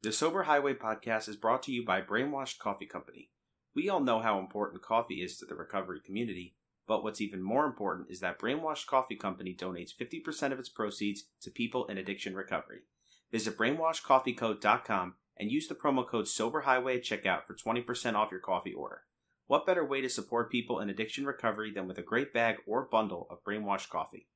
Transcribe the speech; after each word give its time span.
The 0.00 0.12
Sober 0.12 0.44
Highway 0.44 0.74
podcast 0.74 1.28
is 1.28 1.34
brought 1.34 1.64
to 1.64 1.72
you 1.72 1.84
by 1.84 2.00
Brainwashed 2.00 2.60
Coffee 2.60 2.86
Company. 2.86 3.30
We 3.74 3.88
all 3.88 3.98
know 3.98 4.20
how 4.20 4.38
important 4.38 4.80
coffee 4.80 5.24
is 5.24 5.36
to 5.38 5.44
the 5.44 5.56
recovery 5.56 5.98
community, 6.06 6.54
but 6.86 7.02
what's 7.02 7.20
even 7.20 7.42
more 7.42 7.66
important 7.66 8.06
is 8.08 8.20
that 8.20 8.38
Brainwashed 8.38 8.86
Coffee 8.86 9.16
Company 9.16 9.56
donates 9.58 9.90
50% 10.00 10.52
of 10.52 10.60
its 10.60 10.68
proceeds 10.68 11.24
to 11.42 11.50
people 11.50 11.84
in 11.86 11.98
addiction 11.98 12.36
recovery. 12.36 12.82
Visit 13.32 13.58
brainwashedcoffeeco.com 13.58 15.14
and 15.36 15.50
use 15.50 15.66
the 15.66 15.74
promo 15.74 16.06
code 16.06 16.26
SOBERHIGHWAY 16.26 16.98
at 16.98 17.02
checkout 17.02 17.46
for 17.48 17.56
20% 17.56 18.14
off 18.14 18.30
your 18.30 18.38
coffee 18.38 18.74
order. 18.74 19.02
What 19.48 19.66
better 19.66 19.84
way 19.84 20.00
to 20.00 20.08
support 20.08 20.52
people 20.52 20.78
in 20.78 20.88
addiction 20.88 21.26
recovery 21.26 21.72
than 21.72 21.88
with 21.88 21.98
a 21.98 22.02
great 22.02 22.32
bag 22.32 22.58
or 22.68 22.88
bundle 22.88 23.26
of 23.30 23.42
Brainwashed 23.42 23.88
Coffee? 23.88 24.28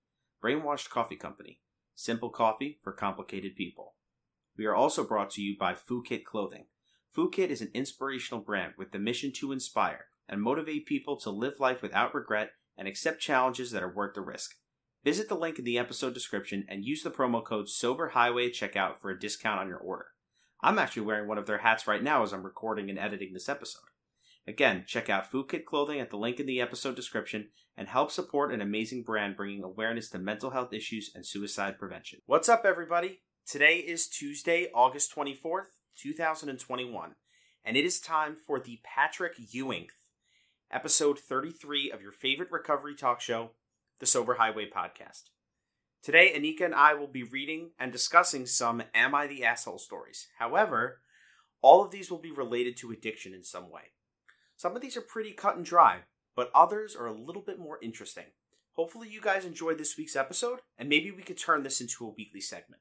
Brainwashed 0.42 0.90
Coffee 0.90 1.14
Company. 1.14 1.60
Simple 1.94 2.30
coffee 2.30 2.80
for 2.82 2.92
complicated 2.92 3.54
people. 3.54 3.94
We 4.56 4.66
are 4.66 4.74
also 4.74 5.04
brought 5.04 5.30
to 5.32 5.42
you 5.42 5.56
by 5.58 5.74
Fukitt 5.74 6.24
Clothing. 6.24 6.66
Fukitt 7.16 7.48
is 7.48 7.60
an 7.60 7.70
inspirational 7.74 8.42
brand 8.42 8.74
with 8.76 8.92
the 8.92 8.98
mission 8.98 9.32
to 9.36 9.52
inspire 9.52 10.06
and 10.28 10.40
motivate 10.40 10.86
people 10.86 11.16
to 11.20 11.30
live 11.30 11.54
life 11.58 11.82
without 11.82 12.14
regret 12.14 12.50
and 12.76 12.86
accept 12.86 13.20
challenges 13.20 13.70
that 13.70 13.82
are 13.82 13.92
worth 13.92 14.14
the 14.14 14.20
risk. 14.20 14.56
Visit 15.04 15.28
the 15.28 15.34
link 15.34 15.58
in 15.58 15.64
the 15.64 15.78
episode 15.78 16.14
description 16.14 16.64
and 16.68 16.84
use 16.84 17.02
the 17.02 17.10
promo 17.10 17.44
code 17.44 17.68
SOBERHIGHWAY 17.68 18.46
at 18.46 18.52
checkout 18.52 19.00
for 19.00 19.10
a 19.10 19.18
discount 19.18 19.60
on 19.60 19.68
your 19.68 19.78
order. 19.78 20.06
I'm 20.62 20.78
actually 20.78 21.02
wearing 21.02 21.28
one 21.28 21.38
of 21.38 21.46
their 21.46 21.58
hats 21.58 21.86
right 21.86 22.02
now 22.02 22.22
as 22.22 22.32
I'm 22.32 22.44
recording 22.44 22.88
and 22.88 22.98
editing 22.98 23.32
this 23.32 23.48
episode. 23.48 23.82
Again, 24.46 24.84
check 24.86 25.08
out 25.08 25.30
Fukitt 25.30 25.64
Clothing 25.64 26.00
at 26.00 26.10
the 26.10 26.16
link 26.16 26.38
in 26.38 26.46
the 26.46 26.60
episode 26.60 26.94
description 26.94 27.48
and 27.76 27.88
help 27.88 28.10
support 28.10 28.52
an 28.52 28.60
amazing 28.60 29.02
brand 29.02 29.36
bringing 29.36 29.62
awareness 29.62 30.08
to 30.10 30.18
mental 30.18 30.50
health 30.50 30.72
issues 30.72 31.10
and 31.14 31.26
suicide 31.26 31.78
prevention. 31.78 32.20
What's 32.26 32.48
up, 32.48 32.64
everybody? 32.64 33.22
Today 33.44 33.78
is 33.78 34.06
Tuesday, 34.06 34.68
August 34.72 35.14
24th, 35.14 35.66
2021, 35.98 37.14
and 37.64 37.76
it 37.76 37.84
is 37.84 38.00
time 38.00 38.34
for 38.36 38.60
the 38.60 38.80
Patrick 38.84 39.34
Ewing 39.50 39.88
episode 40.70 41.18
33 41.18 41.90
of 41.90 42.00
your 42.00 42.12
favorite 42.12 42.50
recovery 42.50 42.94
talk 42.94 43.20
show, 43.20 43.50
the 43.98 44.06
Sober 44.06 44.34
Highway 44.34 44.70
Podcast. 44.70 45.24
Today, 46.02 46.32
Anika 46.34 46.64
and 46.64 46.74
I 46.74 46.94
will 46.94 47.08
be 47.08 47.24
reading 47.24 47.72
and 47.78 47.92
discussing 47.92 48.46
some 48.46 48.84
Am 48.94 49.14
I 49.14 49.26
the 49.26 49.44
Asshole 49.44 49.78
stories. 49.78 50.28
However, 50.38 51.00
all 51.60 51.84
of 51.84 51.90
these 51.90 52.10
will 52.10 52.18
be 52.18 52.30
related 52.30 52.76
to 52.78 52.92
addiction 52.92 53.34
in 53.34 53.42
some 53.42 53.70
way. 53.70 53.90
Some 54.56 54.76
of 54.76 54.80
these 54.80 54.96
are 54.96 55.02
pretty 55.02 55.32
cut 55.32 55.56
and 55.56 55.64
dry, 55.64 56.02
but 56.34 56.50
others 56.54 56.96
are 56.96 57.06
a 57.06 57.12
little 57.12 57.42
bit 57.42 57.58
more 57.58 57.78
interesting. 57.82 58.26
Hopefully, 58.74 59.08
you 59.10 59.20
guys 59.20 59.44
enjoyed 59.44 59.78
this 59.78 59.98
week's 59.98 60.16
episode, 60.16 60.60
and 60.78 60.88
maybe 60.88 61.10
we 61.10 61.22
could 61.22 61.36
turn 61.36 61.64
this 61.64 61.80
into 61.80 62.06
a 62.06 62.14
weekly 62.16 62.40
segment. 62.40 62.80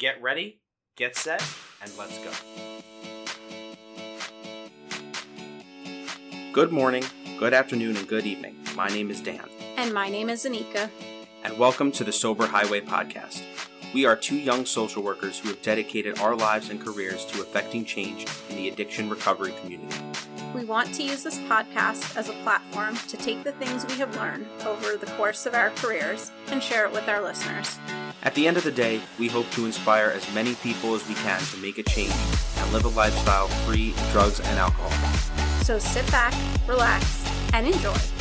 Get 0.00 0.22
ready, 0.22 0.62
get 0.96 1.14
set, 1.14 1.44
and 1.82 1.92
let's 1.98 2.16
go. 2.24 2.30
Good 6.54 6.72
morning, 6.72 7.04
good 7.38 7.52
afternoon, 7.52 7.98
and 7.98 8.08
good 8.08 8.24
evening. 8.24 8.56
My 8.74 8.88
name 8.88 9.10
is 9.10 9.20
Dan. 9.20 9.44
And 9.76 9.92
my 9.92 10.08
name 10.08 10.30
is 10.30 10.46
Anika. 10.46 10.88
And 11.44 11.58
welcome 11.58 11.92
to 11.92 12.02
the 12.02 12.12
Sober 12.12 12.46
Highway 12.46 12.80
Podcast. 12.80 13.42
We 13.92 14.06
are 14.06 14.16
two 14.16 14.38
young 14.38 14.64
social 14.64 15.02
workers 15.02 15.38
who 15.38 15.50
have 15.50 15.60
dedicated 15.60 16.18
our 16.18 16.34
lives 16.34 16.70
and 16.70 16.80
careers 16.80 17.26
to 17.26 17.42
effecting 17.42 17.84
change 17.84 18.24
in 18.48 18.56
the 18.56 18.68
addiction 18.70 19.10
recovery 19.10 19.52
community. 19.60 20.02
We 20.54 20.64
want 20.64 20.94
to 20.94 21.02
use 21.02 21.22
this 21.22 21.38
podcast 21.40 22.16
as 22.16 22.30
a 22.30 22.42
platform 22.42 22.96
to 22.96 23.18
take 23.18 23.44
the 23.44 23.52
things 23.52 23.84
we 23.84 23.98
have 23.98 24.16
learned 24.16 24.46
over 24.64 24.96
the 24.96 25.12
course 25.18 25.44
of 25.44 25.52
our 25.52 25.68
careers 25.72 26.30
and 26.46 26.62
share 26.62 26.86
it 26.86 26.92
with 26.92 27.06
our 27.06 27.20
listeners. 27.20 27.78
At 28.22 28.34
the 28.34 28.46
end 28.46 28.58
of 28.58 28.64
the 28.64 28.70
day, 28.70 29.00
we 29.18 29.28
hope 29.28 29.50
to 29.52 29.64
inspire 29.64 30.10
as 30.10 30.30
many 30.34 30.54
people 30.56 30.94
as 30.94 31.08
we 31.08 31.14
can 31.14 31.40
to 31.40 31.56
make 31.56 31.78
a 31.78 31.82
change 31.82 32.12
and 32.58 32.72
live 32.72 32.84
a 32.84 32.88
lifestyle 32.88 33.48
free 33.64 33.92
of 33.92 34.12
drugs 34.12 34.40
and 34.40 34.58
alcohol. 34.58 34.90
So 35.62 35.78
sit 35.78 36.06
back, 36.10 36.34
relax, 36.68 37.24
and 37.54 37.66
enjoy. 37.66 38.19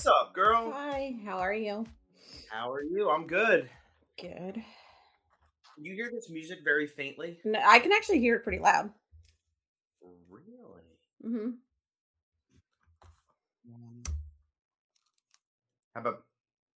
What's 0.00 0.18
up, 0.18 0.32
girl? 0.32 0.72
Hi, 0.72 1.14
how 1.26 1.40
are 1.40 1.52
you? 1.52 1.86
How 2.48 2.72
are 2.72 2.82
you? 2.82 3.10
I'm 3.10 3.26
good. 3.26 3.68
Good. 4.18 4.56
You 5.76 5.92
hear 5.92 6.10
this 6.10 6.30
music 6.30 6.60
very 6.64 6.86
faintly? 6.86 7.38
No, 7.44 7.60
I 7.62 7.80
can 7.80 7.92
actually 7.92 8.20
hear 8.20 8.36
it 8.36 8.42
pretty 8.42 8.60
loud. 8.60 8.88
Really? 10.30 10.80
hmm 11.22 11.50
How 15.94 16.00
about 16.00 16.22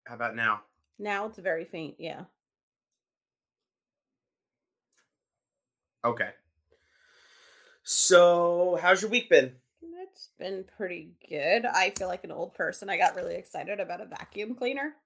how 0.05 0.13
about 0.13 0.35
now? 0.35 0.61
Now 0.99 1.25
it's 1.25 1.39
very 1.39 1.65
faint. 1.65 1.95
Yeah. 1.97 2.25
Okay. 6.05 6.29
So, 7.81 8.77
how's 8.79 9.01
your 9.01 9.09
week 9.09 9.31
been? 9.31 9.55
It's 10.15 10.29
been 10.39 10.63
pretty 10.77 11.11
good. 11.29 11.65
I 11.65 11.89
feel 11.89 12.07
like 12.07 12.23
an 12.23 12.31
old 12.31 12.53
person. 12.53 12.89
I 12.89 12.95
got 12.95 13.17
really 13.17 13.35
excited 13.35 13.81
about 13.81 13.99
a 13.99 14.05
vacuum 14.05 14.55
cleaner. 14.55 14.93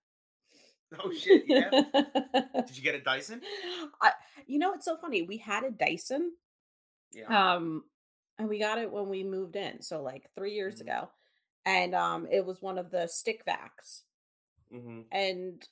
Oh 1.04 1.12
shit, 1.14 1.44
yeah. 1.46 1.70
Did 1.70 2.76
you 2.76 2.82
get 2.84 2.96
a 2.96 3.00
Dyson? 3.00 3.42
I, 4.02 4.12
you 4.48 4.58
know, 4.58 4.74
it's 4.74 4.86
so 4.86 4.98
funny. 4.98 5.22
We 5.22 5.38
had 5.38 5.64
a 5.64 5.70
Dyson, 5.70 6.32
Yeah. 7.14 7.28
um, 7.58 7.84
and 8.40 8.50
we 8.50 8.58
got 8.58 8.80
it 8.80 8.92
when 8.92 9.08
we 9.08 9.24
moved 9.24 9.56
in, 9.56 9.84
so 9.84 10.02
like 10.02 10.32
three 10.34 10.56
years 10.56 10.78
Mhm. 10.78 10.82
ago, 10.82 11.10
and 11.64 11.94
um, 11.94 12.28
it 12.32 12.44
was 12.44 12.64
one 12.64 12.80
of 12.80 12.90
the 12.90 13.06
stick 13.06 13.46
vacs, 13.46 14.02
mm-hmm. 14.74 15.02
and 15.12 15.64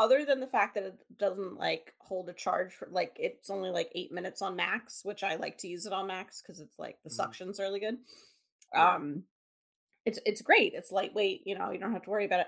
other 0.00 0.24
than 0.24 0.40
the 0.40 0.46
fact 0.46 0.74
that 0.74 0.84
it 0.84 0.94
doesn't 1.18 1.56
like 1.58 1.92
hold 1.98 2.28
a 2.28 2.32
charge 2.32 2.72
for 2.72 2.88
like 2.90 3.16
it's 3.20 3.50
only 3.50 3.70
like 3.70 3.92
eight 3.94 4.10
minutes 4.10 4.40
on 4.42 4.56
max, 4.56 5.04
which 5.04 5.22
I 5.22 5.36
like 5.36 5.58
to 5.58 5.68
use 5.68 5.84
it 5.86 5.92
on 5.92 6.06
max 6.06 6.40
because 6.42 6.58
it's 6.60 6.78
like 6.78 6.98
the 7.04 7.10
Mhm. 7.10 7.14
suction's 7.14 7.58
really 7.60 7.80
good. 7.80 7.98
Yeah. 8.72 8.94
Um, 8.94 9.24
it's 10.04 10.18
it's 10.24 10.42
great. 10.42 10.72
It's 10.74 10.90
lightweight. 10.90 11.46
You 11.46 11.56
know, 11.58 11.70
you 11.70 11.78
don't 11.78 11.92
have 11.92 12.02
to 12.04 12.10
worry 12.10 12.24
about 12.24 12.40
it. 12.40 12.46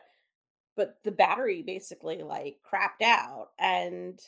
But 0.74 0.98
the 1.04 1.12
battery 1.12 1.62
basically 1.62 2.22
like 2.22 2.56
crapped 2.64 3.04
out, 3.04 3.50
and 3.58 4.18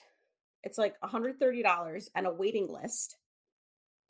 it's 0.62 0.76
like 0.78 0.94
$130 1.00 2.10
and 2.14 2.26
a 2.26 2.30
waiting 2.32 2.68
list 2.70 3.16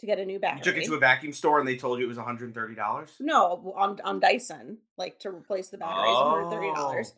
to 0.01 0.07
get 0.07 0.19
a 0.19 0.25
new 0.25 0.41
battery. 0.41 0.59
You 0.59 0.65
took 0.65 0.77
it 0.77 0.87
to 0.87 0.95
a 0.95 0.99
vacuum 0.99 1.33
store 1.33 1.61
and 1.61 1.69
they 1.69 1.77
told 1.77 2.01
you 2.01 2.05
it 2.05 2.09
was 2.09 2.19
$130? 2.19 3.21
no 3.21 3.73
on 3.77 4.01
on 4.03 4.19
Dyson, 4.19 4.79
like 4.97 5.21
to 5.21 5.31
replace 5.31 5.69
the 5.69 5.79
batteries, 5.79 6.17
$130. 6.17 7.13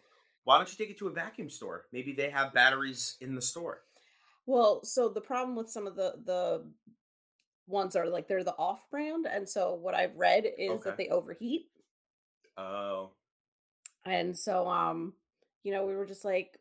Why 0.46 0.58
don't 0.58 0.70
you 0.70 0.78
take 0.78 0.92
it 0.94 0.98
to 1.00 1.08
a 1.08 1.12
vacuum 1.12 1.50
store? 1.50 1.86
Maybe 1.92 2.12
they 2.12 2.30
have 2.30 2.54
batteries 2.54 3.16
in 3.20 3.34
the 3.34 3.42
store. 3.42 3.82
Well, 4.46 4.84
so 4.84 5.08
the 5.08 5.20
problem 5.20 5.56
with 5.56 5.68
some 5.68 5.88
of 5.88 5.96
the 5.96 6.14
the 6.24 6.64
ones 7.66 7.96
are 7.96 8.06
like 8.08 8.28
they're 8.28 8.44
the 8.44 8.54
off 8.56 8.88
brand, 8.88 9.26
and 9.26 9.48
so 9.48 9.74
what 9.74 9.96
I've 9.96 10.14
read 10.14 10.44
is 10.56 10.70
Okay. 10.70 10.82
that 10.84 10.96
they 10.98 11.08
overheat, 11.08 11.66
Oh. 12.56 13.10
and 14.04 14.38
so 14.38 14.68
um, 14.68 15.14
you 15.64 15.72
know, 15.72 15.84
we 15.84 15.96
were 15.96 16.06
just 16.06 16.24
like, 16.24 16.56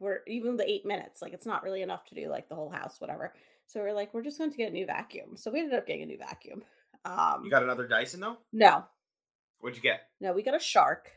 we're 0.00 0.22
even 0.26 0.56
the 0.56 0.68
eight 0.68 0.84
minutes, 0.84 1.22
like 1.22 1.32
it's 1.32 1.46
not 1.46 1.62
really 1.62 1.82
enough 1.82 2.06
to 2.06 2.16
do 2.16 2.28
like 2.28 2.48
the 2.48 2.56
whole 2.56 2.70
house, 2.70 3.00
whatever. 3.00 3.32
So 3.68 3.78
we're 3.80 3.92
like, 3.92 4.12
we're 4.12 4.22
just 4.24 4.38
going 4.38 4.50
to 4.50 4.56
get 4.56 4.70
a 4.70 4.72
new 4.72 4.84
vacuum. 4.86 5.36
So 5.36 5.52
we 5.52 5.60
ended 5.60 5.78
up 5.78 5.86
getting 5.86 6.02
a 6.02 6.06
new 6.06 6.18
vacuum. 6.18 6.64
Um, 7.04 7.42
You 7.44 7.50
got 7.52 7.62
another 7.62 7.86
Dyson 7.86 8.18
though? 8.18 8.38
no, 8.52 8.84
What'd 9.60 9.76
you 9.76 9.82
get? 9.82 10.08
no, 10.20 10.32
we 10.32 10.42
got 10.42 10.56
a 10.56 10.60
Shark. 10.60 11.12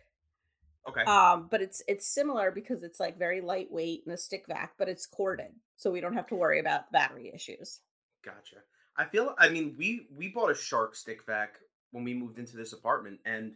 Okay. 0.87 1.01
Um, 1.03 1.47
but 1.51 1.61
it's 1.61 1.81
it's 1.87 2.07
similar 2.13 2.51
because 2.51 2.83
it's 2.83 2.99
like 2.99 3.19
very 3.19 3.41
lightweight 3.41 4.03
and 4.05 4.13
a 4.13 4.17
stick 4.17 4.45
vac, 4.47 4.73
but 4.77 4.87
it's 4.89 5.05
corded, 5.05 5.51
so 5.75 5.91
we 5.91 6.01
don't 6.01 6.13
have 6.13 6.27
to 6.27 6.35
worry 6.35 6.59
about 6.59 6.91
battery 6.91 7.31
issues. 7.33 7.81
Gotcha. 8.23 8.57
I 8.97 9.05
feel 9.05 9.35
I 9.37 9.49
mean 9.49 9.75
we 9.77 10.07
we 10.15 10.29
bought 10.29 10.51
a 10.51 10.55
shark 10.55 10.95
stick 10.95 11.25
vac 11.25 11.55
when 11.91 12.03
we 12.03 12.13
moved 12.13 12.39
into 12.39 12.55
this 12.57 12.73
apartment 12.73 13.19
and 13.25 13.53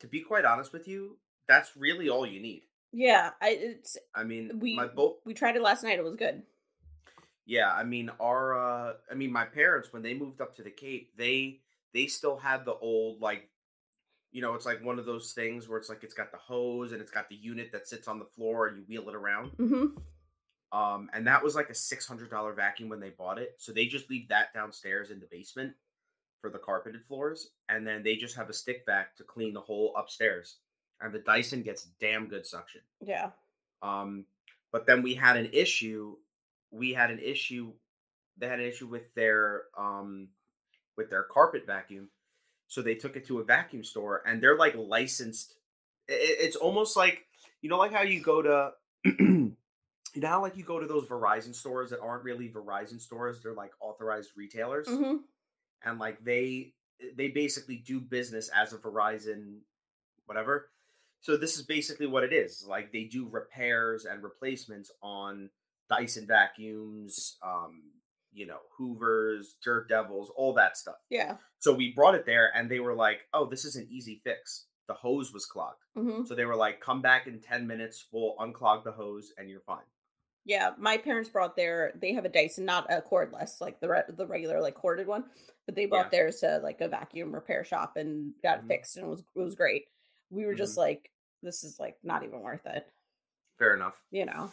to 0.00 0.06
be 0.06 0.20
quite 0.20 0.44
honest 0.44 0.72
with 0.72 0.86
you, 0.86 1.16
that's 1.48 1.76
really 1.76 2.08
all 2.08 2.26
you 2.26 2.40
need. 2.40 2.62
Yeah, 2.92 3.30
I, 3.40 3.50
it's 3.58 3.96
I 4.14 4.24
mean 4.24 4.58
we 4.60 4.76
my 4.76 4.86
both 4.86 5.16
we 5.24 5.34
tried 5.34 5.56
it 5.56 5.62
last 5.62 5.82
night. 5.84 5.98
It 5.98 6.04
was 6.04 6.16
good. 6.16 6.42
yeah, 7.46 7.72
I 7.72 7.84
mean 7.84 8.10
our 8.20 8.58
uh 8.58 8.92
I 9.10 9.14
mean 9.14 9.32
my 9.32 9.44
parents 9.44 9.92
when 9.92 10.02
they 10.02 10.14
moved 10.14 10.40
up 10.40 10.56
to 10.56 10.62
the 10.62 10.70
Cape, 10.70 11.12
they 11.16 11.60
they 11.94 12.06
still 12.06 12.36
had 12.36 12.64
the 12.64 12.74
old 12.74 13.20
like 13.20 13.48
you 14.32 14.42
know, 14.42 14.54
it's 14.54 14.66
like 14.66 14.84
one 14.84 14.98
of 14.98 15.06
those 15.06 15.32
things 15.32 15.68
where 15.68 15.78
it's 15.78 15.88
like 15.88 16.04
it's 16.04 16.14
got 16.14 16.30
the 16.32 16.38
hose 16.38 16.92
and 16.92 17.00
it's 17.00 17.10
got 17.10 17.28
the 17.28 17.36
unit 17.36 17.70
that 17.72 17.88
sits 17.88 18.08
on 18.08 18.18
the 18.18 18.24
floor 18.24 18.66
and 18.66 18.76
you 18.78 18.84
wheel 18.88 19.08
it 19.08 19.14
around. 19.14 19.50
hmm 19.56 19.86
Um, 20.72 21.08
and 21.14 21.26
that 21.26 21.42
was 21.42 21.54
like 21.54 21.70
a 21.70 21.74
six 21.74 22.06
hundred 22.06 22.30
dollar 22.30 22.52
vacuum 22.52 22.88
when 22.88 23.00
they 23.00 23.10
bought 23.10 23.38
it. 23.38 23.54
So 23.58 23.72
they 23.72 23.86
just 23.86 24.10
leave 24.10 24.28
that 24.28 24.52
downstairs 24.52 25.10
in 25.10 25.20
the 25.20 25.26
basement. 25.30 25.74
for 26.42 26.50
the 26.50 26.58
carpeted 26.58 27.02
floors, 27.06 27.50
and 27.68 27.86
then 27.86 28.02
they 28.02 28.14
just 28.16 28.36
have 28.36 28.50
a 28.50 28.52
stick 28.52 28.82
vac 28.86 29.16
to 29.16 29.24
clean 29.24 29.54
the 29.54 29.60
whole 29.60 29.94
upstairs. 29.96 30.56
And 31.00 31.12
the 31.12 31.18
Dyson 31.20 31.62
gets 31.62 31.84
damn 31.98 32.28
good 32.28 32.46
suction. 32.46 32.82
Yeah. 33.00 33.30
Um, 33.82 34.26
but 34.72 34.86
then 34.86 35.02
we 35.02 35.14
had 35.14 35.36
an 35.36 35.48
issue. 35.52 36.16
We 36.70 36.92
had 36.92 37.10
an 37.10 37.20
issue. 37.20 37.72
They 38.38 38.48
had 38.48 38.60
an 38.60 38.66
issue 38.66 38.86
with 38.86 39.12
their 39.14 39.64
um, 39.78 40.28
with 40.96 41.08
their 41.10 41.22
carpet 41.24 41.64
vacuum, 41.66 42.10
so 42.68 42.82
they 42.82 42.94
took 42.94 43.16
it 43.16 43.26
to 43.26 43.40
a 43.40 43.44
vacuum 43.44 43.84
store, 43.84 44.22
and 44.26 44.42
they're 44.42 44.58
like 44.58 44.74
licensed. 44.76 45.54
It's 46.08 46.56
almost 46.56 46.96
like 46.96 47.26
you 47.62 47.70
know, 47.70 47.78
like 47.78 47.92
how 47.92 48.02
you 48.02 48.20
go 48.20 48.42
to. 48.42 48.70
you 49.04 49.56
know 50.16 50.28
how 50.28 50.42
like 50.42 50.56
you 50.56 50.64
go 50.64 50.80
to 50.80 50.86
those 50.86 51.06
Verizon 51.06 51.54
stores 51.54 51.90
that 51.90 52.00
aren't 52.00 52.24
really 52.24 52.48
Verizon 52.48 53.00
stores; 53.00 53.40
they're 53.42 53.54
like 53.54 53.72
authorized 53.80 54.30
retailers, 54.36 54.88
hmm 54.88 55.16
and 55.84 55.98
like 55.98 56.22
they 56.24 56.72
they 57.16 57.28
basically 57.28 57.76
do 57.76 58.00
business 58.00 58.50
as 58.54 58.72
a 58.72 58.78
Verizon, 58.78 59.58
whatever. 60.26 60.70
So 61.20 61.36
this 61.36 61.56
is 61.56 61.62
basically 61.62 62.06
what 62.06 62.24
it 62.24 62.32
is. 62.32 62.64
Like 62.66 62.92
they 62.92 63.04
do 63.04 63.28
repairs 63.30 64.04
and 64.04 64.22
replacements 64.22 64.90
on 65.02 65.50
Dyson 65.88 66.26
vacuums, 66.26 67.36
um, 67.42 67.82
you 68.36 68.46
know, 68.46 68.58
Hoovers, 68.76 69.56
Dirt 69.64 69.88
Devils, 69.88 70.30
all 70.36 70.52
that 70.54 70.76
stuff. 70.76 70.96
Yeah. 71.10 71.36
So 71.58 71.72
we 71.72 71.92
brought 71.92 72.14
it 72.14 72.26
there 72.26 72.52
and 72.54 72.70
they 72.70 72.80
were 72.80 72.94
like, 72.94 73.20
"Oh, 73.32 73.46
this 73.46 73.64
is 73.64 73.76
an 73.76 73.88
easy 73.90 74.20
fix. 74.22 74.66
The 74.86 74.94
hose 74.94 75.32
was 75.32 75.46
clogged." 75.46 75.82
hmm 75.96 76.24
So 76.24 76.34
they 76.34 76.44
were 76.44 76.54
like, 76.54 76.80
"Come 76.80 77.00
back 77.02 77.26
in 77.26 77.40
10 77.40 77.66
minutes, 77.66 78.06
we'll 78.12 78.36
unclog 78.36 78.84
the 78.84 78.92
hose 78.92 79.32
and 79.38 79.48
you're 79.48 79.62
fine." 79.62 79.86
Yeah. 80.44 80.74
My 80.78 80.96
parents 80.98 81.30
brought 81.30 81.56
their. 81.56 81.92
They 82.00 82.12
have 82.12 82.24
a 82.26 82.28
Dyson, 82.28 82.66
not 82.66 82.86
a 82.92 83.00
cordless, 83.02 83.60
like 83.60 83.80
the 83.80 83.88
re- 83.88 84.02
the 84.08 84.26
regular 84.26 84.60
like 84.60 84.74
corded 84.74 85.06
one, 85.08 85.24
but 85.64 85.74
they 85.74 85.86
brought 85.86 86.06
Yeah. 86.06 86.10
theirs 86.20 86.40
to 86.40 86.58
like 86.62 86.80
a 86.82 86.88
vacuum 86.88 87.34
repair 87.34 87.64
shop 87.64 87.96
and 87.96 88.32
got 88.42 88.58
Mhm. 88.60 88.64
it 88.64 88.68
fixed, 88.68 88.96
and 88.96 89.06
it 89.06 89.08
was 89.08 89.20
it 89.34 89.40
was 89.40 89.54
great. 89.56 89.86
We 90.30 90.44
were 90.44 90.54
just 90.54 90.76
like, 90.76 91.10
this 91.42 91.64
is 91.64 91.80
like 91.80 91.96
not 92.04 92.22
even 92.22 92.40
worth 92.42 92.66
it, 92.66 92.86
Fair 93.58 93.74
enough. 93.74 94.00
you 94.10 94.26
know. 94.26 94.52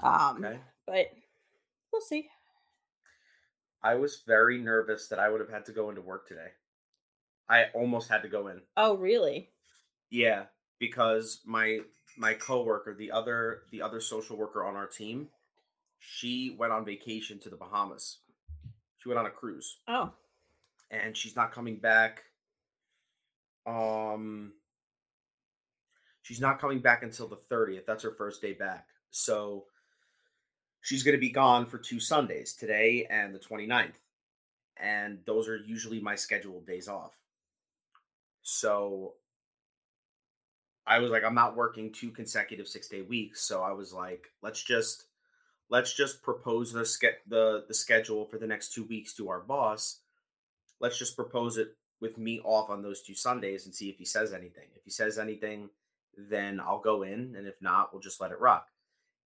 Um, 0.00 0.44
Okay. 0.44 0.60
but 0.86 1.06
we'll 1.92 2.02
see. 2.02 2.28
I 3.86 3.94
was 3.94 4.24
very 4.26 4.58
nervous 4.58 5.06
that 5.08 5.20
I 5.20 5.28
would 5.28 5.40
have 5.40 5.48
had 5.48 5.64
to 5.66 5.72
go 5.72 5.90
into 5.90 6.00
work 6.00 6.26
today. 6.26 6.48
I 7.48 7.66
almost 7.72 8.08
had 8.08 8.22
to 8.22 8.28
go 8.28 8.48
in. 8.48 8.62
Oh, 8.76 8.96
really? 8.96 9.50
Yeah, 10.10 10.46
because 10.80 11.40
my 11.46 11.78
my 12.18 12.34
coworker, 12.34 12.94
the 12.94 13.12
other 13.12 13.62
the 13.70 13.82
other 13.82 14.00
social 14.00 14.36
worker 14.36 14.64
on 14.64 14.74
our 14.74 14.88
team, 14.88 15.28
she 16.00 16.56
went 16.58 16.72
on 16.72 16.84
vacation 16.84 17.38
to 17.40 17.48
the 17.48 17.54
Bahamas. 17.54 18.18
She 18.98 19.08
went 19.08 19.20
on 19.20 19.26
a 19.26 19.30
cruise 19.30 19.78
Oh, 19.86 20.12
and 20.90 21.16
she's 21.16 21.36
not 21.36 21.52
coming 21.52 21.76
back 21.76 22.24
um 23.66 24.52
she's 26.22 26.40
not 26.40 26.58
coming 26.60 26.80
back 26.80 27.04
until 27.04 27.28
the 27.28 27.36
30th. 27.36 27.86
That's 27.86 28.02
her 28.02 28.14
first 28.18 28.42
day 28.42 28.52
back. 28.52 28.88
So 29.10 29.66
she's 30.86 31.02
going 31.02 31.16
to 31.16 31.20
be 31.20 31.30
gone 31.30 31.66
for 31.66 31.78
two 31.78 31.98
Sundays, 31.98 32.54
today 32.54 33.08
and 33.10 33.34
the 33.34 33.40
29th. 33.40 33.96
And 34.76 35.18
those 35.26 35.48
are 35.48 35.56
usually 35.56 35.98
my 35.98 36.14
scheduled 36.14 36.64
days 36.64 36.86
off. 36.86 37.10
So 38.42 39.14
I 40.86 41.00
was 41.00 41.10
like, 41.10 41.24
I'm 41.24 41.34
not 41.34 41.56
working 41.56 41.90
two 41.90 42.12
consecutive 42.12 42.68
six 42.68 42.86
day 42.86 43.02
weeks. 43.02 43.42
So 43.42 43.64
I 43.64 43.72
was 43.72 43.92
like, 43.92 44.28
let's 44.42 44.62
just 44.62 45.06
let's 45.68 45.92
just 45.92 46.22
propose 46.22 46.72
the 46.72 46.88
the 47.26 47.64
the 47.66 47.74
schedule 47.74 48.24
for 48.24 48.38
the 48.38 48.46
next 48.46 48.72
two 48.72 48.84
weeks 48.84 49.12
to 49.14 49.28
our 49.28 49.40
boss. 49.40 49.98
Let's 50.78 50.98
just 50.98 51.16
propose 51.16 51.58
it 51.58 51.74
with 52.00 52.16
me 52.16 52.40
off 52.44 52.70
on 52.70 52.82
those 52.82 53.02
two 53.02 53.14
Sundays 53.14 53.66
and 53.66 53.74
see 53.74 53.88
if 53.88 53.98
he 53.98 54.04
says 54.04 54.32
anything. 54.32 54.68
If 54.76 54.84
he 54.84 54.90
says 54.90 55.18
anything, 55.18 55.70
then 56.16 56.60
I'll 56.60 56.80
go 56.80 57.02
in, 57.02 57.34
and 57.36 57.48
if 57.48 57.60
not, 57.60 57.92
we'll 57.92 58.02
just 58.02 58.20
let 58.20 58.30
it 58.30 58.38
rock. 58.38 58.68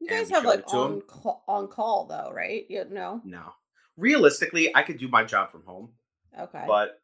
You 0.01 0.09
guys 0.09 0.31
have 0.31 0.45
like 0.45 0.61
it 0.61 0.69
to 0.69 0.77
him. 0.77 0.83
on 0.83 1.01
call, 1.03 1.45
on 1.47 1.69
call 1.69 2.07
though, 2.07 2.31
right? 2.35 2.65
You 2.69 2.85
know. 2.91 3.21
No, 3.25 3.53
realistically, 3.97 4.75
I 4.75 4.83
could 4.83 4.99
do 4.99 5.09
my 5.09 5.25
job 5.25 5.51
from 5.51 5.63
home, 5.65 5.91
Okay. 6.39 6.65
but 6.67 7.01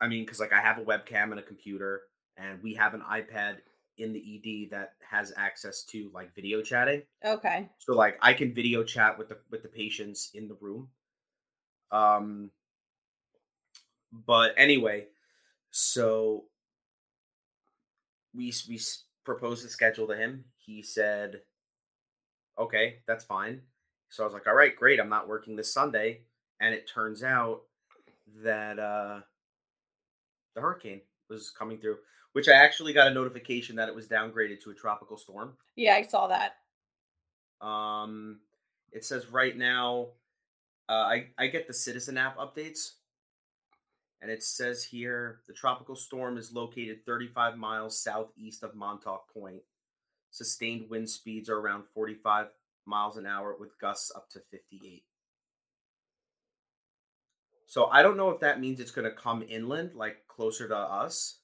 I 0.00 0.08
mean, 0.08 0.24
because 0.24 0.40
like 0.40 0.52
I 0.52 0.60
have 0.60 0.78
a 0.78 0.82
webcam 0.84 1.30
and 1.30 1.38
a 1.38 1.42
computer, 1.42 2.02
and 2.36 2.62
we 2.62 2.74
have 2.74 2.94
an 2.94 3.02
iPad 3.02 3.58
in 3.98 4.12
the 4.12 4.18
ED 4.64 4.70
that 4.70 4.94
has 5.08 5.32
access 5.36 5.84
to 5.84 6.10
like 6.14 6.34
video 6.34 6.62
chatting. 6.62 7.02
okay. 7.24 7.68
So 7.78 7.94
like 7.94 8.18
I 8.22 8.32
can 8.32 8.54
video 8.54 8.82
chat 8.82 9.18
with 9.18 9.28
the 9.28 9.38
with 9.50 9.62
the 9.62 9.68
patients 9.68 10.30
in 10.34 10.48
the 10.48 10.56
room. 10.60 10.88
Um 11.90 12.50
but 14.10 14.54
anyway, 14.56 15.06
so 15.70 16.44
we 18.34 18.52
we 18.68 18.80
proposed 19.24 19.64
the 19.64 19.68
schedule 19.68 20.06
to 20.08 20.16
him. 20.16 20.44
He 20.56 20.82
said, 20.82 21.42
"Okay, 22.58 22.98
that's 23.06 23.24
fine." 23.24 23.62
So 24.08 24.22
I 24.22 24.26
was 24.26 24.34
like, 24.34 24.46
"All 24.46 24.54
right, 24.54 24.74
great. 24.74 25.00
I'm 25.00 25.08
not 25.08 25.28
working 25.28 25.56
this 25.56 25.72
Sunday." 25.72 26.22
And 26.60 26.74
it 26.74 26.88
turns 26.88 27.24
out 27.24 27.62
that 28.42 28.78
uh 28.78 29.20
the 30.54 30.60
hurricane 30.60 31.00
was 31.28 31.50
coming 31.50 31.78
through, 31.78 31.98
which 32.32 32.48
I 32.48 32.52
actually 32.52 32.92
got 32.92 33.08
a 33.08 33.14
notification 33.14 33.76
that 33.76 33.88
it 33.88 33.94
was 33.94 34.08
downgraded 34.08 34.60
to 34.62 34.70
a 34.70 34.74
tropical 34.74 35.16
storm. 35.16 35.56
Yeah, 35.76 35.94
I 35.94 36.02
saw 36.02 36.28
that. 36.28 36.56
Um, 37.66 38.40
it 38.92 39.04
says 39.04 39.28
right 39.28 39.56
now, 39.56 40.08
uh, 40.88 40.92
I 40.92 41.28
I 41.38 41.46
get 41.46 41.66
the 41.66 41.74
Citizen 41.74 42.18
app 42.18 42.36
updates, 42.36 42.92
and 44.20 44.30
it 44.30 44.42
says 44.42 44.84
here 44.84 45.40
the 45.46 45.54
tropical 45.54 45.96
storm 45.96 46.36
is 46.36 46.52
located 46.52 47.06
35 47.06 47.56
miles 47.56 47.98
southeast 47.98 48.62
of 48.62 48.74
Montauk 48.74 49.32
Point. 49.32 49.62
Sustained 50.32 50.90
wind 50.90 51.08
speeds 51.08 51.48
are 51.48 51.58
around 51.58 51.84
45 51.94 52.48
miles 52.86 53.16
an 53.16 53.26
hour 53.26 53.54
with 53.60 53.78
gusts 53.78 54.10
up 54.16 54.28
to 54.30 54.40
58. 54.50 55.04
So 57.66 57.86
I 57.86 58.02
don't 58.02 58.16
know 58.16 58.30
if 58.30 58.40
that 58.40 58.60
means 58.60 58.80
it's 58.80 58.90
going 58.90 59.08
to 59.08 59.16
come 59.16 59.44
inland, 59.48 59.94
like 59.94 60.26
closer 60.28 60.66
to 60.68 60.76
us, 60.76 61.38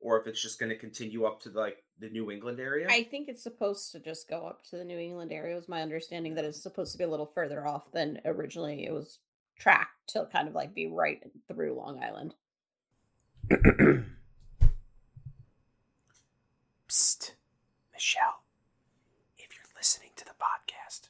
or 0.00 0.20
if 0.20 0.26
it's 0.26 0.42
just 0.42 0.58
going 0.58 0.70
to 0.70 0.76
continue 0.76 1.24
up 1.24 1.40
to 1.42 1.50
like 1.50 1.84
the 1.98 2.08
New 2.08 2.30
England 2.30 2.58
area. 2.58 2.86
I 2.90 3.04
think 3.04 3.28
it's 3.28 3.42
supposed 3.42 3.92
to 3.92 4.00
just 4.00 4.28
go 4.28 4.46
up 4.46 4.64
to 4.70 4.76
the 4.76 4.84
New 4.84 4.98
England 4.98 5.30
area. 5.32 5.52
It 5.52 5.56
was 5.56 5.68
my 5.68 5.82
understanding 5.82 6.34
that 6.34 6.44
it's 6.44 6.62
supposed 6.62 6.92
to 6.92 6.98
be 6.98 7.04
a 7.04 7.08
little 7.08 7.30
further 7.34 7.66
off 7.66 7.92
than 7.92 8.20
originally 8.24 8.86
it 8.86 8.92
was 8.92 9.18
tracked 9.58 10.08
to 10.08 10.26
kind 10.32 10.48
of 10.48 10.54
like 10.54 10.74
be 10.74 10.86
right 10.86 11.22
through 11.48 11.74
Long 11.74 12.02
Island. 12.02 12.34
Psst, 16.90 17.34
Michelle. 17.92 18.42
If 19.38 19.54
you're 19.54 19.70
listening 19.76 20.10
to 20.16 20.24
the 20.24 20.32
podcast, 20.32 21.08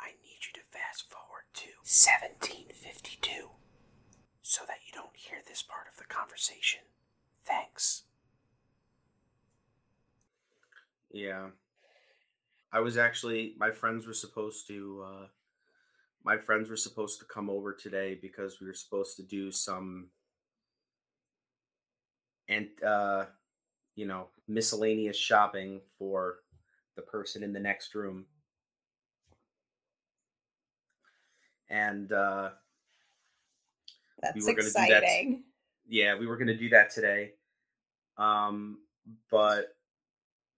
I 0.00 0.10
need 0.22 0.46
you 0.46 0.52
to 0.54 0.60
fast 0.70 1.10
forward 1.10 1.44
to 1.54 1.68
1752 1.88 3.48
so 4.42 4.62
that 4.68 4.76
you 4.86 4.92
don't 4.92 5.16
hear 5.16 5.38
this 5.48 5.62
part 5.62 5.86
of 5.90 5.96
the 5.96 6.04
conversation. 6.04 6.80
Thanks. 7.46 8.02
Yeah. 11.10 11.46
I 12.70 12.80
was 12.80 12.98
actually 12.98 13.54
my 13.56 13.70
friends 13.70 14.06
were 14.06 14.12
supposed 14.12 14.66
to 14.66 15.02
uh 15.06 15.26
my 16.24 16.36
friends 16.36 16.68
were 16.68 16.76
supposed 16.76 17.20
to 17.20 17.24
come 17.24 17.48
over 17.48 17.72
today 17.72 18.18
because 18.20 18.60
we 18.60 18.66
were 18.66 18.74
supposed 18.74 19.16
to 19.16 19.22
do 19.22 19.50
some 19.50 20.08
and 22.50 22.68
uh 22.86 23.24
you 23.96 24.06
know 24.06 24.26
miscellaneous 24.46 25.16
shopping 25.16 25.80
for 25.98 26.40
the 26.96 27.02
person 27.02 27.42
in 27.42 27.54
the 27.54 27.60
next 27.60 27.94
room 27.94 28.26
and 31.70 32.12
uh 32.12 32.50
That's 34.22 34.36
were 34.46 34.52
gonna 34.52 34.62
do 34.62 34.72
that- 34.72 35.02
exciting. 35.02 35.44
yeah 35.88 36.16
we 36.18 36.26
were 36.26 36.36
going 36.36 36.48
to 36.48 36.56
do 36.56 36.68
that 36.70 36.90
today 36.90 37.32
um 38.16 38.78
but 39.30 39.76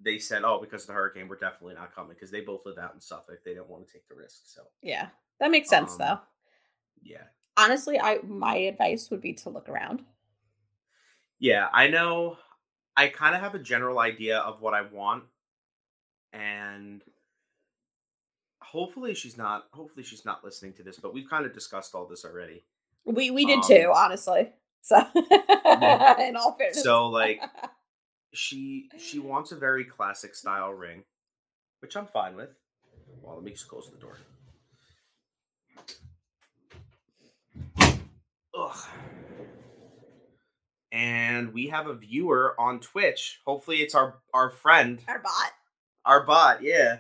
they 0.01 0.19
said 0.19 0.43
oh 0.45 0.59
because 0.61 0.83
of 0.83 0.87
the 0.89 0.93
hurricane 0.93 1.29
we're 1.29 1.37
definitely 1.37 1.75
not 1.75 1.95
coming 1.95 2.13
because 2.15 2.31
they 2.31 2.41
both 2.41 2.65
live 2.65 2.79
out 2.79 2.95
in 2.95 3.01
suffolk 3.01 3.39
they 3.45 3.55
don't 3.55 3.69
want 3.69 3.87
to 3.87 3.93
take 3.93 4.09
the 4.09 4.15
risk 4.15 4.41
so 4.45 4.63
Yeah, 4.83 5.09
that 5.41 5.51
makes 5.51 5.69
sense 5.69 5.93
Um, 5.93 5.99
though. 5.99 6.19
yeah 7.03 7.25
Honestly, 7.57 8.01
I 8.01 8.19
my 8.25 8.57
advice 8.57 9.11
would 9.11 9.21
be 9.21 9.35
to 9.35 9.51
look 9.51 9.69
around. 9.69 10.03
Yeah, 11.41 11.69
I 11.73 11.89
know. 11.89 12.39
I 12.97 13.09
kind 13.09 13.35
of 13.35 13.43
have 13.43 13.55
a 13.55 13.59
general 13.59 13.99
idea 13.99 14.39
of 14.39 14.63
what 14.63 14.73
I 14.73 14.81
want, 14.83 15.25
and 16.33 17.03
hopefully 18.71 19.15
she's 19.15 19.37
not. 19.37 19.67
Hopefully 19.73 20.05
she's 20.05 20.25
not 20.25 20.45
listening 20.45 20.73
to 20.75 20.83
this. 20.83 20.99
But 20.99 21.13
we've 21.15 21.29
kind 21.29 21.45
of 21.47 21.53
discussed 21.53 21.95
all 21.95 22.07
this 22.07 22.25
already. 22.25 22.65
We 23.05 23.31
we 23.31 23.45
did 23.47 23.59
Um, 23.59 23.63
too, 23.67 23.93
honestly. 23.95 24.51
So 24.83 24.97
in 25.15 26.37
all 26.37 26.57
fairness. 26.59 26.83
So 26.83 27.09
like, 27.09 27.41
she 28.35 28.89
she 28.99 29.19
wants 29.19 29.53
a 29.53 29.57
very 29.57 29.85
classic 29.85 30.35
style 30.35 30.73
ring, 30.73 31.05
which 31.81 31.97
I'm 31.97 32.07
fine 32.07 32.37
with. 32.37 32.51
Well, 33.23 33.35
let 33.37 33.45
me 33.45 33.51
just 33.51 33.69
close 33.69 33.91
the 33.91 33.99
door. 33.99 34.17
Ugh. 38.59 38.77
and 40.93 41.53
we 41.55 41.69
have 41.69 41.87
a 41.87 41.95
viewer 41.95 42.55
on 42.59 42.81
Twitch. 42.81 43.41
Hopefully, 43.47 43.79
it's 43.79 43.95
our 43.95 44.19
our 44.35 44.51
friend, 44.51 45.01
Our 45.09 45.19
bot. 45.21 45.53
our 46.05 46.25
bot. 46.27 46.63
Yeah. 46.63 46.99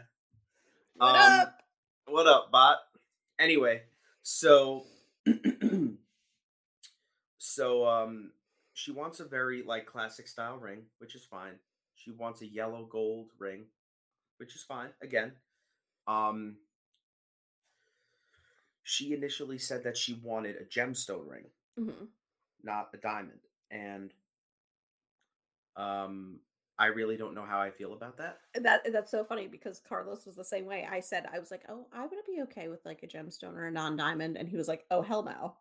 What 0.96 1.14
Um, 1.16 1.40
up? 1.40 1.59
What 2.10 2.26
up, 2.26 2.50
bot? 2.50 2.78
Anyway, 3.38 3.82
so 4.24 4.82
so 7.38 7.86
um 7.86 8.32
she 8.74 8.90
wants 8.90 9.20
a 9.20 9.24
very 9.24 9.62
like 9.62 9.86
classic 9.86 10.26
style 10.26 10.56
ring, 10.56 10.82
which 10.98 11.14
is 11.14 11.24
fine. 11.24 11.60
She 11.94 12.10
wants 12.10 12.42
a 12.42 12.46
yellow 12.48 12.84
gold 12.84 13.28
ring, 13.38 13.66
which 14.38 14.56
is 14.56 14.62
fine. 14.64 14.88
Again, 15.00 15.34
um 16.08 16.56
she 18.82 19.12
initially 19.12 19.58
said 19.58 19.84
that 19.84 19.96
she 19.96 20.14
wanted 20.14 20.56
a 20.56 20.64
gemstone 20.64 21.28
ring, 21.30 21.44
Mhm. 21.78 22.08
not 22.64 22.88
a 22.92 22.96
diamond. 22.96 23.40
And 23.70 24.12
um 25.76 26.40
I 26.80 26.86
really 26.86 27.16
don't 27.16 27.34
know 27.34 27.44
how 27.46 27.60
I 27.60 27.70
feel 27.70 27.92
about 27.92 28.16
that. 28.16 28.40
That 28.54 28.82
that's 28.92 29.10
so 29.12 29.24
funny 29.24 29.46
because 29.46 29.78
Carlos 29.80 30.26
was 30.26 30.34
the 30.34 30.44
same 30.44 30.66
way. 30.66 30.84
I 30.84 31.00
said 31.00 31.26
I 31.26 31.38
was 31.38 31.50
like, 31.52 31.64
"Oh, 31.68 31.86
I 31.92 32.04
would 32.06 32.24
be 32.26 32.42
okay 32.42 32.68
with 32.68 32.84
like 32.84 33.02
a 33.04 33.06
gemstone 33.08 33.54
or 33.54 33.66
a 33.66 33.70
non-diamond," 33.70 34.36
and 34.36 34.48
he 34.48 34.56
was 34.56 34.66
like, 34.68 34.86
"Oh, 34.90 35.02
hell 35.02 35.22
no." 35.22 35.56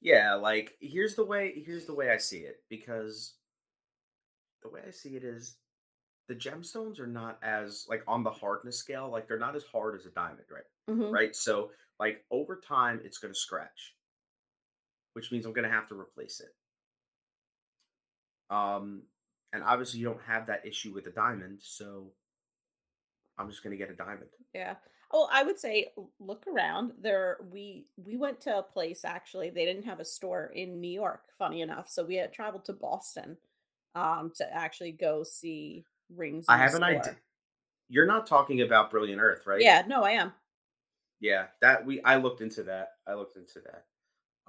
Yeah, 0.00 0.34
like 0.34 0.76
here's 0.80 1.14
the 1.14 1.24
way 1.24 1.60
here's 1.62 1.86
the 1.86 1.94
way 1.94 2.10
I 2.10 2.18
see 2.18 2.40
it 2.40 2.64
because 2.68 3.38
the 4.62 4.68
way 4.68 4.82
I 4.86 4.90
see 4.90 5.16
it 5.16 5.24
is 5.24 5.58
the 6.28 6.36
gemstones 6.36 7.00
are 7.00 7.06
not 7.08 7.42
as 7.42 7.86
like 7.88 8.04
on 8.08 8.24
the 8.24 8.30
hardness 8.32 8.78
scale, 8.78 9.10
like 9.10 9.28
they're 9.28 9.38
not 9.38 9.56
as 9.56 9.64
hard 9.64 9.96
as 9.96 10.06
a 10.06 10.10
diamond, 10.10 10.46
right? 10.50 10.64
Mhm. 10.88 11.18
Right? 11.18 11.36
So 11.36 11.72
like 12.00 12.26
over 12.30 12.60
time 12.60 13.00
it's 13.04 13.18
going 13.18 13.34
to 13.34 13.40
scratch. 13.40 13.96
Which 15.14 15.32
means 15.32 15.44
I'm 15.46 15.52
going 15.52 15.68
to 15.68 15.74
have 15.74 15.88
to 15.88 15.98
replace 15.98 16.38
it. 16.38 16.54
Um 18.50 19.08
and 19.56 19.64
obviously 19.64 19.98
you 19.98 20.06
don't 20.06 20.20
have 20.26 20.46
that 20.46 20.66
issue 20.66 20.92
with 20.92 21.06
a 21.06 21.10
diamond, 21.10 21.58
so 21.62 22.12
I'm 23.38 23.48
just 23.48 23.64
going 23.64 23.70
to 23.70 23.76
get 23.76 23.90
a 23.90 23.96
diamond. 23.96 24.28
Yeah. 24.54 24.74
Well, 25.10 25.30
I 25.32 25.44
would 25.44 25.58
say 25.58 25.92
look 26.20 26.44
around. 26.46 26.92
There 27.00 27.38
we 27.50 27.86
we 27.96 28.16
went 28.16 28.40
to 28.42 28.58
a 28.58 28.62
place 28.62 29.04
actually. 29.04 29.50
They 29.50 29.64
didn't 29.64 29.84
have 29.84 29.98
a 29.98 30.04
store 30.04 30.52
in 30.54 30.80
New 30.80 30.90
York, 30.90 31.22
funny 31.38 31.62
enough. 31.62 31.88
So 31.88 32.04
we 32.04 32.16
had 32.16 32.32
traveled 32.32 32.66
to 32.66 32.72
Boston 32.74 33.38
um 33.94 34.32
to 34.36 34.54
actually 34.54 34.92
go 34.92 35.22
see 35.24 35.84
rings. 36.14 36.44
I 36.48 36.58
have 36.58 36.74
an 36.74 36.82
idea. 36.82 37.16
You're 37.88 38.06
not 38.06 38.26
talking 38.26 38.60
about 38.60 38.90
Brilliant 38.90 39.22
Earth, 39.22 39.46
right? 39.46 39.62
Yeah, 39.62 39.84
no, 39.86 40.02
I 40.02 40.12
am. 40.12 40.32
Yeah, 41.20 41.46
that 41.62 41.86
we 41.86 42.02
I 42.02 42.16
looked 42.16 42.42
into 42.42 42.64
that. 42.64 42.88
I 43.06 43.14
looked 43.14 43.36
into 43.36 43.60
that. 43.60 43.84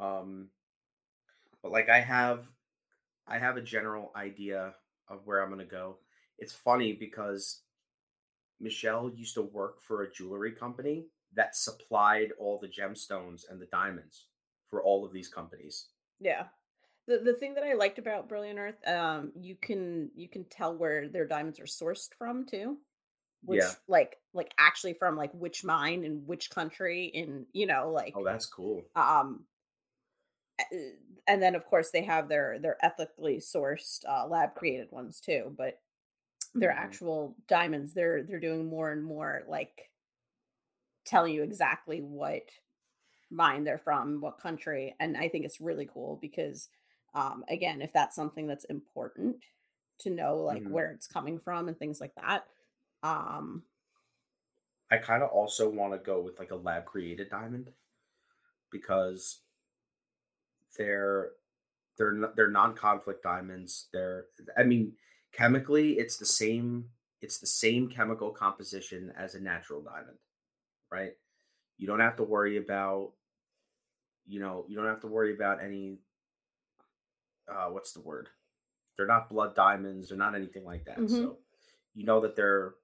Um 0.03 0.49
but 1.61 1.71
like 1.71 1.87
I 1.87 2.01
have 2.01 2.45
I 3.27 3.37
have 3.37 3.57
a 3.57 3.61
general 3.61 4.11
idea 4.15 4.73
of 5.09 5.21
where 5.25 5.41
I'm 5.41 5.49
going 5.49 5.59
to 5.59 5.65
go. 5.65 5.97
It's 6.39 6.53
funny 6.53 6.93
because 6.93 7.61
Michelle 8.59 9.09
used 9.15 9.35
to 9.35 9.41
work 9.41 9.81
for 9.81 10.03
a 10.03 10.11
jewelry 10.11 10.51
company 10.51 11.05
that 11.35 11.55
supplied 11.55 12.29
all 12.39 12.59
the 12.59 12.67
gemstones 12.67 13.43
and 13.49 13.61
the 13.61 13.67
diamonds 13.67 14.27
for 14.69 14.83
all 14.83 15.05
of 15.05 15.13
these 15.13 15.27
companies. 15.29 15.87
Yeah. 16.19 16.45
The 17.07 17.19
the 17.19 17.33
thing 17.33 17.53
that 17.53 17.63
I 17.63 17.73
liked 17.73 17.99
about 17.99 18.27
Brilliant 18.27 18.59
Earth, 18.59 18.87
um, 18.87 19.31
you 19.35 19.55
can 19.55 20.11
you 20.15 20.27
can 20.27 20.43
tell 20.45 20.75
where 20.75 21.07
their 21.07 21.25
diamonds 21.25 21.59
are 21.59 21.63
sourced 21.63 22.09
from 22.17 22.45
too. 22.45 22.77
Which 23.45 23.61
Yeah. 23.61 23.71
like 23.87 24.17
like 24.33 24.51
actually 24.57 24.93
from 24.93 25.15
like 25.15 25.31
which 25.33 25.63
mine 25.63 26.03
in 26.03 26.25
which 26.25 26.49
country 26.49 27.05
in 27.05 27.45
you 27.53 27.67
know 27.67 27.91
like 27.91 28.13
Oh, 28.15 28.23
that's 28.25 28.47
cool. 28.47 28.83
um 28.95 29.45
and 31.27 31.41
then 31.41 31.55
of 31.55 31.65
course 31.65 31.91
they 31.91 32.03
have 32.03 32.29
their 32.29 32.59
their 32.59 32.83
ethically 32.85 33.37
sourced 33.37 34.03
uh, 34.07 34.25
lab 34.27 34.55
created 34.55 34.91
ones 34.91 35.19
too 35.21 35.53
but 35.57 35.81
their 36.55 36.71
Mhm. 36.71 36.71
actual 36.71 37.35
diamonds 37.47 37.93
they're 37.93 38.23
they're 38.23 38.39
doing 38.39 38.67
more 38.67 38.91
and 38.91 39.03
more 39.03 39.43
like 39.47 39.91
telling 41.05 41.33
you 41.33 41.43
exactly 41.43 42.01
what 42.01 42.49
mine 43.29 43.63
they're 43.63 43.77
from 43.79 44.21
what 44.21 44.39
country 44.39 44.95
and 44.99 45.17
i 45.17 45.29
think 45.29 45.45
it's 45.45 45.61
really 45.61 45.87
cool 45.91 46.17
because 46.21 46.69
um 47.13 47.45
again 47.49 47.81
if 47.81 47.93
that's 47.93 48.15
something 48.15 48.47
that's 48.47 48.65
important 48.65 49.45
to 49.99 50.09
know 50.11 50.37
like 50.37 50.63
Mhm. 50.63 50.69
where 50.69 50.91
it's 50.91 51.07
coming 51.07 51.39
from 51.39 51.67
and 51.67 51.79
things 51.79 52.01
like 52.01 52.15
that 52.15 52.47
um 53.03 53.65
I 54.89 54.97
kind 54.97 55.23
of 55.23 55.29
also 55.29 55.69
want 55.69 55.93
to 55.93 55.99
go 55.99 56.21
with 56.21 56.39
like 56.39 56.51
a 56.51 56.55
lab 56.55 56.85
created 56.85 57.29
diamond 57.29 57.73
because 58.71 59.41
they're 60.77 61.31
they're 61.97 62.31
they're 62.35 62.51
non-conflict 62.51 63.23
diamonds. 63.23 63.87
They're 63.93 64.25
I 64.57 64.63
mean 64.63 64.93
chemically 65.33 65.93
it's 65.93 66.17
the 66.17 66.25
same 66.25 66.85
it's 67.21 67.39
the 67.39 67.47
same 67.47 67.89
chemical 67.89 68.31
composition 68.31 69.11
as 69.17 69.35
a 69.35 69.39
natural 69.41 69.81
diamond, 69.81 70.17
right? 70.91 71.13
You 71.77 71.87
don't 71.87 71.99
have 71.99 72.15
to 72.17 72.23
worry 72.23 72.57
about 72.57 73.11
you 74.25 74.39
know, 74.39 74.65
you 74.67 74.75
don't 74.75 74.87
have 74.87 75.01
to 75.01 75.07
worry 75.07 75.33
about 75.33 75.63
any 75.63 75.99
uh 77.49 77.67
what's 77.69 77.93
the 77.93 78.01
word? 78.01 78.29
They're 78.97 79.07
not 79.07 79.29
blood 79.29 79.55
diamonds, 79.55 80.09
they're 80.09 80.17
not 80.17 80.35
anything 80.35 80.65
like 80.65 80.85
that. 80.85 80.97
Mhm. 80.97 81.09
So 81.09 81.37
you 81.93 82.05
know 82.05 82.21
that 82.21 82.35
they're 82.35 82.75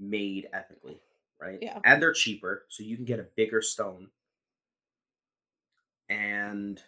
made 0.00 0.48
ethically, 0.52 1.00
right? 1.40 1.58
Yeah. 1.62 1.78
And 1.84 2.02
they're 2.02 2.12
cheaper, 2.12 2.64
so 2.68 2.82
you 2.82 2.96
can 2.96 3.04
get 3.04 3.20
a 3.20 3.26
bigger 3.36 3.62
stone. 3.62 4.10
And 6.08 6.82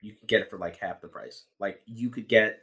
you 0.00 0.14
can 0.14 0.26
get 0.26 0.40
it 0.42 0.50
for 0.50 0.58
like 0.58 0.78
half 0.78 1.00
the 1.00 1.08
price. 1.08 1.44
Like 1.58 1.82
you 1.86 2.10
could 2.10 2.28
get 2.28 2.60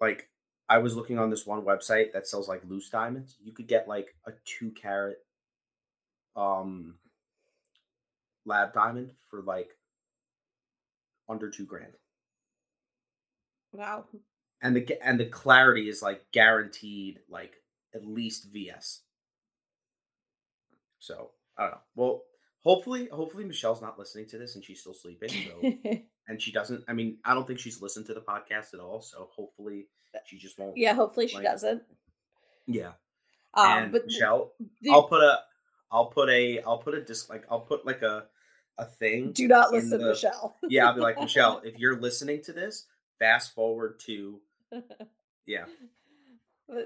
like 0.00 0.28
I 0.68 0.78
was 0.78 0.96
looking 0.96 1.18
on 1.18 1.30
this 1.30 1.46
one 1.46 1.62
website 1.62 2.12
that 2.12 2.26
sells 2.26 2.48
like 2.48 2.62
loose 2.68 2.88
diamonds. 2.90 3.36
You 3.42 3.52
could 3.52 3.66
get 3.68 3.88
like 3.88 4.16
a 4.26 4.32
2 4.44 4.72
carat 4.72 5.18
um 6.36 6.96
lab 8.46 8.72
diamond 8.72 9.12
for 9.30 9.42
like 9.42 9.70
under 11.28 11.50
2 11.50 11.66
grand. 11.66 11.94
wow 13.72 14.04
and 14.62 14.76
the 14.76 14.98
and 15.04 15.18
the 15.20 15.26
clarity 15.26 15.88
is 15.88 16.02
like 16.02 16.24
guaranteed 16.32 17.20
like 17.28 17.54
at 17.94 18.06
least 18.06 18.48
vs 18.52 19.02
so 20.98 21.30
i 21.56 21.62
don't 21.62 21.72
know 21.72 21.80
well 21.94 22.22
hopefully 22.62 23.08
hopefully 23.12 23.44
michelle's 23.44 23.82
not 23.82 23.98
listening 23.98 24.26
to 24.26 24.38
this 24.38 24.54
and 24.54 24.64
she's 24.64 24.80
still 24.80 24.94
sleeping 24.94 25.28
so 25.30 25.72
and 26.28 26.40
she 26.40 26.52
doesn't 26.52 26.82
i 26.88 26.92
mean 26.92 27.18
i 27.24 27.34
don't 27.34 27.46
think 27.46 27.58
she's 27.58 27.82
listened 27.82 28.06
to 28.06 28.14
the 28.14 28.20
podcast 28.20 28.72
at 28.74 28.80
all 28.80 29.00
so 29.02 29.28
hopefully 29.34 29.86
she 30.26 30.38
just 30.38 30.58
won't 30.58 30.76
yeah 30.76 30.94
hopefully 30.94 31.26
she 31.28 31.36
like- 31.36 31.44
doesn't. 31.44 31.82
Yeah. 32.66 32.92
Um 33.54 33.78
and 33.84 33.92
but 33.92 34.06
michelle 34.06 34.52
the- 34.80 34.90
i'll 34.90 35.08
put 35.08 35.22
a 35.22 35.40
i'll 35.90 36.06
put 36.06 36.28
a 36.30 36.60
i'll 36.60 36.78
put 36.78 36.94
a 36.94 37.02
dis 37.02 37.28
like 37.28 37.44
i'll 37.50 37.60
put 37.60 37.84
like 37.84 38.02
a 38.02 38.24
a 38.78 38.84
thing 38.86 39.32
do 39.32 39.46
not 39.48 39.72
listen 39.72 40.00
the- 40.00 40.08
michelle. 40.10 40.56
Yeah 40.68 40.86
i'll 40.86 40.94
be 40.94 41.00
like 41.00 41.18
michelle 41.20 41.60
if 41.64 41.78
you're 41.78 42.00
listening 42.00 42.42
to 42.44 42.52
this 42.52 42.86
fast 43.18 43.54
forward 43.54 43.98
to 44.06 44.40
yeah 45.46 45.64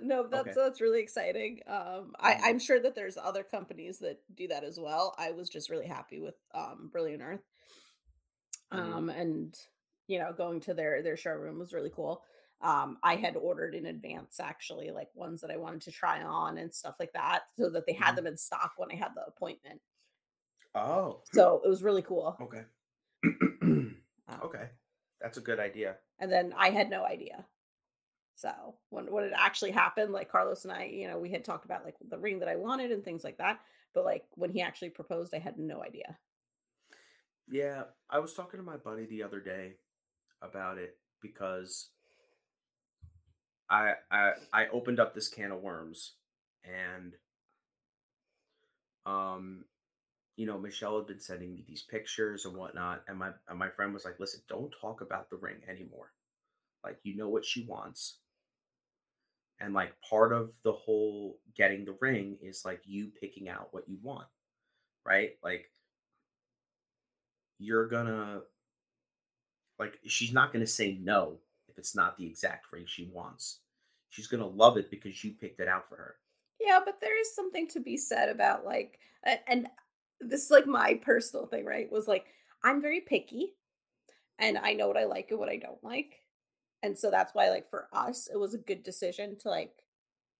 no, 0.03 0.27
that's 0.27 0.43
Okay. 0.49 0.53
that's 0.55 0.81
really 0.81 1.01
exciting. 1.01 1.61
Um, 1.67 2.15
I, 2.19 2.35
Mhm. 2.35 2.41
I'm 2.45 2.59
sure 2.59 2.81
that 2.81 2.95
there's 2.95 3.17
other 3.17 3.43
companies 3.43 3.99
that 4.01 4.21
do 4.35 4.49
that 4.49 4.65
as 4.65 4.79
well. 4.79 5.15
I 5.19 5.33
was 5.33 5.49
just 5.49 5.71
really 5.71 5.87
happy 5.87 6.21
with 6.21 6.35
um, 6.55 6.89
Brilliant 6.93 7.23
Earth, 7.23 7.43
Mhm. 8.73 8.79
um, 8.79 9.09
and 9.11 9.57
you 10.09 10.19
know, 10.19 10.33
going 10.33 10.61
to 10.61 10.75
their 10.75 11.03
their 11.03 11.17
showroom 11.17 11.59
was 11.59 11.73
really 11.73 11.91
cool. 11.91 12.23
Um, 12.63 12.99
I 13.03 13.17
had 13.17 13.37
ordered 13.37 13.75
in 13.75 13.87
advance 13.87 14.41
actually, 14.41 14.91
like 14.91 15.09
ones 15.15 15.41
that 15.43 15.51
I 15.51 15.57
wanted 15.59 15.83
to 15.83 15.91
try 15.93 16.23
on 16.23 16.57
and 16.59 16.73
stuff 16.73 16.95
like 16.99 17.13
that, 17.13 17.43
so 17.57 17.69
that 17.71 17.87
they 17.87 17.93
had 17.93 18.13
Mhm. 18.13 18.17
them 18.17 18.27
in 18.29 18.37
stock 18.37 18.73
when 18.77 18.91
I 18.91 18.95
had 18.97 19.15
the 19.15 19.25
appointment. 19.27 19.81
oh 20.75 21.21
So 21.33 21.61
it 21.65 21.69
was 21.69 21.83
really 21.83 22.03
cool. 22.03 22.37
Okay. 22.41 22.65
Um, 24.29 24.41
okay. 24.43 24.71
That's 25.21 25.39
a 25.39 25.41
good 25.41 25.61
idea. 25.61 25.97
and 26.19 26.33
then 26.33 26.53
I 26.57 26.71
had 26.71 26.91
no 26.91 27.05
idea. 27.05 27.47
So 28.37 28.51
when 28.91 29.11
when 29.11 29.25
it 29.25 29.33
actually 29.35 29.71
happened, 29.71 30.13
like 30.13 30.31
Carlos 30.31 30.65
and 30.65 30.73
I, 30.73 30.85
you 30.85 31.09
know, 31.09 31.19
we 31.19 31.31
had 31.31 31.45
talked 31.45 31.65
about 31.65 31.85
like 31.85 31.97
the 32.09 32.19
ring 32.19 32.39
that 32.41 32.49
I 32.49 32.57
wanted 32.57 32.93
and 32.93 33.03
things 33.03 33.25
like 33.25 33.39
that. 33.39 33.61
But 33.95 34.05
like 34.05 34.25
when 34.35 34.51
he 34.51 34.61
actually 34.61 34.91
proposed, 34.91 35.35
I 35.35 35.39
had 35.39 35.59
no 35.59 35.83
idea. 35.83 36.19
Yeah, 37.49 37.85
I 38.11 38.19
was 38.19 38.35
talking 38.35 38.61
to 38.61 38.65
my 38.65 38.77
buddy 38.77 39.07
the 39.07 39.23
other 39.23 39.41
day 39.41 39.77
about 40.43 40.77
it 40.77 40.99
because 41.23 41.89
I 43.71 43.95
I 44.11 44.33
I 44.53 44.67
opened 44.69 45.01
up 45.01 45.15
this 45.15 45.29
can 45.29 45.51
of 45.51 45.63
worms 45.63 46.13
and 46.65 47.15
um 49.07 49.65
you 50.37 50.45
know 50.45 50.59
Michelle 50.59 50.99
had 50.99 51.07
been 51.07 51.21
sending 51.21 51.55
me 51.55 51.65
these 51.67 51.83
pictures 51.83 52.45
and 52.45 52.55
whatnot 52.55 53.03
and 53.09 53.19
my 53.19 53.31
and 53.49 53.59
my 53.59 53.71
friend 53.71 53.95
was 53.95 54.05
like 54.05 54.21
listen 54.21 54.43
don't 54.49 54.75
talk 54.81 55.01
about 55.01 55.31
the 55.31 55.37
ring 55.37 55.57
anymore 55.69 56.13
like 56.85 56.99
you 57.03 57.17
know 57.17 57.29
what 57.29 57.45
she 57.45 57.65
wants 57.65 58.19
and 59.61 59.75
like 59.75 59.93
part 60.09 60.33
of 60.33 60.51
the 60.63 60.73
whole 60.73 61.39
getting 61.57 61.85
the 61.85 61.97
ring 62.01 62.37
is 62.43 62.65
like 62.65 62.81
you 62.85 63.11
picking 63.21 63.49
out 63.49 63.69
what 63.73 63.89
you 63.89 63.99
want 64.03 64.27
right 65.05 65.33
like 65.43 65.71
you're 67.59 67.89
gonna 67.89 68.41
like 69.79 69.99
she's 70.07 70.33
not 70.33 70.53
to 70.65 70.71
say 70.71 70.99
no 71.03 71.39
if 71.69 71.79
it's 71.79 71.95
not 71.95 72.17
the 72.17 72.27
exact 72.27 72.73
ring 72.73 72.85
she 72.87 73.11
wants. 73.13 73.61
She's 74.09 74.29
to 74.43 74.49
love 74.49 74.77
it 74.77 74.91
because 74.91 75.23
you 75.23 75.33
picked 75.33 75.61
it 75.61 75.69
out 75.69 75.89
for 75.89 75.97
her. 75.97 76.15
Yeah, 76.61 76.81
but 76.85 77.01
there 77.01 77.21
is 77.21 77.35
something 77.35 77.69
to 77.69 77.81
be 77.81 77.97
said 77.97 78.29
about 78.31 78.65
like, 78.65 78.99
and 79.47 79.69
this 80.21 80.45
is 80.45 80.51
like 80.51 80.67
my 80.67 80.95
personal 81.05 81.47
thing, 81.47 81.65
right? 81.67 81.91
Was 81.91 82.09
like, 82.09 82.27
I'm 82.65 82.81
very 82.81 83.01
picky 83.01 83.55
and 84.39 84.57
I 84.57 84.73
know 84.73 84.89
what 84.89 84.97
I 84.97 85.05
like 85.05 85.31
and 85.31 85.39
what 85.39 85.51
I 85.51 85.57
don't 85.57 85.83
like. 85.83 86.23
And 86.83 86.97
so 86.97 87.11
that's 87.11 87.35
why, 87.35 87.51
like, 87.51 87.69
for 87.71 87.89
us, 87.93 88.29
it 88.33 88.39
was 88.39 88.55
a 88.55 88.59
good 88.59 88.83
decision 88.83 89.37
to 89.41 89.49
like 89.49 89.73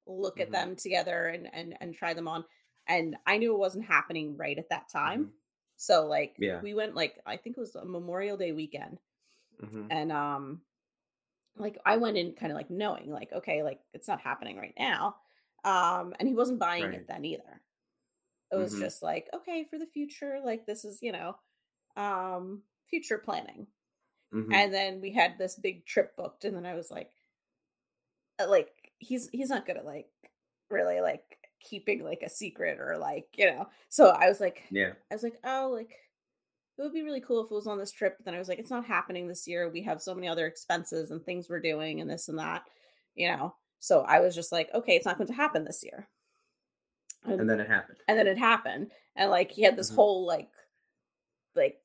look 0.07 0.41
at 0.41 0.47
mm-hmm. 0.47 0.53
them 0.53 0.77
together 0.77 1.27
and 1.27 1.49
and 1.53 1.77
and 1.81 1.95
try 1.95 2.15
them 2.15 2.29
on. 2.29 2.45
And 2.89 3.17
I 3.27 3.39
knew 3.39 3.53
it 3.53 3.59
wasn't 3.59 3.87
happening 3.87 4.37
right 4.37 4.59
at 4.59 4.71
that 4.71 4.89
time. 4.89 5.21
Mm-hmm. 5.21 5.31
So 5.77 6.07
like 6.07 6.37
yeah. 6.39 6.61
we 6.63 6.75
went 6.75 6.95
like 6.95 7.17
I 7.27 7.37
think 7.37 7.57
it 7.57 7.61
was 7.61 7.75
a 7.75 7.85
Memorial 7.85 8.37
Day 8.37 8.53
weekend. 8.53 8.99
Mm-hmm. 9.63 9.87
And 9.91 10.13
um 10.13 10.61
like 11.57 11.79
I 11.85 11.97
went 11.97 12.17
in 12.17 12.33
kind 12.33 12.53
of 12.53 12.57
like 12.57 12.71
knowing 12.71 13.11
like 13.11 13.33
okay, 13.33 13.63
like 13.63 13.81
it's 13.93 14.09
not 14.09 14.21
happening 14.21 14.57
right 14.57 14.75
now. 14.79 15.17
Um 15.65 16.15
and 16.19 16.29
he 16.29 16.35
wasn't 16.35 16.61
buying 16.61 16.85
right. 16.85 16.95
it 16.95 17.09
then 17.09 17.25
either. 17.25 17.63
It 18.53 18.57
was 18.57 18.73
mm-hmm. 18.73 18.83
just 18.83 19.03
like 19.03 19.29
okay, 19.35 19.67
for 19.69 19.79
the 19.79 19.87
future 19.87 20.41
like 20.45 20.67
this 20.67 20.85
is, 20.85 20.99
you 21.03 21.13
know, 21.13 21.37
um 21.97 22.63
future 22.89 23.19
planning. 23.19 23.67
Mm-hmm. 24.35 24.53
And 24.53 24.75
then 24.75 25.01
we 25.01 25.13
had 25.13 25.39
this 25.39 25.57
big 25.57 25.87
trip 25.87 26.17
booked 26.17 26.45
and 26.45 26.57
then 26.57 26.67
I 26.67 26.75
was 26.75 26.91
like 26.91 27.11
uh, 28.41 28.49
like 28.49 28.71
he's 28.99 29.29
he's 29.33 29.51
not 29.51 29.67
good 29.67 29.77
at 29.77 29.85
like 29.85 30.09
really 30.71 31.01
like 31.01 31.23
keeping 31.61 32.05
like 32.05 32.23
a 32.23 32.31
secret 32.31 32.79
or 32.81 32.97
like 32.99 33.27
you 33.37 33.47
know 33.47 33.67
so 33.89 34.09
i 34.11 34.29
was 34.29 34.41
like 34.41 34.63
yeah 34.71 34.93
i 35.11 35.15
was 35.15 35.23
like 35.23 35.37
oh 35.45 35.71
like 35.73 35.91
it 36.79 36.83
would 36.83 36.93
be 36.93 37.03
really 37.03 37.21
cool 37.21 37.43
if 37.43 37.51
it 37.51 37.55
was 37.55 37.67
on 37.67 37.79
this 37.79 37.91
trip 37.91 38.17
but 38.19 38.25
then 38.25 38.35
i 38.35 38.39
was 38.39 38.49
like 38.49 38.59
it's 38.59 38.71
not 38.71 38.85
happening 38.85 39.27
this 39.27 39.49
year 39.49 39.69
we 39.71 39.83
have 39.83 40.03
so 40.03 40.15
many 40.15 40.29
other 40.29 40.47
expenses 40.47 41.11
and 41.11 41.25
things 41.25 41.49
we're 41.49 41.61
doing 41.61 42.01
and 42.01 42.11
this 42.11 42.29
and 42.29 42.39
that 42.39 42.63
you 43.15 43.29
know 43.29 43.55
so 43.81 44.03
i 44.03 44.21
was 44.21 44.35
just 44.35 44.53
like 44.53 44.69
okay 44.75 44.97
it's 44.97 45.07
not 45.07 45.17
going 45.17 45.27
to 45.27 45.33
happen 45.33 45.65
this 45.65 45.83
year 45.83 46.07
and, 47.25 47.41
and 47.41 47.51
then 47.51 47.59
it 47.59 47.69
happened 47.69 47.99
and 48.07 48.19
then 48.19 48.27
it 48.27 48.39
happened 48.39 48.91
and 49.17 49.31
like 49.31 49.51
he 49.51 49.63
had 49.63 49.77
this 49.77 49.89
mm-hmm. 49.89 49.97
whole 49.97 50.27
like 50.27 50.49
like 51.55 51.79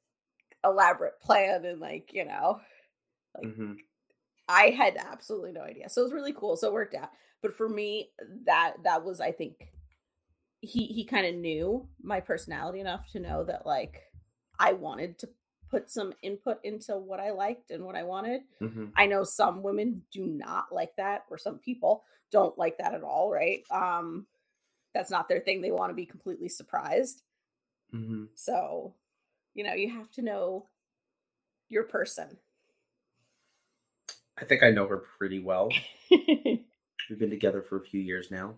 elaborate 0.64 1.20
plan 1.22 1.66
and 1.66 1.80
like 1.80 2.12
you 2.14 2.26
know 2.26 2.60
like 3.36 3.48
mm-hmm. 3.48 3.74
i 4.48 4.66
had 4.70 4.98
absolutely 4.98 5.52
no 5.52 5.62
idea. 5.62 5.90
So 5.90 6.02
it 6.02 6.06
was 6.06 6.14
really 6.14 6.34
cool. 6.34 6.56
So 6.58 6.68
it 6.68 6.74
worked 6.74 6.96
out. 6.96 7.10
But 7.42 7.56
for 7.56 7.68
me 7.68 8.10
that 8.46 8.76
that 8.84 9.04
was 9.04 9.20
i 9.20 9.32
think 9.32 9.72
he 10.62 10.86
he 10.86 11.06
kind 11.06 11.26
of 11.26 11.36
knew 11.36 11.88
my 12.02 12.20
personality 12.20 12.80
enough 12.80 13.12
to 13.12 13.20
know 13.20 13.44
that 13.44 13.66
like 13.66 14.02
i 14.60 14.74
wanted 14.74 15.18
to 15.20 15.30
put 15.72 15.90
some 15.90 16.14
input 16.22 16.60
into 16.64 16.98
what 16.98 17.20
i 17.20 17.32
liked 17.32 17.72
and 17.72 17.84
what 17.84 17.96
i 17.96 18.04
wanted. 18.04 18.42
Mm-hmm. 18.62 18.88
i 18.96 19.08
know 19.08 19.24
some 19.24 19.64
women 19.64 20.04
do 20.12 20.26
not 20.26 20.66
like 20.72 20.96
that 20.98 21.24
or 21.32 21.38
some 21.38 21.58
people 21.58 22.04
don't 22.32 22.58
like 22.58 22.78
that 22.78 22.94
at 22.94 23.04
all 23.04 23.32
right? 23.32 23.64
Um 23.72 24.28
that's 24.94 25.12
not 25.12 25.30
their 25.30 25.40
thing. 25.40 25.62
They 25.62 25.72
want 25.72 25.90
to 25.90 25.96
be 25.96 26.06
completely 26.06 26.50
surprised. 26.50 27.24
Mm-hmm. 27.94 28.26
so 28.36 28.94
you 29.54 29.64
know 29.64 29.74
you 29.74 29.90
have 29.90 30.10
to 30.12 30.22
know 30.22 30.66
your 31.70 31.84
person 31.84 32.38
i 34.38 34.46
think 34.46 34.64
i 34.64 34.70
know 34.70 34.88
her 34.88 35.04
pretty 35.18 35.40
well 35.40 35.70
We've 37.12 37.20
been 37.20 37.30
together 37.30 37.62
for 37.62 37.78
a 37.78 37.82
few 37.82 38.00
years 38.00 38.32
now. 38.32 38.56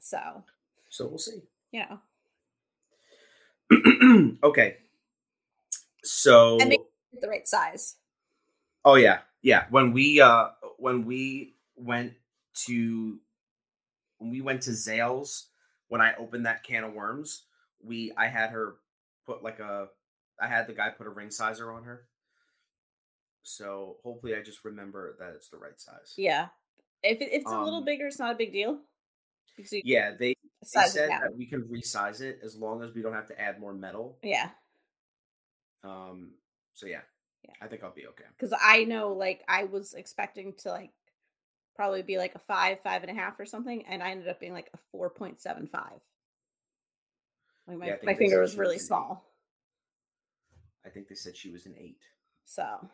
So. 0.00 0.44
So 0.88 1.06
we'll 1.06 1.18
see. 1.18 1.42
Yeah. 1.72 1.98
okay. 4.42 4.78
So. 6.02 6.58
And 6.58 6.74
the 7.20 7.28
right 7.28 7.46
size. 7.46 7.96
Oh 8.82 8.94
yeah, 8.94 9.18
yeah. 9.42 9.66
When 9.68 9.92
we 9.92 10.22
uh 10.22 10.48
when 10.78 11.04
we 11.04 11.56
went 11.76 12.14
to 12.66 13.18
when 14.16 14.30
we 14.30 14.40
went 14.40 14.62
to 14.62 14.70
Zales 14.70 15.48
when 15.88 16.00
I 16.00 16.14
opened 16.16 16.46
that 16.46 16.62
can 16.62 16.84
of 16.84 16.94
worms, 16.94 17.42
we 17.84 18.12
I 18.16 18.28
had 18.28 18.50
her 18.50 18.76
put 19.28 19.42
like 19.42 19.60
a 19.60 19.88
I 20.40 20.46
had 20.46 20.66
the 20.66 20.72
guy 20.72 20.90
put 20.90 21.06
a 21.06 21.10
ring 21.10 21.30
sizer 21.30 21.72
on 21.72 21.84
her. 21.84 22.06
So 23.42 23.96
hopefully 24.04 24.34
I 24.34 24.42
just 24.42 24.64
remember 24.64 25.16
that 25.18 25.32
it's 25.34 25.48
the 25.48 25.58
right 25.58 25.78
size. 25.78 26.14
Yeah. 26.16 26.48
If, 27.02 27.20
it, 27.20 27.28
if 27.30 27.42
it's 27.42 27.52
um, 27.52 27.60
a 27.60 27.64
little 27.64 27.78
um 27.80 27.84
bigger, 27.84 28.06
it's 28.06 28.18
not 28.18 28.32
a 28.34 28.38
big 28.38 28.52
deal. 28.52 28.78
yeah, 29.84 30.12
they, 30.18 30.34
they 30.34 30.34
said 30.64 31.10
that 31.10 31.36
we 31.36 31.46
can 31.46 31.62
resize 31.62 32.20
it 32.20 32.40
as 32.44 32.56
long 32.56 32.82
as 32.82 32.92
we 32.92 33.02
don't 33.02 33.14
have 33.14 33.26
to 33.28 33.40
add 33.40 33.60
more 33.60 33.72
metal. 33.72 34.18
Yeah. 34.22 34.50
Um. 35.84 36.32
So 36.74 36.86
yeah, 36.86 37.00
yeah. 37.44 37.54
I 37.62 37.66
think 37.66 37.82
I'll 37.82 37.94
be 37.94 38.06
okay. 38.08 38.24
Because 38.36 38.56
I 38.60 38.84
know, 38.84 39.12
like, 39.12 39.42
I 39.48 39.64
was 39.64 39.94
expecting 39.94 40.54
to 40.62 40.70
like 40.70 40.90
probably 41.76 42.02
be 42.02 42.18
like 42.18 42.34
a 42.34 42.40
five, 42.40 42.80
five 42.82 43.02
and 43.02 43.10
a 43.16 43.20
half 43.20 43.38
or 43.38 43.46
something, 43.46 43.84
and 43.88 44.02
I 44.02 44.10
ended 44.10 44.28
up 44.28 44.40
being 44.40 44.52
like 44.52 44.70
a 44.74 44.78
four 44.92 45.10
point 45.10 45.40
seven 45.40 45.68
five. 45.68 46.00
Like 47.68 47.78
my 47.78 47.86
yeah, 47.86 47.96
my 48.02 48.14
finger 48.14 48.40
was 48.40 48.56
really 48.56 48.78
small. 48.78 49.24
I 50.84 50.88
think 50.88 51.08
they 51.08 51.14
said 51.14 51.36
she 51.36 51.50
was 51.50 51.66
an 51.66 51.74
eight. 51.78 52.00
So 52.46 52.88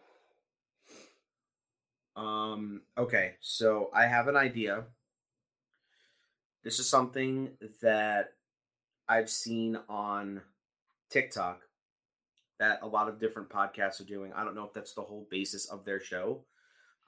um, 2.16 2.82
okay, 2.96 3.34
so 3.40 3.90
I 3.92 4.06
have 4.06 4.28
an 4.28 4.36
idea. 4.36 4.84
This 6.62 6.78
is 6.78 6.88
something 6.88 7.50
that 7.82 8.32
I've 9.08 9.28
seen 9.28 9.78
on 9.88 10.40
TikTok 11.10 11.60
that 12.58 12.80
a 12.82 12.86
lot 12.86 13.08
of 13.08 13.18
different 13.18 13.50
podcasts 13.50 14.00
are 14.00 14.06
doing. 14.06 14.32
I 14.32 14.44
don't 14.44 14.54
know 14.54 14.64
if 14.64 14.72
that's 14.72 14.94
the 14.94 15.02
whole 15.02 15.26
basis 15.30 15.66
of 15.66 15.84
their 15.84 16.00
show, 16.00 16.44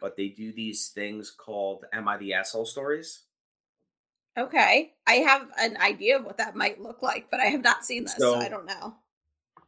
but 0.01 0.17
they 0.17 0.29
do 0.29 0.53
these 0.53 0.89
things 0.89 1.31
called 1.31 1.85
Am 1.93 2.09
I 2.09 2.17
the 2.17 2.35
Asshole 2.35 2.67
stories. 2.67 3.23
Okay. 4.37 4.93
I 5.07 5.15
have 5.15 5.49
an 5.59 5.77
idea 5.79 6.19
of 6.19 6.25
what 6.25 6.39
that 6.39 6.57
might 6.57 6.81
look 6.81 7.03
like, 7.03 7.31
but 7.31 7.41
I 7.41 7.47
have 7.47 7.63
not 7.63 7.85
seen 7.85 8.05
this, 8.05 8.17
so, 8.17 8.35
so 8.35 8.39
I 8.39 8.49
don't 8.49 8.67
know. 8.67 8.95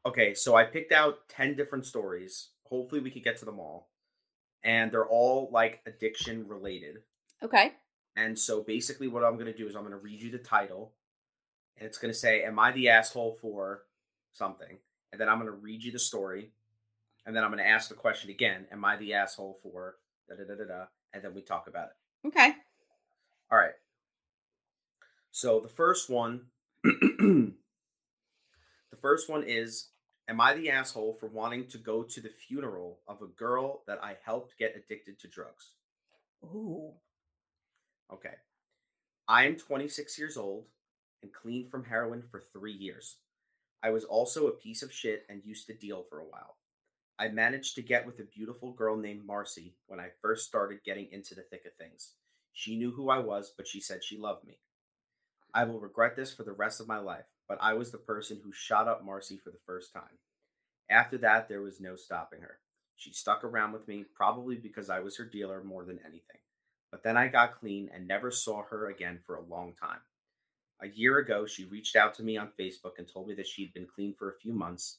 Okay, 0.06 0.34
so 0.34 0.56
I 0.56 0.64
picked 0.64 0.92
out 0.92 1.28
10 1.28 1.56
different 1.56 1.86
stories. 1.86 2.48
Hopefully, 2.64 3.00
we 3.00 3.10
could 3.10 3.24
get 3.24 3.38
to 3.38 3.44
them 3.44 3.58
all 3.58 3.88
and 4.62 4.90
they're 4.90 5.06
all 5.06 5.48
like 5.52 5.80
addiction 5.86 6.46
related. 6.46 6.98
Okay. 7.42 7.72
And 8.16 8.38
so 8.38 8.62
basically, 8.62 9.08
what 9.08 9.24
I'm 9.24 9.34
going 9.34 9.46
to 9.46 9.56
do 9.56 9.66
is 9.68 9.76
I'm 9.76 9.82
going 9.82 9.92
to 9.92 9.98
read 9.98 10.20
you 10.20 10.30
the 10.30 10.38
title, 10.38 10.92
and 11.76 11.86
it's 11.86 11.98
going 11.98 12.12
to 12.12 12.18
say, 12.18 12.42
Am 12.42 12.58
I 12.58 12.72
the 12.72 12.88
asshole 12.88 13.38
for 13.40 13.82
something? 14.32 14.78
And 15.12 15.20
then 15.20 15.28
I'm 15.28 15.38
going 15.38 15.50
to 15.50 15.56
read 15.56 15.84
you 15.84 15.92
the 15.92 15.98
story, 15.98 16.50
and 17.24 17.34
then 17.34 17.44
I'm 17.44 17.50
going 17.50 17.62
to 17.62 17.68
ask 17.68 17.88
the 17.88 17.94
question 17.94 18.30
again 18.30 18.66
Am 18.72 18.84
I 18.84 18.96
the 18.96 19.14
asshole 19.14 19.58
for 19.62 19.96
da 20.28 20.36
da 20.36 20.44
da 20.44 20.54
da 20.56 20.64
da? 20.64 20.84
And 21.12 21.22
then 21.22 21.34
we 21.34 21.42
talk 21.42 21.68
about 21.68 21.88
it. 21.88 22.28
Okay. 22.28 22.52
All 23.50 23.58
right. 23.58 23.72
So 25.38 25.60
the 25.60 25.68
first 25.68 26.10
one, 26.10 26.46
the 26.82 27.52
first 29.00 29.30
one 29.30 29.44
is 29.46 29.90
Am 30.28 30.40
I 30.40 30.54
the 30.54 30.68
asshole 30.68 31.16
for 31.20 31.28
wanting 31.28 31.68
to 31.68 31.78
go 31.78 32.02
to 32.02 32.20
the 32.20 32.28
funeral 32.28 32.98
of 33.06 33.22
a 33.22 33.28
girl 33.28 33.84
that 33.86 34.02
I 34.02 34.16
helped 34.24 34.58
get 34.58 34.74
addicted 34.74 35.20
to 35.20 35.28
drugs? 35.28 35.74
Ooh. 36.42 36.90
Okay. 38.12 38.34
I 39.28 39.46
am 39.46 39.54
26 39.54 40.18
years 40.18 40.36
old 40.36 40.64
and 41.22 41.32
clean 41.32 41.68
from 41.68 41.84
heroin 41.84 42.24
for 42.28 42.42
three 42.52 42.72
years. 42.72 43.18
I 43.80 43.90
was 43.90 44.02
also 44.02 44.48
a 44.48 44.50
piece 44.50 44.82
of 44.82 44.92
shit 44.92 45.24
and 45.28 45.44
used 45.44 45.68
to 45.68 45.72
deal 45.72 46.04
for 46.10 46.18
a 46.18 46.28
while. 46.28 46.56
I 47.16 47.28
managed 47.28 47.76
to 47.76 47.82
get 47.82 48.06
with 48.06 48.18
a 48.18 48.24
beautiful 48.24 48.72
girl 48.72 48.96
named 48.96 49.24
Marcy 49.24 49.76
when 49.86 50.00
I 50.00 50.08
first 50.20 50.48
started 50.48 50.82
getting 50.84 51.06
into 51.12 51.36
the 51.36 51.42
thick 51.42 51.64
of 51.64 51.74
things. 51.74 52.14
She 52.52 52.76
knew 52.76 52.90
who 52.90 53.08
I 53.08 53.20
was, 53.20 53.52
but 53.56 53.68
she 53.68 53.80
said 53.80 54.02
she 54.02 54.18
loved 54.18 54.44
me. 54.44 54.58
I 55.54 55.64
will 55.64 55.80
regret 55.80 56.16
this 56.16 56.32
for 56.32 56.44
the 56.44 56.52
rest 56.52 56.80
of 56.80 56.88
my 56.88 56.98
life 56.98 57.24
but 57.48 57.58
I 57.62 57.72
was 57.72 57.90
the 57.90 57.98
person 57.98 58.40
who 58.44 58.52
shot 58.52 58.86
up 58.86 59.04
Marcy 59.04 59.38
for 59.38 59.50
the 59.50 59.58
first 59.66 59.92
time. 59.92 60.18
After 60.90 61.16
that, 61.18 61.48
there 61.48 61.62
was 61.62 61.80
no 61.80 61.96
stopping 61.96 62.42
her. 62.42 62.58
She 62.94 63.12
stuck 63.12 63.42
around 63.42 63.72
with 63.72 63.88
me, 63.88 64.04
probably 64.14 64.56
because 64.56 64.90
I 64.90 65.00
was 65.00 65.16
her 65.16 65.24
dealer 65.24 65.62
more 65.64 65.84
than 65.84 66.00
anything. 66.04 66.40
But 66.90 67.02
then 67.02 67.16
I 67.16 67.28
got 67.28 67.58
clean 67.58 67.90
and 67.92 68.06
never 68.06 68.30
saw 68.30 68.62
her 68.64 68.88
again 68.88 69.20
for 69.26 69.36
a 69.36 69.42
long 69.42 69.74
time. 69.80 70.00
A 70.80 70.88
year 70.88 71.18
ago, 71.18 71.46
she 71.46 71.64
reached 71.64 71.96
out 71.96 72.14
to 72.14 72.22
me 72.22 72.36
on 72.36 72.52
Facebook 72.58 72.98
and 72.98 73.08
told 73.08 73.28
me 73.28 73.34
that 73.34 73.46
she'd 73.46 73.74
been 73.74 73.86
clean 73.86 74.14
for 74.18 74.30
a 74.30 74.38
few 74.38 74.52
months, 74.52 74.98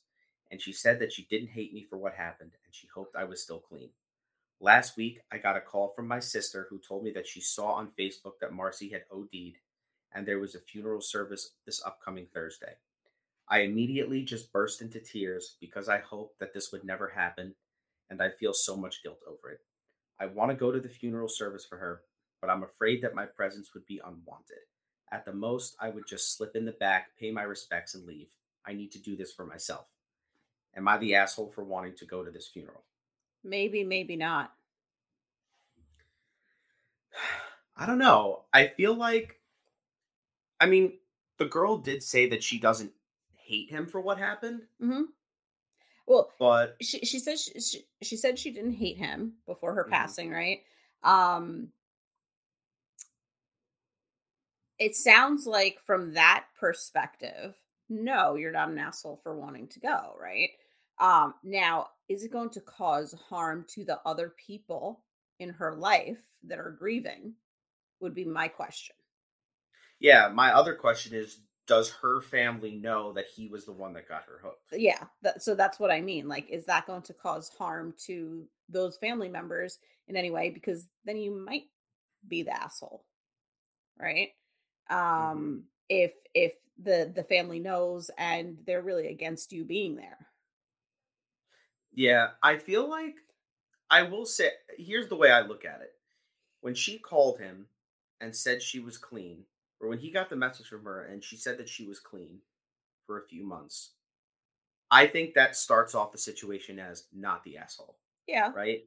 and 0.51 0.61
she 0.61 0.73
said 0.73 0.99
that 0.99 1.13
she 1.13 1.27
didn't 1.29 1.49
hate 1.49 1.73
me 1.73 1.85
for 1.89 1.97
what 1.97 2.15
happened 2.15 2.51
and 2.65 2.73
she 2.73 2.87
hoped 2.93 3.15
I 3.15 3.23
was 3.23 3.41
still 3.41 3.59
clean. 3.59 3.89
Last 4.59 4.97
week, 4.97 5.19
I 5.31 5.37
got 5.37 5.55
a 5.55 5.61
call 5.61 5.93
from 5.95 6.07
my 6.07 6.19
sister 6.19 6.67
who 6.69 6.79
told 6.79 7.03
me 7.03 7.11
that 7.11 7.27
she 7.27 7.39
saw 7.39 7.73
on 7.73 7.91
Facebook 7.97 8.39
that 8.41 8.51
Marcy 8.51 8.89
had 8.89 9.03
OD'd 9.11 9.57
and 10.13 10.25
there 10.25 10.39
was 10.39 10.55
a 10.55 10.59
funeral 10.59 11.01
service 11.01 11.51
this 11.65 11.83
upcoming 11.85 12.27
Thursday. 12.33 12.73
I 13.47 13.59
immediately 13.61 14.23
just 14.23 14.53
burst 14.53 14.81
into 14.81 14.99
tears 14.99 15.55
because 15.59 15.89
I 15.89 15.99
hoped 15.99 16.39
that 16.39 16.53
this 16.53 16.71
would 16.71 16.83
never 16.83 17.09
happen, 17.09 17.55
and 18.09 18.21
I 18.21 18.29
feel 18.29 18.53
so 18.53 18.75
much 18.75 19.01
guilt 19.01 19.19
over 19.27 19.51
it. 19.51 19.61
I 20.19 20.27
want 20.27 20.51
to 20.51 20.57
go 20.57 20.71
to 20.71 20.79
the 20.79 20.89
funeral 20.89 21.29
service 21.29 21.65
for 21.65 21.77
her, 21.77 22.01
but 22.41 22.49
I'm 22.49 22.63
afraid 22.63 23.01
that 23.01 23.15
my 23.15 23.25
presence 23.25 23.73
would 23.73 23.85
be 23.85 24.01
unwanted. 24.05 24.57
At 25.11 25.25
the 25.25 25.33
most, 25.33 25.75
I 25.79 25.89
would 25.89 26.05
just 26.07 26.37
slip 26.37 26.55
in 26.55 26.65
the 26.65 26.73
back, 26.73 27.17
pay 27.19 27.31
my 27.31 27.41
respects, 27.43 27.95
and 27.95 28.05
leave. 28.05 28.27
I 28.65 28.73
need 28.73 28.91
to 28.91 28.99
do 28.99 29.15
this 29.15 29.33
for 29.33 29.45
myself. 29.45 29.87
Am 30.75 30.87
I 30.87 30.97
the 30.97 31.15
asshole 31.15 31.51
for 31.55 31.63
wanting 31.63 31.95
to 31.95 32.05
go 32.05 32.23
to 32.23 32.29
this 32.29 32.47
funeral? 32.47 32.83
Maybe, 33.43 33.83
maybe 33.83 34.15
not. 34.15 34.53
I 37.77 37.85
don't 37.85 37.97
know. 37.97 38.43
I 38.53 38.67
feel 38.67 38.93
like, 38.93 39.38
I 40.59 40.65
mean, 40.67 40.99
the 41.37 41.45
girl 41.45 41.77
did 41.77 42.03
say 42.03 42.29
that 42.29 42.43
she 42.43 42.59
doesn't 42.59 42.93
hate 43.35 43.69
him 43.69 43.87
for 43.87 44.01
what 44.01 44.17
happened. 44.17 44.67
hmm 44.79 45.03
Well, 46.07 46.31
But 46.39 46.81
she 46.81 46.99
she 47.05 47.19
said 47.19 47.39
she, 47.39 47.59
she, 47.59 47.85
she 48.01 48.17
said 48.17 48.39
she 48.39 48.51
didn't 48.51 48.73
hate 48.73 48.97
him 48.97 49.37
before 49.45 49.73
her 49.75 49.85
Mhm. 49.85 49.89
passing, 49.91 50.31
right? 50.31 50.63
Um, 51.03 51.71
it 54.77 54.95
sounds 54.95 55.45
like 55.45 55.79
from 55.81 56.13
that 56.13 56.45
perspective, 56.59 57.55
no, 57.89 58.35
you're 58.35 58.51
not 58.51 58.69
an 58.69 58.77
asshole 58.77 59.17
for 59.17 59.35
wanting 59.37 59.67
to 59.69 59.79
go, 59.79 60.15
right? 60.19 60.51
Um, 60.99 61.35
now, 61.43 61.89
is 62.07 62.23
it 62.23 62.31
going 62.31 62.49
to 62.51 62.61
cause 62.61 63.13
harm 63.13 63.65
to 63.69 63.83
the 63.83 63.99
other 64.05 64.29
people 64.29 65.03
in 65.39 65.49
her 65.49 65.75
life 65.75 66.23
that 66.43 66.59
are 66.59 66.71
grieving? 66.71 67.35
Would 68.01 68.15
be 68.15 68.25
my 68.25 68.47
question. 68.49 68.95
Yeah, 69.99 70.29
my 70.33 70.53
other 70.53 70.73
question 70.73 71.13
is 71.13 71.39
does 71.67 71.91
her 72.01 72.19
family 72.21 72.71
know 72.71 73.13
that 73.13 73.25
he 73.27 73.47
was 73.47 73.63
the 73.63 73.71
one 73.71 73.93
that 73.93 74.09
got 74.09 74.23
her 74.23 74.39
hooked? 74.41 74.73
Yeah, 74.73 75.03
that, 75.21 75.43
so 75.43 75.53
that's 75.53 75.79
what 75.79 75.91
I 75.91 76.01
mean. 76.01 76.27
Like, 76.27 76.49
is 76.49 76.65
that 76.65 76.87
going 76.87 77.03
to 77.03 77.13
cause 77.13 77.49
harm 77.49 77.93
to 78.05 78.47
those 78.67 78.97
family 78.97 79.29
members 79.29 79.77
in 80.07 80.15
any 80.15 80.31
way? 80.31 80.49
Because 80.49 80.87
then 81.05 81.17
you 81.17 81.29
might 81.29 81.65
be 82.27 82.41
the 82.41 82.59
asshole, 82.59 83.05
right? 83.99 84.29
Um, 84.89 85.65
if 85.89 86.13
if 86.33 86.53
the 86.81 87.11
the 87.15 87.23
family 87.23 87.59
knows 87.59 88.09
and 88.17 88.57
they're 88.65 88.81
really 88.81 89.07
against 89.07 89.51
you 89.51 89.63
being 89.63 89.95
there. 89.95 90.27
Yeah, 91.93 92.29
I 92.41 92.57
feel 92.57 92.89
like 92.89 93.15
I 93.91 94.03
will 94.03 94.25
say 94.25 94.49
here's 94.77 95.07
the 95.07 95.15
way 95.15 95.31
I 95.31 95.41
look 95.41 95.65
at 95.65 95.81
it. 95.81 95.91
When 96.61 96.73
she 96.73 96.97
called 96.97 97.39
him 97.39 97.67
and 98.19 98.35
said 98.35 98.61
she 98.61 98.79
was 98.79 98.97
clean, 98.97 99.43
or 99.79 99.87
when 99.89 99.99
he 99.99 100.11
got 100.11 100.29
the 100.29 100.35
message 100.35 100.67
from 100.67 100.83
her 100.83 101.05
and 101.05 101.23
she 101.23 101.37
said 101.37 101.57
that 101.57 101.69
she 101.69 101.85
was 101.85 101.99
clean 101.99 102.39
for 103.05 103.19
a 103.19 103.27
few 103.27 103.43
months, 103.45 103.93
I 104.91 105.07
think 105.07 105.33
that 105.33 105.55
starts 105.55 105.95
off 105.95 106.11
the 106.11 106.17
situation 106.17 106.79
as 106.79 107.05
not 107.13 107.43
the 107.43 107.57
asshole, 107.57 107.97
Yeah, 108.27 108.51
right? 108.53 108.81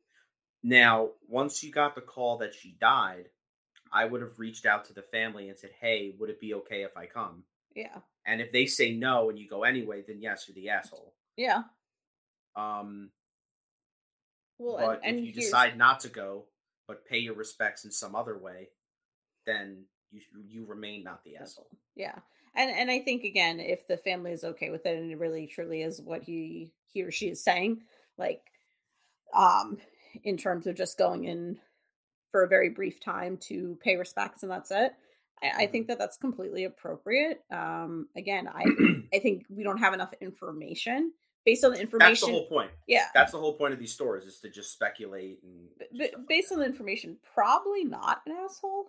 Now, 0.63 1.11
once 1.29 1.63
you 1.63 1.73
got 1.73 1.95
the 1.95 2.01
call 2.01 2.39
that 2.39 2.55
she 2.55 2.77
died, 2.81 3.29
I 3.93 4.05
would 4.05 4.23
have 4.23 4.39
reached 4.39 4.67
out 4.67 4.85
to 4.87 4.95
the 4.95 5.03
family 5.03 5.49
and 5.49 5.59
said, 5.59 5.71
"Hey, 5.81 6.15
would 6.19 6.31
it 6.31 6.41
be 6.41 6.55
okay 6.55 6.83
if 6.83 6.97
I 6.97 7.07
come?" 7.07 7.45
yeah, 7.75 8.01
And 8.25 8.41
if 8.41 8.53
they 8.53 8.67
say 8.67 8.93
no 8.93 9.31
and 9.31 9.39
you 9.39 9.49
go 9.49 9.65
anyway, 9.65 10.03
then 10.07 10.21
yes, 10.21 10.49
you're 10.49 10.55
the 10.55 10.71
asshole. 10.71 11.15
yeah. 11.37 11.65
Um, 12.55 13.11
Well, 14.59 14.77
but 14.77 15.01
and, 15.03 15.17
and 15.17 15.19
if 15.19 15.25
you 15.27 15.33
decide 15.33 15.77
not 15.79 16.01
to 16.01 16.09
go 16.09 16.45
but 16.89 17.07
pay 17.07 17.19
your 17.19 17.35
respects 17.35 17.85
in 17.85 17.91
some 17.91 18.15
other 18.15 18.37
way 18.39 18.69
then 19.47 19.85
you 20.13 20.21
you 20.47 20.65
remain 20.67 21.03
not 21.03 21.25
the 21.25 21.37
asshole 21.37 21.69
Yeah. 21.97 22.19
And 22.55 22.71
and 22.71 22.91
I 22.91 22.99
think 22.99 23.25
again, 23.25 23.61
if 23.61 23.87
the 23.89 23.97
family 23.97 24.33
is 24.33 24.45
okay 24.45 24.71
with 24.71 24.85
it 24.85 24.99
and 24.99 25.11
it 25.11 25.19
really 25.19 25.47
truly 25.47 25.83
is 25.83 26.01
what 26.01 26.23
he 26.23 26.71
he 26.87 27.03
or 27.03 27.11
she 27.11 27.29
is 27.29 27.43
saying, 27.43 27.81
like 28.19 28.43
um 29.35 29.79
in 30.25 30.37
terms 30.37 30.67
of 30.67 30.77
just 30.77 30.99
going 30.99 31.25
in 31.25 31.59
for 32.31 32.45
a 32.45 32.49
very 32.49 32.69
brief 32.69 33.01
time 33.01 33.37
to 33.39 33.79
pay 33.83 33.97
respects 33.97 34.43
and 34.43 34.53
that's 34.53 34.71
it. 34.71 34.93
I, 35.43 35.65
I 35.65 35.67
think 35.67 35.89
that 35.89 35.99
that's 35.99 36.19
completely 36.19 36.65
appropriate. 36.65 37.43
Um 37.51 38.09
again, 38.17 38.49
I 38.49 38.65
I 39.15 39.19
think 39.19 39.47
we 39.49 39.63
don't 39.65 39.79
have 39.79 39.95
enough 39.95 40.13
information 40.21 41.13
based 41.47 41.65
on 41.65 41.73
the 41.73 41.81
information. 41.81 42.11
that's 42.11 42.21
the 42.21 42.27
whole 42.31 42.47
point 42.47 42.71
yeah. 42.87 43.07
that's 43.15 43.33
the 43.33 43.39
whole 43.39 43.55
point 43.55 43.73
of 43.73 43.81
these 43.81 43.93
stories 43.93 44.25
is 44.25 44.39
to 44.41 44.49
just 44.51 44.73
speculate 44.73 45.41
and 45.43 45.69
b- 45.79 45.87
do 45.93 45.99
b- 45.99 46.05
like 46.05 46.29
based 46.29 46.51
that. 46.51 46.57
on 46.57 46.61
the 46.61 46.67
information, 46.67 47.17
probably 47.35 47.85
not 47.85 48.21
an 48.27 48.35
asshole. 48.45 48.87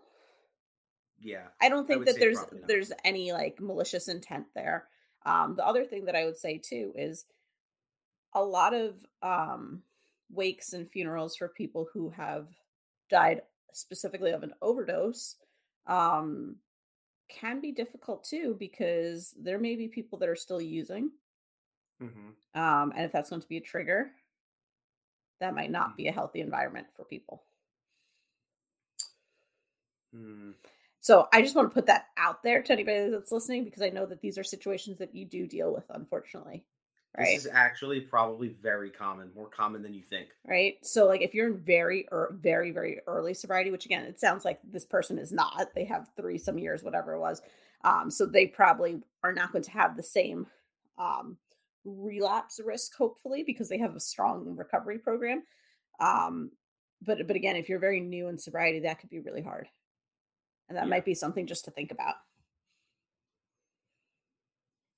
Yeah 1.24 1.48
I 1.62 1.70
don't 1.70 1.88
think 1.88 2.00
would 2.00 2.08
that 2.10 2.20
there's 2.20 2.40
there's 2.68 2.92
any 3.04 3.32
like 3.32 3.60
malicious 3.60 4.08
intent 4.08 4.46
there. 4.54 4.88
Um, 5.26 5.56
the 5.56 5.66
other 5.66 5.86
thing 5.86 6.06
that 6.06 6.16
I 6.16 6.26
would 6.26 6.38
say 6.38 6.58
too 6.58 6.94
is 6.96 7.26
a 8.34 8.44
lot 8.44 8.74
of 8.74 8.96
um, 9.22 9.84
wakes 10.30 10.74
and 10.74 10.90
funerals 10.90 11.36
for 11.36 11.48
people 11.48 11.88
who 11.94 12.10
have 12.10 12.48
died 13.10 13.44
specifically 13.72 14.32
of 14.32 14.44
an 14.44 14.54
overdose 14.62 15.36
um, 15.88 16.58
can 17.30 17.62
be 17.62 17.72
difficult 17.72 18.24
too 18.24 18.56
because 18.60 19.34
there 19.40 19.60
may 19.60 19.76
be 19.76 19.88
people 19.88 20.20
that 20.20 20.30
are 20.30 20.36
still 20.36 20.62
using, 20.62 21.12
Mhm. 22.02 22.34
um, 22.56 22.92
and 22.96 23.06
if 23.06 23.12
that's 23.12 23.30
going 23.30 23.42
to 23.42 23.48
be 23.48 23.58
a 23.58 23.62
trigger, 23.62 24.12
that 25.40 25.56
might 25.56 25.72
not 25.72 25.96
be 25.96 26.08
a 26.08 26.12
healthy 26.12 26.42
environment 26.42 26.88
for 26.96 27.06
people. 27.06 27.44
Hmm. 30.12 30.52
So 31.04 31.28
I 31.34 31.42
just 31.42 31.54
want 31.54 31.70
to 31.70 31.74
put 31.74 31.88
that 31.88 32.08
out 32.16 32.44
there 32.44 32.64
to 32.64 32.72
anybody 32.72 33.10
that's 33.10 33.34
listening 33.34 33.66
because 33.66 33.82
I 33.82 33.90
know 33.90 34.06
that 34.06 34.22
these 34.22 34.38
are 34.38 34.44
situations 34.44 35.00
that 35.00 35.14
you 35.14 35.26
do 35.26 35.46
deal 35.46 35.74
with, 35.74 35.84
unfortunately. 35.90 36.64
Right. 37.16 37.36
this 37.36 37.46
is 37.46 37.52
actually 37.54 38.00
probably 38.00 38.56
very 38.60 38.90
common 38.90 39.30
more 39.36 39.48
common 39.48 39.84
than 39.84 39.94
you 39.94 40.02
think 40.02 40.30
right. 40.48 40.78
So 40.82 41.06
like 41.06 41.22
if 41.22 41.36
you're 41.36 41.50
in 41.50 41.60
very 41.60 42.08
or 42.12 42.36
very, 42.42 42.72
very 42.72 43.02
early 43.06 43.36
sobriety, 43.36 43.70
which 43.70 43.86
again, 43.86 44.06
it 44.06 44.20
sounds 44.20 44.44
like 44.44 44.60
this 44.64 44.86
person 44.86 45.20
is 45.20 45.32
not, 45.32 45.76
they 45.76 45.84
have 45.86 46.08
three 46.18 46.40
some 46.40 46.58
years, 46.58 46.82
whatever 46.82 47.14
it 47.14 47.20
was. 47.20 47.44
Um, 47.84 48.10
so 48.10 48.26
they 48.26 48.48
probably 48.48 49.04
are 49.24 49.34
not 49.34 49.52
going 49.52 49.64
to 49.66 49.72
have 49.72 49.96
the 49.96 50.04
same 50.04 50.48
um 50.98 51.38
relapse 51.84 52.62
risk, 52.64 52.96
hopefully, 52.96 53.44
because 53.44 53.68
they 53.70 53.78
have 53.78 53.96
a 53.96 54.00
strong 54.00 54.56
recovery 54.56 55.00
program. 55.00 55.44
Um, 56.00 56.50
but 57.02 57.28
but 57.28 57.36
again, 57.36 57.58
if 57.58 57.68
you're 57.68 57.78
very 57.78 58.00
new 58.00 58.30
in 58.30 58.38
sobriety, 58.38 58.80
that 58.80 59.00
could 59.00 59.10
be 59.10 59.20
really 59.20 59.44
hard. 59.44 59.68
And 60.74 60.80
that 60.80 60.88
Yeah. 60.88 60.90
might 60.90 61.06
be 61.06 61.14
something 61.14 61.48
just 61.48 61.66
to 61.66 61.72
think 61.72 61.92
about. 61.92 62.16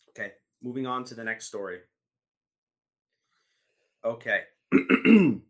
okay 0.09 0.33
moving 0.63 0.87
on 0.87 1.03
to 1.05 1.15
the 1.15 1.23
next 1.23 1.47
story 1.47 1.79
okay 4.05 4.41
am 4.73 5.43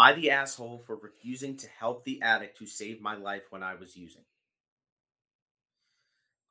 i 0.00 0.12
the 0.14 0.30
asshole 0.30 0.82
for 0.86 0.96
refusing 0.96 1.56
to 1.56 1.68
help 1.78 2.04
the 2.04 2.22
addict 2.22 2.58
who 2.58 2.66
saved 2.66 3.02
my 3.02 3.16
life 3.16 3.44
when 3.50 3.62
i 3.62 3.74
was 3.74 3.96
using 3.96 4.22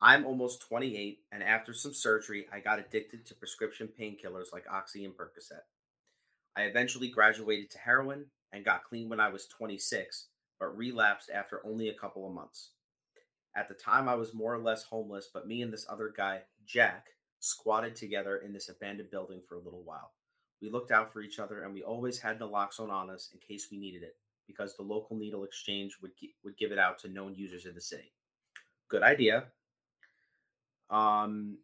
I'm 0.02 0.26
almost 0.26 0.62
28, 0.68 1.20
and 1.32 1.42
after 1.44 1.74
some 1.74 1.94
surgery, 1.94 2.48
I 2.54 2.60
got 2.60 2.80
addicted 2.80 3.26
to 3.26 3.36
prescription 3.36 3.90
painkillers 4.00 4.54
like 4.54 4.66
Oxy 4.72 5.06
and 5.06 5.16
Percocet. 5.16 5.62
I 6.56 6.64
eventually 6.64 7.10
graduated 7.10 7.72
to 7.72 7.80
heroin 7.80 8.28
and 8.54 8.66
got 8.66 8.84
clean 8.84 9.10
when 9.10 9.20
I 9.20 9.30
was 9.30 9.48
26, 9.48 10.28
but 10.60 10.78
relapsed 10.78 11.30
after 11.30 11.62
only 11.66 11.90
a 11.90 11.94
couple 11.94 12.28
of 12.28 12.34
months. 12.34 12.72
At 13.56 13.68
the 13.68 13.74
time, 13.74 14.10
I 14.10 14.16
was 14.16 14.34
more 14.34 14.54
or 14.54 14.60
less 14.60 14.84
homeless, 14.84 15.30
but 15.34 15.48
me 15.48 15.62
and 15.62 15.72
this 15.72 15.86
other 15.90 16.14
guy, 16.16 16.42
Jack, 16.66 17.08
squatted 17.40 17.96
together 17.96 18.38
in 18.38 18.52
this 18.52 18.70
abandoned 18.70 19.12
building 19.12 19.42
for 19.48 19.56
a 19.56 19.62
little 19.62 19.84
while. 19.84 20.12
We 20.62 20.70
looked 20.70 20.92
out 20.92 21.14
for 21.14 21.22
each 21.22 21.40
other, 21.40 21.64
and 21.64 21.74
we 21.74 21.84
always 21.84 22.20
had 22.20 22.40
naloxone 22.40 22.90
on 22.90 23.10
us 23.10 23.30
in 23.34 23.40
case 23.40 23.68
we 23.72 23.78
needed 23.78 24.04
it, 24.04 24.16
because 24.48 24.76
the 24.76 24.84
local 24.84 25.16
needle 25.16 25.44
exchange 25.44 25.98
would, 26.02 26.18
gi- 26.20 26.36
would 26.44 26.58
give 26.58 26.72
it 26.72 26.80
out 26.80 27.00
to 27.00 27.10
known 27.10 27.36
users 27.36 27.66
in 27.66 27.76
the 27.76 27.82
city. 27.82 28.12
Good 28.90 29.04
idea. 29.04 29.46
Um, 30.90 31.58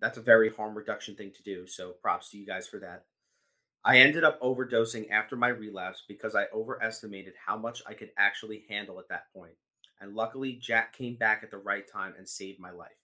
that's 0.00 0.18
a 0.18 0.22
very 0.22 0.50
harm 0.50 0.76
reduction 0.76 1.16
thing 1.16 1.32
to 1.36 1.42
do. 1.42 1.66
So 1.66 1.92
props 2.02 2.30
to 2.30 2.38
you 2.38 2.46
guys 2.46 2.66
for 2.66 2.78
that. 2.80 3.04
I 3.86 3.98
ended 3.98 4.24
up 4.24 4.40
overdosing 4.40 5.12
after 5.12 5.36
my 5.36 5.46
relapse 5.46 6.02
because 6.08 6.34
I 6.34 6.46
overestimated 6.52 7.34
how 7.46 7.56
much 7.56 7.84
I 7.86 7.94
could 7.94 8.10
actually 8.18 8.64
handle 8.68 8.98
at 8.98 9.08
that 9.10 9.32
point. 9.32 9.52
And 10.00 10.16
luckily, 10.16 10.54
Jack 10.54 10.92
came 10.92 11.14
back 11.14 11.42
at 11.44 11.52
the 11.52 11.58
right 11.58 11.84
time 11.90 12.12
and 12.18 12.28
saved 12.28 12.58
my 12.58 12.72
life. 12.72 12.98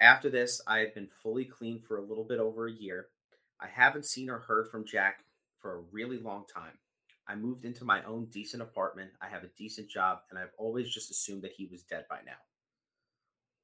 After 0.00 0.28
this, 0.28 0.60
I 0.66 0.80
have 0.80 0.92
been 0.92 1.08
fully 1.22 1.44
clean 1.44 1.80
for 1.86 1.98
a 1.98 2.04
little 2.04 2.24
bit 2.24 2.40
over 2.40 2.66
a 2.66 2.72
year. 2.72 3.06
I 3.60 3.68
haven't 3.68 4.04
seen 4.04 4.28
or 4.28 4.40
heard 4.40 4.66
from 4.72 4.84
Jack 4.84 5.20
for 5.60 5.76
a 5.76 5.82
really 5.92 6.18
long 6.18 6.46
time. 6.52 6.78
I 7.28 7.36
moved 7.36 7.64
into 7.64 7.84
my 7.84 8.02
own 8.02 8.24
decent 8.24 8.60
apartment. 8.60 9.12
I 9.20 9.28
have 9.28 9.44
a 9.44 9.50
decent 9.56 9.88
job, 9.88 10.18
and 10.30 10.38
I've 10.38 10.50
always 10.58 10.92
just 10.92 11.12
assumed 11.12 11.42
that 11.42 11.52
he 11.56 11.66
was 11.70 11.84
dead 11.84 12.06
by 12.10 12.18
now. 12.26 12.32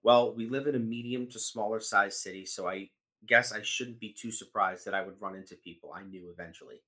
Well, 0.04 0.36
we 0.36 0.48
live 0.48 0.68
in 0.68 0.76
a 0.76 0.78
medium 0.78 1.28
to 1.30 1.40
smaller 1.40 1.80
size 1.80 2.22
city, 2.22 2.46
so 2.46 2.68
I 2.68 2.90
guess 3.26 3.52
I 3.52 3.62
shouldn't 3.62 4.00
be 4.00 4.12
too 4.12 4.30
surprised 4.30 4.84
that 4.84 4.94
I 4.94 5.02
would 5.02 5.20
run 5.20 5.34
into 5.34 5.54
people 5.56 5.92
I 5.92 6.02
knew 6.02 6.30
eventually. 6.30 6.82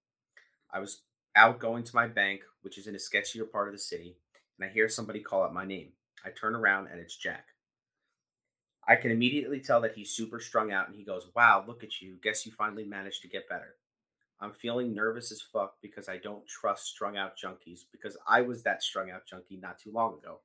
I 0.73 0.79
was 0.79 1.03
out 1.37 1.59
going 1.59 1.85
to 1.85 1.97
my 1.97 2.07
bank, 2.07 2.43
which 2.63 2.79
is 2.79 2.87
in 2.87 2.95
a 2.95 2.99
sketchier 2.99 3.51
part 3.51 3.69
of 3.69 3.75
the 3.75 3.79
city, 3.79 4.17
and 4.59 4.69
I 4.69 4.73
hear 4.73 4.89
somebody 4.89 5.21
call 5.21 5.43
out 5.43 5.55
my 5.55 5.65
name. 5.65 5.93
I 6.25 6.31
turn 6.31 6.55
around 6.55 6.89
and 6.89 7.01
it's 7.01 7.17
Jack. 7.17 7.47
I 8.87 8.97
can 8.97 9.11
immediately 9.11 9.61
tell 9.61 9.81
that 9.83 9.95
he's 9.95 10.15
super 10.15 10.41
strung 10.41 10.73
out 10.73 10.89
and 10.89 10.97
he 10.97 11.05
goes, 11.05 11.29
Wow, 11.35 11.65
look 11.67 11.85
at 11.85 12.01
you. 12.01 12.17
Guess 12.23 12.47
you 12.47 12.53
finally 12.53 12.85
managed 12.85 13.23
to 13.23 13.29
get 13.29 13.49
better. 13.49 13.77
I'm 14.41 14.53
feeling 14.53 14.95
nervous 14.95 15.31
as 15.31 15.43
fuck 15.43 15.75
because 15.83 16.09
I 16.09 16.17
don't 16.17 16.47
trust 16.47 16.87
strung 16.87 17.17
out 17.17 17.33
junkies 17.37 17.83
because 17.93 18.17
I 18.27 18.41
was 18.41 18.63
that 18.63 18.83
strung 18.83 19.11
out 19.11 19.27
junkie 19.27 19.59
not 19.61 19.79
too 19.79 19.93
long 19.93 20.15
ago. 20.15 20.41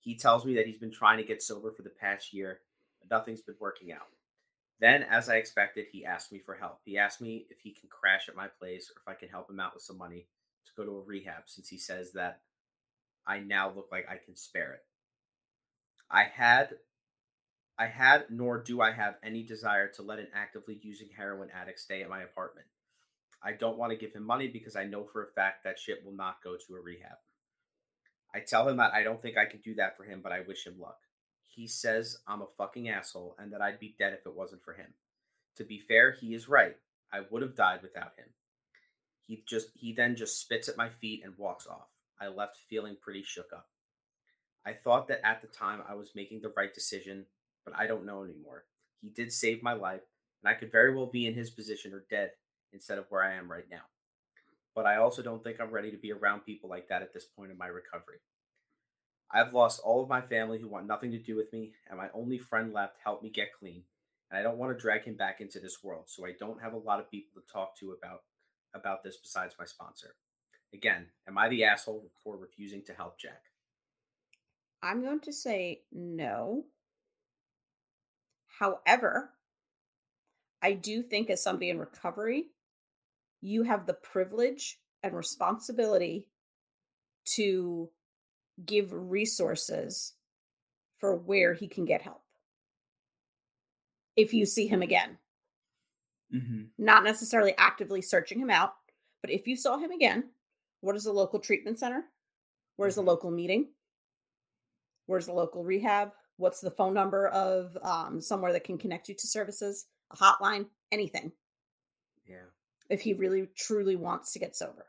He 0.00 0.16
tells 0.16 0.44
me 0.44 0.54
that 0.54 0.66
he's 0.66 0.78
been 0.78 0.92
trying 0.92 1.18
to 1.18 1.24
get 1.24 1.42
sober 1.42 1.72
for 1.72 1.82
the 1.82 1.90
past 1.90 2.32
year, 2.32 2.60
but 3.00 3.16
nothing's 3.16 3.42
been 3.42 3.56
working 3.60 3.92
out. 3.92 4.08
Then, 4.80 5.02
as 5.02 5.28
I 5.28 5.36
expected, 5.36 5.86
he 5.90 6.04
asked 6.04 6.30
me 6.30 6.38
for 6.38 6.54
help. 6.54 6.80
He 6.84 6.98
asked 6.98 7.20
me 7.20 7.46
if 7.50 7.58
he 7.60 7.72
can 7.72 7.88
crash 7.88 8.28
at 8.28 8.36
my 8.36 8.46
place 8.46 8.90
or 8.90 9.00
if 9.00 9.08
I 9.08 9.18
can 9.18 9.28
help 9.28 9.50
him 9.50 9.58
out 9.58 9.74
with 9.74 9.82
some 9.82 9.98
money 9.98 10.26
to 10.66 10.72
go 10.76 10.84
to 10.84 10.98
a 10.98 11.02
rehab 11.02 11.44
since 11.46 11.68
he 11.68 11.78
says 11.78 12.12
that 12.12 12.40
I 13.26 13.40
now 13.40 13.72
look 13.74 13.88
like 13.90 14.06
I 14.08 14.16
can 14.24 14.36
spare 14.36 14.72
it. 14.74 14.84
I 16.10 16.24
had 16.24 16.76
I 17.78 17.86
had 17.86 18.24
nor 18.30 18.58
do 18.62 18.80
I 18.80 18.92
have 18.92 19.16
any 19.22 19.42
desire 19.42 19.88
to 19.88 20.02
let 20.02 20.18
an 20.18 20.28
actively 20.34 20.80
using 20.82 21.08
heroin 21.16 21.48
addict 21.54 21.78
stay 21.78 22.02
at 22.02 22.08
my 22.08 22.22
apartment. 22.22 22.66
I 23.42 23.52
don't 23.52 23.78
want 23.78 23.92
to 23.92 23.98
give 23.98 24.14
him 24.14 24.24
money 24.24 24.48
because 24.48 24.74
I 24.74 24.84
know 24.84 25.04
for 25.04 25.22
a 25.22 25.32
fact 25.32 25.64
that 25.64 25.78
shit 25.78 26.04
will 26.04 26.14
not 26.14 26.42
go 26.42 26.56
to 26.56 26.74
a 26.74 26.80
rehab. 26.80 27.18
I 28.34 28.40
tell 28.40 28.68
him 28.68 28.78
that 28.78 28.94
I 28.94 29.04
don't 29.04 29.22
think 29.22 29.36
I 29.36 29.46
can 29.46 29.60
do 29.60 29.74
that 29.76 29.96
for 29.96 30.04
him, 30.04 30.20
but 30.22 30.32
I 30.32 30.40
wish 30.40 30.66
him 30.66 30.78
luck. 30.80 30.98
He 31.48 31.66
says 31.66 32.18
I'm 32.26 32.42
a 32.42 32.46
fucking 32.56 32.88
asshole 32.88 33.34
and 33.38 33.52
that 33.52 33.60
I'd 33.60 33.80
be 33.80 33.96
dead 33.98 34.12
if 34.12 34.26
it 34.26 34.36
wasn't 34.36 34.62
for 34.62 34.74
him. 34.74 34.94
To 35.56 35.64
be 35.64 35.80
fair, 35.80 36.12
he 36.12 36.34
is 36.34 36.48
right. 36.48 36.76
I 37.12 37.22
would 37.30 37.42
have 37.42 37.56
died 37.56 37.82
without 37.82 38.12
him. 38.16 38.26
He 39.26 39.42
just 39.46 39.68
he 39.74 39.92
then 39.92 40.14
just 40.14 40.40
spits 40.40 40.68
at 40.68 40.76
my 40.76 40.88
feet 40.88 41.22
and 41.24 41.36
walks 41.36 41.66
off. 41.66 41.88
I 42.20 42.28
left 42.28 42.58
feeling 42.68 42.96
pretty 43.00 43.22
shook 43.22 43.52
up. 43.52 43.68
I 44.64 44.72
thought 44.72 45.08
that 45.08 45.26
at 45.26 45.40
the 45.40 45.48
time 45.48 45.80
I 45.88 45.94
was 45.94 46.14
making 46.14 46.40
the 46.40 46.52
right 46.56 46.72
decision, 46.72 47.26
but 47.64 47.74
I 47.76 47.86
don't 47.86 48.06
know 48.06 48.24
anymore. 48.24 48.64
He 49.00 49.08
did 49.08 49.32
save 49.32 49.62
my 49.62 49.72
life, 49.72 50.02
and 50.42 50.50
I 50.50 50.54
could 50.54 50.72
very 50.72 50.94
well 50.94 51.06
be 51.06 51.26
in 51.26 51.34
his 51.34 51.50
position 51.50 51.92
or 51.92 52.04
dead 52.10 52.32
instead 52.72 52.98
of 52.98 53.06
where 53.08 53.22
I 53.22 53.34
am 53.34 53.50
right 53.50 53.68
now. 53.70 53.82
But 54.74 54.86
I 54.86 54.96
also 54.96 55.22
don't 55.22 55.42
think 55.42 55.60
I'm 55.60 55.70
ready 55.70 55.90
to 55.90 55.96
be 55.96 56.12
around 56.12 56.40
people 56.40 56.68
like 56.68 56.88
that 56.88 57.02
at 57.02 57.12
this 57.12 57.24
point 57.24 57.50
in 57.50 57.58
my 57.58 57.66
recovery. 57.66 58.18
I've 59.30 59.52
lost 59.52 59.80
all 59.84 60.02
of 60.02 60.08
my 60.08 60.22
family 60.22 60.58
who 60.58 60.68
want 60.68 60.86
nothing 60.86 61.10
to 61.12 61.18
do 61.18 61.36
with 61.36 61.52
me, 61.52 61.72
and 61.88 61.98
my 61.98 62.08
only 62.14 62.38
friend 62.38 62.72
left 62.72 62.96
helped 63.04 63.22
me 63.22 63.30
get 63.30 63.52
clean. 63.58 63.82
And 64.30 64.38
I 64.38 64.42
don't 64.42 64.58
want 64.58 64.76
to 64.76 64.80
drag 64.80 65.04
him 65.04 65.16
back 65.16 65.40
into 65.40 65.60
this 65.60 65.82
world, 65.82 66.04
so 66.06 66.26
I 66.26 66.32
don't 66.38 66.62
have 66.62 66.72
a 66.72 66.78
lot 66.78 67.00
of 67.00 67.10
people 67.10 67.40
to 67.40 67.52
talk 67.52 67.78
to 67.78 67.92
about 67.92 68.22
about 68.74 69.02
this 69.02 69.16
besides 69.16 69.54
my 69.58 69.64
sponsor. 69.64 70.14
Again, 70.74 71.06
am 71.26 71.38
I 71.38 71.48
the 71.48 71.64
asshole 71.64 72.10
for 72.22 72.36
refusing 72.36 72.84
to 72.84 72.92
help 72.92 73.18
Jack? 73.18 73.42
I'm 74.82 75.02
going 75.02 75.20
to 75.20 75.32
say 75.32 75.82
no. 75.90 76.64
However, 78.58 79.30
I 80.62 80.72
do 80.72 81.02
think 81.02 81.30
as 81.30 81.42
somebody 81.42 81.70
in 81.70 81.78
recovery, 81.78 82.48
you 83.40 83.62
have 83.62 83.86
the 83.86 83.94
privilege 83.94 84.78
and 85.02 85.14
responsibility 85.14 86.28
to 87.36 87.90
give 88.64 88.92
resources 88.92 90.14
for 90.98 91.16
where 91.16 91.54
he 91.54 91.68
can 91.68 91.84
get 91.84 92.02
help 92.02 92.22
if 94.16 94.34
you 94.34 94.44
see 94.44 94.66
him 94.66 94.82
again. 94.82 95.16
Mm-hmm. 96.34 96.64
Not 96.76 97.04
necessarily 97.04 97.54
actively 97.56 98.02
searching 98.02 98.40
him 98.40 98.50
out, 98.50 98.74
but 99.22 99.30
if 99.30 99.46
you 99.46 99.56
saw 99.56 99.78
him 99.78 99.92
again, 99.92 100.30
what 100.80 100.96
is 100.96 101.04
the 101.04 101.12
local 101.12 101.38
treatment 101.38 101.78
center? 101.78 102.04
Where's 102.76 102.96
the 102.96 103.02
Mhm. 103.02 103.06
local 103.06 103.30
meeting? 103.30 103.72
Where's 105.06 105.26
the 105.26 105.32
local 105.32 105.64
rehab? 105.64 106.12
What's 106.36 106.60
the 106.60 106.70
phone 106.70 106.94
number 106.94 107.28
of 107.28 107.76
um, 107.82 108.20
somewhere 108.20 108.52
that 108.52 108.64
can 108.64 108.78
connect 108.78 109.08
you 109.08 109.14
to 109.14 109.26
services? 109.26 109.86
A 110.10 110.16
hotline? 110.16 110.68
Anything. 110.92 111.32
Yeah. 112.26 112.44
If 112.90 113.00
he 113.00 113.14
really 113.14 113.46
truly 113.56 113.96
wants 113.96 114.32
to 114.32 114.38
get 114.38 114.54
sober. 114.54 114.86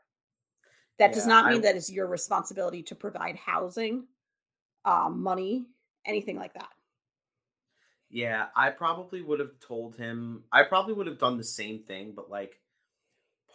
That 1.00 1.14
does 1.14 1.24
Yeah, 1.24 1.30
not 1.30 1.46
I- 1.46 1.52
mean 1.52 1.62
that 1.62 1.76
it's 1.76 1.90
your 1.90 2.06
responsibility 2.06 2.82
to 2.84 2.94
provide 2.94 3.36
housing, 3.36 4.06
um, 4.84 5.22
money, 5.22 5.66
anything 6.04 6.36
like 6.36 6.52
that. 6.54 6.70
Yeah, 8.10 8.48
I 8.54 8.70
probably 8.70 9.22
would 9.22 9.40
have 9.40 9.58
told 9.60 9.96
him. 9.96 10.44
I 10.52 10.64
probably 10.64 10.94
would 10.94 11.06
have 11.06 11.18
done 11.18 11.38
the 11.38 11.44
same 11.44 11.84
thing, 11.84 12.12
but 12.14 12.28
like 12.28 12.60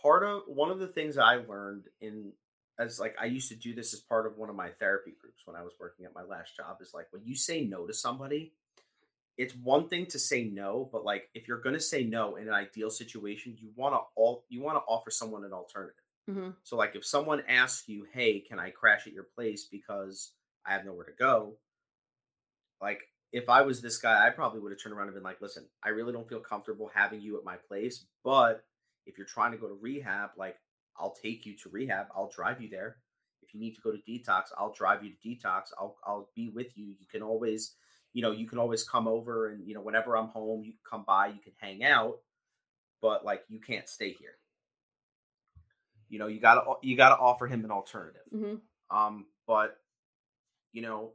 part 0.02 0.24
of 0.24 0.44
one 0.48 0.72
of 0.72 0.80
the 0.80 0.88
things 0.88 1.18
I 1.18 1.36
learned 1.36 1.86
in 2.02 2.34
as 2.80 3.00
like 3.00 3.16
I 3.20 3.26
used 3.26 3.50
to 3.50 3.56
do 3.56 3.76
this 3.76 3.94
as 3.94 4.00
part 4.00 4.26
of 4.26 4.38
one 4.38 4.50
of 4.50 4.56
my 4.56 4.70
therapy 4.72 5.14
groups 5.22 5.46
when 5.46 5.56
I 5.56 5.62
was 5.62 5.74
working 5.80 6.06
at 6.06 6.16
my 6.16 6.24
last 6.24 6.56
job 6.56 6.82
is 6.82 6.94
like 6.94 7.08
when 7.12 7.24
you 7.26 7.36
say 7.36 7.66
no 7.66 7.86
to 7.86 7.94
somebody, 7.94 8.54
it's 9.38 9.56
one 9.56 9.88
thing 9.88 10.08
to 10.08 10.20
say 10.20 10.46
no, 10.46 10.90
but 10.92 11.06
like 11.06 11.30
if 11.36 11.48
you're 11.48 11.62
going 11.62 11.76
to 11.76 11.82
say 11.82 12.04
no 12.04 12.38
in 12.38 12.48
an 12.48 12.54
ideal 12.54 12.90
situation, 12.90 13.56
you 13.60 13.72
want 13.76 13.94
to 13.94 14.00
all 14.16 14.46
you 14.50 14.62
want 14.62 14.78
to 14.78 14.84
offer 14.88 15.12
someone 15.12 15.44
an 15.46 15.54
alternative. 15.54 16.05
Mm-hmm. 16.30 16.52
So 16.64 16.76
like 16.76 16.96
if 16.96 17.06
someone 17.06 17.44
asks 17.48 17.88
you, 17.88 18.06
"Hey, 18.12 18.40
can 18.40 18.60
I 18.60 18.72
crash 18.72 19.06
at 19.08 19.14
your 19.14 19.28
place 19.36 19.66
because 19.66 20.34
I 20.66 20.74
have 20.74 20.86
nowhere 20.86 21.06
to 21.06 21.12
go?" 21.18 21.58
Like 22.82 23.02
if 23.32 23.50
I 23.50 23.62
was 23.62 23.82
this 23.82 23.98
guy, 23.98 24.26
I 24.26 24.32
probably 24.32 24.60
would 24.60 24.72
have 24.72 24.82
turned 24.82 24.96
around 24.96 25.08
and 25.08 25.16
been 25.16 25.24
like, 25.24 25.42
"Listen, 25.42 25.68
I 25.84 25.90
really 25.90 26.14
don't 26.14 26.28
feel 26.28 26.40
comfortable 26.40 26.90
having 26.94 27.22
you 27.22 27.38
at 27.38 27.44
my 27.44 27.58
place, 27.58 28.06
but 28.24 28.66
if 29.06 29.18
you're 29.18 29.28
trying 29.28 29.52
to 29.52 29.58
go 29.58 29.68
to 29.68 29.78
rehab, 29.80 30.32
like 30.38 30.58
I'll 30.98 31.14
take 31.16 31.46
you 31.46 31.56
to 31.58 31.70
rehab. 31.70 32.08
I'll 32.16 32.30
drive 32.30 32.62
you 32.62 32.70
there. 32.70 32.98
If 33.42 33.54
you 33.54 33.60
need 33.60 33.76
to 33.76 33.82
go 33.82 33.92
to 33.92 34.00
detox, 34.00 34.46
I'll 34.58 34.74
drive 34.74 35.04
you 35.04 35.12
to 35.12 35.28
detox. 35.28 35.66
I'll 35.80 35.98
I'll 36.06 36.30
be 36.36 36.50
with 36.50 36.78
you. 36.78 36.88
You 37.00 37.06
can 37.12 37.22
always, 37.22 37.76
you 38.14 38.22
know, 38.22 38.32
you 38.32 38.48
can 38.48 38.58
always 38.58 38.84
come 38.84 39.08
over 39.08 39.50
and, 39.52 39.68
you 39.68 39.76
know, 39.76 39.82
whenever 39.82 40.18
I'm 40.18 40.30
home, 40.30 40.64
you 40.64 40.72
can 40.72 40.82
come 40.90 41.04
by, 41.06 41.28
you 41.28 41.40
can 41.44 41.54
hang 41.60 41.84
out, 41.84 42.18
but 43.02 43.24
like 43.26 43.44
you 43.48 43.60
can't 43.60 43.88
stay 43.90 44.12
here. 44.14 44.38
You 46.16 46.20
know, 46.20 46.28
you 46.28 46.40
got 46.40 46.56
to 46.56 46.76
you 46.82 46.96
got 46.96 47.10
to 47.10 47.18
offer 47.22 47.46
him 47.46 47.66
an 47.66 47.72
alternative. 47.72 48.22
Mm-hmm. 48.34 48.98
Um, 48.98 49.26
but 49.46 49.76
you 50.72 50.82
know, 50.82 51.12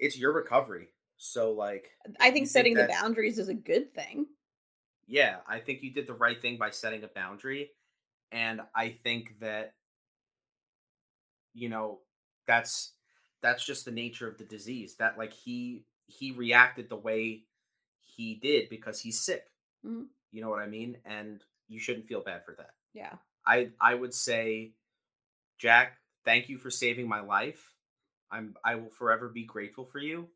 it's 0.00 0.18
your 0.18 0.32
recovery. 0.32 0.88
So 1.16 1.52
like 1.52 1.92
I 2.18 2.32
think 2.32 2.48
setting 2.48 2.74
the 2.74 2.80
that- 2.82 2.90
boundaries 2.90 3.38
is 3.38 3.48
a 3.48 3.54
good 3.54 3.94
thing. 3.94 4.26
yeah, 5.06 5.36
I 5.46 5.60
think 5.60 5.84
you 5.84 5.92
did 5.92 6.08
the 6.08 6.12
right 6.14 6.42
thing 6.42 6.56
by 6.58 6.70
setting 6.70 7.04
a 7.04 7.06
boundary. 7.08 7.70
And 8.32 8.62
I 8.74 8.88
think 9.04 9.38
that, 9.38 9.74
you 11.54 11.68
know, 11.68 12.00
that's 12.48 12.94
that's 13.42 13.64
just 13.64 13.84
the 13.84 13.92
nature 13.92 14.26
of 14.26 14.38
the 14.38 14.44
disease. 14.44 14.96
That 14.96 15.16
like 15.16 15.32
he 15.32 15.84
he 16.06 16.32
reacted 16.32 16.88
the 16.88 16.96
way 16.96 17.44
he 18.00 18.34
did 18.34 18.70
because 18.70 19.00
he's 19.00 19.20
sick. 19.20 19.44
Mhm. 19.86 20.06
You 20.32 20.42
know 20.42 20.50
what 20.50 20.62
I 20.62 20.66
mean? 20.66 20.96
And 21.04 21.44
you 21.68 21.78
shouldn't 21.78 22.08
feel 22.08 22.22
bad 22.24 22.44
for 22.44 22.56
that. 22.58 22.70
Yeah. 22.92 23.14
I 23.48 23.70
I 23.80 23.94
would 23.94 24.12
say, 24.12 24.72
Jack, 25.58 25.96
thank 26.24 26.48
you 26.50 26.58
for 26.58 26.70
saving 26.70 27.08
my 27.08 27.20
life. 27.20 27.72
I'm 28.30 28.54
I 28.64 28.74
will 28.74 28.90
forever 28.90 29.28
be 29.28 29.44
grateful 29.44 29.86
for 29.86 29.98
you. 29.98 30.28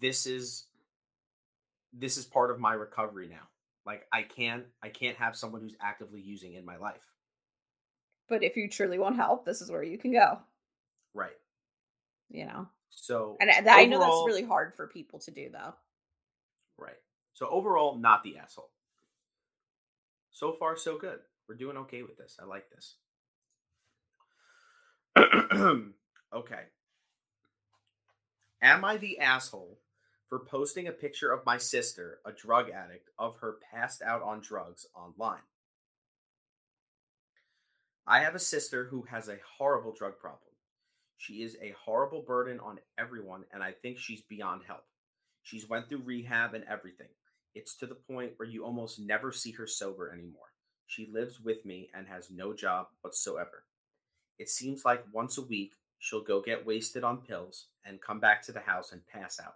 This 0.00 0.26
is 0.26 0.66
this 1.92 2.18
is 2.18 2.26
part 2.26 2.50
of 2.50 2.60
my 2.60 2.74
recovery 2.74 3.28
now. 3.28 3.48
Like 3.86 4.06
I 4.12 4.22
can't 4.22 4.64
I 4.82 4.90
can't 4.90 5.16
have 5.16 5.34
someone 5.34 5.62
who's 5.62 5.76
actively 5.80 6.20
using 6.20 6.54
in 6.54 6.64
my 6.64 6.76
life. 6.76 7.00
But 8.28 8.44
if 8.44 8.56
you 8.56 8.68
truly 8.68 8.98
want 8.98 9.16
help, 9.16 9.44
this 9.44 9.62
is 9.62 9.70
where 9.70 9.82
you 9.82 9.98
can 9.98 10.12
go. 10.12 10.38
Right. 11.14 11.36
You 12.28 12.46
know, 12.46 12.68
So 12.90 13.36
and 13.40 13.50
uh, 13.50 13.70
I 13.72 13.82
I 13.82 13.84
know 13.86 13.98
that's 13.98 14.22
really 14.26 14.44
hard 14.44 14.74
for 14.76 14.86
people 14.86 15.18
to 15.20 15.32
do, 15.32 15.48
though. 15.50 15.74
Right. 16.78 17.00
So 17.34 17.48
overall, 17.48 17.96
not 17.96 18.22
the 18.22 18.38
asshole. 18.38 18.70
So 20.30 20.52
far, 20.52 20.76
so 20.76 20.96
good. 20.96 21.18
We're 21.50 21.56
doing 21.56 21.78
okay 21.78 22.02
with 22.02 22.16
this. 22.16 22.38
I 22.40 22.44
like 22.44 22.66
this. 22.70 22.94
okay. 26.32 26.62
Am 28.62 28.84
I 28.84 28.96
the 28.98 29.18
asshole 29.18 29.80
for 30.28 30.38
posting 30.38 30.86
a 30.86 30.92
picture 30.92 31.32
of 31.32 31.44
my 31.44 31.58
sister, 31.58 32.20
a 32.24 32.30
drug 32.30 32.70
addict, 32.70 33.10
of 33.18 33.38
her 33.38 33.56
passed 33.74 34.00
out 34.00 34.22
on 34.22 34.40
drugs 34.40 34.86
online? 34.94 35.42
I 38.06 38.20
have 38.20 38.36
a 38.36 38.38
sister 38.38 38.86
who 38.88 39.06
has 39.10 39.26
a 39.26 39.38
horrible 39.58 39.92
drug 39.92 40.20
problem. 40.20 40.52
She 41.16 41.42
is 41.42 41.56
a 41.60 41.74
horrible 41.84 42.22
burden 42.22 42.60
on 42.60 42.78
everyone, 42.96 43.42
and 43.52 43.60
I 43.60 43.72
think 43.72 43.98
she's 43.98 44.22
beyond 44.22 44.62
help. 44.68 44.84
She's 45.42 45.68
went 45.68 45.88
through 45.88 46.02
rehab 46.04 46.54
and 46.54 46.62
everything. 46.70 47.08
It's 47.56 47.74
to 47.78 47.86
the 47.86 47.96
point 47.96 48.34
where 48.36 48.48
you 48.48 48.64
almost 48.64 49.00
never 49.00 49.32
see 49.32 49.50
her 49.50 49.66
sober 49.66 50.12
anymore. 50.12 50.49
She 50.90 51.06
lives 51.06 51.38
with 51.38 51.64
me 51.64 51.88
and 51.94 52.08
has 52.08 52.32
no 52.32 52.52
job 52.52 52.88
whatsoever. 53.02 53.62
It 54.40 54.48
seems 54.48 54.84
like 54.84 55.04
once 55.12 55.38
a 55.38 55.42
week 55.42 55.74
she'll 56.00 56.20
go 56.20 56.40
get 56.40 56.66
wasted 56.66 57.04
on 57.04 57.18
pills 57.18 57.66
and 57.84 58.00
come 58.00 58.18
back 58.18 58.42
to 58.42 58.52
the 58.52 58.58
house 58.58 58.90
and 58.90 59.06
pass 59.06 59.38
out. 59.38 59.54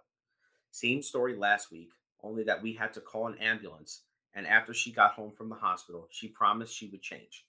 Same 0.71 1.01
story 1.01 1.35
last 1.35 1.73
week, 1.73 1.89
only 2.23 2.43
that 2.43 2.63
we 2.63 2.71
had 2.71 2.93
to 2.93 3.01
call 3.01 3.27
an 3.27 3.37
ambulance, 3.39 4.03
and 4.33 4.47
after 4.47 4.73
she 4.73 4.93
got 4.93 5.11
home 5.11 5.33
from 5.33 5.49
the 5.49 5.55
hospital, 5.55 6.07
she 6.09 6.29
promised 6.29 6.73
she 6.73 6.87
would 6.87 7.01
change. 7.01 7.45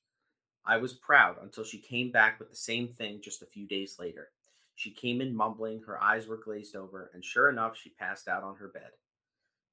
I 0.64 0.78
was 0.78 0.92
proud 0.92 1.36
until 1.40 1.62
she 1.62 1.78
came 1.78 2.10
back 2.10 2.40
with 2.40 2.50
the 2.50 2.56
same 2.56 2.88
thing 2.88 3.20
just 3.22 3.40
a 3.40 3.46
few 3.46 3.68
days 3.68 4.00
later. 4.00 4.30
She 4.74 4.90
came 4.90 5.20
in 5.20 5.32
mumbling, 5.32 5.82
her 5.82 6.02
eyes 6.02 6.26
were 6.26 6.42
glazed 6.44 6.74
over, 6.74 7.12
and 7.14 7.24
sure 7.24 7.48
enough, 7.48 7.76
she 7.76 7.90
passed 7.90 8.26
out 8.26 8.42
on 8.42 8.56
her 8.56 8.66
bed. 8.66 8.90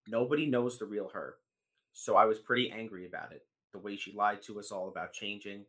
Nobody 0.08 0.46
knows 0.46 0.78
the 0.78 0.86
real 0.86 1.10
her, 1.16 1.38
so 1.94 2.16
I 2.16 2.26
was 2.26 2.38
pretty 2.38 2.70
angry 2.70 3.08
about 3.08 3.32
it, 3.32 3.48
the 3.74 3.80
way 3.80 3.98
she 3.98 4.14
lied 4.14 4.42
to 4.44 4.60
us 4.60 4.72
all 4.72 4.88
about 4.88 5.14
changing. 5.14 5.66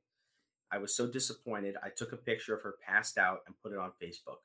I 0.71 0.79
was 0.79 0.95
so 0.95 1.07
disappointed, 1.07 1.77
I 1.83 1.89
took 1.89 2.13
a 2.13 2.17
picture 2.17 2.55
of 2.55 2.63
her 2.63 2.77
passed 2.87 3.19
out 3.19 3.41
and 3.47 3.55
put 3.63 3.73
it 3.73 3.79
on 3.79 3.93
Facebook. 4.03 4.39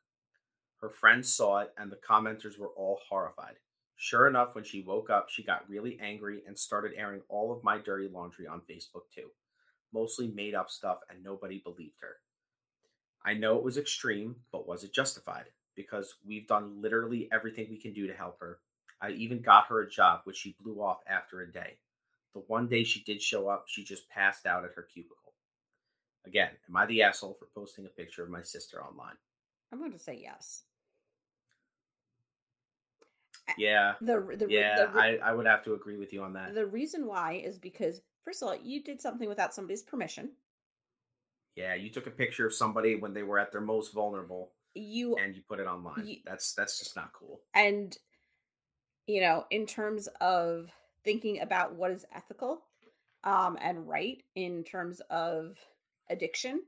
Her 0.81 0.89
friends 0.89 1.33
saw 1.33 1.59
it, 1.59 1.73
and 1.77 1.91
the 1.91 1.97
commenters 1.97 2.57
were 2.57 2.69
all 2.69 2.99
horrified. 3.09 3.55
Sure 3.97 4.27
enough, 4.27 4.55
when 4.55 4.63
she 4.63 4.81
woke 4.81 5.09
up, 5.09 5.27
she 5.29 5.43
got 5.43 5.69
really 5.69 5.99
angry 6.01 6.41
and 6.47 6.57
started 6.57 6.93
airing 6.95 7.21
all 7.27 7.51
of 7.51 7.63
my 7.65 7.77
dirty 7.77 8.07
laundry 8.07 8.47
on 8.47 8.61
Facebook 8.61 9.11
too. 9.13 9.27
Mostly 9.93 10.27
made 10.27 10.55
up 10.55 10.69
stuff, 10.69 10.99
and 11.09 11.21
nobody 11.21 11.59
believed 11.59 11.99
her. 11.99 12.17
I 13.25 13.33
know 13.33 13.57
it 13.57 13.63
was 13.63 13.77
extreme, 13.77 14.37
but 14.53 14.67
was 14.67 14.85
it 14.85 14.93
justified? 14.93 15.45
Because 15.75 16.15
we've 16.25 16.47
done 16.47 16.81
literally 16.81 17.27
everything 17.31 17.67
we 17.69 17.81
can 17.81 17.93
do 17.93 18.07
to 18.07 18.13
help 18.13 18.39
her. 18.39 18.59
I 19.01 19.11
even 19.11 19.41
got 19.41 19.67
her 19.67 19.81
a 19.81 19.89
job, 19.89 20.21
which 20.23 20.37
she 20.37 20.55
blew 20.61 20.81
off 20.81 20.99
after 21.05 21.41
a 21.41 21.51
day. 21.51 21.77
The 22.33 22.41
one 22.47 22.67
day 22.67 22.83
she 22.83 23.01
did 23.03 23.21
show 23.21 23.47
up, 23.49 23.65
she 23.67 23.83
just 23.83 24.07
passed 24.09 24.45
out 24.45 24.63
at 24.63 24.71
her 24.75 24.83
cubicle. 24.83 25.33
Again, 26.25 26.49
am 26.69 26.75
I 26.77 26.85
the 26.85 27.01
asshole 27.03 27.37
for 27.39 27.47
posting 27.55 27.85
a 27.85 27.89
picture 27.89 28.23
of 28.23 28.29
my 28.29 28.41
sister 28.41 28.83
online? 28.83 29.15
I'm 29.71 29.79
going 29.79 29.91
to 29.93 29.99
say 29.99 30.19
yes. 30.21 30.63
Yeah. 33.57 33.93
The, 34.01 34.35
the 34.37 34.47
yeah, 34.49 34.85
the, 34.85 34.99
I, 34.99 35.19
I 35.23 35.33
would 35.33 35.47
have 35.47 35.63
to 35.65 35.73
agree 35.73 35.97
with 35.97 36.13
you 36.13 36.23
on 36.23 36.33
that. 36.33 36.53
the 36.53 36.65
reason 36.67 37.07
why 37.07 37.33
is 37.43 37.57
because 37.57 38.01
first 38.23 38.43
of 38.43 38.49
all, 38.49 38.55
you 38.55 38.83
did 38.83 39.01
something 39.01 39.27
without 39.27 39.53
somebody's 39.55 39.81
permission. 39.81 40.31
Yeah, 41.55 41.73
you 41.73 41.89
took 41.89 42.05
a 42.07 42.11
picture 42.11 42.45
of 42.45 42.53
somebody 42.53 42.95
when 42.95 43.13
they 43.13 43.23
were 43.23 43.39
at 43.39 43.51
their 43.51 43.61
most 43.61 43.91
vulnerable 43.93 44.51
You 44.75 45.15
and 45.15 45.35
you 45.35 45.41
put 45.47 45.59
it 45.59 45.65
online. 45.67 46.05
You- 46.05 46.17
that's 46.25 46.53
that's 46.53 46.77
just 46.79 46.95
not 46.95 47.11
cool. 47.13 47.41
and 47.55 47.97
you 49.07 49.21
know 49.21 49.45
in 49.49 49.65
terms 49.65 50.07
of 50.21 50.69
thinking 51.03 51.41
about 51.41 51.75
what 51.75 51.91
is 51.91 52.05
ethical 52.13 52.61
um 53.23 53.57
and 53.61 53.87
right 53.87 54.23
in 54.35 54.63
terms 54.63 55.01
of 55.09 55.57
addiction 56.09 56.61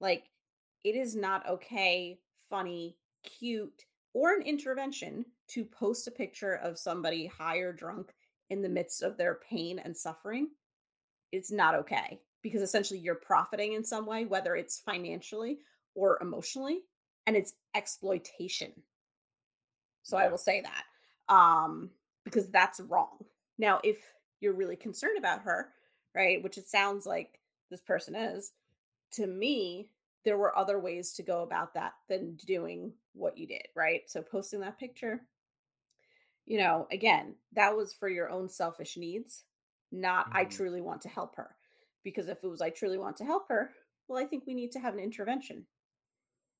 like 0.00 0.24
it 0.84 0.94
is 0.94 1.16
not 1.16 1.48
okay 1.48 2.18
funny 2.48 2.96
cute 3.22 3.84
or 4.12 4.32
an 4.32 4.42
intervention 4.42 5.24
to 5.48 5.64
post 5.64 6.08
a 6.08 6.10
picture 6.10 6.54
of 6.54 6.78
somebody 6.78 7.26
high 7.26 7.58
or 7.58 7.72
drunk 7.72 8.12
in 8.50 8.62
the 8.62 8.68
midst 8.68 9.02
of 9.02 9.16
their 9.16 9.34
pain 9.48 9.78
and 9.78 9.96
suffering. 9.96 10.48
It's 11.32 11.52
not 11.52 11.74
okay 11.74 12.20
because 12.42 12.62
essentially 12.62 13.00
you're 13.00 13.16
profiting 13.16 13.74
in 13.74 13.84
some 13.84 14.06
way 14.06 14.24
whether 14.24 14.54
it's 14.56 14.80
financially 14.80 15.58
or 15.94 16.18
emotionally 16.22 16.80
and 17.26 17.36
it's 17.36 17.54
exploitation. 17.74 18.72
So 20.02 20.16
i 20.16 20.28
will 20.28 20.38
say 20.38 20.62
that 20.62 21.34
um 21.34 21.90
because 22.24 22.48
that's 22.50 22.78
wrong 22.80 23.18
now 23.58 23.80
if 23.84 23.98
you're 24.40 24.52
really 24.54 24.76
concerned 24.76 25.18
about 25.18 25.42
her 25.42 25.72
right 26.14 26.42
which 26.42 26.58
it 26.58 26.68
sounds 26.68 27.06
like 27.06 27.40
this 27.70 27.82
person 27.82 28.14
is 28.14 28.52
to 29.12 29.26
me 29.26 29.90
there 30.24 30.38
were 30.38 30.56
other 30.58 30.80
ways 30.80 31.12
to 31.12 31.22
go 31.22 31.42
about 31.42 31.74
that 31.74 31.94
than 32.08 32.36
doing 32.36 32.92
what 33.14 33.38
you 33.38 33.46
did 33.46 33.66
right? 33.76 34.02
So 34.10 34.22
posting 34.22 34.60
that 34.60 34.78
picture 34.78 35.22
you 36.44 36.58
know 36.58 36.86
again 36.90 37.34
that 37.52 37.76
was 37.76 37.92
for 37.92 38.08
your 38.08 38.30
own 38.30 38.48
selfish 38.48 38.96
needs 38.96 39.44
not 39.92 40.26
i 40.32 40.44
Mhm. 40.44 40.44
truly 40.44 40.80
want 40.80 41.00
to 41.02 41.08
help 41.08 41.36
her 41.36 41.56
because 42.02 42.28
if 42.28 42.42
it 42.42 42.48
was 42.48 42.60
i 42.60 42.70
truly 42.70 42.98
want 42.98 43.16
to 43.16 43.24
help 43.24 43.48
her 43.48 43.72
well 44.08 44.22
i 44.22 44.26
think 44.26 44.46
we 44.46 44.54
need 44.54 44.72
to 44.72 44.80
have 44.80 44.94
an 44.94 45.00
intervention 45.00 45.66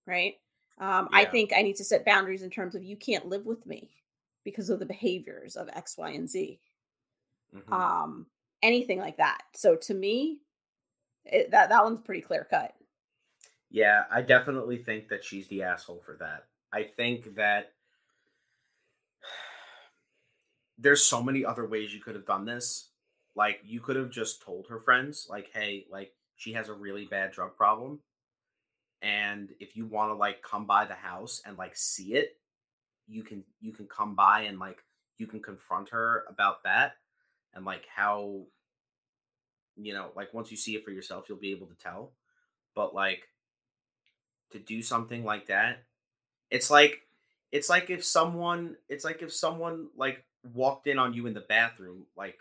right? 0.07 0.35
Um, 0.79 1.09
i 1.13 1.25
think 1.25 1.53
i 1.57 1.63
need 1.63 1.77
to 1.77 1.85
set 1.85 2.05
boundaries 2.05 2.43
in 2.43 2.51
terms 2.51 2.75
of 2.75 2.85
you 2.85 2.97
can't 2.97 3.27
live 3.27 3.47
with 3.47 3.65
me 3.65 3.91
because 4.45 4.69
of 4.69 4.79
the 4.79 4.87
behaviors 4.87 5.57
of 5.57 5.69
x 5.73 5.97
y 5.97 6.11
and 6.11 6.29
z 6.29 6.61
Mhm. 7.53 7.77
um 7.77 8.27
anything 8.63 8.99
like 8.99 9.17
that 9.19 9.43
so 9.55 9.77
to 9.77 9.95
me 9.95 10.41
it, 11.25 11.51
that 11.53 11.71
that 11.71 11.85
one's 11.85 12.01
pretty 12.01 12.23
clear 12.23 12.47
cut 12.51 12.75
Yeah, 13.71 14.05
I 14.11 14.23
definitely 14.23 14.79
think 14.79 15.09
that 15.09 15.25
she's 15.25 15.49
the 15.49 15.63
asshole 15.63 16.01
for 16.01 16.17
that. 16.19 16.49
I 16.73 16.85
think 16.85 17.35
that 17.35 17.75
there's 20.79 21.05
so 21.05 21.23
many 21.23 21.45
other 21.45 21.67
ways 21.67 21.95
you 21.95 22.01
could 22.01 22.15
have 22.15 22.27
done 22.27 22.45
this. 22.45 22.91
Like 23.35 23.61
you 23.65 23.81
could 23.81 23.97
have 23.97 24.11
just 24.11 24.43
told 24.43 24.69
her 24.69 24.81
friends 24.81 25.27
like, 25.29 25.51
"Hey, 25.53 25.87
like 25.91 26.15
she 26.37 26.53
has 26.55 26.69
a 26.69 26.75
really 26.75 27.07
bad 27.07 27.33
drug 27.33 27.57
problem 27.57 28.03
and 29.03 29.55
if 29.61 29.77
you 29.77 29.87
want 29.87 30.11
to 30.11 30.15
like 30.15 30.43
come 30.43 30.67
by 30.67 30.85
the 30.85 30.95
house 30.95 31.43
and 31.45 31.57
like 31.57 31.77
see 31.77 32.15
it, 32.15 32.41
you 33.07 33.23
can 33.25 33.45
you 33.61 33.73
can 33.73 33.87
come 33.89 34.15
by 34.17 34.43
and 34.43 34.59
like 34.59 34.85
you 35.19 35.27
can 35.27 35.43
confront 35.43 35.91
her 35.91 36.25
about 36.29 36.63
that 36.65 36.97
and 37.55 37.65
like 37.65 37.87
how 37.95 38.47
you 39.77 39.93
know, 39.93 40.11
like 40.17 40.33
once 40.33 40.51
you 40.51 40.57
see 40.57 40.75
it 40.75 40.85
for 40.85 40.91
yourself, 40.91 41.27
you'll 41.29 41.39
be 41.39 41.51
able 41.51 41.67
to 41.67 41.75
tell. 41.75 42.13
But 42.75 42.95
like 42.95 43.29
to 44.53 44.59
do 44.59 44.83
something 44.83 45.25
like 45.25 45.47
that, 45.47 45.85
it's 46.51 46.71
like 46.71 47.03
it's 47.53 47.69
like 47.69 47.91
if 47.91 48.05
someone 48.05 48.77
it's 48.89 49.05
like 49.05 49.23
if 49.23 49.33
someone 49.33 49.89
like 49.97 50.25
walked 50.55 50.87
in 50.87 50.99
on 50.99 51.15
you 51.15 51.27
in 51.27 51.35
the 51.35 51.41
bathroom, 51.41 52.07
like 52.17 52.39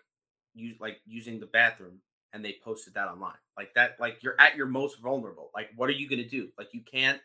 you 0.54 0.76
like 0.80 1.00
using 1.06 1.40
the 1.40 1.46
bathroom 1.46 2.00
and 2.34 2.44
they 2.44 2.58
posted 2.64 2.94
that 2.94 3.08
online. 3.08 3.34
Like 3.58 3.74
that 3.76 3.98
like 4.00 4.24
you're 4.24 4.40
at 4.40 4.56
your 4.56 4.68
most 4.68 5.00
vulnerable. 5.00 5.52
Like 5.54 5.70
what 5.76 5.90
are 5.90 5.94
you 5.94 6.10
going 6.10 6.24
to 6.24 6.30
do? 6.30 6.50
Like 6.58 6.74
you 6.74 6.82
can't 6.82 7.20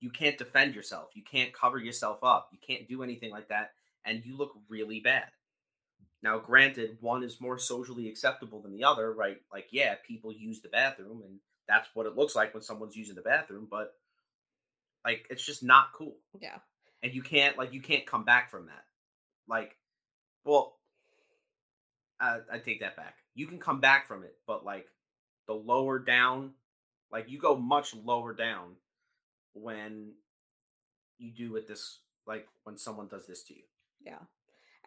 you 0.00 0.10
can't 0.10 0.38
defend 0.38 0.74
yourself. 0.74 1.10
You 1.14 1.22
can't 1.22 1.52
cover 1.52 1.78
yourself 1.78 2.18
up. 2.22 2.48
You 2.52 2.58
can't 2.64 2.88
do 2.88 3.02
anything 3.02 3.30
like 3.30 3.48
that 3.48 3.72
and 4.04 4.24
you 4.24 4.36
look 4.36 4.52
really 4.68 5.00
bad. 5.00 5.26
Now, 6.22 6.38
granted, 6.38 6.98
one 7.00 7.22
is 7.22 7.40
more 7.40 7.58
socially 7.58 8.08
acceptable 8.08 8.60
than 8.60 8.72
the 8.72 8.84
other, 8.84 9.12
right? 9.12 9.38
Like, 9.52 9.68
yeah, 9.70 9.94
people 10.06 10.32
use 10.32 10.60
the 10.60 10.68
bathroom, 10.68 11.22
and 11.24 11.38
that's 11.68 11.88
what 11.94 12.06
it 12.06 12.16
looks 12.16 12.34
like 12.34 12.54
when 12.54 12.62
someone's 12.62 12.96
using 12.96 13.14
the 13.14 13.22
bathroom, 13.22 13.68
but 13.70 13.94
like, 15.04 15.26
it's 15.30 15.44
just 15.44 15.62
not 15.62 15.92
cool. 15.92 16.16
yeah 16.40 16.58
And 17.02 17.14
you 17.14 17.22
can't, 17.22 17.56
like, 17.56 17.72
you 17.72 17.80
can't 17.80 18.06
come 18.06 18.24
back 18.24 18.50
from 18.50 18.66
that. 18.66 18.84
Like, 19.46 19.76
well, 20.44 20.76
I, 22.20 22.38
I 22.52 22.58
take 22.58 22.80
that 22.80 22.96
back. 22.96 23.14
You 23.34 23.46
can 23.46 23.58
come 23.58 23.80
back 23.80 24.08
from 24.08 24.24
it, 24.24 24.34
but 24.46 24.64
like, 24.64 24.88
the 25.46 25.54
lower 25.54 25.98
down, 25.98 26.52
like, 27.12 27.30
you 27.30 27.38
go 27.38 27.56
much 27.56 27.94
lower 27.94 28.34
down 28.34 28.74
when 29.54 30.12
you 31.18 31.30
do 31.30 31.52
with 31.52 31.68
this, 31.68 32.00
like, 32.26 32.46
when 32.64 32.76
someone 32.76 33.08
does 33.08 33.26
this 33.26 33.44
to 33.44 33.54
you. 33.54 33.62
Yeah. 34.04 34.18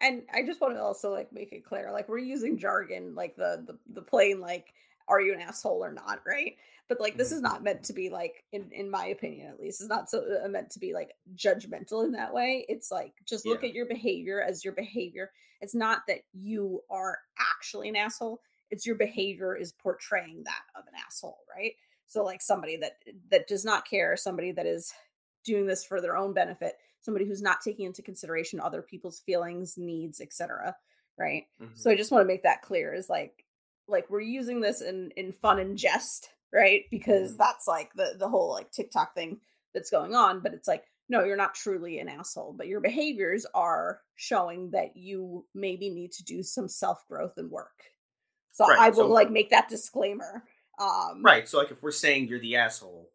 And 0.00 0.22
I 0.32 0.42
just 0.42 0.60
want 0.60 0.74
to 0.74 0.82
also 0.82 1.10
like 1.12 1.32
make 1.32 1.52
it 1.52 1.64
clear, 1.64 1.92
like 1.92 2.08
we're 2.08 2.18
using 2.18 2.58
jargon, 2.58 3.14
like 3.14 3.36
the 3.36 3.64
the, 3.66 3.78
the 3.94 4.02
plain 4.02 4.40
like, 4.40 4.74
are 5.08 5.20
you 5.20 5.32
an 5.34 5.40
asshole 5.40 5.84
or 5.84 5.92
not, 5.92 6.20
right? 6.26 6.56
But 6.88 7.00
like 7.00 7.16
this 7.16 7.30
Mhm. 7.30 7.32
is 7.32 7.40
not 7.40 7.62
meant 7.62 7.84
to 7.84 7.92
be 7.92 8.10
like, 8.10 8.44
in 8.52 8.70
in 8.72 8.90
my 8.90 9.06
opinion 9.06 9.48
at 9.50 9.60
least, 9.60 9.80
it's 9.80 9.88
not 9.88 10.10
so 10.10 10.24
uh, 10.44 10.48
meant 10.48 10.70
to 10.70 10.80
be 10.80 10.92
like 10.92 11.12
judgmental 11.34 12.04
in 12.04 12.12
that 12.12 12.34
way. 12.34 12.66
It's 12.68 12.90
like 12.90 13.14
just 13.24 13.46
look 13.46 13.62
Yeah. 13.62 13.68
at 13.68 13.74
your 13.74 13.86
behavior 13.86 14.42
as 14.42 14.64
your 14.64 14.74
behavior. 14.74 15.30
It's 15.60 15.74
not 15.74 16.02
that 16.08 16.22
you 16.32 16.82
are 16.90 17.18
actually 17.38 17.88
an 17.88 17.96
asshole. 17.96 18.40
It's 18.70 18.86
your 18.86 18.96
behavior 18.96 19.54
is 19.54 19.72
portraying 19.72 20.42
that 20.44 20.62
of 20.74 20.86
an 20.88 20.94
asshole, 21.06 21.44
right? 21.54 21.74
So 22.06 22.24
like 22.24 22.42
somebody 22.42 22.76
that 22.78 22.98
that 23.30 23.46
does 23.46 23.64
not 23.64 23.86
care, 23.88 24.16
somebody 24.16 24.50
that 24.52 24.66
is 24.66 24.92
doing 25.44 25.66
this 25.66 25.84
for 25.84 26.00
their 26.00 26.16
own 26.16 26.32
benefit 26.32 26.74
somebody 27.02 27.26
who's 27.26 27.42
not 27.42 27.60
taking 27.60 27.84
into 27.86 28.00
consideration 28.02 28.58
other 28.60 28.80
people's 28.82 29.20
feelings 29.20 29.76
needs 29.76 30.20
etc 30.20 30.74
right 31.18 31.44
Mhm. 31.60 31.76
so 31.78 31.90
i 31.90 31.94
just 31.96 32.10
want 32.10 32.22
to 32.22 32.26
make 32.26 32.42
that 32.44 32.62
clear 32.62 32.94
is 32.94 33.10
like 33.10 33.44
like 33.88 34.08
we're 34.08 34.20
using 34.20 34.60
this 34.60 34.80
in 34.80 35.10
in 35.16 35.32
fun 35.32 35.58
and 35.58 35.76
jest 35.76 36.30
right 36.52 36.84
because 36.90 37.34
Mhm. 37.34 37.38
that's 37.38 37.68
like 37.68 37.92
the 37.94 38.14
the 38.18 38.28
whole 38.28 38.50
like 38.50 38.70
tiktok 38.70 39.14
thing 39.14 39.40
that's 39.74 39.90
going 39.90 40.14
on 40.14 40.40
but 40.40 40.54
it's 40.54 40.68
like 40.68 40.84
no 41.08 41.22
you're 41.24 41.36
not 41.36 41.54
truly 41.54 41.98
an 41.98 42.08
asshole 42.08 42.54
but 42.56 42.66
your 42.68 42.80
behaviors 42.80 43.44
are 43.54 44.00
showing 44.14 44.70
that 44.70 44.96
you 44.96 45.46
maybe 45.54 45.90
need 45.90 46.12
to 46.12 46.24
do 46.24 46.42
some 46.42 46.68
self 46.68 47.06
growth 47.08 47.36
and 47.36 47.50
work 47.50 47.82
so 48.52 48.66
Right, 48.66 48.78
i 48.78 48.88
will 48.88 48.96
so- 48.96 49.06
like 49.08 49.30
make 49.30 49.50
that 49.50 49.68
disclaimer 49.68 50.44
um 50.78 51.22
Right. 51.22 51.46
So, 51.46 51.58
like, 51.58 51.70
if 51.70 51.82
we're 51.82 51.90
saying 51.92 52.28
you're 52.28 52.38
the 52.40 52.56
asshole, 52.56 53.11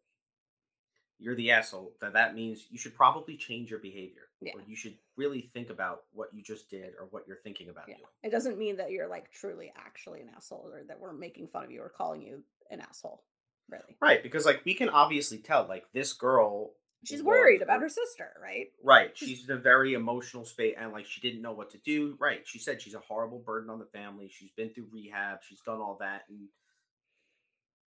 you're 1.18 1.34
the 1.34 1.50
asshole, 1.50 1.94
that 2.00 2.12
that 2.12 2.34
means 2.34 2.66
you 2.70 2.78
should 2.78 2.94
probably 2.94 3.36
change 3.36 3.70
your 3.70 3.80
behavior. 3.80 4.28
Yeah. 4.40 4.52
Or 4.54 4.62
you 4.66 4.76
should 4.76 4.96
really 5.16 5.50
think 5.52 5.68
about 5.70 6.04
what 6.12 6.32
you 6.32 6.42
just 6.42 6.70
did 6.70 6.94
or 6.98 7.06
what 7.10 7.26
you're 7.26 7.40
thinking 7.42 7.68
about 7.70 7.88
Yeah. 7.88 7.96
doing. 7.96 8.08
It 8.22 8.30
doesn't 8.30 8.56
mean 8.58 8.76
that 8.76 8.92
you're 8.92 9.08
like 9.08 9.30
truly 9.32 9.72
actually 9.76 10.20
an 10.20 10.30
asshole 10.36 10.70
or 10.72 10.84
that 10.84 11.00
we're 11.00 11.12
making 11.12 11.48
fun 11.48 11.64
of 11.64 11.70
you 11.72 11.82
or 11.82 11.88
calling 11.88 12.22
you 12.22 12.44
an 12.70 12.80
asshole. 12.80 13.24
Really. 13.68 13.96
Right. 14.00 14.22
Because, 14.22 14.46
like, 14.46 14.64
we 14.64 14.72
can 14.72 14.88
obviously 14.88 15.38
tell, 15.38 15.66
like, 15.68 15.84
this 15.92 16.14
girl. 16.14 16.72
She's 17.04 17.22
worried 17.22 17.60
about 17.60 17.82
her 17.82 17.88
sister, 17.90 18.32
right? 18.42 18.72
Right. 18.82 19.14
She's- 19.14 19.40
She's 19.40 19.48
in 19.50 19.56
a 19.56 19.60
very 19.60 19.92
emotional 19.92 20.46
state 20.46 20.76
and, 20.78 20.90
like, 20.90 21.04
she 21.04 21.20
didn't 21.20 21.42
know 21.42 21.52
what 21.52 21.68
to 21.70 21.78
do. 21.78 22.16
Right. 22.18 22.46
She 22.48 22.58
said 22.58 22.80
she's 22.80 22.94
a 22.94 23.00
horrible 23.00 23.40
burden 23.40 23.68
on 23.68 23.78
the 23.78 23.84
family. 23.86 24.28
She's 24.30 24.50
been 24.52 24.70
through 24.70 24.88
rehab. 24.90 25.42
She's 25.42 25.60
done 25.60 25.80
all 25.80 25.96
that. 26.00 26.22
And 26.30 26.48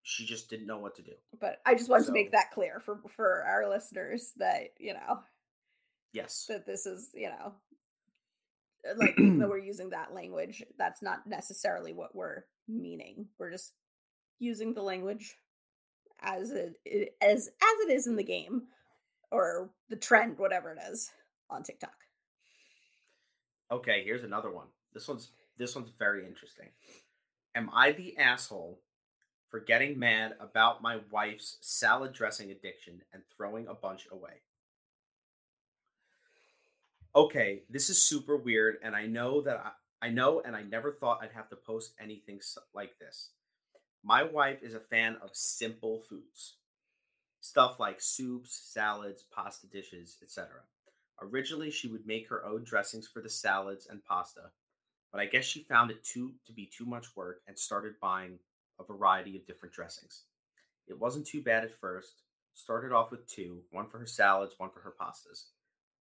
she 0.03 0.25
just 0.27 0.49
didn't 0.51 0.67
know 0.67 0.79
what 0.79 0.97
to 0.97 1.03
do. 1.03 1.13
But 1.41 1.61
I 1.67 1.75
just 1.75 1.91
wanted 1.91 2.07
to 2.07 2.13
make 2.13 2.33
that 2.33 2.51
clear 2.53 2.81
for 2.81 3.01
for 3.17 3.45
our 3.45 3.69
listeners 3.69 4.33
that, 4.39 4.69
you 4.79 4.95
know, 4.95 5.21
Yes. 6.13 6.47
that 6.49 6.67
this 6.67 6.87
is, 6.87 7.11
you 7.15 7.29
know, 7.29 7.55
uh, 8.89 8.95
like 8.97 9.15
even 9.19 9.39
though 9.39 9.49
we're 9.51 9.59
using 9.59 9.91
that 9.91 10.15
language, 10.15 10.63
that's 10.79 11.03
not 11.03 11.27
necessarily 11.27 11.93
what 11.93 12.15
we're 12.15 12.45
meaning. 12.67 13.29
We're 13.39 13.51
just 13.53 13.75
using 14.39 14.75
the 14.75 14.83
language 14.83 15.37
as 16.21 16.51
it, 16.51 16.75
it 16.85 17.17
as 17.21 17.49
as 17.49 17.89
it 17.89 17.93
is 17.93 18.07
in 18.07 18.17
the 18.17 18.25
game 18.25 18.63
or 19.31 19.71
the 19.89 19.97
trend, 19.97 20.39
whatever 20.39 20.73
it 20.73 20.79
is 20.91 21.11
on 21.49 21.63
TikTok. 21.63 21.93
Okay, 23.71 24.03
here's 24.05 24.25
another 24.25 24.51
one. 24.51 24.67
This 24.93 25.07
one's 25.07 25.31
this 25.59 25.77
one's 25.77 25.91
very 25.99 26.27
interesting. 26.27 26.69
Am 27.55 27.71
I 27.73 27.93
the 27.93 28.17
asshole 28.17 28.81
for 29.51 29.61
getting 29.61 29.99
mad 29.99 30.35
about 30.41 30.83
my 30.83 31.01
wife's 31.11 31.59
salad 31.61 32.13
dressing 32.13 32.51
addiction 32.51 33.03
and 33.13 33.23
throwing 33.37 33.67
a 33.67 33.75
bunch 33.75 34.07
away? 34.11 34.43
Okay, 37.15 37.63
this 37.69 37.91
is 37.91 38.03
super 38.03 38.37
weird 38.37 38.77
and 38.83 38.95
I 38.95 39.07
know 39.07 39.41
that 39.43 39.57
I, 39.57 40.07
I 40.07 40.11
know 40.11 40.41
and 40.41 40.55
I 40.55 40.63
never 40.63 40.93
thought 40.93 41.21
I'd 41.23 41.33
have 41.33 41.49
to 41.51 41.57
post 41.57 41.93
anything 42.01 42.41
like 42.73 42.99
this. 42.99 43.31
My 44.03 44.23
wife 44.23 44.63
is 44.63 44.75
a 44.75 44.81
fan 44.81 45.17
of 45.23 45.31
simple 45.33 46.01
foods. 46.09 46.57
Stuff 47.41 47.81
like 47.81 48.01
soups, 48.01 48.59
salads, 48.73 49.25
pasta 49.35 49.67
dishes, 49.67 50.17
etc. 50.23 50.49
Originally, 51.21 51.71
she 51.71 51.89
would 51.89 52.07
make 52.07 52.29
her 52.29 52.45
own 52.45 52.65
dressings 52.65 53.07
for 53.07 53.21
the 53.21 53.29
salads 53.29 53.87
and 53.91 54.05
pasta, 54.05 54.53
but 55.13 55.21
I 55.21 55.27
guess 55.27 55.45
she 55.45 55.65
found 55.65 55.91
it 55.91 56.05
too 56.05 56.33
to 56.47 56.53
be 56.53 56.67
too 56.67 56.87
much 56.87 57.17
work 57.17 57.43
and 57.47 57.59
started 57.59 57.95
buying 58.01 58.39
a 58.81 58.93
variety 58.93 59.37
of 59.37 59.47
different 59.47 59.75
dressings. 59.75 60.23
It 60.87 60.99
wasn't 60.99 61.27
too 61.27 61.43
bad 61.43 61.65
at 61.65 61.79
first. 61.81 62.23
Started 62.55 62.93
off 62.93 63.11
with 63.11 63.29
two, 63.29 63.63
one 63.71 63.89
for 63.89 63.99
her 63.99 64.07
salads, 64.07 64.55
one 64.59 64.71
for 64.71 64.81
her 64.81 64.95
pastas, 65.01 65.45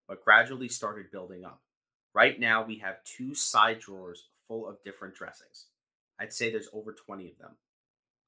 but 0.06 0.24
gradually 0.24 0.68
started 0.68 1.10
building 1.10 1.44
up. 1.44 1.60
Right 2.14 2.40
now, 2.40 2.64
we 2.64 2.78
have 2.78 3.04
two 3.04 3.34
side 3.34 3.80
drawers 3.80 4.28
full 4.46 4.66
of 4.68 4.82
different 4.82 5.14
dressings. 5.14 5.66
I'd 6.18 6.32
say 6.32 6.50
there's 6.50 6.70
over 6.72 6.92
20 6.92 7.28
of 7.28 7.38
them. 7.38 7.56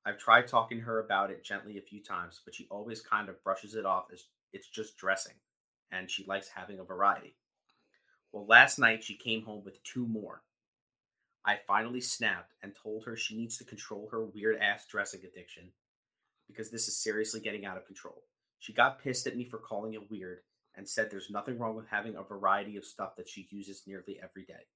I've 0.04 0.18
tried 0.18 0.46
talking 0.46 0.78
to 0.78 0.84
her 0.84 1.00
about 1.00 1.30
it 1.30 1.44
gently 1.44 1.78
a 1.78 1.82
few 1.82 2.02
times, 2.02 2.40
but 2.44 2.54
she 2.54 2.66
always 2.70 3.00
kind 3.00 3.28
of 3.28 3.42
brushes 3.42 3.74
it 3.74 3.84
off 3.84 4.06
as 4.12 4.24
it's 4.52 4.68
just 4.68 4.96
dressing 4.96 5.34
and 5.92 6.10
she 6.10 6.24
likes 6.24 6.48
having 6.48 6.78
a 6.78 6.84
variety. 6.84 7.34
Well, 8.32 8.46
last 8.46 8.78
night 8.78 9.02
she 9.02 9.16
came 9.16 9.42
home 9.42 9.64
with 9.64 9.82
two 9.82 10.06
more. 10.06 10.42
I 11.44 11.58
finally 11.66 12.00
snapped 12.00 12.52
and 12.62 12.74
told 12.74 13.04
her 13.04 13.16
she 13.16 13.36
needs 13.36 13.56
to 13.58 13.64
control 13.64 14.08
her 14.10 14.24
weird 14.24 14.58
ass 14.60 14.86
dressing 14.86 15.20
addiction 15.24 15.72
because 16.46 16.70
this 16.70 16.88
is 16.88 16.96
seriously 16.96 17.40
getting 17.40 17.64
out 17.64 17.76
of 17.76 17.86
control. 17.86 18.22
She 18.58 18.72
got 18.72 19.02
pissed 19.02 19.26
at 19.26 19.36
me 19.36 19.44
for 19.44 19.58
calling 19.58 19.94
it 19.94 20.10
weird 20.10 20.40
and 20.76 20.88
said 20.88 21.10
there's 21.10 21.30
nothing 21.30 21.58
wrong 21.58 21.74
with 21.74 21.88
having 21.88 22.16
a 22.16 22.22
variety 22.22 22.76
of 22.76 22.84
stuff 22.84 23.16
that 23.16 23.28
she 23.28 23.48
uses 23.50 23.82
nearly 23.86 24.18
every 24.22 24.44
day. 24.44 24.66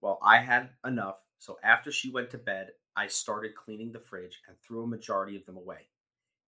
Well, 0.00 0.18
I 0.22 0.38
had 0.38 0.70
enough, 0.86 1.16
so 1.38 1.58
after 1.64 1.90
she 1.90 2.10
went 2.10 2.30
to 2.30 2.38
bed, 2.38 2.68
I 2.96 3.08
started 3.08 3.56
cleaning 3.56 3.92
the 3.92 3.98
fridge 3.98 4.40
and 4.46 4.56
threw 4.58 4.84
a 4.84 4.86
majority 4.86 5.36
of 5.36 5.44
them 5.46 5.56
away. 5.56 5.88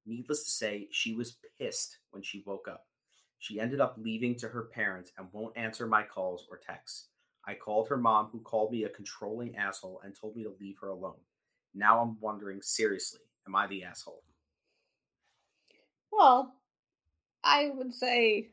Needless 0.06 0.44
to 0.44 0.50
say, 0.50 0.88
she 0.92 1.14
was 1.14 1.38
pissed 1.58 1.98
when 2.10 2.22
she 2.22 2.44
woke 2.46 2.68
up. 2.68 2.86
She 3.38 3.58
ended 3.58 3.80
up 3.80 3.96
leaving 3.98 4.36
to 4.36 4.48
her 4.48 4.62
parents 4.62 5.10
and 5.18 5.28
won't 5.32 5.56
answer 5.56 5.86
my 5.86 6.04
calls 6.04 6.46
or 6.50 6.58
texts. 6.58 7.08
I 7.46 7.54
called 7.54 7.88
her 7.88 7.96
mom, 7.96 8.28
who 8.32 8.40
called 8.40 8.72
me 8.72 8.84
a 8.84 8.88
controlling 8.88 9.56
asshole 9.56 10.00
and 10.04 10.14
told 10.14 10.36
me 10.36 10.42
to 10.42 10.54
leave 10.60 10.78
her 10.80 10.88
alone. 10.88 11.20
Now 11.74 12.00
I'm 12.00 12.18
wondering 12.20 12.60
seriously, 12.62 13.20
am 13.46 13.54
I 13.54 13.66
the 13.66 13.84
asshole? 13.84 14.22
Well, 16.10 16.54
I 17.44 17.70
would 17.74 17.94
say 17.94 18.48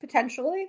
potentially. 0.00 0.68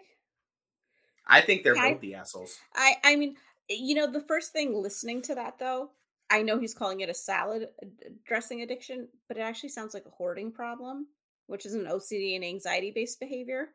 I 1.27 1.41
think 1.41 1.63
they're 1.63 1.77
I, 1.77 1.93
both 1.93 2.01
the 2.01 2.15
assholes. 2.15 2.57
I 2.75 2.95
I 3.03 3.15
mean, 3.15 3.35
you 3.69 3.95
know, 3.95 4.11
the 4.11 4.21
first 4.21 4.51
thing 4.51 4.75
listening 4.75 5.21
to 5.23 5.35
that 5.35 5.57
though, 5.59 5.91
I 6.29 6.41
know 6.41 6.59
he's 6.59 6.73
calling 6.73 7.01
it 7.01 7.09
a 7.09 7.13
salad 7.13 7.69
uh, 7.81 7.87
dressing 8.25 8.61
addiction, 8.61 9.07
but 9.27 9.37
it 9.37 9.41
actually 9.41 9.69
sounds 9.69 9.93
like 9.93 10.05
a 10.05 10.11
hoarding 10.11 10.51
problem 10.51 11.07
which 11.47 11.65
is 11.65 11.73
an 11.73 11.85
OCD 11.85 12.35
and 12.35 12.43
anxiety 12.43 12.91
based 12.91 13.19
behavior. 13.19 13.69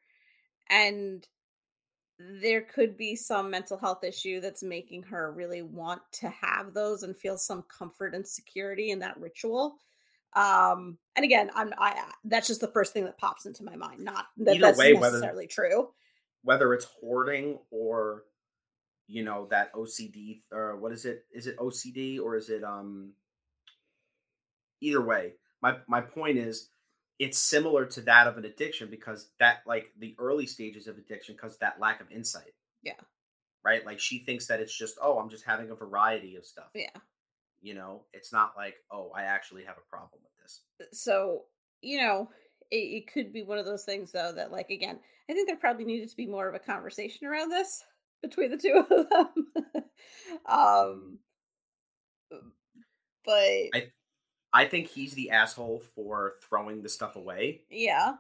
And 0.69 1.27
there 2.21 2.63
could 2.63 2.97
be 2.99 3.17
some 3.17 3.51
mental 3.51 3.79
health 3.79 4.05
issue 4.05 4.41
that's 4.41 4.63
making 4.63 5.03
her 5.05 5.33
really 5.33 5.63
want 5.63 6.03
to 6.13 6.29
have 6.29 6.75
those 6.75 7.03
and 7.03 7.17
feel 7.17 7.39
some 7.39 7.63
comfort 7.63 8.15
and 8.15 8.27
security 8.27 8.91
in 8.91 8.99
that 8.99 9.19
ritual. 9.19 9.77
Um, 10.35 10.99
and 11.17 11.25
again, 11.25 11.51
I'm 11.55 11.73
I 11.79 12.05
that's 12.25 12.47
just 12.47 12.61
the 12.61 12.69
first 12.69 12.93
thing 12.93 13.05
that 13.05 13.19
pops 13.19 13.47
into 13.47 13.65
my 13.65 13.75
mind. 13.75 14.01
Not 14.05 14.27
that 14.39 14.57
Either 14.57 14.67
that's 14.67 14.79
way, 14.79 14.93
necessarily 14.93 15.45
whether, 15.45 15.49
true. 15.49 15.89
Whether 16.43 16.75
it's 16.75 16.87
hoarding 17.01 17.59
or 17.71 18.25
you 19.09 19.25
know 19.25 19.47
that 19.51 19.73
OCD 19.73 20.43
or 20.53 20.77
what 20.77 20.93
is 20.93 21.07
it? 21.07 21.25
Is 21.33 21.47
it 21.47 21.57
OCD 21.57 22.21
or 22.21 22.37
is 22.37 22.51
it 22.51 22.63
um? 22.63 23.13
Either 24.83 25.03
way, 25.03 25.33
my 25.63 25.77
my 25.89 26.01
point 26.01 26.39
is 26.39 26.69
it's 27.21 27.39
similar 27.39 27.85
to 27.85 28.01
that 28.01 28.27
of 28.27 28.39
an 28.39 28.47
addiction 28.47 28.89
because 28.91 29.29
that 29.39 29.59
like 29.67 29.93
the 29.99 30.17
early 30.19 30.47
stages 30.47 30.87
of 30.87 30.97
addiction 30.97 31.37
because 31.37 31.59
that 31.59 31.79
lack 31.79 32.01
of 32.01 32.11
insight. 32.11 32.55
Yeah. 32.83 32.95
Right? 33.63 33.85
Like 33.85 34.01
she 34.01 34.21
thinks 34.21 34.47
that 34.47 34.59
it's 34.59 34.77
just 34.77 34.97
oh 35.01 35.19
i'm 35.19 35.29
just 35.29 35.45
having 35.45 35.71
a 35.71 35.75
variety 35.75 36.35
of 36.37 36.47
stuff. 36.47 36.71
Yeah. 36.75 36.89
You 37.61 37.75
know? 37.75 38.05
It's 38.15 38.33
not 38.33 38.55
like 38.57 38.77
oh 38.91 39.13
i 39.15 39.25
actually 39.25 39.65
have 39.65 39.77
a 39.77 39.89
problem 39.89 40.23
with 40.23 40.43
this. 40.43 40.63
Uh, 40.81 40.85
so 40.93 41.43
you 41.83 42.01
know 42.01 42.31
it, 42.71 42.77
it 42.77 43.13
could 43.13 43.35
be 43.35 43.43
one 43.43 43.59
of 43.59 43.67
those 43.67 43.85
things 43.85 44.13
though 44.13 44.33
that 44.35 44.51
like 44.51 44.71
again 44.71 44.99
i 45.29 45.33
think 45.35 45.47
there 45.47 45.57
probably 45.57 45.85
needed 45.85 46.09
to 46.09 46.17
be 46.17 46.27
more 46.27 46.49
of 46.49 46.55
a 46.55 46.59
conversation 46.59 47.27
around 47.27 47.51
this 47.51 47.85
between 48.23 48.51
the 48.51 48.57
two 48.57 48.83
of 48.91 49.09
them. 49.11 49.85
Um 50.47 51.19
but 53.25 53.35
I, 53.35 53.93
I 54.53 54.65
think 54.65 54.89
he's 54.89 55.15
the 55.15 55.31
asshole 55.31 55.83
for 55.95 56.35
throwing 56.49 56.83
the 56.83 56.89
stuff 56.89 57.17
away. 57.17 57.63
Yeah. 57.71 58.15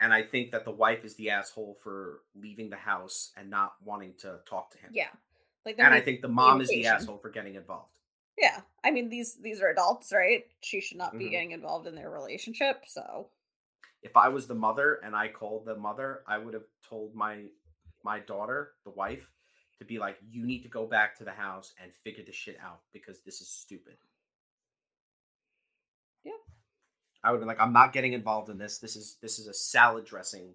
And 0.00 0.12
I 0.12 0.22
think 0.22 0.50
that 0.52 0.64
the 0.64 0.70
wife 0.70 1.04
is 1.04 1.14
the 1.16 1.30
asshole 1.30 1.76
for 1.82 2.20
leaving 2.34 2.70
the 2.70 2.76
house 2.76 3.32
and 3.36 3.50
not 3.50 3.74
wanting 3.84 4.14
to 4.20 4.40
talk 4.48 4.70
to 4.72 4.78
him. 4.78 4.90
Yeah. 4.92 5.08
Like 5.64 5.78
And 5.78 5.94
I 5.94 6.00
think 6.00 6.22
the 6.22 6.28
mom 6.28 6.60
is 6.60 6.68
the 6.68 6.86
asshole 6.86 7.18
for 7.18 7.30
getting 7.30 7.54
involved. 7.54 7.90
Yeah. 8.38 8.60
I 8.82 8.90
mean 8.90 9.08
these 9.08 9.36
these 9.40 9.60
are 9.60 9.68
adults, 9.68 10.12
right? 10.12 10.44
She 10.60 10.80
should 10.80 10.98
not 10.98 11.12
be 11.12 11.24
mm-hmm. 11.24 11.30
getting 11.30 11.50
involved 11.52 11.86
in 11.86 11.94
their 11.94 12.10
relationship, 12.10 12.82
so 12.86 13.28
if 14.02 14.16
I 14.16 14.28
was 14.28 14.46
the 14.46 14.54
mother 14.54 15.00
and 15.04 15.14
I 15.14 15.28
called 15.28 15.64
the 15.64 15.76
mother, 15.76 16.22
I 16.26 16.38
would 16.38 16.54
have 16.54 16.66
told 16.88 17.14
my 17.14 17.44
my 18.04 18.18
daughter, 18.18 18.72
the 18.84 18.90
wife, 18.90 19.30
to 19.78 19.84
be 19.84 19.98
like, 19.98 20.16
you 20.28 20.44
need 20.44 20.62
to 20.62 20.68
go 20.68 20.86
back 20.86 21.16
to 21.18 21.24
the 21.24 21.30
house 21.30 21.72
and 21.80 21.94
figure 21.94 22.24
this 22.24 22.34
shit 22.34 22.56
out 22.60 22.80
because 22.92 23.20
this 23.24 23.40
is 23.40 23.48
stupid. 23.48 23.94
I 27.24 27.30
would 27.30 27.40
be 27.40 27.46
like, 27.46 27.60
I'm 27.60 27.72
not 27.72 27.92
getting 27.92 28.12
involved 28.12 28.48
in 28.48 28.58
this. 28.58 28.78
This 28.78 28.96
is 28.96 29.16
this 29.22 29.38
is 29.38 29.46
a 29.46 29.54
salad 29.54 30.04
dressing 30.04 30.54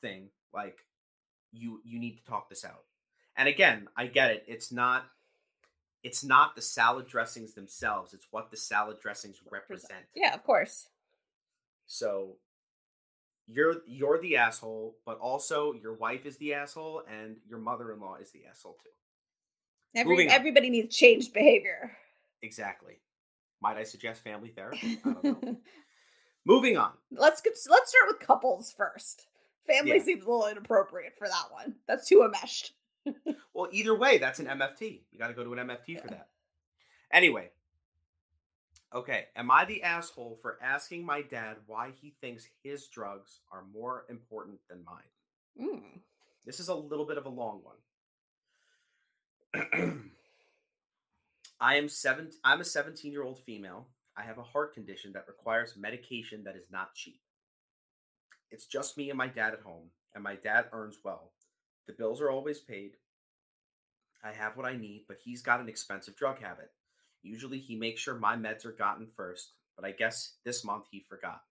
thing. 0.00 0.28
Like 0.52 0.78
you 1.52 1.80
you 1.84 1.98
need 1.98 2.16
to 2.16 2.24
talk 2.24 2.48
this 2.48 2.64
out. 2.64 2.84
And 3.36 3.48
again, 3.48 3.88
I 3.96 4.06
get 4.06 4.30
it. 4.30 4.44
It's 4.48 4.72
not 4.72 5.04
it's 6.02 6.24
not 6.24 6.56
the 6.56 6.62
salad 6.62 7.06
dressings 7.06 7.54
themselves. 7.54 8.14
It's 8.14 8.26
what 8.30 8.50
the 8.50 8.56
salad 8.56 8.98
dressings 9.00 9.40
represent. 9.50 10.06
Yeah, 10.14 10.34
of 10.34 10.42
course. 10.42 10.88
So 11.86 12.36
you're 13.46 13.76
you're 13.86 14.20
the 14.20 14.36
asshole, 14.38 14.96
but 15.06 15.18
also 15.18 15.72
your 15.72 15.94
wife 15.94 16.26
is 16.26 16.36
the 16.38 16.54
asshole 16.54 17.02
and 17.08 17.36
your 17.48 17.58
mother-in-law 17.58 18.16
is 18.20 18.30
the 18.32 18.40
asshole 18.48 18.76
too. 18.82 18.90
Every, 19.94 20.28
everybody 20.28 20.70
needs 20.70 20.94
changed 20.94 21.32
behavior. 21.32 21.96
Exactly. 22.42 23.00
Might 23.60 23.76
I 23.76 23.84
suggest 23.84 24.24
family 24.24 24.50
therapy? 24.50 24.98
Moving 26.46 26.76
on. 26.76 26.92
Let's 27.10 27.42
let's 27.44 27.90
start 27.90 28.08
with 28.08 28.20
couples 28.20 28.72
first. 28.76 29.26
Family 29.66 29.96
yeah. 29.96 30.02
seems 30.02 30.24
a 30.24 30.30
little 30.30 30.48
inappropriate 30.48 31.12
for 31.18 31.28
that 31.28 31.44
one. 31.50 31.74
That's 31.86 32.08
too 32.08 32.22
enmeshed. 32.24 32.72
well, 33.54 33.68
either 33.70 33.96
way, 33.96 34.18
that's 34.18 34.38
an 34.38 34.46
MFT. 34.46 35.02
You 35.10 35.18
got 35.18 35.28
to 35.28 35.34
go 35.34 35.44
to 35.44 35.52
an 35.52 35.68
MFT 35.68 35.88
yeah. 35.88 36.00
for 36.00 36.08
that. 36.08 36.28
Anyway, 37.12 37.50
okay. 38.94 39.26
Am 39.36 39.50
I 39.50 39.64
the 39.64 39.82
asshole 39.82 40.38
for 40.40 40.58
asking 40.62 41.04
my 41.04 41.22
dad 41.22 41.56
why 41.66 41.92
he 42.00 42.14
thinks 42.20 42.48
his 42.64 42.88
drugs 42.88 43.40
are 43.52 43.64
more 43.72 44.06
important 44.08 44.58
than 44.68 44.84
mine? 44.84 45.68
Mm. 45.68 46.00
This 46.46 46.60
is 46.60 46.68
a 46.68 46.74
little 46.74 47.06
bit 47.06 47.18
of 47.18 47.26
a 47.26 47.30
long 47.30 47.60
one. 47.62 47.76
I 51.62 51.74
am 51.74 51.90
seven. 51.90 52.30
I'm 52.42 52.62
a 52.62 52.64
17 52.64 53.12
year 53.12 53.22
old 53.22 53.38
female. 53.38 53.88
I 54.16 54.22
have 54.22 54.38
a 54.38 54.42
heart 54.42 54.72
condition 54.72 55.12
that 55.12 55.28
requires 55.28 55.76
medication 55.76 56.42
that 56.44 56.56
is 56.56 56.70
not 56.70 56.94
cheap. 56.94 57.20
It's 58.50 58.64
just 58.64 58.96
me 58.96 59.10
and 59.10 59.18
my 59.18 59.26
dad 59.26 59.52
at 59.52 59.60
home, 59.60 59.90
and 60.14 60.24
my 60.24 60.36
dad 60.36 60.66
earns 60.72 60.98
well. 61.04 61.32
The 61.86 61.92
bills 61.92 62.20
are 62.22 62.30
always 62.30 62.60
paid. 62.60 62.92
I 64.24 64.32
have 64.32 64.56
what 64.56 64.66
I 64.66 64.76
need, 64.76 65.04
but 65.06 65.18
he's 65.22 65.42
got 65.42 65.60
an 65.60 65.68
expensive 65.68 66.16
drug 66.16 66.40
habit. 66.40 66.70
Usually 67.22 67.58
he 67.58 67.76
makes 67.76 68.00
sure 68.00 68.14
my 68.14 68.36
meds 68.36 68.64
are 68.64 68.72
gotten 68.72 69.06
first, 69.14 69.52
but 69.76 69.84
I 69.84 69.92
guess 69.92 70.36
this 70.44 70.64
month 70.64 70.86
he 70.90 71.04
forgot. 71.08 71.42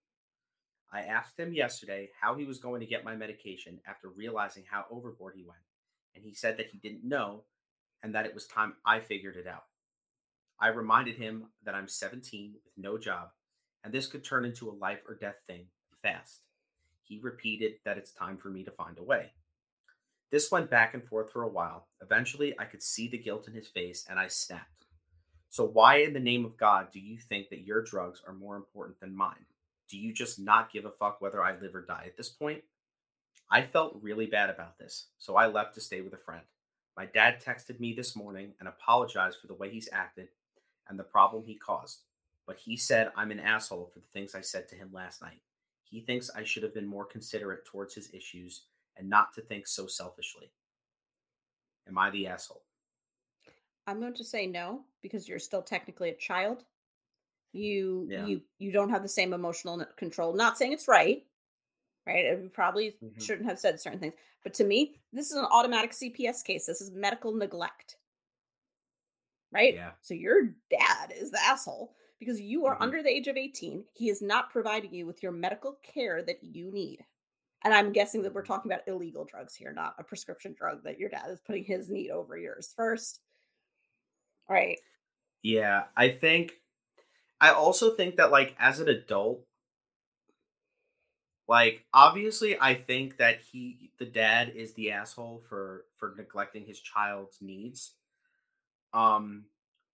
I 0.91 1.01
asked 1.01 1.39
him 1.39 1.53
yesterday 1.53 2.09
how 2.19 2.35
he 2.35 2.45
was 2.45 2.57
going 2.57 2.79
to 2.79 2.87
get 2.87 3.05
my 3.05 3.15
medication 3.15 3.79
after 3.87 4.09
realizing 4.09 4.63
how 4.69 4.85
overboard 4.89 5.35
he 5.35 5.43
went, 5.43 5.61
and 6.15 6.23
he 6.23 6.33
said 6.33 6.57
that 6.57 6.69
he 6.71 6.79
didn't 6.79 7.07
know 7.07 7.43
and 8.01 8.15
that 8.15 8.25
it 8.25 8.33
was 8.33 8.47
time 8.47 8.73
I 8.85 9.01
figured 9.01 9.35
it 9.35 9.45
out. 9.45 9.68
I 10.61 10.67
reminded 10.67 11.15
him 11.15 11.45
that 11.63 11.75
I'm 11.75 11.87
17 11.87 12.55
with 12.65 12.73
no 12.77 12.97
job, 12.97 13.29
and 13.83 13.93
this 13.93 14.07
could 14.07 14.23
turn 14.25 14.43
into 14.43 14.69
a 14.69 14.71
life 14.71 14.99
or 15.07 15.15
death 15.15 15.37
thing 15.47 15.67
fast. 16.01 16.41
He 17.03 17.19
repeated 17.21 17.75
that 17.85 17.97
it's 17.97 18.11
time 18.11 18.37
for 18.37 18.49
me 18.49 18.63
to 18.63 18.71
find 18.71 18.97
a 18.97 19.03
way. 19.03 19.31
This 20.31 20.51
went 20.51 20.69
back 20.69 20.93
and 20.93 21.03
forth 21.03 21.31
for 21.31 21.43
a 21.43 21.47
while. 21.47 21.87
Eventually, 22.01 22.53
I 22.59 22.65
could 22.65 22.83
see 22.83 23.07
the 23.07 23.17
guilt 23.17 23.47
in 23.47 23.53
his 23.53 23.67
face 23.67 24.05
and 24.07 24.19
I 24.19 24.27
snapped. 24.27 24.85
So, 25.49 25.65
why 25.65 25.97
in 25.97 26.13
the 26.13 26.19
name 26.19 26.45
of 26.45 26.57
God 26.57 26.89
do 26.91 26.99
you 26.99 27.17
think 27.17 27.49
that 27.49 27.65
your 27.65 27.81
drugs 27.81 28.21
are 28.27 28.33
more 28.33 28.55
important 28.55 28.99
than 28.99 29.15
mine? 29.15 29.45
Do 29.89 29.97
you 29.97 30.13
just 30.13 30.39
not 30.39 30.71
give 30.71 30.85
a 30.85 30.91
fuck 30.91 31.19
whether 31.19 31.43
I 31.43 31.57
live 31.57 31.73
or 31.73 31.81
die 31.81 32.03
at 32.05 32.17
this 32.17 32.29
point? 32.29 32.63
I 33.49 33.63
felt 33.63 33.97
really 34.03 34.27
bad 34.27 34.51
about 34.51 34.77
this, 34.77 35.07
so 35.17 35.35
I 35.35 35.47
left 35.47 35.73
to 35.75 35.81
stay 35.81 36.01
with 36.01 36.13
a 36.13 36.17
friend. 36.17 36.43
My 36.95 37.07
dad 37.07 37.41
texted 37.43 37.79
me 37.79 37.93
this 37.93 38.15
morning 38.15 38.53
and 38.59 38.69
apologized 38.69 39.39
for 39.41 39.47
the 39.47 39.55
way 39.55 39.71
he's 39.71 39.89
acted 39.91 40.27
and 40.89 40.99
the 40.99 41.03
problem 41.03 41.43
he 41.43 41.55
caused, 41.55 42.01
but 42.45 42.57
he 42.57 42.75
said 42.75 43.11
I'm 43.15 43.31
an 43.31 43.39
asshole 43.39 43.89
for 43.93 43.99
the 43.99 44.07
things 44.07 44.35
I 44.35 44.41
said 44.41 44.67
to 44.69 44.75
him 44.75 44.89
last 44.91 45.21
night. 45.21 45.41
He 45.83 46.01
thinks 46.01 46.29
I 46.35 46.43
should 46.43 46.63
have 46.63 46.73
been 46.73 46.85
more 46.87 47.05
considerate 47.05 47.65
towards 47.65 47.95
his 47.95 48.13
issues 48.13 48.65
and 48.97 49.09
not 49.09 49.33
to 49.33 49.41
think 49.41 49.67
so 49.67 49.87
selfishly. 49.87 50.51
Am 51.87 51.97
I 51.97 52.09
the 52.11 52.27
asshole? 52.27 52.63
I'm 53.87 53.99
going 53.99 54.13
to 54.15 54.23
say 54.23 54.45
no 54.45 54.81
because 55.01 55.27
you're 55.27 55.39
still 55.39 55.63
technically 55.63 56.09
a 56.09 56.15
child. 56.15 56.63
You 57.53 58.07
Yeah. 58.09 58.25
you 58.25 58.41
you 58.59 58.71
don't 58.71 58.91
have 58.91 59.01
the 59.01 59.09
same 59.09 59.33
emotional 59.33 59.83
control. 59.95 60.33
Not 60.33 60.57
saying 60.57 60.73
it's 60.73 60.87
right, 60.87 61.25
right? 62.05 62.39
We 62.39 62.47
probably 62.49 62.97
Mhm. 63.03 63.19
shouldn't 63.21 63.49
have 63.49 63.59
said 63.59 63.79
certain 63.79 63.99
things. 63.99 64.13
But 64.43 64.53
to 64.55 64.63
me, 64.63 64.99
this 65.11 65.31
is 65.31 65.37
an 65.37 65.45
automatic 65.45 65.91
CPS 65.91 66.43
case. 66.43 66.67
This 66.67 66.81
is 66.81 66.91
medical 66.91 67.33
neglect. 67.33 67.97
Right? 69.51 69.73
Yeah. 69.73 69.91
So 70.01 70.13
your 70.13 70.55
dad 70.69 71.11
is 71.15 71.31
the 71.31 71.41
asshole 71.41 71.95
because 72.19 72.39
you 72.39 72.65
are 72.65 72.77
Mhm. 72.77 72.81
under 72.81 73.03
the 73.03 73.09
age 73.09 73.27
of 73.27 73.37
18. 73.37 73.85
He 73.93 74.09
is 74.09 74.21
not 74.21 74.51
providing 74.51 74.93
you 74.93 75.05
with 75.05 75.23
your 75.23 75.31
medical 75.31 75.73
care 75.83 76.21
that 76.23 76.43
you 76.43 76.71
need. 76.71 77.05
And 77.63 77.73
I'm 77.73 77.91
guessing 77.91 78.21
that 78.23 78.33
we're 78.33 78.45
talking 78.45 78.71
about 78.71 78.87
illegal 78.87 79.25
drugs 79.25 79.55
here, 79.55 79.73
not 79.73 79.95
a 79.97 80.03
prescription 80.03 80.53
drug 80.53 80.83
that 80.83 80.97
your 80.99 81.09
dad 81.09 81.29
is 81.29 81.41
putting 81.41 81.63
his 81.63 81.89
need 81.89 82.09
over 82.11 82.37
yours 82.37 82.73
first. 82.75 83.21
Right. 84.47 84.79
Yeah, 85.41 85.85
I 85.95 86.09
think 86.09 86.53
I 87.41 87.51
also 87.51 87.95
think 87.95 88.17
that 88.17 88.31
like 88.31 88.55
as 88.59 88.79
an 88.79 88.89
adult 88.89 89.45
like 91.47 91.85
obviously 91.93 92.59
I 92.59 92.75
think 92.75 93.17
that 93.17 93.41
he 93.41 93.91
the 93.97 94.05
dad 94.05 94.49
is 94.55 94.73
the 94.73 94.91
asshole 94.91 95.41
for 95.49 95.85
for 95.97 96.13
neglecting 96.17 96.65
his 96.65 96.79
child's 96.79 97.41
needs. 97.41 97.95
Um 98.93 99.45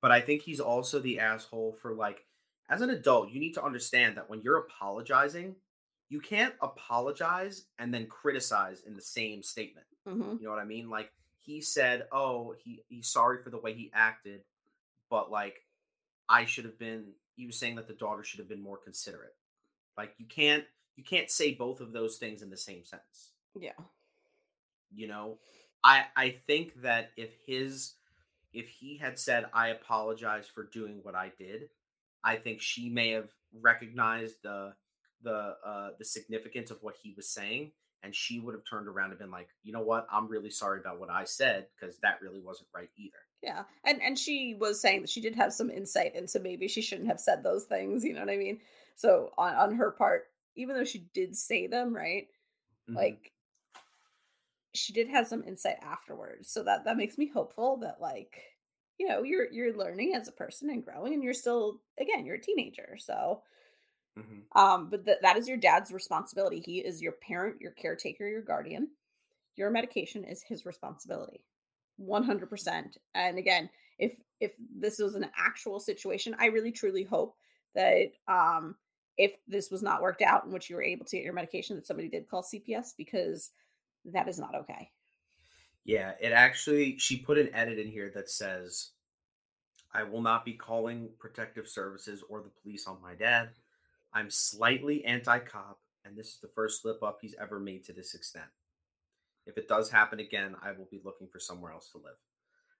but 0.02 0.12
I 0.12 0.22
think 0.22 0.43
he's 0.43 0.60
also 0.60 1.00
the 1.00 1.20
asshole 1.20 1.78
for 1.82 1.93
like 1.93 2.26
as 2.70 2.82
an 2.82 2.89
adult 2.89 3.30
you 3.32 3.39
need 3.39 3.54
to 3.54 3.64
understand 3.64 4.18
that 4.18 4.30
when 4.30 4.41
you're 4.41 4.58
apologizing 4.58 5.56
you 6.10 6.20
can't 6.20 6.54
apologize 6.62 7.66
and 7.80 7.93
then 7.93 8.06
criticize 8.08 8.82
in 8.86 8.93
the 8.93 9.02
same 9.02 9.41
statement. 9.41 9.88
hmm 10.08 10.36
You 10.39 10.43
know 10.43 10.52
what 10.52 10.60
I 10.60 10.66
mean? 10.66 10.89
Like 10.89 11.12
he 11.39 11.62
said, 11.62 12.08
"Oh, 12.12 12.56
he 12.64 12.84
he's 12.89 13.08
sorry 13.08 13.41
for 13.41 13.50
the 13.50 13.58
way 13.58 13.74
he 13.74 13.91
acted, 13.93 14.41
but 15.10 15.32
like 15.32 15.64
I 16.30 16.46
should 16.46 16.66
have 16.66 16.78
been." 16.80 17.14
He 17.36 17.46
was 17.46 17.58
saying 17.58 17.76
that 17.76 17.88
the 17.88 17.93
daughter 17.93 18.24
should 18.24 18.39
have 18.39 18.48
been 18.48 18.62
more 18.62 18.78
considerate. 18.78 19.36
Like 19.98 20.14
you 20.18 20.26
can't 20.26 20.64
you 20.96 21.04
can't 21.04 21.30
say 21.30 21.54
both 21.54 21.82
of 21.82 21.91
those 21.91 22.18
things 22.18 22.41
in 22.41 22.50
the 22.50 22.58
same 22.58 22.84
sentence. 22.84 23.32
Yeah. 23.60 23.74
You 24.93 25.08
know, 25.08 25.39
I 25.84 26.06
I 26.16 26.30
think 26.48 26.82
that 26.82 27.12
if 27.18 27.34
his 27.46 27.93
if 28.56 28.70
he 28.70 28.97
had 28.97 29.20
said, 29.20 29.45
"I 29.53 29.70
apologize 29.70 30.47
for 30.47 30.64
doing 30.64 30.99
what 31.03 31.16
I 31.16 31.32
did," 31.38 31.70
I 32.24 32.38
think 32.38 32.62
she 32.62 32.89
may 32.89 33.12
have 33.12 33.30
recognized 33.53 34.36
the 34.43 34.74
the 35.22 35.56
uh 35.66 35.89
the 35.97 36.06
significance 36.06 36.72
of 36.72 36.82
what 36.82 36.95
he 37.01 37.14
was 37.16 37.30
saying 37.30 37.72
and 38.06 38.14
she 38.14 38.39
would 38.39 38.53
have 38.53 38.64
turned 38.70 38.88
around 38.88 39.10
and 39.10 39.20
been 39.20 39.32
like, 39.32 39.49
"You 39.64 39.74
know 39.74 39.82
what? 39.82 40.06
I'm 40.12 40.28
really 40.28 40.51
sorry 40.51 40.80
about 40.80 40.99
what 40.99 41.10
I 41.10 41.24
said 41.24 41.68
because 41.76 41.97
that 41.99 42.22
really 42.22 42.39
wasn't 42.39 42.70
right 42.74 42.89
either." 42.95 43.18
Yeah. 43.41 43.64
And 43.84 44.01
and 44.01 44.18
she 44.18 44.56
was 44.60 44.80
saying 44.80 45.01
that 45.01 45.10
she 45.10 45.22
did 45.22 45.36
have 45.36 45.53
some 45.53 45.72
insight 45.72 46.16
into 46.16 46.39
maybe 46.39 46.68
she 46.68 46.82
shouldn't 46.82 47.08
have 47.08 47.20
said 47.20 47.43
those 47.43 47.66
things, 47.66 48.03
you 48.03 48.14
know 48.14 48.20
what 48.22 48.30
I 48.30 48.38
mean? 48.38 48.60
So 48.95 49.32
on 49.38 49.56
on 49.56 49.76
her 49.76 49.91
part, 49.91 50.26
even 50.56 50.76
though 50.76 50.84
she 50.84 51.08
did 51.14 51.36
say 51.36 51.68
them, 51.68 51.95
right? 51.95 52.28
Mhm. 52.89 52.95
Like 52.95 53.32
she 54.76 54.94
did 54.94 55.10
have 55.10 55.28
some 55.28 55.44
insight 55.44 55.78
afterwards. 55.82 56.50
So 56.52 56.64
that 56.64 56.86
that 56.86 56.98
makes 56.98 57.18
me 57.18 57.28
hopeful 57.28 57.78
that 57.78 58.02
like 58.02 58.42
you 58.98 59.08
know, 59.08 59.24
you're 59.24 59.52
you're 59.52 59.78
learning 59.78 60.16
as 60.16 60.28
a 60.28 60.32
person 60.34 60.70
and 60.70 60.86
growing 60.86 61.14
and 61.14 61.24
you're 61.24 61.34
still 61.34 61.82
again, 62.00 62.26
you're 62.26 62.36
a 62.36 62.42
teenager. 62.42 62.98
So 63.00 63.44
Mhm. 64.16 64.46
Um, 64.56 64.90
but 64.90 65.06
th- 65.06 65.18
that 65.22 65.38
is 65.38 65.48
your 65.48 65.58
dad's 65.58 65.92
responsibility. 65.92 66.60
He 66.60 66.80
is 66.80 67.02
your 67.02 67.14
parent, 67.14 67.62
your 67.62 67.72
caretaker, 67.72 68.28
your 68.28 68.42
guardian. 68.42 68.90
Your 69.56 69.70
medication 69.72 70.24
is 70.26 70.44
his 70.44 70.66
responsibility. 70.66 71.46
100%. 71.98 72.98
And 73.16 73.38
again, 73.38 73.70
if 74.00 74.20
if 74.40 74.54
this 74.60 75.00
was 75.00 75.16
an 75.16 75.30
actual 75.38 75.80
situation, 75.80 76.36
I 76.40 76.48
really 76.48 76.72
truly 76.72 77.04
hope 77.04 77.38
that 77.76 78.12
um 78.28 78.78
if 79.18 79.36
this 79.48 79.72
was 79.72 79.84
not 79.84 80.02
worked 80.02 80.22
out 80.22 80.46
in 80.46 80.52
which 80.52 80.70
you 80.70 80.76
were 80.76 80.84
able 80.84 81.06
to 81.06 81.18
get 81.18 81.24
your 81.24 81.34
medication 81.34 81.76
that 81.78 81.88
somebody 81.88 82.10
did 82.10 82.30
call 82.30 82.44
CPS 82.44 82.94
because 82.94 83.52
that 84.14 84.28
is 84.28 84.39
not 84.39 84.56
okay. 84.56 84.89
Yeah, 85.84 86.14
it 86.20 86.32
actually 86.32 86.97
she 86.97 87.18
put 87.18 87.38
an 87.38 87.53
edit 87.53 87.80
in 87.80 87.88
here 87.88 88.12
that 88.16 88.30
says 88.30 88.91
I 89.93 90.03
will 90.03 90.22
not 90.22 90.43
be 90.43 90.53
calling 90.53 91.10
protective 91.20 91.68
services 91.68 92.24
or 92.28 92.41
the 92.41 92.49
police 92.62 92.88
on 92.88 93.01
my 93.01 93.14
dad. 93.14 93.49
I'm 94.14 94.30
slightly 94.30 95.06
anti-cop 95.06 95.80
and 96.03 96.16
this 96.16 96.28
is 96.28 96.39
the 96.41 96.49
first 96.49 96.82
slip 96.82 97.01
up 97.03 97.20
he's 97.22 97.36
ever 97.39 97.60
made 97.60 97.84
to 97.86 97.93
this 97.93 98.14
extent. 98.14 98.45
If 99.45 99.58
it 99.58 99.68
does 99.68 99.89
happen 99.89 100.20
again, 100.20 100.56
I 100.62 100.72
will 100.72 100.88
be 100.89 101.01
looking 101.03 101.28
for 101.28 101.39
somewhere 101.39 101.72
else 101.72 101.89
to 101.91 101.97
live. 101.97 102.18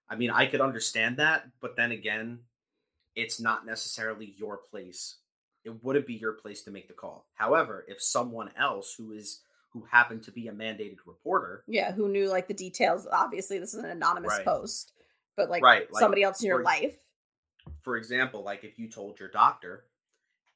I 0.08 0.16
mean, 0.16 0.30
I 0.30 0.46
could 0.46 0.60
understand 0.60 1.16
that, 1.18 1.48
but 1.60 1.76
then 1.76 1.92
again, 1.92 2.40
it's 3.14 3.40
not 3.40 3.66
necessarily 3.66 4.34
your 4.36 4.58
place. 4.58 5.16
It 5.64 5.82
wouldn't 5.82 6.06
be 6.06 6.14
your 6.14 6.34
place 6.34 6.62
to 6.62 6.70
make 6.70 6.86
the 6.86 6.94
call. 6.94 7.26
However, 7.34 7.84
if 7.88 8.02
someone 8.02 8.50
else 8.56 8.94
who 8.96 9.12
is 9.12 9.40
who 9.76 9.84
happened 9.90 10.22
to 10.22 10.32
be 10.32 10.48
a 10.48 10.52
mandated 10.52 10.96
reporter 11.04 11.62
Yeah, 11.66 11.92
who 11.92 12.08
knew 12.08 12.30
like 12.30 12.48
the 12.48 12.54
details? 12.54 13.06
Obviously, 13.12 13.58
this 13.58 13.74
is 13.74 13.84
an 13.84 13.90
anonymous 13.90 14.30
Right. 14.32 14.44
post, 14.44 14.92
but 15.36 15.50
like, 15.50 15.62
Right, 15.62 15.92
like, 15.92 16.00
somebody 16.00 16.22
else 16.22 16.40
in 16.40 16.46
your 16.46 16.60
for- 16.60 16.64
life. 16.64 16.98
for 17.82 17.96
example, 17.98 18.42
like 18.42 18.64
if 18.64 18.78
you 18.78 18.88
told 18.90 19.20
your 19.20 19.28
doctor 19.28 19.84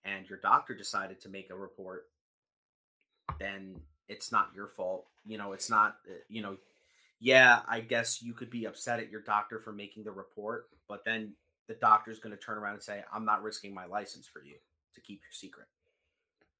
and 0.05 0.27
your 0.29 0.39
doctor 0.39 0.75
decided 0.75 1.21
to 1.21 1.29
make 1.29 1.51
a 1.51 1.55
report, 1.57 2.09
then 3.39 3.83
it's 4.09 4.33
not 4.33 4.55
your 4.55 4.69
fault. 4.69 5.07
You 5.27 5.37
know, 5.37 5.53
it's 5.53 5.69
not, 5.69 5.99
uh, 6.09 6.15
you 6.29 6.41
know, 6.41 6.57
yeah, 7.19 7.61
I 7.69 7.81
guess 7.81 8.23
you 8.23 8.33
could 8.33 8.49
be 8.49 8.65
upset 8.65 9.01
at 9.01 9.11
your 9.11 9.21
doctor 9.21 9.61
for 9.61 9.73
making 9.73 10.05
the 10.05 10.13
report, 10.13 10.71
but 10.89 11.05
then 11.05 11.35
the 11.69 11.75
doctor's 11.75 12.19
going 12.19 12.35
to 12.35 12.43
turn 12.43 12.57
around 12.57 12.75
and 12.75 12.83
say, 12.83 13.05
I'm 13.13 13.27
not 13.27 13.43
risking 13.43 13.75
my 13.75 13.85
license 13.85 14.27
for 14.27 14.43
you 14.43 14.57
to 14.95 15.01
keep 15.03 15.21
your 15.23 15.31
secret. 15.33 15.67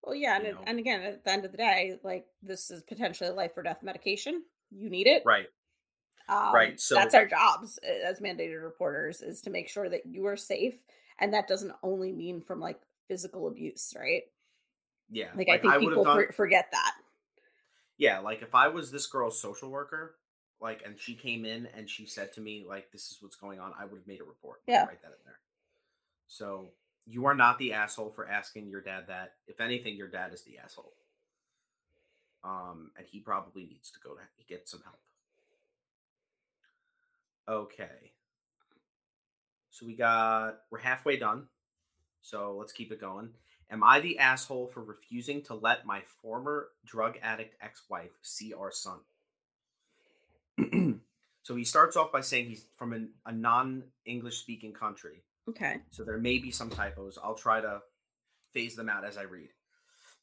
Well, 0.03 0.15
yeah, 0.15 0.37
and, 0.37 0.45
know. 0.45 0.63
and 0.67 0.79
again, 0.79 1.03
at 1.03 1.25
the 1.25 1.31
end 1.31 1.45
of 1.45 1.53
the 1.53 1.59
day, 1.59 1.99
like 2.03 2.27
this 2.43 2.71
is 2.71 2.83
potentially 2.83 3.31
a 3.31 3.35
life 3.35 3.53
or 3.57 3.63
death 3.63 3.83
medication. 3.83 4.43
You 4.71 4.89
need 4.91 5.07
it, 5.07 5.23
Right. 5.27 5.47
Um, 6.29 6.55
right, 6.55 6.79
so- 6.81 6.95
that's 6.95 7.15
our 7.15 7.27
jobs 7.27 7.79
as 7.79 8.21
mandated 8.21 8.63
reporters 8.63 9.21
is 9.21 9.41
to 9.43 9.51
make 9.51 9.69
sure 9.69 9.89
that 9.89 10.07
you 10.07 10.27
are 10.27 10.37
safe, 10.37 10.75
and 11.19 11.35
that 11.35 11.49
doesn't 11.49 11.73
only 11.83 12.13
mean 12.13 12.41
from 12.41 12.61
like 12.61 12.81
physical 13.09 13.49
abuse, 13.49 13.93
right? 13.99 14.23
Yeah. 15.11 15.31
Like, 15.35 15.49
I 15.49 15.59
think 15.59 15.75
would've 15.75 15.89
people 15.89 16.05
done- 16.05 16.27
for, 16.29 16.33
forget 16.33 16.69
that. 16.71 16.95
yeah 17.99 18.21
like 18.21 18.43
if 18.43 18.55
i 18.55 18.69
was 18.69 18.91
this 18.93 19.07
girl's 19.09 19.39
social 19.43 19.69
worker 19.71 20.15
like 20.61 20.83
and 20.87 20.99
she 20.99 21.15
came 21.17 21.45
in 21.45 21.67
and 21.77 21.91
she 21.91 22.07
said 22.07 22.33
to 22.33 22.41
me 22.41 22.65
like 22.67 22.91
this 22.93 23.11
is 23.11 23.19
what's 23.21 23.37
going 23.37 23.59
on 23.59 23.73
i 23.79 23.85
would 23.85 23.99
have 23.99 24.07
made 24.07 24.21
a 24.21 24.25
report 24.25 24.61
Yeah. 24.69 24.87
right 24.87 25.03
that 25.03 25.09
in 25.09 25.19
there 25.27 25.39
so 26.29 26.71
you 27.07 27.27
are 27.27 27.35
not 27.35 27.59
the 27.59 27.73
asshole 27.73 28.11
for 28.11 28.29
asking 28.29 28.69
your 28.69 28.81
dad 28.81 29.05
that. 29.09 29.35
If 29.47 29.61
anything 29.61 29.97
your 29.97 30.09
dad 30.09 30.33
is 30.33 30.43
the 30.43 30.59
asshole. 30.59 30.93
Um 32.43 32.91
and 32.97 33.07
he 33.07 33.21
probably 33.21 33.65
needs 33.65 33.91
to 33.91 34.01
go 34.03 34.15
to 34.15 34.45
get 34.49 34.69
some 34.69 34.83
help. 34.83 35.01
Okay. 37.49 38.13
So 39.71 39.87
we 39.87 39.95
got 39.95 40.61
we're 40.71 40.79
halfway 40.79 41.17
done. 41.17 41.47
So 42.23 42.57
let's 42.59 42.73
keep 42.73 42.93
it 42.93 43.01
going. 43.01 43.31
Am 43.71 43.85
I 43.85 44.01
the 44.01 44.19
asshole 44.19 44.67
for 44.67 44.83
refusing 44.83 45.43
to 45.43 45.55
let 45.55 45.87
my 45.87 46.03
former 46.23 46.69
drug 46.85 47.17
addict 47.23 47.55
ex 47.63 47.83
wife 47.89 48.11
see 48.21 48.53
our 48.53 48.73
son? 48.73 48.99
so 51.43 51.57
he 51.57 51.65
starts 51.65 51.97
off 51.97 52.11
by 52.11 52.21
saying 52.21 52.47
he's 52.47 52.65
from 52.77 52.93
an, 52.93 53.11
a 53.25 53.33
non 53.33 53.85
English 54.05 54.39
speaking 54.39 54.73
country. 54.73 55.23
Okay. 55.51 55.79
So 55.91 56.05
there 56.05 56.19
may 56.19 56.39
be 56.39 56.51
some 56.51 56.71
typos. 56.71 57.19
I'll 57.23 57.35
try 57.35 57.61
to 57.61 57.81
phase 58.53 58.77
them 58.77 58.89
out 58.89 59.05
as 59.05 59.19
I 59.19 59.23
read. 59.23 59.51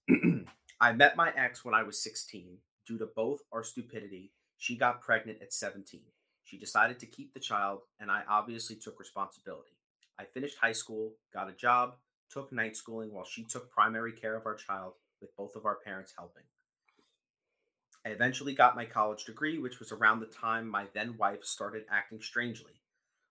I 0.81 0.93
met 0.93 1.17
my 1.17 1.33
ex 1.35 1.65
when 1.65 1.73
I 1.73 1.83
was 1.83 2.01
16. 2.01 2.57
Due 2.87 2.97
to 2.97 3.09
both 3.13 3.39
our 3.51 3.63
stupidity, 3.63 4.31
she 4.57 4.77
got 4.77 5.01
pregnant 5.01 5.39
at 5.41 5.51
17. 5.51 6.01
She 6.45 6.57
decided 6.57 6.99
to 6.99 7.05
keep 7.05 7.33
the 7.33 7.41
child, 7.41 7.81
and 7.99 8.09
I 8.09 8.21
obviously 8.29 8.77
took 8.77 8.99
responsibility. 8.99 9.75
I 10.17 10.23
finished 10.23 10.57
high 10.61 10.71
school, 10.71 11.15
got 11.33 11.49
a 11.49 11.53
job, 11.53 11.95
took 12.31 12.53
night 12.53 12.77
schooling 12.77 13.13
while 13.13 13.25
she 13.25 13.43
took 13.43 13.69
primary 13.69 14.13
care 14.13 14.37
of 14.37 14.45
our 14.45 14.55
child, 14.55 14.93
with 15.19 15.35
both 15.35 15.55
of 15.57 15.65
our 15.65 15.79
parents 15.83 16.13
helping. 16.17 16.43
I 18.05 18.09
eventually 18.09 18.53
got 18.53 18.77
my 18.77 18.85
college 18.85 19.25
degree, 19.25 19.57
which 19.57 19.79
was 19.79 19.91
around 19.91 20.21
the 20.21 20.27
time 20.27 20.69
my 20.69 20.85
then 20.93 21.17
wife 21.17 21.43
started 21.43 21.83
acting 21.91 22.21
strangely. 22.21 22.71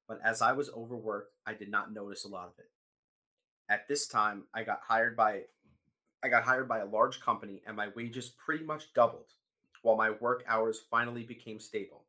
But 0.09 0.20
as 0.24 0.42
I 0.42 0.52
was 0.52 0.70
overworked, 0.70 1.32
I 1.46 1.54
did 1.54 1.70
not 1.70 1.92
notice 1.92 2.24
a 2.24 2.28
lot 2.28 2.48
of 2.48 2.59
it. 2.59 2.70
At 3.68 3.88
this 3.88 4.07
time, 4.07 4.44
I 4.54 4.62
got 4.62 4.80
hired 4.86 5.16
by 5.16 5.42
I 6.22 6.28
got 6.28 6.44
hired 6.44 6.68
by 6.68 6.78
a 6.78 6.86
large 6.86 7.20
company 7.20 7.62
and 7.66 7.76
my 7.76 7.88
wages 7.94 8.30
pretty 8.44 8.64
much 8.64 8.92
doubled 8.94 9.32
while 9.82 9.96
my 9.96 10.11
work 10.11 10.42
hours 10.48 10.80
finally 10.90 11.22
became 11.22 11.61
stable. 11.61 12.04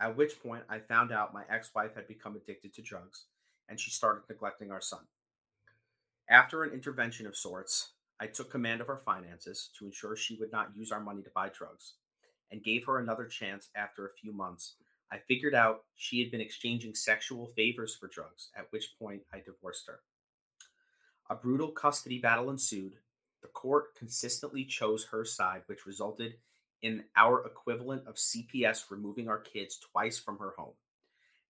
At 0.00 0.16
which 0.16 0.42
point 0.42 0.64
I 0.68 0.80
found 0.80 1.12
out 1.12 1.32
my 1.32 1.44
ex-wife 1.48 1.94
had 1.94 2.08
become 2.08 2.36
addicted 2.36 2.74
to 2.74 2.82
drugs 2.82 3.26
and 3.68 3.78
she 3.78 3.90
started 3.90 4.24
neglecting 4.28 4.70
our 4.70 4.80
son. 4.80 5.00
After 6.28 6.64
an 6.64 6.72
intervention 6.72 7.26
of 7.26 7.36
sorts, 7.36 7.92
I 8.20 8.26
took 8.26 8.50
command 8.50 8.80
of 8.80 8.88
our 8.88 8.98
finances 9.04 9.70
to 9.78 9.86
ensure 9.86 10.16
she 10.16 10.36
would 10.38 10.52
not 10.52 10.76
use 10.76 10.92
our 10.92 11.00
money 11.00 11.22
to 11.22 11.30
buy 11.34 11.48
drugs 11.48 11.94
and 12.50 12.62
gave 12.62 12.84
her 12.86 12.98
another 12.98 13.26
chance 13.26 13.70
after 13.74 14.06
a 14.06 14.14
few 14.20 14.32
months. 14.32 14.76
I 15.12 15.18
figured 15.18 15.54
out 15.54 15.84
she 15.94 16.20
had 16.20 16.30
been 16.30 16.40
exchanging 16.40 16.94
sexual 16.94 17.52
favors 17.54 17.94
for 17.94 18.08
drugs, 18.08 18.48
at 18.56 18.68
which 18.70 18.94
point 18.98 19.20
I 19.30 19.40
divorced 19.40 19.86
her. 19.86 20.00
A 21.28 21.34
brutal 21.34 21.68
custody 21.68 22.18
battle 22.18 22.48
ensued. 22.48 22.94
The 23.42 23.48
court 23.48 23.94
consistently 23.94 24.64
chose 24.64 25.04
her 25.12 25.26
side, 25.26 25.64
which 25.66 25.84
resulted 25.84 26.36
in 26.80 27.04
our 27.14 27.44
equivalent 27.44 28.06
of 28.06 28.14
CPS 28.14 28.90
removing 28.90 29.28
our 29.28 29.38
kids 29.38 29.78
twice 29.78 30.18
from 30.18 30.38
her 30.38 30.54
home. 30.56 30.74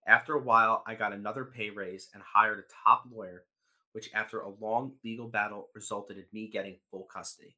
After 0.05 0.33
a 0.33 0.41
while, 0.41 0.83
I 0.85 0.95
got 0.95 1.13
another 1.13 1.45
pay 1.45 1.69
raise 1.69 2.09
and 2.13 2.21
hired 2.21 2.59
a 2.59 2.63
top 2.83 3.05
lawyer, 3.09 3.45
which, 3.93 4.09
after 4.13 4.41
a 4.41 4.49
long 4.49 4.95
legal 5.05 5.29
battle, 5.29 5.69
resulted 5.73 6.17
in 6.17 6.25
me 6.33 6.49
getting 6.49 6.75
full 6.91 7.03
custody. 7.03 7.55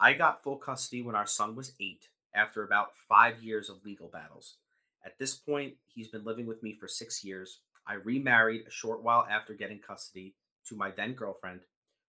I 0.00 0.14
got 0.14 0.42
full 0.42 0.56
custody 0.56 1.02
when 1.02 1.16
our 1.16 1.26
son 1.26 1.54
was 1.54 1.74
eight, 1.78 2.08
after 2.34 2.62
about 2.62 2.96
five 2.96 3.42
years 3.42 3.68
of 3.68 3.84
legal 3.84 4.08
battles. 4.08 4.56
At 5.04 5.18
this 5.18 5.34
point, 5.34 5.74
he's 5.86 6.08
been 6.08 6.24
living 6.24 6.46
with 6.46 6.62
me 6.62 6.76
for 6.78 6.88
six 6.88 7.24
years. 7.24 7.60
I 7.86 7.94
remarried 7.94 8.66
a 8.66 8.70
short 8.70 9.02
while 9.02 9.26
after 9.30 9.54
getting 9.54 9.78
custody 9.78 10.34
to 10.68 10.76
my 10.76 10.90
then 10.90 11.14
girlfriend, 11.14 11.60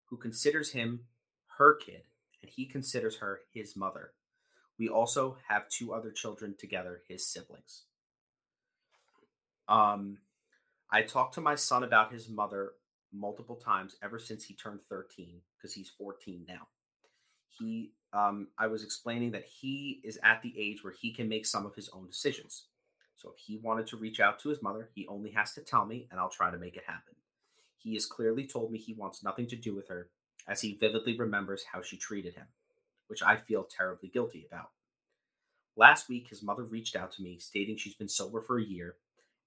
who 0.05 0.17
considers 0.17 0.71
him 0.71 1.05
her 1.57 1.75
kid, 1.75 2.03
and 2.41 2.51
he 2.51 2.65
considers 2.65 3.17
her 3.17 3.41
his 3.53 3.75
mother. 3.75 4.11
We 4.77 4.89
also 4.89 5.37
have 5.47 5.69
two 5.69 5.93
other 5.93 6.11
children 6.11 6.55
together, 6.57 7.01
his 7.07 7.27
siblings. 7.27 7.83
Um, 9.67 10.17
I 10.91 11.03
talked 11.03 11.35
to 11.35 11.41
my 11.41 11.55
son 11.55 11.83
about 11.83 12.11
his 12.11 12.27
mother 12.27 12.73
multiple 13.13 13.55
times 13.55 13.95
ever 14.03 14.19
since 14.19 14.43
he 14.43 14.53
turned 14.53 14.79
13, 14.89 15.41
because 15.57 15.73
he's 15.73 15.89
14 15.97 16.45
now. 16.47 16.67
He, 17.57 17.91
um, 18.11 18.47
I 18.57 18.67
was 18.67 18.83
explaining 18.83 19.31
that 19.31 19.45
he 19.45 20.01
is 20.03 20.19
at 20.23 20.41
the 20.41 20.53
age 20.57 20.83
where 20.83 20.93
he 20.99 21.13
can 21.13 21.29
make 21.29 21.45
some 21.45 21.65
of 21.65 21.75
his 21.75 21.89
own 21.89 22.07
decisions. 22.07 22.65
So 23.21 23.29
if 23.29 23.37
he 23.37 23.57
wanted 23.57 23.85
to 23.87 23.97
reach 23.97 24.19
out 24.19 24.39
to 24.39 24.49
his 24.49 24.63
mother, 24.63 24.89
he 24.95 25.07
only 25.07 25.29
has 25.31 25.53
to 25.53 25.61
tell 25.61 25.85
me, 25.85 26.07
and 26.09 26.19
I'll 26.19 26.29
try 26.29 26.49
to 26.49 26.57
make 26.57 26.75
it 26.75 26.85
happen. 26.87 27.13
He 27.77 27.93
has 27.93 28.07
clearly 28.07 28.47
told 28.47 28.71
me 28.71 28.79
he 28.79 28.95
wants 28.95 29.23
nothing 29.23 29.45
to 29.47 29.55
do 29.55 29.75
with 29.75 29.89
her, 29.89 30.09
as 30.47 30.61
he 30.61 30.77
vividly 30.79 31.15
remembers 31.15 31.65
how 31.71 31.83
she 31.83 31.97
treated 31.97 32.33
him, 32.33 32.47
which 33.05 33.21
I 33.21 33.37
feel 33.37 33.63
terribly 33.63 34.09
guilty 34.09 34.47
about. 34.47 34.71
Last 35.75 36.09
week, 36.09 36.29
his 36.29 36.41
mother 36.41 36.63
reached 36.63 36.95
out 36.95 37.11
to 37.13 37.21
me 37.21 37.37
stating 37.37 37.77
she's 37.77 37.93
been 37.93 38.09
sober 38.09 38.41
for 38.41 38.57
a 38.57 38.63
year 38.63 38.95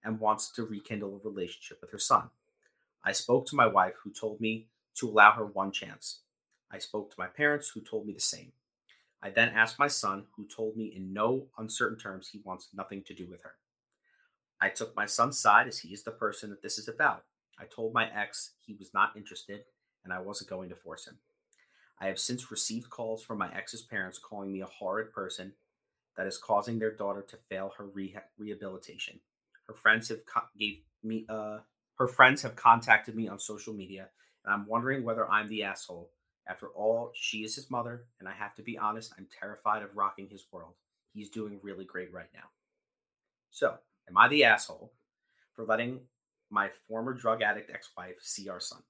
and 0.05 0.21
wants 0.21 0.51
to 0.53 0.63
rekindle 0.63 1.17
a 1.17 1.29
relationship 1.29 1.81
with 1.81 1.91
her 1.91 1.99
son. 1.99 2.31
I 3.03 3.11
spoke 3.11 3.47
to 3.47 3.57
my 3.57 3.67
wife, 3.67 3.95
who 4.05 4.13
told 4.13 4.41
me 4.41 4.69
to 4.99 5.09
allow 5.09 5.33
her 5.33 5.47
one 5.47 5.73
chance. 5.73 6.21
I 6.71 6.79
spoke 6.79 7.11
to 7.11 7.19
my 7.19 7.27
parents, 7.27 7.71
who 7.71 7.81
told 7.81 8.07
me 8.07 8.13
the 8.13 8.21
same. 8.21 8.53
I 9.21 9.31
then 9.31 9.49
asked 9.49 9.81
my 9.81 9.89
son, 9.89 10.27
who 10.37 10.47
told 10.47 10.77
me 10.77 10.93
in 10.95 11.13
no 11.13 11.47
uncertain 11.59 11.99
terms 11.99 12.29
he 12.29 12.41
wants 12.45 12.69
nothing 12.73 13.03
to 13.09 13.15
do 13.15 13.27
with 13.29 13.43
her. 13.43 13.55
I 14.65 14.71
took 14.71 14.97
my 14.97 15.05
son's 15.05 15.39
side 15.39 15.69
as 15.69 15.81
he 15.81 15.93
is 15.93 16.05
the 16.05 16.11
person 16.11 16.49
that 16.49 16.63
this 16.63 16.79
is 16.79 16.89
about. 16.89 17.25
I 17.59 17.65
told 17.67 17.93
my 17.93 18.11
ex 18.11 18.53
he 18.65 18.75
was 18.75 18.95
not 18.95 19.15
interested 19.15 19.61
and 20.03 20.11
I 20.11 20.21
wasn't 20.21 20.49
going 20.49 20.71
to 20.71 20.75
force 20.75 21.07
him. 21.07 21.19
I 22.01 22.07
have 22.07 22.19
since 22.19 22.51
received 22.51 22.89
calls 22.89 23.23
from 23.23 23.37
my 23.37 23.55
ex's 23.55 23.83
parents 23.83 24.19
calling 24.19 24.51
me 24.51 24.63
a 24.63 24.67
horrid 24.67 25.13
person 25.13 25.53
that 26.17 26.27
is 26.27 26.39
causing 26.39 26.79
their 26.79 26.97
daughter 26.97 27.21
to 27.29 27.37
fail 27.51 27.75
her 27.77 27.85
rehabilitation. 28.39 29.21
Her 29.67 29.75
friends 29.75 30.09
have 30.09 30.25
co- 30.25 30.49
gave 30.59 30.79
me 31.03 31.27
uh 31.29 31.59
her 31.99 32.09
friends 32.09 32.41
have 32.41 32.57
contacted 32.57 33.15
me 33.15 33.29
on 33.29 33.39
social 33.39 33.75
media 33.75 34.09
and 34.47 34.55
I'm 34.55 34.67
wondering 34.67 35.05
whether 35.05 35.31
I'm 35.31 35.49
the 35.49 35.65
asshole. 35.65 36.11
After 36.49 36.69
all, 36.69 37.13
she 37.15 37.45
is 37.45 37.55
his 37.55 37.71
mother 37.71 38.07
and 38.19 38.27
I 38.27 38.33
have 38.33 38.55
to 38.55 38.63
be 38.63 38.79
honest, 38.79 39.13
I'm 39.19 39.29
terrified 39.39 39.83
of 39.83 39.95
rocking 39.95 40.31
his 40.31 40.47
world. 40.51 40.73
He's 41.13 41.29
doing 41.29 41.61
really 41.63 41.85
great 41.85 42.11
right 42.15 42.33
now. 42.33 42.49
So, 43.51 43.75
am 44.09 44.17
I 44.17 44.29
the 44.29 44.45
asshole 44.45 44.93
for 45.55 45.65
letting 45.65 46.01
my 46.51 46.71
former 46.89 47.13
drug 47.13 47.43
addict 47.43 47.71
ex-wife 47.71 48.17
see 48.21 48.49
our 48.49 48.61
son? 48.61 48.83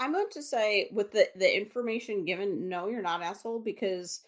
I'm 0.00 0.12
going 0.12 0.26
to 0.32 0.42
say 0.42 0.88
with 0.92 1.12
the 1.12 1.28
the 1.36 1.56
information 1.56 2.24
given, 2.24 2.68
no, 2.68 2.88
you're 2.88 3.02
not 3.02 3.22
asshole 3.22 3.60
because 3.60 4.22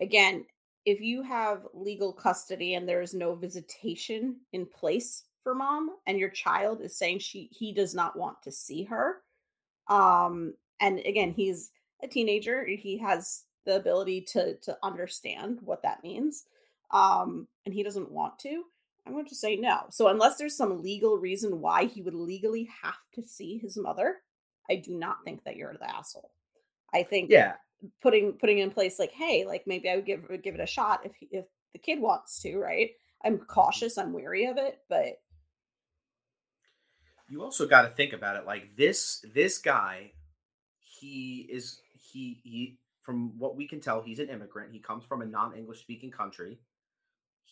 again, 0.00 0.46
if 0.86 1.00
you 1.00 1.22
have 1.22 1.66
legal 1.74 2.12
custody 2.12 2.74
and 2.74 2.88
there 2.88 3.02
is 3.02 3.14
no 3.14 3.34
visitation 3.34 4.36
in 4.52 4.64
place 4.64 5.24
for 5.42 5.54
mom 5.54 5.90
and 6.06 6.18
your 6.18 6.28
child 6.28 6.80
is 6.80 6.96
saying 6.96 7.18
she 7.18 7.48
he 7.52 7.72
does 7.72 7.94
not 7.94 8.16
want 8.16 8.42
to 8.42 8.52
see 8.52 8.84
her 8.84 9.22
um 9.88 10.54
and 10.80 10.98
again 11.00 11.32
he's 11.32 11.70
a 12.02 12.08
teenager 12.08 12.64
he 12.64 12.98
has 12.98 13.44
the 13.66 13.76
ability 13.76 14.20
to 14.20 14.56
to 14.56 14.76
understand 14.82 15.58
what 15.62 15.82
that 15.82 16.02
means 16.02 16.44
um 16.92 17.46
and 17.64 17.74
he 17.74 17.82
doesn't 17.82 18.10
want 18.10 18.38
to 18.38 18.64
i'm 19.06 19.12
going 19.12 19.26
to 19.26 19.34
say 19.34 19.56
no. 19.56 19.86
So 19.90 20.08
unless 20.08 20.36
there's 20.36 20.56
some 20.56 20.82
legal 20.82 21.16
reason 21.16 21.60
why 21.60 21.84
he 21.86 22.02
would 22.02 22.14
legally 22.14 22.68
have 22.82 22.98
to 23.14 23.22
see 23.22 23.58
his 23.58 23.76
mother 23.76 24.16
i 24.70 24.76
do 24.76 24.94
not 24.94 25.18
think 25.24 25.44
that 25.44 25.56
you're 25.56 25.74
the 25.74 25.90
asshole. 25.90 26.30
I 26.92 27.04
think 27.04 27.30
yeah. 27.30 27.54
putting 28.02 28.34
putting 28.34 28.58
in 28.58 28.70
place 28.70 28.98
like 28.98 29.12
hey 29.12 29.44
like 29.46 29.64
maybe 29.66 29.88
i 29.88 29.96
would 29.96 30.06
give 30.06 30.28
give 30.42 30.54
it 30.54 30.60
a 30.60 30.66
shot 30.66 31.04
if 31.04 31.12
if 31.30 31.46
the 31.72 31.78
kid 31.78 32.00
wants 32.00 32.40
to 32.42 32.58
right? 32.58 32.90
I'm 33.24 33.38
cautious 33.38 33.98
i'm 33.98 34.12
weary 34.12 34.46
of 34.46 34.56
it 34.56 34.78
but 34.88 35.20
you 37.30 37.42
also 37.42 37.66
got 37.66 37.82
to 37.82 37.88
think 37.88 38.12
about 38.12 38.36
it 38.36 38.44
like 38.44 38.76
this 38.76 39.24
this 39.34 39.58
guy 39.58 40.12
he 40.80 41.46
is 41.50 41.80
he 41.94 42.40
he 42.42 42.78
from 43.02 43.38
what 43.38 43.56
we 43.56 43.66
can 43.66 43.80
tell 43.80 44.02
he's 44.02 44.18
an 44.18 44.28
immigrant 44.28 44.72
he 44.72 44.80
comes 44.80 45.04
from 45.04 45.22
a 45.22 45.26
non-english 45.26 45.80
speaking 45.80 46.10
country 46.10 46.58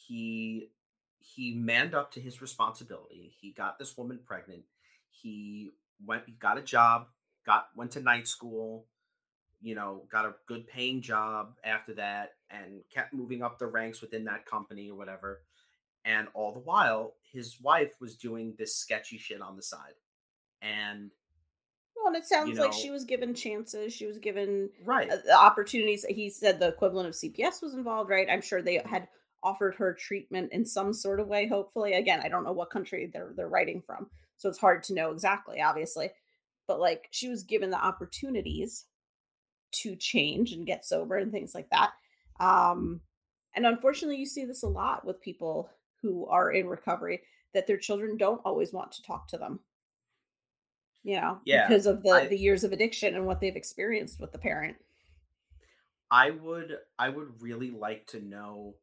he 0.09 0.71
he 1.19 1.55
manned 1.55 1.95
up 1.95 2.11
to 2.11 2.21
his 2.21 2.41
responsibility 2.41 3.35
he 3.41 3.53
got 3.53 3.79
this 3.79 3.97
woman 3.97 4.19
pregnant 4.25 4.63
he 5.11 5.71
went 6.05 6.23
he 6.27 6.33
got 6.33 6.59
a 6.59 6.63
job 6.63 7.07
got 7.45 7.69
went 7.77 7.91
to 7.91 8.01
night 8.01 8.27
school 8.27 8.87
you 9.61 9.75
know, 9.75 10.03
got 10.11 10.25
a 10.25 10.35
good 10.47 10.67
paying 10.69 11.03
job 11.03 11.55
after 11.65 11.95
that 11.95 12.35
and 12.51 12.83
kept 12.93 13.13
moving 13.13 13.43
up 13.43 13.59
the 13.59 13.67
ranks 13.67 14.01
within 14.01 14.25
that 14.25 14.47
company 14.47 14.91
or 14.91 14.97
whatever. 14.97 15.43
And 16.05 16.29
all 16.33 16.53
the 16.53 16.61
while, 16.61 17.15
his 17.33 17.61
wife 17.61 17.93
was 18.01 18.17
doing 18.17 18.55
this 18.57 18.77
sketchy 18.77 19.19
shit 19.19 19.43
on 19.43 19.57
the 19.57 19.63
side. 19.63 19.95
And 20.63 21.11
well, 21.97 22.07
and 22.07 22.17
it 22.17 22.27
sounds 22.27 22.51
you 22.51 22.55
know, 22.55 22.63
like 22.63 22.73
she 22.73 22.91
was 22.91 23.05
given 23.05 23.35
chances. 23.35 23.93
She 23.93 24.07
was 24.07 24.19
given 24.19 24.71
right 24.85 25.11
uh, 25.11 25.35
opportunities. 25.37 26.07
He 26.09 26.31
said 26.31 26.61
the 26.61 26.69
equivalent 26.69 27.09
of 27.09 27.15
CPS 27.15 27.61
was 27.61 27.75
involved, 27.75 28.11
right? 28.11 28.29
I'm 28.31 28.41
sure 28.41 28.63
they 28.63 28.81
had 28.85 29.09
offered 29.43 29.75
her 29.77 29.95
treatment 29.95 30.53
in 30.53 30.65
some 30.65 30.93
sort 30.93 31.21
of 31.21 31.29
way. 31.29 31.47
Hopefully, 31.47 31.95
again, 31.95 32.21
I 32.23 32.29
don't 32.29 32.45
know 32.45 32.53
what 32.53 32.71
country 32.71 33.11
they're 33.13 33.33
they're 33.37 33.49
writing 33.49 33.83
from, 33.87 34.09
so 34.37 34.49
it's 34.49 34.59
hard 34.59 34.83
to 34.85 34.95
know 34.95 35.11
exactly, 35.11 35.61
obviously. 35.61 36.11
But 36.67 36.81
like, 36.81 37.09
she 37.11 37.29
was 37.29 37.43
given 37.45 37.71
the 37.71 37.83
opportunities 37.83 38.85
to 39.71 39.97
change 39.97 40.53
and 40.53 40.67
get 40.67 40.85
sober 40.85 41.17
and 41.17 41.33
things 41.33 41.55
like 41.55 41.69
that. 41.71 41.91
Um, 42.41 43.01
and 43.55 43.67
unfortunately, 43.67 44.17
you 44.17 44.27
see 44.27 44.45
this 44.45 44.63
a 44.63 44.69
lot 44.69 45.05
with 45.05 45.21
people 45.21 45.71
who 46.03 46.27
are 46.27 46.51
in 46.51 46.67
recovery 46.67 47.23
that 47.55 47.67
their 47.67 47.77
children 47.77 48.17
don't 48.17 48.41
always 48.45 48.73
want 48.73 48.93
to 48.93 49.03
talk 49.03 49.29
to 49.29 49.39
them. 49.39 49.61
You 51.05 51.17
know, 51.21 51.39
yeah, 51.45 51.67
because 51.67 51.87
of 51.87 52.03
the 52.03 52.11
I, 52.11 52.27
the 52.27 52.37
years 52.37 52.65
of 52.65 52.73
addiction 52.73 53.15
and 53.15 53.25
what 53.25 53.41
they've 53.41 53.57
experienced 53.57 54.21
with 54.21 54.33
the 54.33 54.39
parent. 54.39 54.77
I 56.11 56.31
would 56.31 56.77
I 56.99 57.09
would 57.09 57.41
really 57.41 57.71
like 57.71 58.07
to 58.09 58.21
know 58.21 58.75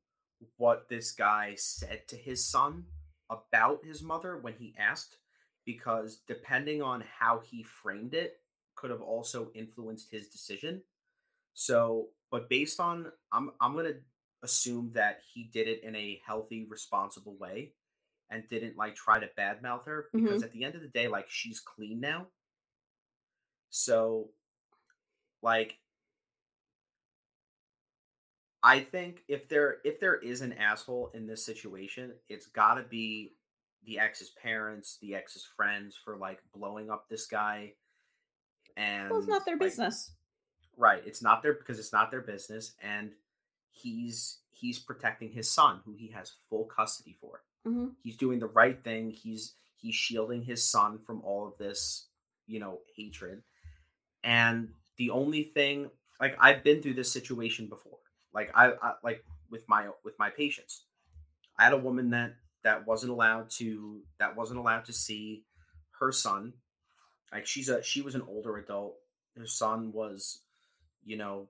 what 0.57 0.89
this 0.89 1.11
guy 1.11 1.53
said 1.55 2.07
to 2.07 2.15
his 2.15 2.45
son 2.45 2.85
about 3.29 3.83
his 3.83 4.03
mother 4.03 4.37
when 4.37 4.53
he 4.53 4.75
asked 4.77 5.17
because 5.65 6.19
depending 6.27 6.81
on 6.81 7.03
how 7.19 7.41
he 7.43 7.63
framed 7.63 8.13
it 8.13 8.37
could 8.75 8.91
have 8.91 9.01
also 9.01 9.51
influenced 9.55 10.11
his 10.11 10.27
decision. 10.27 10.81
So, 11.53 12.09
but 12.31 12.49
based 12.49 12.79
on 12.79 13.11
I'm 13.31 13.51
I'm 13.59 13.73
going 13.73 13.85
to 13.85 13.99
assume 14.43 14.91
that 14.93 15.21
he 15.33 15.49
did 15.51 15.67
it 15.67 15.83
in 15.83 15.95
a 15.95 16.21
healthy, 16.25 16.67
responsible 16.69 17.35
way 17.39 17.73
and 18.29 18.47
didn't 18.49 18.77
like 18.77 18.95
try 18.95 19.19
to 19.19 19.29
badmouth 19.37 19.85
her 19.85 20.07
because 20.13 20.37
mm-hmm. 20.37 20.43
at 20.43 20.51
the 20.51 20.63
end 20.63 20.75
of 20.75 20.81
the 20.81 20.87
day 20.87 21.07
like 21.07 21.25
she's 21.29 21.59
clean 21.59 21.99
now. 21.99 22.27
So 23.69 24.29
like 25.41 25.77
I 28.65 28.79
think 28.79 29.21
if 29.27 29.47
there 29.47 29.77
if 29.85 29.99
there 29.99 30.15
is 30.15 30.41
an 30.41 30.53
asshole 30.53 31.11
in 31.13 31.27
this 31.27 31.45
situation, 31.45 32.13
it's 32.29 32.47
got 32.47 32.73
to 32.75 32.81
be 32.81 33.33
the 33.85 33.99
ex's 33.99 34.31
parents, 34.41 34.97
the 34.99 35.13
ex's 35.13 35.47
friends 35.55 35.95
for 36.03 36.17
like 36.17 36.39
blowing 36.51 36.89
up 36.89 37.07
this 37.07 37.27
guy. 37.27 37.73
And 38.75 39.11
well, 39.11 39.19
it's 39.19 39.27
not 39.27 39.45
their 39.45 39.53
like, 39.53 39.61
business. 39.69 40.13
Right. 40.75 41.03
It's 41.05 41.21
not 41.21 41.43
their 41.43 41.53
because 41.53 41.77
it's 41.77 41.93
not 41.93 42.09
their 42.09 42.21
business 42.21 42.73
and 42.81 43.11
he's 43.69 44.39
he's 44.49 44.79
protecting 44.79 45.29
his 45.29 45.47
son 45.47 45.81
who 45.85 45.93
he 45.93 46.07
has 46.07 46.33
full 46.49 46.65
custody 46.65 47.15
for. 47.21 47.43
hmm 47.63 47.89
He's 48.01 48.17
doing 48.17 48.39
the 48.39 48.47
right 48.47 48.83
thing. 48.83 49.11
He's 49.11 49.53
he's 49.75 49.93
shielding 49.93 50.41
his 50.41 50.67
son 50.67 50.97
from 51.05 51.21
all 51.21 51.47
of 51.47 51.55
this, 51.59 52.07
you 52.47 52.59
know, 52.59 52.79
hatred. 52.97 53.43
And 54.23 54.69
the 54.97 55.11
only 55.11 55.43
thing 55.43 55.91
like 56.19 56.35
I've 56.39 56.63
been 56.63 56.81
through 56.81 56.95
this 56.95 57.11
situation 57.11 57.67
before. 57.67 57.99
Like 58.35 58.51
I, 58.53 58.73
I 58.81 58.93
like 59.03 59.23
with 59.49 59.67
my 59.69 59.87
with 60.03 60.19
my 60.19 60.29
patients. 60.29 60.83
I 61.57 61.63
had 61.63 61.73
a 61.73 61.77
woman 61.77 62.09
that 62.11 62.35
that 62.63 62.85
wasn't 62.85 63.13
allowed 63.13 63.49
to 63.51 64.01
that 64.19 64.35
wasn't 64.35 64.59
allowed 64.59 64.85
to 64.85 64.93
see 64.93 65.45
her 65.99 66.11
son. 66.11 66.53
Like 67.31 67.47
she's 67.47 67.69
a 67.69 67.81
she 67.81 68.01
was 68.01 68.13
an 68.13 68.23
older 68.27 68.57
adult. 68.57 68.97
Her 69.37 69.47
son 69.47 69.91
was, 69.93 70.39
you 71.03 71.17
know, 71.17 71.47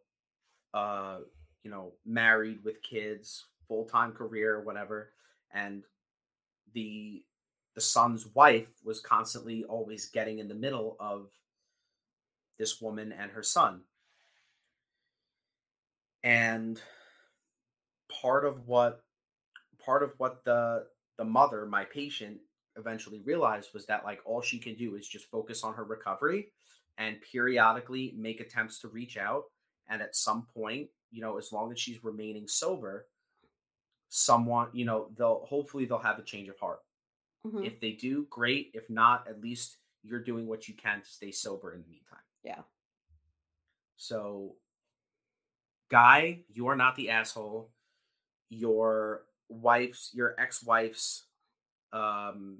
uh, 0.73 1.17
you 1.63 1.71
know, 1.71 1.93
married 2.05 2.63
with 2.63 2.83
kids, 2.83 3.45
full 3.67 3.85
time 3.85 4.11
career, 4.11 4.61
whatever, 4.61 5.09
and 5.51 5.83
the 6.73 7.23
the 7.73 7.81
son's 7.81 8.27
wife 8.35 8.69
was 8.83 8.99
constantly 8.99 9.63
always 9.63 10.05
getting 10.09 10.39
in 10.39 10.47
the 10.47 10.55
middle 10.55 10.95
of 10.99 11.29
this 12.57 12.79
woman 12.79 13.11
and 13.11 13.31
her 13.31 13.43
son. 13.43 13.81
And 16.25 16.81
part 18.21 18.45
of 18.45 18.67
what 18.67 19.03
part 19.83 20.03
of 20.03 20.13
what 20.17 20.43
the 20.43 20.87
the 21.17 21.23
mother, 21.23 21.65
my 21.65 21.85
patient, 21.85 22.39
eventually 22.75 23.21
realized 23.23 23.69
was 23.73 23.85
that 23.85 24.03
like 24.03 24.19
all 24.25 24.41
she 24.41 24.59
can 24.59 24.75
do 24.75 24.95
is 24.95 25.07
just 25.07 25.29
focus 25.29 25.63
on 25.63 25.75
her 25.75 25.83
recovery 25.85 26.51
and 26.97 27.17
periodically 27.31 28.13
make 28.17 28.41
attempts 28.41 28.79
to 28.79 28.87
reach 28.87 29.17
out 29.17 29.43
and 29.87 30.01
at 30.01 30.15
some 30.15 30.47
point, 30.53 30.89
you 31.11 31.21
know, 31.21 31.37
as 31.37 31.51
long 31.51 31.71
as 31.71 31.79
she's 31.79 32.03
remaining 32.03 32.47
sober, 32.47 33.07
someone, 34.09 34.69
you 34.73 34.85
know, 34.85 35.09
they'll 35.17 35.45
hopefully 35.47 35.85
they'll 35.85 35.99
have 35.99 36.19
a 36.19 36.23
change 36.23 36.49
of 36.49 36.57
heart. 36.59 36.79
hmm 37.43 37.63
If 37.63 37.79
they 37.79 37.91
do, 37.91 38.25
great. 38.29 38.71
If 38.73 38.89
not, 38.89 39.27
at 39.27 39.41
least 39.41 39.77
you're 40.03 40.23
doing 40.23 40.47
what 40.47 40.67
you 40.67 40.73
can 40.73 41.01
to 41.01 41.09
stay 41.09 41.31
sober 41.31 41.73
in 41.73 41.81
the 41.81 41.87
meantime. 41.87 42.19
Yeah. 42.43 42.61
So, 43.97 44.55
guy, 45.89 46.39
you 46.49 46.67
are 46.67 46.75
not 46.75 46.95
the 46.95 47.09
asshole. 47.09 47.71
Your 48.49 49.23
wife's, 49.49 50.11
your 50.13 50.35
ex-wife's, 50.39 51.25
um, 51.93 52.59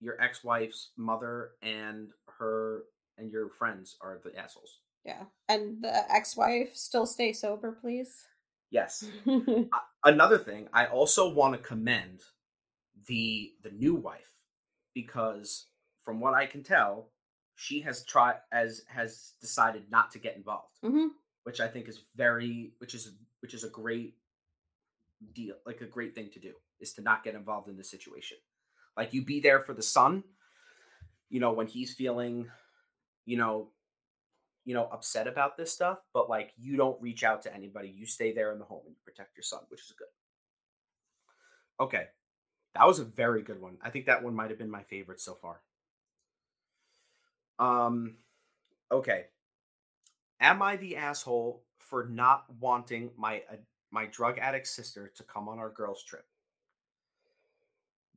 your 0.00 0.20
ex-wife's 0.20 0.90
mother 0.96 1.52
and 1.62 2.08
her 2.38 2.84
and 3.16 3.30
your 3.30 3.48
friends 3.48 3.96
are 4.00 4.20
the 4.24 4.36
assholes. 4.38 4.80
Yeah. 5.04 5.24
And 5.48 5.82
the 5.82 6.10
ex-wife 6.12 6.70
still 6.74 7.06
stay 7.06 7.32
sober, 7.32 7.72
please. 7.80 8.26
Yes. 8.70 9.04
Another 10.04 10.38
thing, 10.38 10.68
I 10.72 10.86
also 10.86 11.32
want 11.32 11.54
to 11.54 11.58
commend 11.58 12.20
the 13.06 13.52
the 13.62 13.70
new 13.70 13.94
wife 13.94 14.32
because 14.94 15.66
from 16.02 16.20
what 16.20 16.34
I 16.34 16.46
can 16.46 16.62
tell, 16.62 17.10
she 17.54 17.80
has 17.82 18.04
tried 18.04 18.36
as 18.52 18.82
has 18.88 19.34
decided 19.40 19.84
not 19.90 20.10
to 20.12 20.18
get 20.18 20.36
involved. 20.36 20.78
hmm 20.82 21.08
which 21.44 21.60
I 21.60 21.68
think 21.68 21.88
is 21.88 22.00
very, 22.16 22.72
which 22.78 22.94
is 22.94 23.12
which 23.40 23.54
is 23.54 23.64
a 23.64 23.68
great 23.68 24.16
deal, 25.32 25.54
like 25.64 25.80
a 25.80 25.86
great 25.86 26.14
thing 26.14 26.30
to 26.32 26.40
do, 26.40 26.54
is 26.80 26.92
to 26.94 27.02
not 27.02 27.22
get 27.22 27.34
involved 27.34 27.68
in 27.68 27.76
the 27.76 27.84
situation. 27.84 28.38
Like 28.96 29.12
you 29.12 29.24
be 29.24 29.40
there 29.40 29.60
for 29.60 29.74
the 29.74 29.82
son, 29.82 30.24
you 31.28 31.40
know, 31.40 31.52
when 31.52 31.66
he's 31.66 31.94
feeling, 31.94 32.48
you 33.26 33.36
know, 33.36 33.68
you 34.64 34.74
know, 34.74 34.88
upset 34.90 35.26
about 35.26 35.56
this 35.56 35.72
stuff, 35.72 35.98
but 36.14 36.30
like 36.30 36.52
you 36.56 36.76
don't 36.76 37.00
reach 37.02 37.22
out 37.22 37.42
to 37.42 37.54
anybody. 37.54 37.88
You 37.88 38.06
stay 38.06 38.32
there 38.32 38.52
in 38.52 38.58
the 38.58 38.64
home 38.64 38.82
and 38.86 38.94
you 38.94 39.00
protect 39.04 39.36
your 39.36 39.42
son, 39.42 39.60
which 39.68 39.80
is 39.80 39.94
good. 39.98 40.08
Okay. 41.80 42.06
That 42.74 42.86
was 42.86 42.98
a 42.98 43.04
very 43.04 43.42
good 43.42 43.60
one. 43.60 43.76
I 43.82 43.90
think 43.90 44.06
that 44.06 44.22
one 44.22 44.34
might 44.34 44.50
have 44.50 44.58
been 44.58 44.70
my 44.70 44.82
favorite 44.84 45.20
so 45.20 45.34
far. 45.34 45.60
Um 47.58 48.16
okay 48.90 49.26
am 50.40 50.62
I 50.62 50.76
the 50.76 50.96
asshole 50.96 51.62
for 51.78 52.06
not 52.06 52.44
wanting 52.60 53.10
my 53.16 53.42
uh, 53.50 53.56
my 53.90 54.06
drug 54.06 54.38
addict 54.38 54.66
sister 54.66 55.12
to 55.16 55.22
come 55.22 55.48
on 55.48 55.58
our 55.58 55.70
girls 55.70 56.02
trip? 56.02 56.26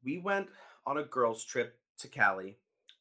We 0.03 0.17
went 0.17 0.47
on 0.85 0.97
a 0.97 1.03
girls 1.03 1.43
trip 1.43 1.79
to 1.99 2.07
Cali 2.07 2.57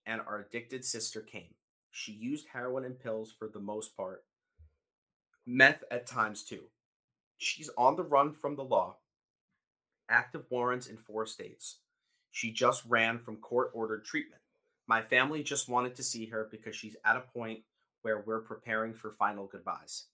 and 0.07 0.21
our 0.21 0.41
addicted 0.41 0.85
sister 0.85 1.21
came. 1.21 1.55
She 1.91 2.13
used 2.13 2.49
heroin 2.53 2.85
and 2.85 2.99
pills 2.99 3.33
for 3.37 3.49
the 3.49 3.61
most 3.61 3.97
part. 3.97 4.25
Meth 5.47 5.85
at 5.91 6.07
times 6.07 6.43
too. 6.43 6.65
She's 7.39 7.71
on 7.77 7.97
the 7.97 8.03
run 8.03 8.33
from 8.33 8.57
the 8.57 8.65
law. 8.65 8.97
Active 10.09 10.45
warrants 10.51 10.87
in 10.87 10.97
four 10.97 11.27
states. 11.27 11.79
She 12.31 12.53
just 12.53 12.85
ran 12.87 13.19
from 13.19 13.37
court 13.37 13.71
ordered 13.73 14.05
treatment. 14.05 14.43
My 14.87 15.03
family 15.03 15.43
just 15.43 15.69
wanted 15.69 15.97
to 15.97 16.03
see 16.03 16.27
her 16.27 16.47
because 16.51 16.77
she's 16.77 16.97
at 17.05 17.17
a 17.17 17.21
point 17.21 17.61
where 18.07 18.23
we're 18.25 18.39
preparing 18.39 18.95
for 18.95 19.11
final 19.11 19.49
goodbyes. 19.49 20.05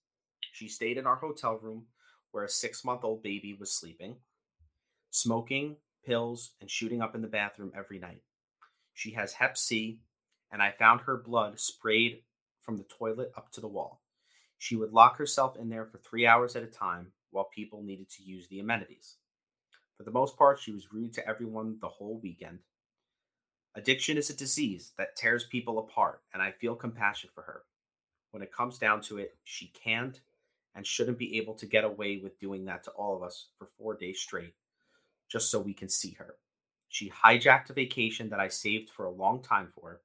She 0.55 0.67
stayed 0.67 0.97
in 0.97 1.07
our 1.07 1.17
hotel 1.17 1.59
room 1.59 1.85
where 2.31 2.43
a 2.43 2.49
six 2.49 2.87
month 2.87 3.05
old 3.05 3.23
baby 3.23 3.53
was 3.53 3.71
sleeping, 3.71 4.17
smoking, 5.11 5.77
pills, 6.03 6.53
and 6.63 6.71
shooting 6.71 7.03
up 7.03 7.15
in 7.15 7.21
the 7.21 7.29
bathroom 7.29 7.71
every 7.77 7.99
night. 7.99 8.23
She 8.95 9.11
has 9.11 9.35
Hep 9.35 9.59
C, 9.59 10.01
and 10.51 10.63
I 10.63 10.71
found 10.71 11.03
her 11.03 11.19
blood 11.19 11.61
sprayed 11.61 12.23
from 12.63 12.79
the 12.79 12.85
toilet 12.85 13.31
up 13.37 13.53
to 13.53 13.61
the 13.61 13.69
wall. 13.69 14.01
She 14.57 14.75
would 14.75 14.95
lock 14.95 15.19
herself 15.19 15.59
in 15.59 15.69
there 15.69 15.85
for 15.85 15.99
three 15.99 16.27
hours 16.27 16.57
at 16.57 16.63
a 16.63 16.69
time 16.69 17.13
while 17.31 17.51
people 17.55 17.83
needed 17.83 18.09
to 18.13 18.23
use 18.23 18.49
the 18.49 18.61
amenities. 18.61 19.17
For 19.99 20.05
the 20.05 20.11
most 20.11 20.39
part, 20.39 20.59
she 20.59 20.73
was 20.73 20.95
rude 20.95 21.13
to 21.13 21.29
everyone 21.29 21.77
the 21.83 21.89
whole 21.89 22.19
weekend. 22.23 22.61
Addiction 23.75 24.17
is 24.17 24.31
a 24.31 24.35
disease 24.35 24.95
that 24.97 25.15
tears 25.15 25.45
people 25.45 25.79
apart, 25.79 26.23
and 26.33 26.43
I 26.43 26.53
feel 26.53 26.75
compassion 26.75 27.29
for 27.35 27.43
her 27.43 27.65
when 28.33 28.43
it 28.43 28.53
comes 28.53 28.79
down 28.79 29.01
to 29.03 29.19
it, 29.19 29.37
she 29.45 29.69
can't 29.69 30.21
and 30.75 30.87
shouldn't 30.87 31.19
be 31.19 31.37
able 31.37 31.55
to 31.55 31.67
get 31.67 31.85
away 31.85 32.17
with 32.17 32.41
doing 32.41 32.65
that 32.65 32.83
to 32.85 32.91
all 32.93 33.15
of 33.15 33.23
us 33.23 33.49
for 33.59 33.69
four 33.79 33.95
days 33.95 34.21
straight, 34.21 34.55
just 35.31 35.51
so 35.51 35.61
we 35.61 35.75
can 35.75 35.89
see 35.89 36.17
her. 36.19 36.37
She 36.89 37.11
hijacked 37.11 37.71
a 37.71 37.75
vacation 37.75 38.31
that 38.31 38.41
I 38.41 38.49
saved 38.49 38.91
for 38.91 39.05
a 39.05 39.11
long 39.11 39.43
time 39.43 39.69
for. 39.75 40.01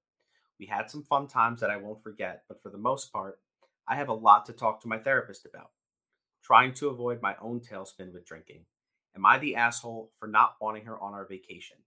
We 0.59 0.65
had 0.65 0.89
some 0.89 1.03
fun 1.03 1.28
times 1.28 1.61
that 1.61 1.69
I 1.69 1.78
won't 1.78 2.03
forget, 2.03 2.43
but 2.47 2.61
for 2.61 2.69
the 2.69 2.78
most 2.78 3.11
part, 3.11 3.39
I 3.88 3.95
have 3.95 4.09
a 4.09 4.13
lot 4.13 4.45
to 4.47 4.53
talk 4.53 4.82
to 4.82 4.88
my 4.88 4.97
therapist 4.97 5.45
about. 5.45 5.71
Trying 6.43 6.73
to 6.75 6.89
avoid 6.89 7.21
my 7.21 7.36
own 7.41 7.61
tailspin 7.61 8.13
with 8.13 8.25
drinking. 8.25 8.65
Am 9.15 9.25
I 9.25 9.38
the 9.38 9.55
asshole 9.55 10.11
for 10.19 10.28
not 10.28 10.55
wanting 10.61 10.86
her 10.86 10.99
on 10.99 11.13
our 11.13 11.25
vacation? 11.25 11.78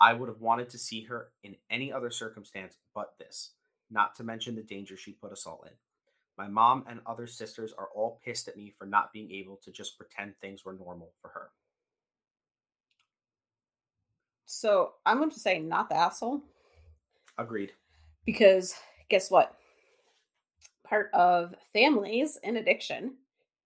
I 0.00 0.12
would 0.12 0.28
have 0.28 0.40
wanted 0.40 0.70
to 0.70 0.78
see 0.78 1.04
her 1.04 1.30
in 1.42 1.56
any 1.70 1.92
other 1.92 2.10
circumstance 2.10 2.76
but 2.94 3.14
this 3.18 3.52
not 3.90 4.14
to 4.16 4.24
mention 4.24 4.54
the 4.54 4.62
danger 4.62 4.96
she 4.96 5.12
put 5.12 5.32
us 5.32 5.46
all 5.46 5.64
in. 5.66 5.72
My 6.36 6.46
mom 6.46 6.84
and 6.88 7.00
other 7.04 7.26
sisters 7.26 7.72
are 7.76 7.88
all 7.94 8.20
pissed 8.24 8.46
at 8.46 8.56
me 8.56 8.72
for 8.78 8.86
not 8.86 9.12
being 9.12 9.30
able 9.32 9.58
to 9.64 9.72
just 9.72 9.98
pretend 9.98 10.34
things 10.36 10.64
were 10.64 10.74
normal 10.74 11.12
for 11.20 11.30
her. 11.30 11.50
So 14.46 14.92
I'm 15.04 15.18
going 15.18 15.30
to 15.30 15.40
say 15.40 15.58
not 15.58 15.88
the 15.88 15.96
asshole 15.96 16.40
Agreed. 17.36 17.72
because 18.24 18.74
guess 19.10 19.30
what? 19.30 19.54
Part 20.86 21.10
of 21.12 21.54
families 21.72 22.38
in 22.42 22.56
addiction 22.56 23.16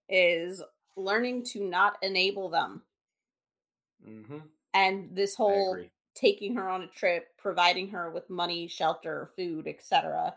is 0.08 0.62
learning 0.96 1.44
to 1.52 1.64
not 1.64 1.98
enable 2.02 2.48
them. 2.48 2.82
Mm-hmm. 4.06 4.38
And 4.74 5.10
this 5.14 5.34
whole. 5.34 5.76
Taking 6.14 6.54
her 6.56 6.68
on 6.68 6.82
a 6.82 6.86
trip, 6.88 7.28
providing 7.38 7.88
her 7.88 8.10
with 8.10 8.28
money, 8.30 8.68
shelter, 8.68 9.30
food, 9.36 9.66
etc., 9.66 10.34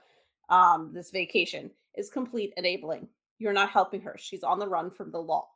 um, 0.49 0.91
this 0.93 1.11
vacation 1.11 1.71
is 1.95 2.09
complete 2.09 2.53
enabling. 2.57 3.07
You're 3.39 3.53
not 3.53 3.69
helping 3.71 4.01
her. 4.01 4.15
She's 4.17 4.43
on 4.43 4.59
the 4.59 4.67
run 4.67 4.91
from 4.91 5.11
the 5.11 5.19
law. 5.21 5.47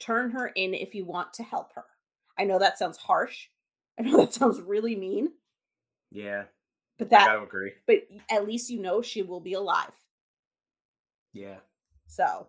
Turn 0.00 0.32
her 0.32 0.48
in 0.48 0.74
if 0.74 0.94
you 0.94 1.04
want 1.04 1.32
to 1.34 1.42
help 1.44 1.72
her. 1.74 1.84
I 2.38 2.44
know 2.44 2.58
that 2.58 2.78
sounds 2.78 2.96
harsh. 2.98 3.46
I 3.98 4.02
know 4.02 4.16
that 4.18 4.34
sounds 4.34 4.60
really 4.60 4.96
mean, 4.96 5.28
Yeah, 6.10 6.44
but 6.98 7.10
that 7.10 7.26
gotta 7.26 7.42
agree. 7.42 7.72
but 7.86 7.98
at 8.30 8.46
least 8.46 8.70
you 8.70 8.80
know 8.80 9.02
she 9.02 9.22
will 9.22 9.40
be 9.40 9.52
alive. 9.52 9.92
Yeah. 11.32 11.56
So, 12.08 12.48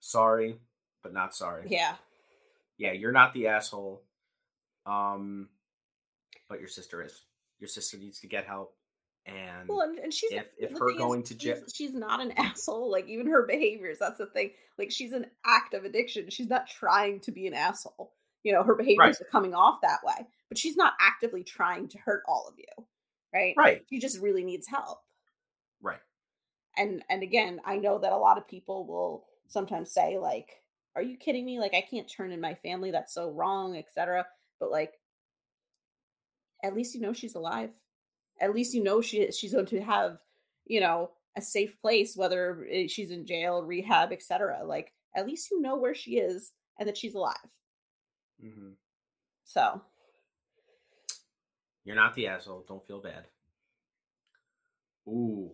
Sorry, 0.00 0.58
but 1.02 1.12
not 1.12 1.34
sorry. 1.34 1.66
yeah. 1.70 1.94
Yeah, 2.76 2.92
you're 2.92 3.12
not 3.12 3.32
the 3.34 3.46
asshole. 3.46 4.02
Um, 4.86 5.48
but 6.48 6.60
your 6.60 6.68
sister 6.68 7.02
is. 7.02 7.24
Your 7.60 7.68
sister 7.68 7.96
needs 7.96 8.20
to 8.20 8.26
get 8.26 8.46
help. 8.46 8.74
And 9.26 9.68
well, 9.68 9.80
and, 9.80 9.98
and 9.98 10.12
she's 10.12 10.32
if, 10.32 10.46
if 10.58 10.78
her 10.78 10.92
going 10.98 11.22
is, 11.22 11.28
to 11.30 11.34
jail, 11.34 11.56
she's, 11.64 11.74
she's 11.74 11.94
not 11.94 12.20
an 12.20 12.32
asshole. 12.36 12.90
Like 12.90 13.08
even 13.08 13.26
her 13.28 13.46
behaviors, 13.46 13.98
that's 13.98 14.18
the 14.18 14.26
thing. 14.26 14.50
Like 14.78 14.90
she's 14.90 15.12
an 15.12 15.26
act 15.46 15.72
of 15.74 15.84
addiction. 15.84 16.28
She's 16.30 16.48
not 16.50 16.68
trying 16.68 17.20
to 17.20 17.32
be 17.32 17.46
an 17.46 17.54
asshole. 17.54 18.12
You 18.42 18.52
know, 18.52 18.62
her 18.62 18.74
behaviors 18.74 18.98
Right. 18.98 19.16
are 19.20 19.30
coming 19.32 19.54
off 19.54 19.80
that 19.82 20.00
way, 20.04 20.26
but 20.50 20.58
she's 20.58 20.76
not 20.76 20.92
actively 21.00 21.42
trying 21.42 21.88
to 21.88 21.98
hurt 21.98 22.22
all 22.28 22.46
of 22.48 22.54
you, 22.58 22.84
right? 23.32 23.54
right, 23.56 23.82
She 23.88 23.98
just 23.98 24.20
really 24.20 24.44
needs 24.44 24.66
help. 24.66 24.98
right, 25.80 26.00
and 26.76 27.02
and 27.08 27.22
again 27.22 27.60
i 27.64 27.76
know 27.76 27.98
that 27.98 28.12
a 28.12 28.16
lot 28.16 28.36
of 28.38 28.48
people 28.48 28.86
will 28.86 29.24
sometimes 29.48 29.92
say 29.92 30.18
like 30.18 30.60
are 30.96 31.02
you 31.02 31.16
kidding 31.16 31.44
me 31.44 31.58
like 31.60 31.74
i 31.74 31.80
can't 31.80 32.10
turn 32.10 32.32
in 32.32 32.40
my 32.40 32.54
family 32.54 32.90
that's 32.90 33.14
so 33.14 33.30
wrong 33.30 33.76
etc 33.76 34.26
but 34.64 34.72
like 34.72 34.94
at 36.62 36.74
least 36.74 36.94
you 36.94 37.00
know 37.02 37.12
she's 37.12 37.34
alive 37.34 37.70
at 38.40 38.54
least 38.54 38.72
you 38.74 38.82
know 38.82 39.02
she 39.02 39.30
she's 39.30 39.52
going 39.52 39.66
to 39.66 39.80
have 39.82 40.18
you 40.64 40.80
know 40.80 41.10
a 41.36 41.42
safe 41.42 41.78
place 41.80 42.16
whether 42.16 42.66
she's 42.88 43.10
in 43.10 43.26
jail 43.26 43.62
rehab 43.62 44.10
etc 44.10 44.64
like 44.64 44.92
at 45.14 45.26
least 45.26 45.50
you 45.50 45.60
know 45.60 45.76
where 45.76 45.94
she 45.94 46.12
is 46.12 46.52
and 46.78 46.88
that 46.88 46.96
she's 46.96 47.14
alive 47.14 47.36
hmm 48.40 48.70
so 49.44 49.82
You're 51.84 51.96
not 51.96 52.14
the 52.14 52.28
asshole. 52.28 52.64
Don't 52.66 52.86
feel 52.86 53.02
bad. 53.02 53.26
Ooh, 55.06 55.50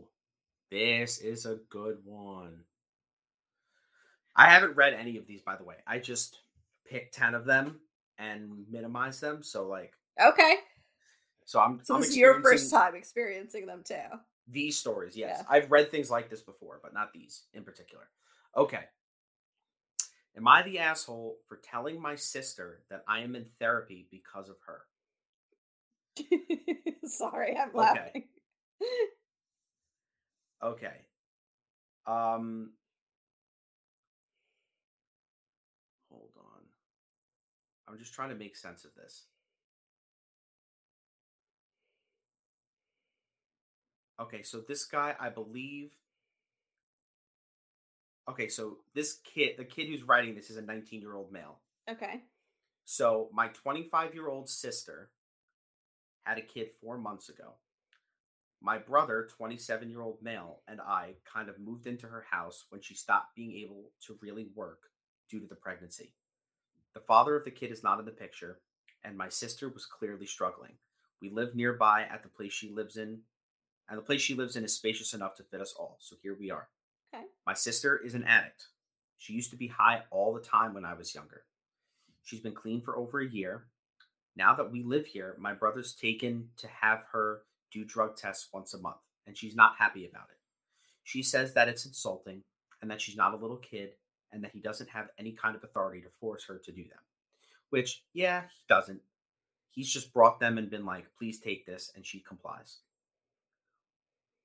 this 0.71 1.19
is 1.19 1.45
a 1.45 1.59
good 1.71 1.99
one. 2.05 2.61
I 4.37 4.49
haven't 4.51 4.77
read 4.77 4.95
any 4.95 5.17
of 5.17 5.27
these, 5.27 5.43
by 5.43 5.57
the 5.57 5.65
way. 5.65 5.77
I 5.89 5.99
just 5.99 6.39
picked 6.89 7.15
10 7.15 7.35
of 7.35 7.47
them 7.47 7.81
and 8.21 8.65
minimize 8.71 9.21
them. 9.21 9.43
So, 9.43 9.67
like, 9.67 9.95
okay 10.25 10.57
so 11.47 11.59
I'm, 11.59 11.81
so 11.83 11.95
I'm 11.95 12.01
this 12.01 12.11
is 12.11 12.17
your 12.17 12.41
first 12.43 12.71
time 12.71 12.95
experiencing 12.95 13.67
them 13.67 13.83
too 13.85 13.97
These 14.47 14.79
stories, 14.79 15.17
yes. 15.17 15.39
Yeah. 15.41 15.47
I've 15.49 15.71
read 15.71 15.91
things 15.91 16.11
like 16.11 16.31
this 16.31 16.43
before, 16.43 16.79
but 16.83 16.95
not 16.95 17.13
these 17.13 17.45
in 17.55 17.65
particular. 17.65 18.05
Okay. 18.57 18.85
Am 20.37 20.47
I 20.47 20.63
the 20.63 20.79
asshole 20.79 21.39
for 21.49 21.57
telling 21.57 22.01
my 22.01 22.15
sister 22.15 22.83
that 22.91 23.03
I 23.09 23.21
am 23.21 23.35
in 23.35 23.47
therapy 23.59 24.07
because 24.11 24.49
of 24.49 24.57
her? 24.67 24.83
sorry 27.05 27.57
i'm 27.57 27.71
Okay. 27.71 27.79
laughing 27.79 28.25
Okay. 30.63 31.07
Um 32.07 32.73
Hold 36.11 36.33
on. 36.37 36.63
I'm 37.91 37.99
just 37.99 38.15
trying 38.15 38.29
to 38.31 38.35
make 38.35 38.57
sense 38.57 38.85
of 38.85 38.95
this. 38.95 39.25
Okay, 44.21 44.43
so 44.43 44.61
this 44.67 44.85
guy, 44.85 45.15
I 45.19 45.31
believe 45.31 45.91
Okay, 48.31 48.49
so 48.49 48.77
this 48.95 49.19
kid, 49.25 49.55
the 49.59 49.65
kid 49.65 49.89
who's 49.89 50.05
writing 50.05 50.37
this 50.37 50.51
is 50.51 50.57
a 50.57 50.63
19-year-old 50.63 51.33
male. 51.33 51.59
okay 51.91 52.23
So 52.85 53.29
my 53.33 53.49
25 53.49 54.15
year 54.15 54.29
old 54.29 54.49
sister 54.49 55.11
had 56.25 56.39
a 56.39 56.43
kid 56.43 56.69
four 56.81 56.97
months 56.97 57.29
ago. 57.29 57.55
My 58.63 58.79
brother, 58.79 59.27
27 59.37 59.89
year 59.91 60.03
old 60.03 60.19
male, 60.23 60.61
and 60.69 60.81
I 60.81 61.15
kind 61.25 61.49
of 61.49 61.59
moved 61.59 61.87
into 61.87 62.07
her 62.07 62.25
house 62.31 62.67
when 62.69 62.83
she 62.83 62.95
stopped 62.95 63.35
being 63.35 63.53
able 63.65 63.91
to 64.07 64.19
really 64.21 64.47
work 64.55 64.83
due 65.29 65.41
to 65.41 65.47
the 65.47 65.57
pregnancy. 65.57 66.13
The 66.95 67.01
father 67.01 67.37
of 67.37 67.45
the 67.45 67.51
kid 67.51 67.71
is 67.71 67.85
not 67.85 68.01
in 68.01 68.05
the 68.05 68.11
picture, 68.11 68.59
and 69.05 69.17
my 69.17 69.29
sister 69.29 69.69
was 69.69 69.87
clearly 69.87 70.27
struggling. 70.27 70.73
We 71.23 71.31
live 71.31 71.55
nearby 71.55 72.03
at 72.03 72.23
the 72.23 72.29
place 72.29 72.53
she 72.53 72.71
lives 72.71 72.97
in, 72.97 73.21
and 73.89 73.99
the 73.99 74.03
place 74.03 74.21
she 74.21 74.35
lives 74.35 74.57
in 74.57 74.65
is 74.65 74.75
spacious 74.75 75.15
enough 75.15 75.37
to 75.37 75.45
fit 75.45 75.61
us 75.61 75.75
all. 75.79 75.99
So 76.01 76.17
here 76.23 76.37
we 76.39 76.51
are. 76.51 76.69
Okay. 77.15 77.25
My 77.47 77.55
sister 77.55 78.01
is 78.05 78.15
an 78.15 78.25
addict. 78.25 78.67
She 79.19 79.35
used 79.35 79.51
to 79.51 79.57
be 79.57 79.69
high 79.69 80.03
all 80.11 80.33
the 80.33 80.41
time 80.41 80.75
when 80.75 80.85
I 80.85 80.95
was 80.95 81.15
younger. 81.15 81.45
She's 82.25 82.41
been 82.41 82.55
clean 82.55 82.81
for 82.81 82.97
over 82.97 83.21
a 83.21 83.29
year. 83.29 83.67
Now 84.37 84.55
that 84.55 84.71
we 84.71 84.83
live 84.83 85.07
here, 85.07 85.37
my 85.39 85.53
brother's 85.53 85.95
taken 85.95 86.49
to 86.59 86.69
have 86.69 87.05
her 87.13 87.43
do 87.71 87.85
drug 87.85 88.17
tests 88.17 88.49
once 88.53 88.75
a 88.75 88.79
month, 88.79 88.97
and 89.27 89.37
she's 89.37 89.55
not 89.55 89.77
happy 89.79 90.07
about 90.07 90.29
it. 90.31 90.39
She 91.05 91.23
says 91.23 91.55
that 91.55 91.69
it's 91.69 91.87
insulting 91.87 92.43
and 92.81 92.91
that 92.91 93.01
she's 93.01 93.17
not 93.17 93.35
a 93.35 93.37
little 93.37 93.57
kid 93.57 93.91
and 94.33 94.43
that 94.45 94.53
he 94.53 94.61
doesn't 94.61 94.91
have 94.91 95.09
any 95.19 95.33
kind 95.33 95.57
of 95.57 95.65
authority 95.65 96.01
to 96.03 96.09
force 96.21 96.45
her 96.47 96.59
to 96.59 96.73
do 96.73 96.85
them. 96.85 96.99
Which, 97.71 98.03
yeah, 98.13 98.43
he 98.43 98.65
doesn't. 98.69 99.01
He's 99.71 99.93
just 99.93 100.13
brought 100.13 100.41
them 100.41 100.59
and 100.59 100.71
been 100.71 100.85
like, 100.85 101.07
please 101.17 101.39
take 101.39 101.67
this, 101.67 101.93
and 101.95 102.05
she 102.05 102.21
complies. 102.21 102.79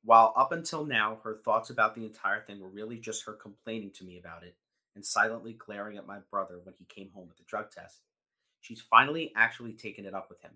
While 0.03 0.33
up 0.37 0.51
until 0.51 0.85
now, 0.85 1.17
her 1.23 1.39
thoughts 1.43 1.71
about 1.71 1.95
the 1.95 2.05
entire 2.05 2.41
thing 2.41 2.61
were 2.61 2.69
really 2.69 2.99
just 2.99 3.25
her 3.25 3.33
complaining 3.33 3.91
to 3.95 4.03
me 4.05 4.19
about 4.19 4.43
it 4.43 4.55
and 4.95 5.03
silently 5.03 5.53
glaring 5.53 5.97
at 5.97 6.05
my 6.05 6.19
brother 6.29 6.59
when 6.63 6.75
he 6.77 6.85
came 6.85 7.09
home 7.13 7.27
with 7.27 7.37
the 7.37 7.43
drug 7.43 7.71
test. 7.71 8.01
She's 8.61 8.81
finally 8.81 9.33
actually 9.35 9.73
taken 9.73 10.05
it 10.05 10.13
up 10.13 10.29
with 10.29 10.41
him, 10.41 10.51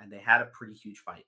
and 0.00 0.10
they 0.10 0.18
had 0.18 0.40
a 0.40 0.46
pretty 0.46 0.74
huge 0.74 0.98
fight. 0.98 1.26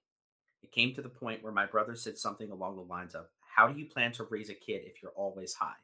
It 0.62 0.72
came 0.72 0.94
to 0.94 1.02
the 1.02 1.08
point 1.08 1.42
where 1.42 1.52
my 1.52 1.66
brother 1.66 1.94
said 1.94 2.16
something 2.16 2.50
along 2.50 2.76
the 2.76 2.82
lines 2.82 3.14
of, 3.14 3.26
How 3.54 3.68
do 3.68 3.78
you 3.78 3.86
plan 3.86 4.12
to 4.12 4.24
raise 4.24 4.48
a 4.48 4.54
kid 4.54 4.82
if 4.86 5.02
you're 5.02 5.12
always 5.12 5.54
high? 5.54 5.76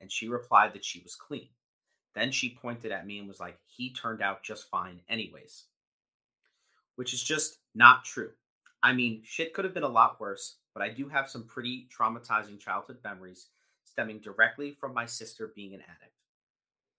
And 0.00 0.12
she 0.12 0.28
replied 0.28 0.72
that 0.74 0.84
she 0.84 1.00
was 1.00 1.14
clean. 1.14 1.48
Then 2.14 2.30
she 2.30 2.58
pointed 2.60 2.92
at 2.92 3.06
me 3.06 3.18
and 3.18 3.28
was 3.28 3.40
like, 3.40 3.58
He 3.66 3.92
turned 3.92 4.22
out 4.22 4.42
just 4.42 4.70
fine, 4.70 5.00
anyways. 5.08 5.64
Which 6.96 7.12
is 7.12 7.22
just 7.22 7.58
not 7.74 8.04
true. 8.04 8.30
I 8.82 8.92
mean, 8.92 9.22
shit 9.24 9.52
could 9.52 9.64
have 9.64 9.74
been 9.74 9.82
a 9.82 9.88
lot 9.88 10.20
worse, 10.20 10.56
but 10.72 10.82
I 10.82 10.88
do 10.88 11.08
have 11.08 11.28
some 11.28 11.44
pretty 11.44 11.88
traumatizing 11.96 12.60
childhood 12.60 12.98
memories 13.02 13.48
stemming 13.84 14.20
directly 14.20 14.72
from 14.72 14.94
my 14.94 15.06
sister 15.06 15.52
being 15.54 15.74
an 15.74 15.80
addict. 15.80 16.12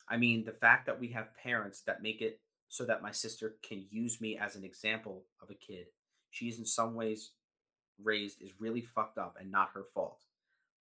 I 0.10 0.18
mean, 0.18 0.46
the 0.46 0.52
fact 0.52 0.86
that 0.86 1.00
we 1.00 1.10
have 1.10 1.36
parents 1.36 1.82
that 1.82 2.02
make 2.02 2.22
it 2.22 2.40
so 2.70 2.86
that 2.86 3.02
my 3.02 3.12
sister 3.12 3.56
can 3.62 3.86
use 3.90 4.20
me 4.20 4.38
as 4.38 4.56
an 4.56 4.64
example 4.64 5.24
of 5.42 5.50
a 5.50 5.54
kid 5.54 5.88
she's 6.30 6.60
in 6.60 6.66
some 6.66 6.94
ways 6.94 7.32
raised 8.04 8.42
is 8.42 8.52
really 8.60 8.82
fucked 8.82 9.18
up 9.18 9.38
and 9.40 9.52
not 9.52 9.72
her 9.74 9.84
fault. 9.94 10.22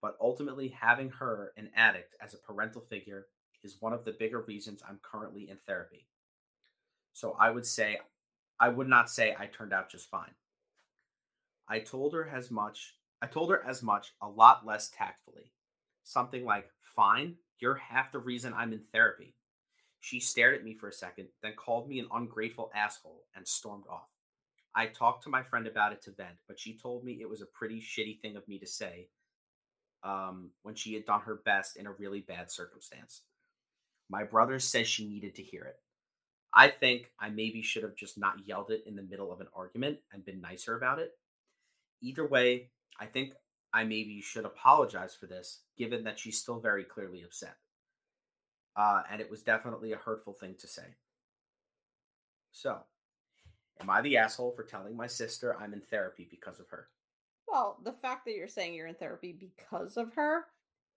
But 0.07 0.16
ultimately, 0.20 0.68
having 0.68 1.11
her, 1.18 1.52
an 1.57 1.68
addict, 1.74 2.14
as 2.22 2.32
a 2.32 2.38
parental 2.38 2.80
figure 2.80 3.26
is 3.64 3.78
one 3.80 3.92
of 3.92 4.04
the 4.04 4.12
bigger 4.12 4.40
reasons 4.40 4.80
I'm 4.88 5.00
currently 5.02 5.50
in 5.50 5.57
therapy. 5.66 6.07
So 7.12 7.36
I 7.40 7.50
would 7.50 7.66
say, 7.66 7.98
I 8.61 8.68
would 8.68 8.86
not 8.86 9.11
say 9.11 9.34
I 9.36 9.46
turned 9.46 9.72
out 9.72 9.90
just 9.90 10.09
fine. 10.09 10.30
I 11.68 11.80
told 11.80 12.14
her 12.14 12.30
as 12.32 12.52
much, 12.52 12.94
I 13.20 13.26
told 13.26 13.50
her 13.50 13.66
as 13.66 13.82
much 13.82 14.12
a 14.22 14.28
lot 14.28 14.64
less 14.64 14.90
tactfully. 14.90 15.50
Something 16.04 16.44
like, 16.44 16.70
fine, 16.94 17.34
you're 17.59 17.74
half 17.74 18.12
the 18.12 18.20
reason 18.20 18.54
I'm 18.54 18.72
in 18.72 18.82
therapy. 18.92 19.34
She 19.98 20.20
stared 20.20 20.54
at 20.54 20.62
me 20.62 20.74
for 20.74 20.88
a 20.88 20.92
second, 20.92 21.30
then 21.42 21.54
called 21.57 21.88
me 21.88 21.98
an 21.98 22.07
ungrateful 22.14 22.70
asshole 22.76 23.24
and 23.34 23.48
stormed 23.48 23.86
off. 23.90 24.07
I 24.72 24.86
talked 24.86 25.24
to 25.24 25.30
my 25.30 25.42
friend 25.42 25.66
about 25.66 25.90
it 25.90 26.02
to 26.02 26.12
vent, 26.12 26.36
but 26.46 26.61
she 26.61 26.78
told 26.78 27.02
me 27.02 27.18
it 27.20 27.28
was 27.28 27.42
a 27.42 27.46
pretty 27.46 27.80
shitty 27.80 28.20
thing 28.20 28.36
of 28.36 28.46
me 28.46 28.61
to 28.61 28.68
say 28.68 29.09
um, 30.03 30.51
when 30.62 30.74
she 30.74 30.94
had 30.94 31.07
done 31.07 31.20
her 31.20 31.36
best 31.44 31.76
in 31.76 31.86
a 31.86 31.92
really 31.92 32.20
bad 32.20 32.51
circumstance. 32.51 33.22
My 34.09 34.24
brother 34.24 34.59
says 34.59 34.86
she 34.86 35.09
needed 35.09 35.34
to 35.36 35.42
hear 35.42 35.64
it. 35.64 35.76
I 36.55 36.68
think 36.68 37.11
I 37.20 37.28
maybe 37.28 37.61
should 37.62 37.82
have 37.82 37.97
just 37.97 38.16
not 38.16 38.47
yelled 38.47 38.70
it 38.70 38.84
in 38.86 38.97
the 38.97 39.03
middle 39.03 39.32
of 39.32 39.40
an 39.40 39.49
argument 39.55 39.99
and 40.12 40.24
been 40.24 40.40
nicer 40.40 40.76
about 40.76 40.99
it. 40.99 41.12
Either 42.01 42.26
way, 42.26 42.70
I 42.99 43.07
think 43.07 43.32
I 43.72 43.84
maybe 43.84 44.20
should 44.22 44.44
apologize 44.44 45.14
for 45.14 45.26
this, 45.26 45.61
given 45.76 46.05
that 46.05 46.18
she's 46.18 46.38
still 46.38 46.61
very 46.61 46.84
clearly 46.84 47.22
upset. 47.22 47.57
Uh, 48.74 49.03
and 49.11 49.20
it 49.20 49.30
was 49.30 49.42
definitely 49.42 49.92
a 49.92 49.99
hurtful 49.99 50.32
thing 50.32 50.55
to 50.61 50.66
say. 50.66 50.94
So, 52.53 52.78
am 53.80 53.90
I 53.90 54.01
the 54.01 54.16
asshole 54.16 54.53
for 54.53 54.62
telling 54.62 54.97
my 54.97 55.07
sister 55.07 55.57
I'm 55.61 55.74
in 55.74 55.80
therapy 55.80 56.26
because 56.30 56.59
of 56.59 56.68
her? 56.68 56.88
Well, 57.57 57.78
the 57.82 57.92
fact 57.92 58.26
that 58.26 58.34
you're 58.34 58.48
saying 58.48 58.74
you're 58.74 58.86
in 58.86 58.96
therapy 58.96 59.32
because 59.32 59.96
of 59.96 60.12
her 60.12 60.44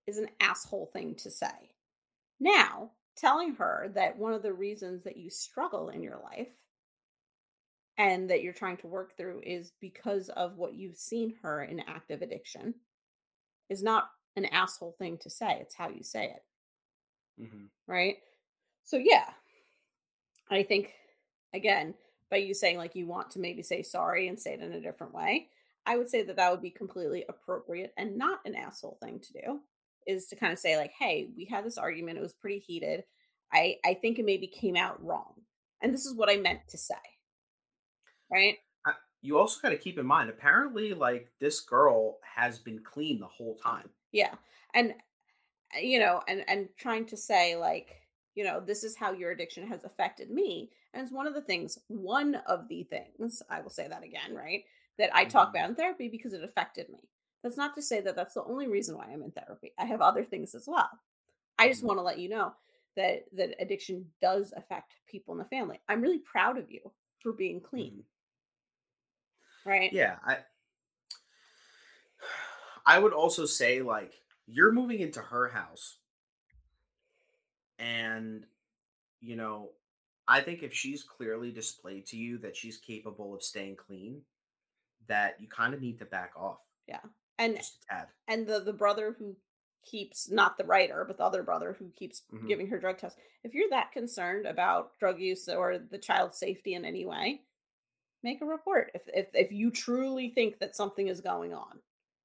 is 0.07 0.17
an 0.17 0.27
asshole 0.41 0.89
thing 0.91 1.15
to 1.15 1.31
say. 1.31 1.47
Now, 2.37 2.91
telling 3.15 3.55
her 3.55 3.89
that 3.95 4.17
one 4.17 4.33
of 4.33 4.43
the 4.43 4.51
reasons 4.51 5.05
that 5.05 5.15
you 5.15 5.29
struggle 5.29 5.87
in 5.87 6.03
your 6.03 6.19
life 6.21 6.49
and 7.97 8.29
that 8.29 8.43
you're 8.43 8.51
trying 8.51 8.75
to 8.77 8.87
work 8.87 9.15
through 9.15 9.41
is 9.45 9.71
because 9.79 10.27
of 10.27 10.57
what 10.57 10.73
you've 10.73 10.97
seen 10.97 11.33
her 11.43 11.63
in 11.63 11.79
active 11.79 12.21
addiction 12.21 12.73
is 13.69 13.81
not 13.81 14.09
an 14.35 14.43
asshole 14.43 14.95
thing 14.99 15.17
to 15.19 15.29
say. 15.29 15.59
It's 15.61 15.75
how 15.75 15.87
you 15.87 16.03
say 16.03 16.25
it, 16.25 16.43
Mm-hmm. 17.41 17.65
right? 17.87 18.17
So, 18.83 18.97
yeah, 18.97 19.29
I 20.51 20.63
think, 20.63 20.93
again, 21.53 21.93
by 22.29 22.37
you 22.37 22.53
saying 22.53 22.77
like 22.77 22.95
you 22.95 23.07
want 23.07 23.31
to 23.31 23.39
maybe 23.39 23.61
say 23.61 23.81
sorry 23.81 24.27
and 24.27 24.37
say 24.37 24.53
it 24.53 24.61
in 24.61 24.73
a 24.73 24.81
different 24.81 25.13
way, 25.13 25.47
I 25.85 25.97
would 25.97 26.09
say 26.09 26.23
that 26.23 26.35
that 26.35 26.51
would 26.51 26.61
be 26.61 26.71
completely 26.71 27.25
appropriate 27.29 27.93
and 27.97 28.17
not 28.17 28.39
an 28.45 28.55
asshole 28.55 28.97
thing 29.01 29.19
to 29.19 29.33
do. 29.33 29.59
Is 30.07 30.27
to 30.27 30.35
kind 30.35 30.53
of 30.53 30.59
say 30.59 30.77
like, 30.77 30.91
"Hey, 30.97 31.29
we 31.35 31.45
had 31.45 31.65
this 31.65 31.77
argument. 31.77 32.17
It 32.17 32.21
was 32.21 32.33
pretty 32.33 32.59
heated. 32.59 33.03
I 33.53 33.77
I 33.85 33.95
think 33.95 34.17
it 34.17 34.25
maybe 34.25 34.47
came 34.47 34.75
out 34.75 35.03
wrong, 35.03 35.33
and 35.81 35.93
this 35.93 36.05
is 36.05 36.15
what 36.15 36.29
I 36.29 36.37
meant 36.37 36.61
to 36.69 36.77
say." 36.77 36.95
Right? 38.31 38.57
You 39.21 39.37
also 39.37 39.59
got 39.61 39.69
to 39.69 39.77
keep 39.77 39.99
in 39.99 40.05
mind 40.05 40.29
apparently 40.29 40.93
like 40.93 41.29
this 41.39 41.59
girl 41.59 42.19
has 42.23 42.59
been 42.59 42.79
clean 42.83 43.19
the 43.19 43.27
whole 43.27 43.55
time 43.55 43.89
Yeah. 44.11 44.33
And 44.73 44.93
uh, 45.75 45.79
you 45.79 45.99
know, 45.99 46.21
and 46.27 46.43
and 46.47 46.69
trying 46.77 47.05
to 47.07 47.17
say 47.17 47.55
like, 47.55 47.89
you 48.35 48.43
know, 48.43 48.59
this 48.59 48.83
is 48.83 48.95
how 48.95 49.11
your 49.11 49.31
addiction 49.31 49.67
has 49.67 49.83
affected 49.83 50.29
me. 50.31 50.71
And 50.93 51.03
it's 51.03 51.11
one 51.11 51.27
of 51.27 51.33
the 51.35 51.41
things, 51.41 51.77
one 51.87 52.35
of 52.47 52.67
the 52.67 52.83
things, 52.83 53.43
I 53.49 53.61
will 53.61 53.69
say 53.69 53.87
that 53.87 54.03
again, 54.03 54.33
right? 54.33 54.63
That 54.99 55.15
I 55.15 55.25
talk 55.25 55.49
Mhm. 55.49 55.51
about 55.51 55.69
in 55.71 55.75
therapy 55.77 56.09
because 56.09 56.33
it 56.33 56.43
affected 56.43 56.89
me. 56.89 57.09
That's 57.43 57.57
not 57.57 57.75
to 57.75 57.83
say 57.83 58.01
that 58.01 58.15
that's 58.17 58.35
the 58.35 58.45
only 58.45 58.67
reason 58.69 58.97
why 58.97 59.07
I'm 59.07 59.23
in 59.23 59.31
therapy. 59.31 59.73
I 59.79 59.85
have 59.85 60.01
other 60.01 60.25
things 60.25 60.55
as 60.55 60.67
well. 60.67 60.91
I 61.59 61.69
just 61.69 61.83
Mhm. 61.83 61.85
want 61.85 61.99
to 61.99 62.03
let 62.03 62.19
you 62.19 62.29
know 62.29 62.55
that 62.95 63.25
that 63.33 63.55
addiction 63.61 64.13
does 64.21 64.53
affect 64.57 64.95
people 65.07 65.33
in 65.33 65.39
the 65.39 65.45
family. 65.45 65.79
I'm 65.89 66.01
really 66.01 66.19
proud 66.19 66.57
of 66.57 66.71
you 66.71 66.93
for 67.21 67.33
being 67.33 67.61
clean, 67.61 68.05
right? 69.65 69.91
yeah 69.91 70.17
i 70.25 70.37
i 72.85 72.97
would 72.99 73.13
also 73.13 73.45
say 73.45 73.81
like 73.81 74.13
you're 74.45 74.71
moving 74.71 74.99
into 74.99 75.21
her 75.21 75.47
house 75.49 75.99
and 77.77 78.45
you 79.21 79.35
know 79.35 79.71
i 80.27 80.41
think 80.41 80.63
if 80.63 80.73
she's 80.73 81.03
clearly 81.03 81.51
displayed 81.51 82.05
to 82.05 82.17
you 82.17 82.37
that 82.39 82.55
she's 82.55 82.77
capable 82.77 83.35
of 83.35 83.43
staying 83.43 83.75
clean 83.75 84.21
that 85.09 85.39
you 85.41 85.47
kind 85.49 85.73
of 85.73 85.81
need 85.81 85.99
to 85.99 86.05
back 86.05 86.31
off 86.37 86.59
Yeah. 86.87 87.01
And 87.37 87.57
just 87.57 87.83
a 87.91 87.93
tad 87.95 88.07
and 88.27 88.47
the 88.47 88.59
the 88.59 88.73
brother 88.73 89.13
who 89.17 89.37
keeps 89.83 90.29
not 90.29 90.57
the 90.57 90.65
writer 90.65 91.05
but 91.05 91.17
the 91.17 91.23
other 91.23 91.41
brother 91.43 91.73
who 91.73 91.89
keeps 91.91 92.23
Mhm. 92.31 92.47
giving 92.47 92.67
her 92.67 92.79
drug 92.79 92.97
tests 92.97 93.19
if 93.43 93.53
you're 93.53 93.69
that 93.69 93.91
concerned 93.93 94.45
about 94.45 94.97
drug 94.99 95.19
use 95.21 95.47
or 95.47 95.77
the 95.77 95.97
child's 95.97 96.37
safety 96.37 96.73
in 96.73 96.83
any 96.85 97.05
way 97.05 97.43
make 98.23 98.41
a 98.41 98.45
report 98.45 98.91
if 98.95 99.03
if, 99.13 99.29
if 99.35 99.51
you 99.51 99.71
truly 99.71 100.29
think 100.31 100.59
that 100.59 100.75
something 100.75 101.07
is 101.09 101.21
going 101.21 101.53
on 101.53 101.81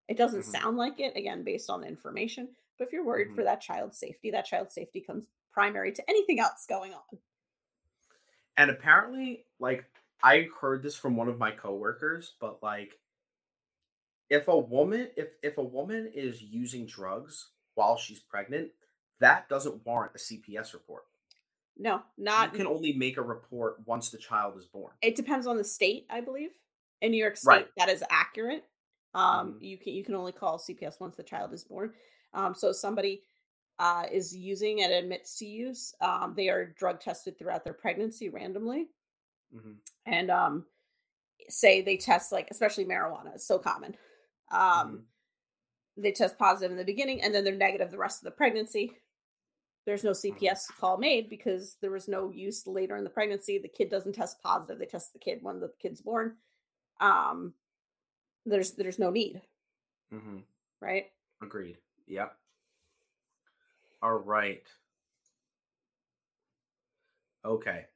it 0.08 0.16
doesn't 0.16 0.42
Mhm. 0.42 0.44
sound 0.44 0.76
like 0.78 1.00
it 1.00 1.16
again 1.16 1.44
based 1.44 1.70
on 1.70 1.80
the 1.82 1.88
information 1.88 2.56
but 2.78 2.86
if 2.88 2.92
you're 2.92 3.04
worried 3.04 3.32
for 3.34 3.42
Mhm. 3.42 3.44
that 3.44 3.60
child's 3.60 3.98
safety 3.98 4.30
that 4.32 4.46
child's 4.46 4.74
safety 4.74 5.00
comes 5.00 5.28
primary 5.52 5.92
to 5.92 6.10
anything 6.10 6.40
else 6.40 6.66
going 6.66 6.94
on 6.94 7.20
And 8.56 8.70
apparently, 8.70 9.46
like 9.58 9.84
I 10.24 10.48
heard 10.60 10.82
this 10.82 10.96
from 10.96 11.16
one 11.16 11.28
of 11.28 11.38
my 11.38 11.50
coworkers, 11.52 12.34
but 12.40 12.62
like 12.62 12.98
if 14.30 14.48
a 14.48 14.58
woman 14.58 15.08
if 15.16 15.28
if 15.42 15.58
a 15.58 15.62
woman 15.62 16.10
is 16.14 16.42
using 16.42 16.86
drugs 16.86 17.50
while 17.74 17.96
she's 17.96 18.20
pregnant, 18.20 18.70
that 19.20 19.48
doesn't 19.48 19.84
warrant 19.86 20.12
a 20.14 20.18
CPS 20.18 20.72
report. 20.72 21.04
no 21.76 22.02
not 22.16 22.52
you 22.52 22.58
can 22.58 22.66
only 22.66 22.92
make 22.94 23.16
a 23.18 23.22
report 23.22 23.76
once 23.86 24.10
the 24.10 24.18
child 24.18 24.56
is 24.56 24.64
born. 24.66 24.92
it 25.02 25.14
depends 25.16 25.46
on 25.46 25.56
the 25.56 25.64
state 25.64 26.06
i 26.08 26.20
believe 26.20 26.50
in 27.02 27.10
new 27.10 27.18
york 27.18 27.36
state 27.36 27.48
Right. 27.48 27.68
that 27.76 27.88
is 27.88 28.02
accurate 28.10 28.64
um 29.14 29.54
Mhm. 29.54 29.62
you 29.62 29.76
can 29.78 29.92
you 29.92 30.04
can 30.04 30.14
only 30.14 30.30
call 30.32 30.58
cps 30.58 31.00
once 31.00 31.16
the 31.16 31.22
child 31.24 31.52
is 31.52 31.64
born 31.64 31.92
um 32.32 32.54
so 32.54 32.70
somebody 32.72 33.22
uh 33.80 34.06
is 34.10 34.34
using 34.36 34.82
and 34.82 34.92
admits 34.92 35.36
to 35.38 35.46
use 35.46 35.94
um 36.00 36.34
they 36.36 36.48
are 36.48 36.64
drug 36.78 37.00
tested 37.00 37.36
throughout 37.38 37.64
their 37.64 37.74
pregnancy 37.74 38.28
randomly 38.28 38.88
Mhm. 39.54 39.76
and 40.06 40.30
um 40.30 40.66
say 41.48 41.82
they 41.82 41.96
test 41.96 42.32
like 42.32 42.48
especially 42.50 42.84
marijuana 42.84 43.34
is 43.36 43.46
so 43.46 43.58
common 43.58 43.96
um 44.50 45.06
Mhm. 45.96 46.02
they 46.02 46.12
test 46.12 46.38
positive 46.38 46.70
in 46.70 46.78
the 46.78 46.84
beginning 46.84 47.22
and 47.22 47.34
then 47.34 47.44
they're 47.44 47.54
negative 47.54 47.90
the 47.90 47.98
rest 47.98 48.20
of 48.20 48.24
the 48.24 48.30
pregnancy 48.30 48.96
there's 49.86 50.04
no 50.04 50.12
cps 50.12 50.68
call 50.78 50.96
made 50.96 51.28
because 51.28 51.76
there 51.80 51.90
was 51.90 52.08
no 52.08 52.30
use 52.30 52.66
later 52.66 52.96
in 52.96 53.04
the 53.04 53.10
pregnancy 53.10 53.58
the 53.58 53.68
kid 53.68 53.90
doesn't 53.90 54.14
test 54.14 54.40
positive 54.42 54.78
they 54.78 54.86
test 54.86 55.12
the 55.12 55.18
kid 55.18 55.42
when 55.42 55.60
the 55.60 55.72
kid's 55.78 56.00
born 56.00 56.36
um 57.00 57.54
there's 58.46 58.72
there's 58.72 58.98
no 58.98 59.10
need 59.10 59.40
Mhm. 60.12 60.42
right 60.80 61.12
Agreed. 61.42 61.78
Yep. 62.06 62.38
All 64.02 64.18
right. 64.18 64.66
Okay. 67.44 67.86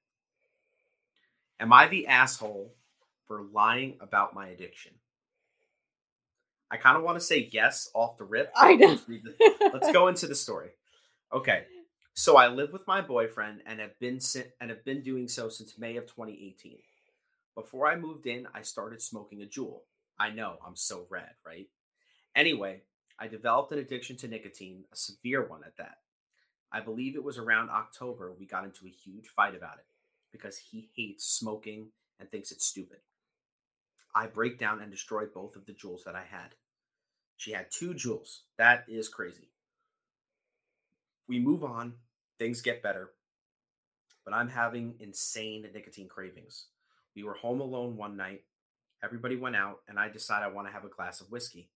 Am 1.61 1.73
I 1.73 1.89
the 1.89 2.07
asshole 2.07 2.75
for 3.27 3.43
lying 3.43 3.97
about 4.01 4.35
my 4.35 4.49
addiction? 4.49 4.93
I 6.71 6.77
kind 6.77 6.97
of 6.97 7.03
want 7.03 7.19
to 7.19 7.25
say 7.25 7.49
yes 7.51 7.91
off 7.95 8.17
the 8.17 8.25
rip. 8.25 8.53
i 8.55 8.75
know 8.75 8.99
Let's 9.73 9.93
go 9.93 10.09
into 10.09 10.27
the 10.27 10.35
story. 10.35 10.71
Okay. 11.33 11.65
So 12.15 12.37
I 12.37 12.49
live 12.49 12.73
with 12.73 12.87
my 12.87 13.01
boyfriend 13.01 13.63
and 13.67 13.81
have 13.81 13.99
been 13.99 14.21
and 14.61 14.71
have 14.71 14.85
been 14.85 15.03
doing 15.03 15.29
so 15.29 15.49
since 15.49 15.79
May 15.79 15.97
of 15.97 16.07
2018. 16.07 16.79
Before 17.55 17.87
I 17.87 17.97
moved 17.97 18.27
in, 18.27 18.47
I 18.55 18.63
started 18.63 19.03
smoking 19.03 19.43
a 19.43 19.47
Juul. 19.47 19.81
I 20.19 20.31
know, 20.31 20.57
I'm 20.67 20.77
so 20.77 21.07
red, 21.11 21.31
right? 21.47 21.69
Anyway, 22.37 22.83
I 23.19 23.29
developed 23.29 23.73
an 23.73 23.79
addiction 23.79 24.17
to 24.19 24.29
nicotine, 24.29 24.85
a 24.93 24.97
severe 24.97 25.47
one 25.47 25.63
at 25.65 25.77
that. 25.79 25.99
I 26.71 26.81
believe 26.81 27.17
it 27.17 27.25
was 27.25 27.39
around 27.39 27.71
October 27.71 28.33
we 28.39 28.47
got 28.47 28.65
into 28.65 28.87
a 28.87 28.91
huge 28.91 29.29
fight 29.29 29.57
about 29.57 29.79
it 29.79 29.87
because 30.33 30.59
he 30.59 30.91
hates 30.97 31.25
smoking 31.25 31.89
and 32.19 32.31
thinks 32.31 32.53
it's 32.53 32.67
stupid. 32.67 32.99
I 34.15 34.27
break 34.27 34.59
down 34.59 34.81
and 34.81 34.91
destroy 34.91 35.25
both 35.27 35.57
of 35.57 35.67
the 35.67 35.73
Juuls 35.73 36.05
that 36.05 36.15
I 36.15 36.25
had. 36.29 36.55
She 37.37 37.53
had 37.53 37.71
two 37.71 37.95
Juuls. 37.95 38.41
That 38.57 38.85
is 38.89 39.09
crazy. 39.09 39.51
We 41.29 41.39
move 41.39 41.63
on, 41.63 41.95
things 42.39 42.63
get 42.63 42.83
better, 42.83 43.11
but 44.25 44.35
I'm 44.35 44.49
having 44.49 44.95
insane 45.01 45.67
nicotine 45.73 46.09
cravings. 46.09 46.67
We 47.15 47.23
were 47.23 47.35
home 47.35 47.61
alone 47.61 47.97
one 47.97 48.17
night. 48.17 48.45
Everybody 49.03 49.37
went 49.37 49.57
out, 49.57 49.79
and 49.89 49.99
I 49.99 50.09
decide 50.09 50.43
I 50.43 50.49
want 50.49 50.67
to 50.69 50.73
have 50.73 50.85
a 50.85 50.89
glass 50.89 51.21
of 51.21 51.31
whiskey. 51.31 51.71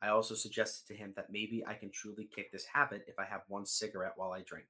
I 0.00 0.08
also 0.08 0.34
suggested 0.34 0.86
to 0.88 0.96
him 0.96 1.12
that 1.16 1.32
maybe 1.32 1.64
I 1.66 1.74
can 1.74 1.90
truly 1.90 2.28
kick 2.34 2.52
this 2.52 2.66
habit 2.72 3.04
if 3.08 3.18
I 3.18 3.24
have 3.24 3.42
one 3.48 3.66
cigarette 3.66 4.14
while 4.16 4.32
I 4.32 4.42
drink. 4.42 4.66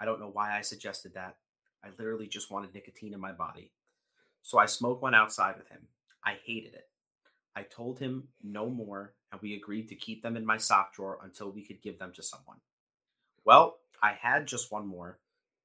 I 0.00 0.04
don't 0.04 0.20
know 0.20 0.30
why 0.32 0.56
I 0.56 0.62
suggested 0.62 1.14
that. 1.14 1.36
I 1.84 1.88
literally 1.98 2.26
just 2.26 2.50
wanted 2.50 2.74
nicotine 2.74 3.14
in 3.14 3.20
my 3.20 3.32
body. 3.32 3.72
So 4.42 4.58
I 4.58 4.66
smoked 4.66 5.02
one 5.02 5.14
outside 5.14 5.56
with 5.56 5.68
him. 5.68 5.88
I 6.24 6.34
hated 6.44 6.74
it. 6.74 6.88
I 7.54 7.62
told 7.62 7.98
him 7.98 8.28
no 8.42 8.68
more, 8.68 9.14
and 9.32 9.40
we 9.40 9.54
agreed 9.54 9.88
to 9.88 9.94
keep 9.94 10.22
them 10.22 10.36
in 10.36 10.44
my 10.44 10.58
sock 10.58 10.94
drawer 10.94 11.18
until 11.22 11.50
we 11.50 11.64
could 11.64 11.82
give 11.82 11.98
them 11.98 12.12
to 12.14 12.22
someone. 12.22 12.58
Well, 13.44 13.78
I 14.02 14.12
had 14.12 14.46
just 14.46 14.70
one 14.70 14.86
more, 14.86 15.18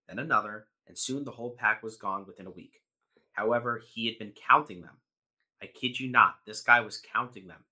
then 0.07 0.19
another, 0.19 0.67
and 0.87 0.97
soon 0.97 1.23
the 1.23 1.31
whole 1.31 1.51
pack 1.51 1.83
was 1.83 1.97
gone 1.97 2.25
within 2.25 2.47
a 2.47 2.51
week. 2.51 2.81
However, 3.33 3.81
he 3.93 4.05
had 4.07 4.17
been 4.19 4.33
counting 4.47 4.81
them. 4.81 4.97
I 5.61 5.67
kid 5.67 5.99
you 5.99 6.09
not, 6.09 6.35
this 6.45 6.61
guy 6.61 6.79
was 6.79 7.01
counting 7.13 7.47
them. 7.47 7.63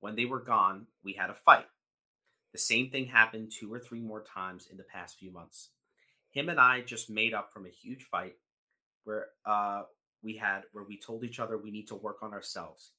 When 0.00 0.16
they 0.16 0.24
were 0.24 0.40
gone, 0.40 0.86
we 1.04 1.12
had 1.12 1.30
a 1.30 1.34
fight. 1.34 1.66
The 2.52 2.58
same 2.58 2.90
thing 2.90 3.06
happened 3.06 3.52
two 3.52 3.72
or 3.72 3.78
three 3.78 4.00
more 4.00 4.22
times 4.22 4.68
in 4.70 4.76
the 4.76 4.84
past 4.84 5.18
few 5.18 5.30
months. 5.30 5.70
Him 6.36 6.50
and 6.50 6.60
I 6.60 6.82
just 6.82 7.08
made 7.08 7.32
up 7.32 7.50
from 7.50 7.64
a 7.64 7.70
huge 7.70 8.02
fight 8.02 8.34
where 9.04 9.28
uh, 9.46 9.84
we 10.22 10.36
had 10.36 10.64
where 10.72 10.84
we 10.84 11.00
told 11.00 11.24
each 11.24 11.40
other 11.40 11.56
we 11.56 11.70
need 11.70 11.88
to 11.88 11.94
work 11.94 12.18
on 12.22 12.34
ourselves. 12.34 12.90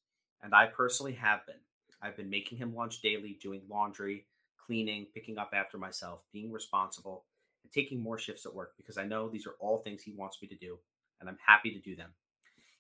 And 0.42 0.56
I 0.56 0.66
personally 0.66 1.14
have 1.14 1.46
been. 1.46 1.62
I've 2.02 2.18
been 2.18 2.32
making 2.32 2.58
him 2.58 2.74
lunch 2.74 3.00
daily, 3.02 3.38
doing 3.40 3.62
laundry, 3.70 4.26
cleaning, 4.66 5.06
picking 5.14 5.38
up 5.38 5.52
after 5.54 5.78
myself, 5.78 6.22
being 6.34 6.52
responsible, 6.52 7.26
and 7.64 7.72
taking 7.72 8.02
more 8.02 8.18
shifts 8.18 8.48
at 8.48 8.56
work 8.56 8.74
because 8.76 8.98
I 8.98 9.06
know 9.06 9.30
these 9.30 9.46
are 9.46 9.56
all 9.60 9.78
things 9.78 10.02
he 10.02 10.16
wants 10.18 10.40
me 10.42 10.48
to 10.48 10.56
do, 10.56 10.80
and 11.20 11.30
I'm 11.30 11.38
happy 11.46 11.70
to 11.70 11.80
do 11.80 11.96
them. 11.96 12.16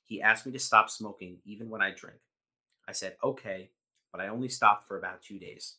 He 0.05 0.24
asked 0.24 0.47
me 0.47 0.51
to 0.53 0.60
stop 0.60 0.89
smoking 0.89 1.38
even 1.45 1.70
when 1.70 1.84
I 1.84 1.91
drink. 1.91 2.18
I 2.88 2.93
said, 2.93 3.16
okay, 3.24 3.70
but 4.12 4.22
I 4.22 4.30
only 4.30 4.49
stopped 4.49 4.88
for 4.88 4.97
about 4.97 5.22
two 5.22 5.38
days. 5.38 5.76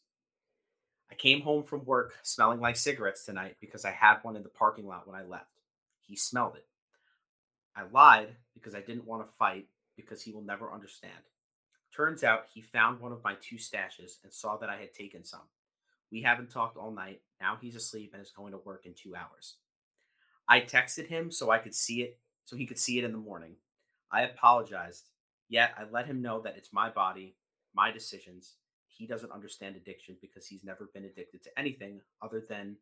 I 1.11 1.15
came 1.15 1.41
home 1.41 1.65
from 1.65 1.85
work 1.85 2.15
smelling 2.23 2.61
like 2.61 2.77
cigarettes 2.77 3.25
tonight 3.25 3.57
because 3.61 3.85
I 3.85 3.91
had 3.91 4.19
one 4.23 4.37
in 4.37 4.43
the 4.43 4.49
parking 4.49 4.87
lot 4.87 5.07
when 5.07 5.19
I 5.19 5.25
left. 5.25 5.51
He 6.07 6.17
smelled 6.17 6.57
it. 6.57 6.67
I 7.77 7.83
lied 7.93 8.37
because 8.55 8.75
I 8.75 8.81
didn't 8.81 9.07
want 9.07 9.27
to 9.27 9.37
fight 9.39 9.67
because 9.97 10.23
he 10.23 10.33
will 10.33 10.43
never 10.43 10.73
understand. 10.73 11.13
Turns 11.95 12.23
out 12.23 12.47
he 12.53 12.61
found 12.61 13.01
one 13.01 13.13
of 13.13 13.25
my 13.25 13.35
two 13.41 13.57
stashes 13.57 14.23
and 14.23 14.33
saw 14.33 14.57
that 14.57 14.69
I 14.69 14.77
had 14.77 14.93
taken 14.93 15.25
some. 15.25 15.49
We 16.11 16.23
haven't 16.23 16.51
talked 16.51 16.77
all 16.77 16.91
night. 16.91 17.21
Now 17.41 17.59
he's 17.61 17.77
asleep 17.77 18.13
and 18.13 18.23
is 18.23 18.31
going 18.31 18.53
to 18.53 18.59
work 18.59 18.87
in 18.87 18.95
two 18.95 19.15
hours. 19.15 19.57
I 20.49 20.61
texted 20.61 21.09
him 21.09 21.31
so 21.31 21.51
I 21.51 21.59
could 21.59 21.75
see 21.75 22.03
it, 22.03 22.19
so 22.45 22.57
he 22.57 22.67
could 22.67 22.79
see 22.79 22.99
it 22.99 23.05
in 23.05 23.13
the 23.13 23.19
morning. 23.19 23.57
I 24.11 24.23
apologized, 24.23 25.11
yet 25.49 25.75
I 25.77 25.85
let 25.91 26.07
him 26.07 26.23
know 26.23 26.41
that 26.41 26.57
it's 26.57 26.73
my 26.73 26.89
body, 26.89 27.35
my 27.75 27.91
decisions. 27.91 28.55
He 28.99 29.07
doesn't 29.07 29.31
understand 29.31 29.77
addiction 29.77 30.17
because 30.21 30.47
he's 30.47 30.65
never 30.65 30.91
been 30.93 31.05
addicted 31.05 31.43
to 31.45 31.59
anything 31.59 32.01
other 32.21 32.43
than 32.47 32.77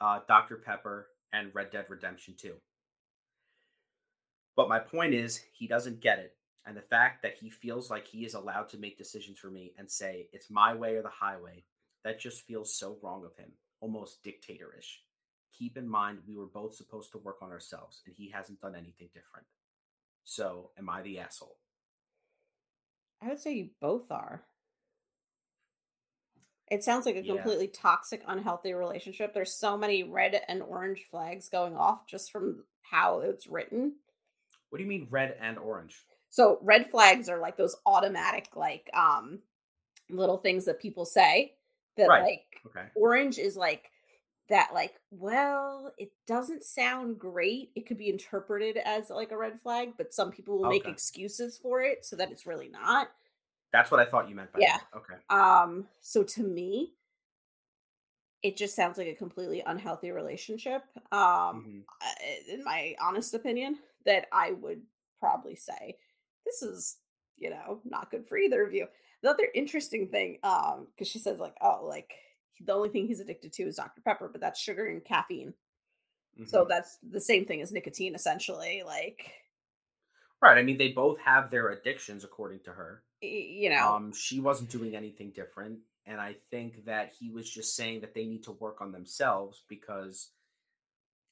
uh, 0.00 0.20
Dr. 0.28 0.62
Pepper 0.64 1.08
and 1.32 1.52
Red 1.52 1.72
Dead 1.72 1.86
Redemption 1.88 2.34
2. 2.38 2.54
But 4.56 4.68
my 4.68 4.78
point 4.78 5.14
is, 5.14 5.42
he 5.52 5.66
doesn't 5.66 6.00
get 6.00 6.20
it. 6.20 6.36
And 6.64 6.76
the 6.76 6.82
fact 6.82 7.22
that 7.22 7.34
he 7.34 7.50
feels 7.50 7.90
like 7.90 8.06
he 8.06 8.24
is 8.24 8.34
allowed 8.34 8.68
to 8.68 8.78
make 8.78 8.96
decisions 8.96 9.40
for 9.40 9.50
me 9.50 9.72
and 9.76 9.90
say, 9.90 10.28
it's 10.32 10.50
my 10.50 10.72
way 10.72 10.94
or 10.94 11.02
the 11.02 11.08
highway, 11.08 11.64
that 12.04 12.20
just 12.20 12.46
feels 12.46 12.78
so 12.78 12.96
wrong 13.02 13.24
of 13.24 13.36
him, 13.36 13.50
almost 13.80 14.22
dictatorish. 14.22 14.98
Keep 15.58 15.76
in 15.76 15.88
mind, 15.88 16.18
we 16.28 16.36
were 16.36 16.46
both 16.46 16.76
supposed 16.76 17.10
to 17.12 17.18
work 17.18 17.38
on 17.42 17.50
ourselves, 17.50 18.02
and 18.06 18.14
he 18.16 18.30
hasn't 18.30 18.60
done 18.60 18.76
anything 18.76 19.08
different. 19.12 19.46
So, 20.24 20.70
am 20.78 20.88
I 20.88 21.02
the 21.02 21.18
asshole? 21.18 21.56
I 23.20 23.28
would 23.28 23.40
say 23.40 23.54
you 23.54 23.70
both 23.80 24.10
are. 24.12 24.44
It 26.70 26.84
sounds 26.84 27.06
like 27.06 27.16
a 27.16 27.22
Yeah. 27.22 27.34
completely 27.34 27.68
toxic, 27.68 28.22
unhealthy 28.26 28.72
relationship. 28.74 29.32
There's 29.32 29.54
so 29.54 29.76
many 29.76 30.02
red 30.02 30.40
and 30.48 30.62
orange 30.62 31.06
flags 31.10 31.48
going 31.48 31.76
off 31.76 32.06
just 32.06 32.30
from 32.30 32.64
how 32.82 33.20
it's 33.20 33.46
written. 33.46 33.94
What 34.70 34.78
do 34.78 34.84
you 34.84 34.88
mean 34.88 35.08
red 35.10 35.36
and 35.40 35.58
orange? 35.58 35.96
So 36.30 36.58
red 36.62 36.90
flags 36.90 37.28
are 37.28 37.38
like 37.38 37.56
those 37.56 37.76
automatic 37.86 38.48
like 38.54 38.90
um 38.94 39.40
little 40.10 40.38
things 40.38 40.64
that 40.66 40.80
people 40.80 41.04
say 41.04 41.54
that 41.96 42.08
Right. 42.08 42.22
like 42.22 42.62
Okay. 42.66 42.86
orange 42.94 43.38
is 43.38 43.56
like 43.56 43.90
that 44.48 44.70
like 44.72 44.94
well 45.10 45.92
it 45.98 46.10
doesn't 46.26 46.64
sound 46.64 47.18
great 47.18 47.70
it 47.74 47.86
could 47.86 47.98
be 47.98 48.08
interpreted 48.08 48.78
as 48.78 49.10
like 49.10 49.30
a 49.30 49.36
red 49.36 49.60
flag 49.60 49.92
but 49.98 50.14
some 50.14 50.30
people 50.30 50.58
will 50.58 50.70
make 50.70 50.86
excuses 50.88 51.58
for 51.58 51.82
it 51.82 52.04
so 52.04 52.16
that 52.16 52.30
it's 52.30 52.46
really 52.46 52.68
not 52.68 53.08
That's 53.72 53.90
what 53.90 54.00
I 54.00 54.04
thought 54.06 54.28
you 54.28 54.34
meant 54.34 54.52
by 54.52 54.60
Yeah. 54.60 54.78
that. 54.92 54.98
Okay. 54.98 55.14
um 55.30 55.86
so 56.00 56.22
to 56.24 56.42
me 56.42 56.94
it 58.42 58.56
just 58.56 58.76
sounds 58.76 58.98
like 58.98 59.08
a 59.08 59.14
completely 59.14 59.62
unhealthy 59.66 60.10
relationship 60.10 60.82
um 61.12 61.66
Mhm. 61.66 61.84
In 62.48 62.64
my 62.64 62.94
honest 63.00 63.34
opinion 63.34 63.78
that 64.04 64.26
i 64.32 64.52
would 64.52 64.82
probably 65.18 65.56
say 65.56 65.98
this 66.46 66.62
is 66.62 66.98
you 67.36 67.50
know 67.50 67.80
not 67.84 68.10
good 68.10 68.26
for 68.26 68.38
either 68.38 68.62
of 68.64 68.72
you 68.72 68.86
the 69.22 69.30
other 69.30 69.48
interesting 69.54 70.08
thing 70.08 70.38
um 70.44 70.86
because 70.94 71.08
she 71.08 71.18
says 71.18 71.40
like 71.40 71.56
oh 71.60 71.84
like 71.84 72.14
the 72.60 72.72
only 72.72 72.88
thing 72.88 73.06
he's 73.06 73.20
addicted 73.20 73.52
to 73.52 73.64
is 73.64 73.76
dr 73.76 74.00
pepper 74.02 74.28
but 74.28 74.40
that's 74.40 74.60
sugar 74.60 74.86
and 74.86 75.04
caffeine 75.04 75.52
so 76.46 76.64
Mhm. 76.64 76.68
that's 76.68 76.98
the 77.02 77.20
same 77.20 77.44
thing 77.44 77.60
as 77.60 77.72
nicotine 77.72 78.14
essentially 78.14 78.82
like 78.86 79.32
right. 80.42 80.58
I 80.58 80.62
mean, 80.62 80.78
they 80.78 80.92
both 80.92 81.18
have 81.20 81.50
their 81.50 81.68
addictions, 81.70 82.24
according 82.24 82.60
to 82.60 82.72
her. 82.72 83.02
you 83.20 83.70
know 83.70 83.96
Um, 83.96 84.12
she 84.12 84.40
wasn't 84.40 84.70
doing 84.70 84.96
anything 84.96 85.30
different, 85.30 85.78
and 86.06 86.20
I 86.20 86.36
think 86.50 86.84
that 86.86 87.12
he 87.18 87.30
was 87.30 87.48
just 87.48 87.76
saying 87.76 88.00
that 88.00 88.14
they 88.14 88.24
need 88.26 88.44
to 88.44 88.52
work 88.52 88.80
on 88.80 88.92
themselves 88.92 89.62
because 89.68 90.30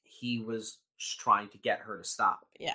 he 0.03 0.39
was 0.39 0.79
trying 0.99 1.49
to 1.49 1.57
get 1.57 1.79
her 1.79 1.97
to 1.97 2.03
stop. 2.03 2.41
yeah 2.59 2.73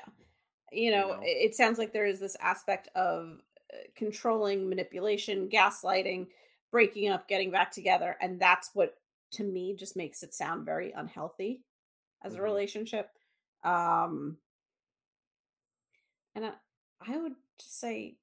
you 0.73 0.91
know, 0.91 1.09
know? 1.11 1.21
it 1.23 1.55
sounds 1.55 1.79
like 1.79 1.93
there 1.93 2.07
is 2.07 2.19
this 2.19 2.37
aspect 2.41 2.89
of 2.95 3.41
uh, 3.73 3.77
controlling 3.95 4.69
manipulation 4.69 5.49
gaslighting 5.49 6.27
breaking 6.71 7.11
up 7.11 7.29
getting 7.29 7.51
back 7.51 7.71
together 7.71 8.17
and 8.21 8.41
that's 8.41 8.71
what 8.75 8.95
to 9.33 9.45
me 9.45 9.75
just 9.75 9.97
makes 9.97 10.23
it 10.23 10.33
sound 10.35 10.65
very 10.65 10.93
unhealthy 10.93 11.63
as 12.23 12.35
a 12.35 12.39
Mhm. 12.39 12.43
relationship 12.43 13.11
um 13.65 14.39
and 16.35 16.45
I, 16.45 16.53
I 17.07 17.17
would 17.17 17.35
just 17.59 17.81
say 17.81 18.17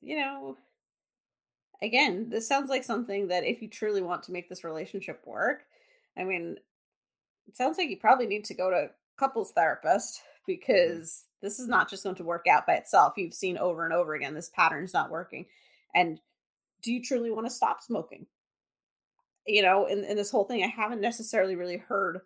you 0.00 0.16
know 0.16 0.56
again 1.82 2.28
this 2.30 2.48
sounds 2.48 2.70
like 2.70 2.84
something 2.84 3.28
that 3.28 3.44
if 3.44 3.62
you 3.62 3.68
truly 3.68 4.02
want 4.02 4.22
to 4.24 4.32
make 4.32 4.48
this 4.48 4.64
relationship 4.64 5.22
work 5.26 5.64
i 6.16 6.24
mean 6.24 6.56
it 7.48 7.56
sounds 7.56 7.78
like 7.78 7.90
you 7.90 7.96
probably 7.96 8.26
need 8.26 8.44
to 8.44 8.54
go 8.54 8.70
to 8.70 8.76
a 8.76 8.90
couples 9.20 9.52
therapist 9.52 10.18
mm-hmm. 10.18 10.42
because 10.46 11.24
this 11.42 11.58
is 11.58 11.68
not 11.68 11.90
just 11.90 12.04
going 12.04 12.16
to 12.16 12.24
work 12.24 12.46
out 12.46 12.66
by 12.66 12.74
itself. 12.74 13.14
You've 13.16 13.34
seen 13.34 13.58
over 13.58 13.84
and 13.84 13.94
over 13.94 14.14
again 14.14 14.34
this 14.34 14.50
pattern's 14.50 14.94
not 14.94 15.10
working. 15.10 15.46
And 15.94 16.20
do 16.82 16.92
you 16.92 17.02
truly 17.02 17.30
want 17.30 17.46
to 17.46 17.52
stop 17.52 17.82
smoking? 17.82 18.26
You 19.46 19.62
know 19.62 19.86
in, 19.86 20.04
in 20.04 20.16
this 20.16 20.30
whole 20.30 20.44
thing 20.44 20.62
i 20.62 20.68
haven't 20.68 21.00
necessarily 21.00 21.56
really 21.56 21.78
heard 21.78 22.20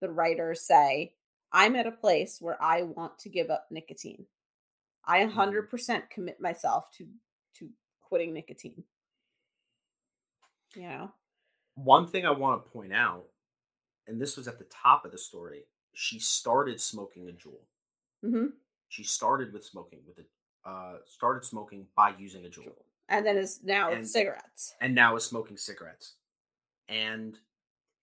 the 0.00 0.08
writer 0.08 0.54
say 0.54 1.12
i'm 1.52 1.74
at 1.76 1.86
a 1.86 1.90
place 1.90 2.38
where 2.40 2.56
i 2.62 2.82
want 2.82 3.18
to 3.18 3.28
give 3.28 3.50
up 3.50 3.66
nicotine 3.70 4.24
i 5.10 5.26
100% 5.26 6.10
commit 6.10 6.40
myself 6.40 6.90
to 6.96 7.06
to 7.58 7.68
quitting 8.00 8.32
nicotine 8.32 8.84
you 10.76 10.82
know 10.88 11.10
One 11.74 12.06
thing 12.06 12.26
I 12.26 12.30
want 12.30 12.64
to 12.64 12.70
point 12.70 12.92
out, 12.92 13.24
and 14.06 14.20
this 14.20 14.36
was 14.36 14.46
at 14.48 14.58
the 14.58 14.66
top 14.82 15.04
of 15.04 15.12
the 15.12 15.18
story, 15.18 15.62
she 15.94 16.18
started 16.18 16.80
smoking 16.80 17.28
a 17.28 17.32
Juul. 17.32 17.60
hmm 18.22 18.46
She 18.88 19.02
started 19.04 19.52
with 19.52 19.64
smoking 19.64 20.00
with 20.06 20.18
a 20.18 20.68
uh, 20.68 20.98
started 21.06 21.44
smoking 21.44 21.86
by 21.96 22.10
using 22.18 22.44
a 22.44 22.48
Juul. 22.48 22.76
and 23.08 23.24
then 23.26 23.36
is 23.36 23.60
now 23.64 23.90
And- 23.92 24.06
cigarettes 24.06 24.74
and 24.80 24.94
now 24.94 25.16
is 25.16 25.24
smoking 25.24 25.56
cigarettes. 25.56 26.16
And 26.88 27.38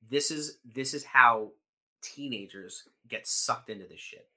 this 0.09 0.31
is 0.31 0.57
this 0.65 0.93
is 0.93 1.03
how 1.05 1.51
teenagers 2.01 2.87
get 3.07 3.27
sucked 3.27 3.69
into 3.69 3.85
this 3.87 3.99
shit. 3.99 4.27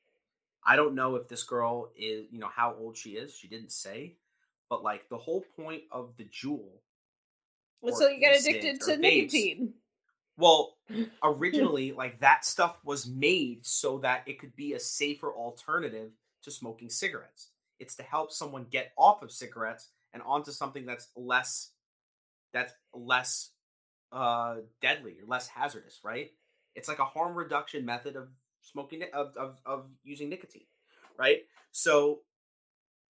I 0.71 0.77
don't 0.77 0.95
know 0.95 1.17
if 1.17 1.27
this 1.27 1.43
girl 1.43 1.91
is, 1.97 2.27
you 2.31 2.39
know, 2.39 2.49
how 2.55 2.77
old 2.79 2.97
she 2.97 3.11
is. 3.11 3.35
She 3.35 3.49
didn't 3.49 3.73
say, 3.73 4.15
but 4.69 4.85
like 4.85 5.09
the 5.09 5.19
whole 5.19 5.45
point 5.57 5.83
of 5.91 6.13
the 6.17 6.23
Juul. 6.27 6.79
well, 7.81 7.97
so 7.97 8.07
you 8.09 8.21
get 8.21 8.37
e-cigs 8.37 8.47
addicted 8.47 8.81
to 8.83 8.93
vapes. 8.93 9.01
nicotine 9.01 9.75
Well, 10.37 10.77
originally, 11.25 11.91
like 11.91 12.21
that 12.21 12.45
stuff 12.45 12.79
was 12.85 13.05
made 13.09 13.67
so 13.67 13.99
that 13.99 14.23
it 14.29 14.39
could 14.39 14.55
be 14.55 14.75
a 14.75 14.79
safer 14.79 15.33
alternative 15.33 16.13
to 16.45 16.53
smoking 16.53 16.89
cigarettes. 16.89 17.49
It's 17.81 17.97
to 17.97 18.05
help 18.05 18.31
someone 18.31 18.67
get 18.71 18.93
off 18.97 19.25
of 19.25 19.33
cigarettes 19.33 19.89
and 20.15 20.23
onto 20.23 20.53
something 20.53 20.87
that's 20.87 21.09
less 21.17 21.73
that's 22.53 22.73
less 22.95 23.51
uh 24.13 24.59
deadly 24.81 25.17
or 25.21 25.27
less 25.27 25.49
hazardous, 25.49 25.99
right? 26.05 26.31
It's 26.77 26.87
like 26.87 27.01
a 27.01 27.05
harm 27.05 27.35
reduction 27.35 27.85
method 27.85 28.15
of 28.15 28.29
smoking 28.73 29.03
of 29.13 29.37
of, 29.37 29.59
of 29.67 29.87
using 30.05 30.29
nicotine, 30.29 30.67
right? 31.19 31.41
So 31.73 32.23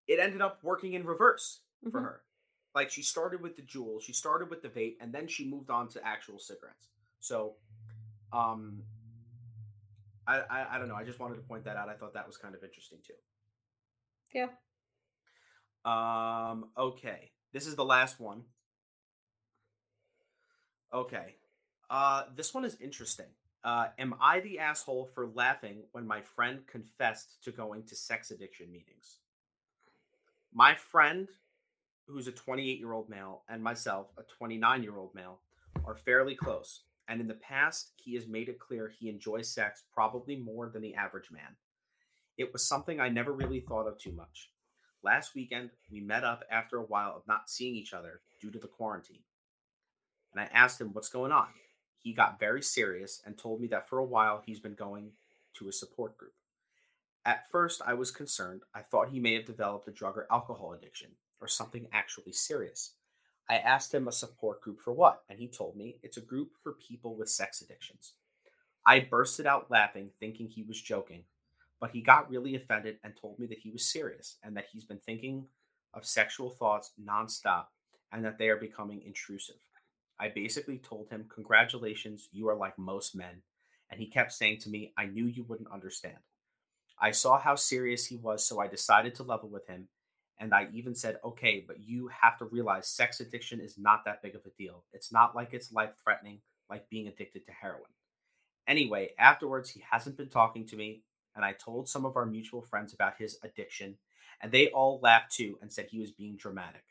it 0.06 0.18
ended 0.18 0.40
up 0.40 0.62
working 0.62 0.94
in 0.94 1.04
reverse 1.06 1.60
for 1.90 2.00
Mhm. 2.00 2.04
her. 2.04 2.22
Like 2.74 2.90
she 2.90 3.02
started 3.02 3.40
with 3.40 3.56
the 3.56 3.62
Juul, 3.62 4.00
she 4.02 4.12
started 4.12 4.50
with 4.50 4.62
the 4.62 4.68
vape, 4.68 4.96
and 5.00 5.12
then 5.12 5.26
she 5.28 5.48
moved 5.48 5.70
on 5.70 5.88
to 5.90 6.06
actual 6.06 6.38
cigarettes. 6.38 6.88
So, 7.20 7.56
um, 8.32 8.84
I, 10.26 10.40
I 10.40 10.74
I 10.74 10.78
don't 10.78 10.88
know. 10.88 10.94
I 10.96 11.04
just 11.04 11.18
wanted 11.18 11.36
to 11.36 11.42
point 11.42 11.64
that 11.64 11.76
out. 11.76 11.88
I 11.88 11.94
thought 11.94 12.14
that 12.14 12.26
was 12.26 12.36
kind 12.36 12.54
of 12.54 12.62
interesting 12.62 12.98
too. 13.06 13.14
yeah 14.34 14.48
Um. 15.84 16.70
Okay. 16.76 17.32
This 17.52 17.66
is 17.66 17.76
the 17.76 17.84
last 17.84 18.20
one. 18.20 18.44
Okay. 20.92 21.36
Uh, 21.90 22.24
this 22.34 22.52
one 22.54 22.64
is 22.64 22.76
interesting. 22.80 23.26
Uh, 23.64 23.86
am 23.98 24.14
I 24.20 24.40
the 24.40 24.58
asshole 24.58 25.10
for 25.14 25.26
laughing 25.34 25.82
when 25.92 26.06
my 26.06 26.20
friend 26.20 26.60
confessed 26.66 27.42
to 27.42 27.50
going 27.50 27.84
to 27.84 27.96
sex 27.96 28.30
addiction 28.30 28.70
meetings? 28.70 29.18
My 30.52 30.74
friend, 30.74 31.28
who's 32.06 32.28
a 32.28 32.32
28 32.32 32.78
year 32.78 32.92
old 32.92 33.08
male, 33.08 33.42
and 33.48 33.62
myself, 33.62 34.08
a 34.16 34.22
29 34.22 34.82
year 34.82 34.96
old 34.96 35.14
male, 35.14 35.40
are 35.84 35.96
fairly 35.96 36.34
close. 36.34 36.82
And 37.08 37.20
in 37.20 37.26
the 37.26 37.34
past, 37.34 37.92
he 37.96 38.14
has 38.14 38.26
made 38.26 38.48
it 38.48 38.58
clear 38.58 38.88
he 38.88 39.08
enjoys 39.08 39.48
sex 39.48 39.84
probably 39.92 40.36
more 40.36 40.68
than 40.68 40.82
the 40.82 40.94
average 40.94 41.30
man. 41.30 41.56
It 42.36 42.52
was 42.52 42.64
something 42.64 43.00
I 43.00 43.08
never 43.08 43.32
really 43.32 43.60
thought 43.60 43.88
of 43.88 43.98
too 43.98 44.12
much. 44.12 44.50
Last 45.02 45.34
weekend, 45.34 45.70
we 45.90 46.00
met 46.00 46.22
up 46.22 46.44
after 46.50 46.76
a 46.76 46.84
while 46.84 47.14
of 47.16 47.26
not 47.26 47.48
seeing 47.48 47.74
each 47.74 47.92
other 47.92 48.20
due 48.40 48.50
to 48.50 48.58
the 48.58 48.68
quarantine. 48.68 49.22
And 50.32 50.40
I 50.40 50.48
asked 50.52 50.80
him 50.80 50.92
what's 50.92 51.08
going 51.08 51.32
on. 51.32 51.48
He 52.00 52.12
got 52.12 52.38
very 52.38 52.62
serious 52.62 53.20
and 53.24 53.36
told 53.36 53.60
me 53.60 53.68
that 53.68 53.88
for 53.88 53.98
a 53.98 54.04
while 54.04 54.42
he's 54.44 54.60
been 54.60 54.74
going 54.74 55.12
to 55.58 55.68
a 55.68 55.72
support 55.72 56.16
group. 56.16 56.32
At 57.24 57.50
first, 57.50 57.82
I 57.84 57.94
was 57.94 58.10
concerned. 58.10 58.62
I 58.74 58.80
thought 58.80 59.10
he 59.10 59.20
may 59.20 59.34
have 59.34 59.44
developed 59.44 59.88
a 59.88 59.92
drug 59.92 60.16
or 60.16 60.26
alcohol 60.30 60.72
addiction 60.72 61.10
or 61.40 61.48
something 61.48 61.86
actually 61.92 62.32
serious. 62.32 62.94
I 63.50 63.56
asked 63.56 63.94
him 63.94 64.08
a 64.08 64.12
support 64.12 64.60
group 64.60 64.80
for 64.80 64.92
what, 64.92 65.22
and 65.28 65.38
he 65.38 65.48
told 65.48 65.76
me 65.76 65.96
it's 66.02 66.16
a 66.16 66.22
group 66.22 66.52
for 66.62 66.74
people 66.74 67.16
with 67.16 67.28
sex 67.28 67.60
addictions. 67.60 68.14
I 68.86 69.00
bursted 69.00 69.46
out 69.46 69.70
laughing, 69.70 70.10
thinking 70.20 70.48
he 70.48 70.62
was 70.62 70.80
joking, 70.80 71.24
but 71.80 71.90
he 71.90 72.00
got 72.00 72.30
really 72.30 72.54
offended 72.54 72.98
and 73.02 73.14
told 73.16 73.38
me 73.38 73.46
that 73.46 73.58
he 73.58 73.70
was 73.70 73.86
serious 73.86 74.36
and 74.42 74.56
that 74.56 74.66
he's 74.72 74.84
been 74.84 75.00
thinking 75.04 75.46
of 75.94 76.06
sexual 76.06 76.50
thoughts 76.50 76.92
nonstop 77.02 77.66
and 78.12 78.24
that 78.24 78.38
they 78.38 78.48
are 78.48 78.56
becoming 78.56 79.02
intrusive. 79.04 79.56
I 80.20 80.28
basically 80.28 80.78
told 80.78 81.08
him, 81.10 81.26
Congratulations, 81.32 82.28
you 82.32 82.48
are 82.48 82.56
like 82.56 82.78
most 82.78 83.14
men. 83.14 83.42
And 83.90 84.00
he 84.00 84.06
kept 84.06 84.32
saying 84.32 84.58
to 84.60 84.68
me, 84.68 84.92
I 84.98 85.06
knew 85.06 85.26
you 85.26 85.44
wouldn't 85.44 85.72
understand. 85.72 86.18
I 87.00 87.12
saw 87.12 87.38
how 87.38 87.54
serious 87.54 88.06
he 88.06 88.16
was, 88.16 88.44
so 88.44 88.60
I 88.60 88.66
decided 88.66 89.14
to 89.16 89.22
level 89.22 89.48
with 89.48 89.66
him. 89.68 89.88
And 90.38 90.52
I 90.52 90.68
even 90.72 90.94
said, 90.94 91.18
Okay, 91.24 91.64
but 91.66 91.80
you 91.80 92.10
have 92.22 92.38
to 92.38 92.44
realize 92.44 92.88
sex 92.88 93.20
addiction 93.20 93.60
is 93.60 93.78
not 93.78 94.04
that 94.04 94.22
big 94.22 94.34
of 94.34 94.42
a 94.46 94.50
deal. 94.58 94.84
It's 94.92 95.12
not 95.12 95.34
like 95.36 95.52
it's 95.52 95.72
life 95.72 95.92
threatening, 96.02 96.40
like 96.68 96.90
being 96.90 97.06
addicted 97.06 97.46
to 97.46 97.52
heroin. 97.52 97.90
Anyway, 98.66 99.10
afterwards, 99.18 99.70
he 99.70 99.82
hasn't 99.90 100.16
been 100.16 100.28
talking 100.28 100.66
to 100.66 100.76
me, 100.76 101.02
and 101.34 101.44
I 101.44 101.52
told 101.52 101.88
some 101.88 102.04
of 102.04 102.16
our 102.16 102.26
mutual 102.26 102.62
friends 102.62 102.92
about 102.92 103.14
his 103.18 103.38
addiction, 103.42 103.96
and 104.42 104.52
they 104.52 104.68
all 104.68 105.00
laughed 105.02 105.34
too 105.34 105.58
and 105.62 105.72
said 105.72 105.86
he 105.88 106.00
was 106.00 106.10
being 106.10 106.36
dramatic. 106.36 106.84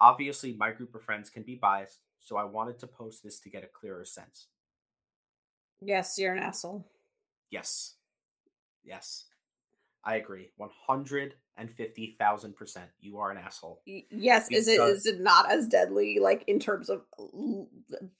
Obviously, 0.00 0.54
my 0.54 0.70
group 0.70 0.94
of 0.94 1.02
friends 1.02 1.28
can 1.28 1.42
be 1.42 1.56
biased, 1.56 1.98
so 2.20 2.36
I 2.36 2.44
wanted 2.44 2.78
to 2.80 2.86
post 2.86 3.22
this 3.22 3.40
to 3.40 3.50
get 3.50 3.64
a 3.64 3.68
clearer 3.68 4.04
sense. 4.04 4.46
yes 5.80 6.16
you're 6.18 6.34
an 6.34 6.42
asshole 6.42 6.84
Yes. 7.50 7.94
Yes. 8.84 9.24
I 10.04 10.16
agree. 10.16 10.50
110%. 10.60 11.32
and 11.56 11.70
fifty 11.70 12.16
thousand 12.18 12.54
percent, 12.54 12.88
you 13.00 13.18
are 13.18 13.30
an 13.30 13.36
asshole. 13.36 13.82
Yes, 13.84 14.48
because... 14.48 14.68
is 14.68 14.78
it 14.78 14.80
is 14.80 15.06
it 15.06 15.20
not 15.20 15.50
as 15.50 15.66
deadly 15.66 16.18
like 16.20 16.44
in 16.46 16.60
terms 16.60 16.88
of 16.88 17.02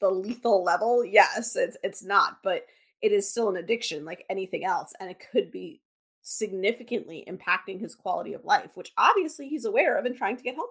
the 0.00 0.10
lethal 0.10 0.64
level? 0.64 1.04
Yes, 1.04 1.54
it's 1.56 1.76
it's 1.84 2.02
not, 2.02 2.42
but 2.42 2.66
it 3.00 3.12
is 3.12 3.30
still 3.30 3.48
an 3.48 3.56
addiction 3.56 4.04
like 4.04 4.24
anything 4.28 4.64
else, 4.64 4.92
and 4.98 5.08
it 5.08 5.22
could 5.30 5.52
be 5.52 5.80
significantly 6.20 7.24
impacting 7.28 7.80
his 7.80 7.94
quality 7.94 8.34
of 8.34 8.44
life, 8.44 8.70
which 8.74 8.92
obviously 8.98 9.48
he's 9.48 9.64
aware 9.64 9.96
of 9.96 10.04
and 10.04 10.16
trying 10.16 10.36
to 10.36 10.42
get 10.42 10.56
help. 10.56 10.70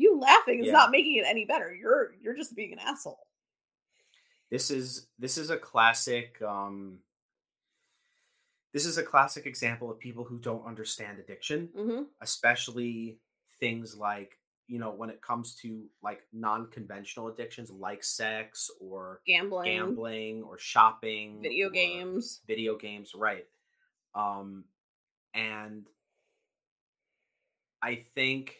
You 0.00 0.18
laughing 0.18 0.60
is 0.60 0.66
yeah. 0.66 0.72
not 0.72 0.90
making 0.90 1.16
it 1.16 1.24
any 1.26 1.44
better. 1.44 1.74
You're 1.74 2.12
you're 2.22 2.36
just 2.36 2.56
being 2.56 2.72
an 2.72 2.78
asshole. 2.78 3.26
This 4.50 4.70
is 4.70 5.08
this 5.18 5.36
is 5.36 5.50
a 5.50 5.58
classic 5.58 6.40
um 6.42 7.00
this 8.72 8.86
is 8.86 8.98
a 8.98 9.02
classic 9.02 9.46
example 9.46 9.90
of 9.90 9.98
people 9.98 10.24
who 10.24 10.38
don't 10.38 10.64
understand 10.64 11.18
addiction, 11.18 11.68
mm-hmm. 11.76 12.02
especially 12.22 13.18
things 13.58 13.94
like 13.96 14.38
you 14.68 14.78
know 14.78 14.92
when 14.92 15.10
it 15.10 15.20
comes 15.20 15.54
to 15.56 15.84
like 16.02 16.22
non-conventional 16.32 17.28
addictions 17.28 17.70
like 17.70 18.02
sex 18.02 18.70
or 18.80 19.20
gambling 19.26 19.64
gambling 19.64 20.42
or 20.44 20.56
shopping 20.58 21.40
video 21.42 21.68
games 21.68 22.40
video 22.46 22.76
games 22.76 23.12
right 23.14 23.46
um 24.14 24.64
and 25.34 25.88
i 27.82 28.04
think 28.14 28.59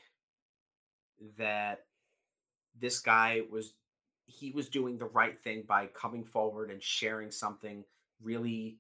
that 1.39 1.85
this 2.79 3.01
guy 3.01 3.43
was 3.51 3.75
he 4.27 4.53
was 4.53 4.69
doing 4.69 4.97
the 4.97 5.07
right 5.07 5.43
thing 5.43 5.65
by 5.67 5.87
coming 5.87 6.25
forward 6.25 6.71
and 6.71 6.83
sharing 6.83 7.31
something 7.31 7.85
really 8.23 8.79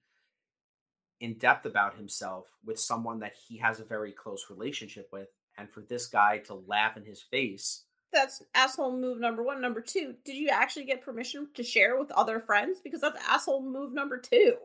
in 1.18 1.34
depth 1.34 1.66
about 1.66 1.96
himself 1.96 2.46
with 2.64 2.78
someone 2.78 3.18
that 3.20 3.34
he 3.48 3.58
has 3.58 3.80
a 3.80 3.84
very 3.84 4.12
close 4.12 4.46
relationship 4.48 5.08
with. 5.12 5.28
And 5.58 5.68
for 5.68 5.80
this 5.80 6.06
guy 6.06 6.38
to 6.46 6.54
laugh 6.54 6.96
in 6.96 7.04
his 7.04 7.20
face 7.20 7.84
that's 8.12 8.42
asshole 8.54 8.96
move 8.96 9.20
number 9.20 9.42
one. 9.42 9.60
Number 9.60 9.80
two 9.80 10.14
did 10.24 10.36
you 10.36 10.48
actually 10.48 10.84
get 10.84 11.02
permission 11.02 11.48
to 11.54 11.62
share 11.62 11.98
with 11.98 12.10
other 12.12 12.40
friends? 12.40 12.80
Because 12.82 13.00
that's 13.00 13.22
asshole 13.28 13.62
move 13.62 13.92
number 13.92 14.18
two. 14.18 14.56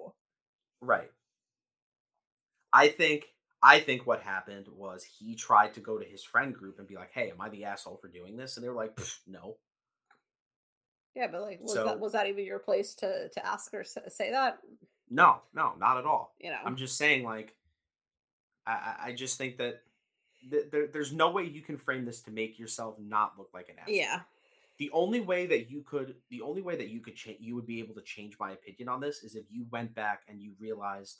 Right. 0.81 1.11
I 2.73 2.89
think 2.89 3.25
i 3.61 3.79
think 3.79 4.05
what 4.05 4.21
happened 4.21 4.67
was 4.75 5.03
he 5.03 5.35
tried 5.35 5.73
to 5.73 5.79
go 5.79 5.97
to 5.97 6.05
his 6.05 6.23
friend 6.23 6.53
group 6.53 6.79
and 6.79 6.87
be 6.87 6.95
like 6.95 7.11
hey 7.13 7.29
am 7.29 7.41
i 7.41 7.49
the 7.49 7.65
asshole 7.65 7.97
for 8.01 8.07
doing 8.07 8.35
this 8.35 8.57
and 8.57 8.63
they 8.63 8.69
were 8.69 8.75
like 8.75 8.97
no 9.27 9.57
yeah 11.15 11.27
but 11.31 11.41
like 11.41 11.59
was 11.61 11.73
so, 11.73 11.85
that 11.85 11.99
was 11.99 12.11
that 12.13 12.27
even 12.27 12.45
your 12.45 12.59
place 12.59 12.93
to 12.93 13.29
to 13.29 13.45
ask 13.45 13.73
or 13.73 13.83
say 13.83 14.31
that 14.31 14.59
no, 15.09 15.37
no, 15.53 15.73
not 15.79 15.97
at 15.97 16.05
all. 16.05 16.33
You 16.39 16.51
know, 16.51 16.57
I'm 16.65 16.75
just 16.75 16.97
saying, 16.97 17.23
like, 17.23 17.55
I, 18.65 18.95
I 19.05 19.11
just 19.13 19.37
think 19.37 19.57
that 19.57 19.81
th- 20.49 20.65
there, 20.71 20.87
there's 20.87 21.13
no 21.13 21.29
way 21.31 21.43
you 21.43 21.61
can 21.61 21.77
frame 21.77 22.05
this 22.05 22.21
to 22.23 22.31
make 22.31 22.57
yourself 22.57 22.95
not 22.99 23.33
look 23.37 23.49
like 23.53 23.69
an 23.69 23.75
asshole. 23.79 23.95
Yeah. 23.95 24.21
The 24.77 24.89
only 24.91 25.21
way 25.21 25.45
that 25.45 25.69
you 25.69 25.83
could, 25.83 26.15
the 26.29 26.41
only 26.41 26.61
way 26.61 26.75
that 26.75 26.89
you 26.89 26.99
could 26.99 27.15
change, 27.15 27.37
you 27.39 27.55
would 27.55 27.67
be 27.67 27.79
able 27.79 27.95
to 27.95 28.01
change 28.01 28.35
my 28.39 28.51
opinion 28.51 28.89
on 28.89 28.99
this 28.99 29.23
is 29.23 29.35
if 29.35 29.45
you 29.49 29.65
went 29.71 29.93
back 29.95 30.23
and 30.27 30.41
you 30.41 30.53
realized, 30.59 31.19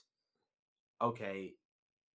okay, 1.02 1.54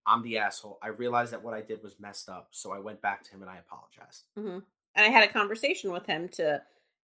I'm 0.06 0.22
the 0.22 0.39
asshole. 0.39 0.78
I 0.82 0.89
realized 0.89 1.32
that 1.32 1.43
what 1.43 1.55
I 1.55 1.60
did 1.60 1.82
was 1.82 2.01
messed 2.01 2.28
up, 2.28 2.48
so 2.51 2.72
I 2.72 2.78
went 2.78 3.02
back 3.02 3.22
to 3.24 3.31
him 3.31 3.43
and 3.43 3.51
I 3.51 3.59
apologized. 3.59 4.24
Mm-hmm. 4.39 4.59
And 4.97 5.06
I 5.06 5.09
had 5.09 5.28
a 5.28 5.32
conversation 5.32 5.93
with 5.93 6.06
him 6.06 6.28
to, 6.31 6.62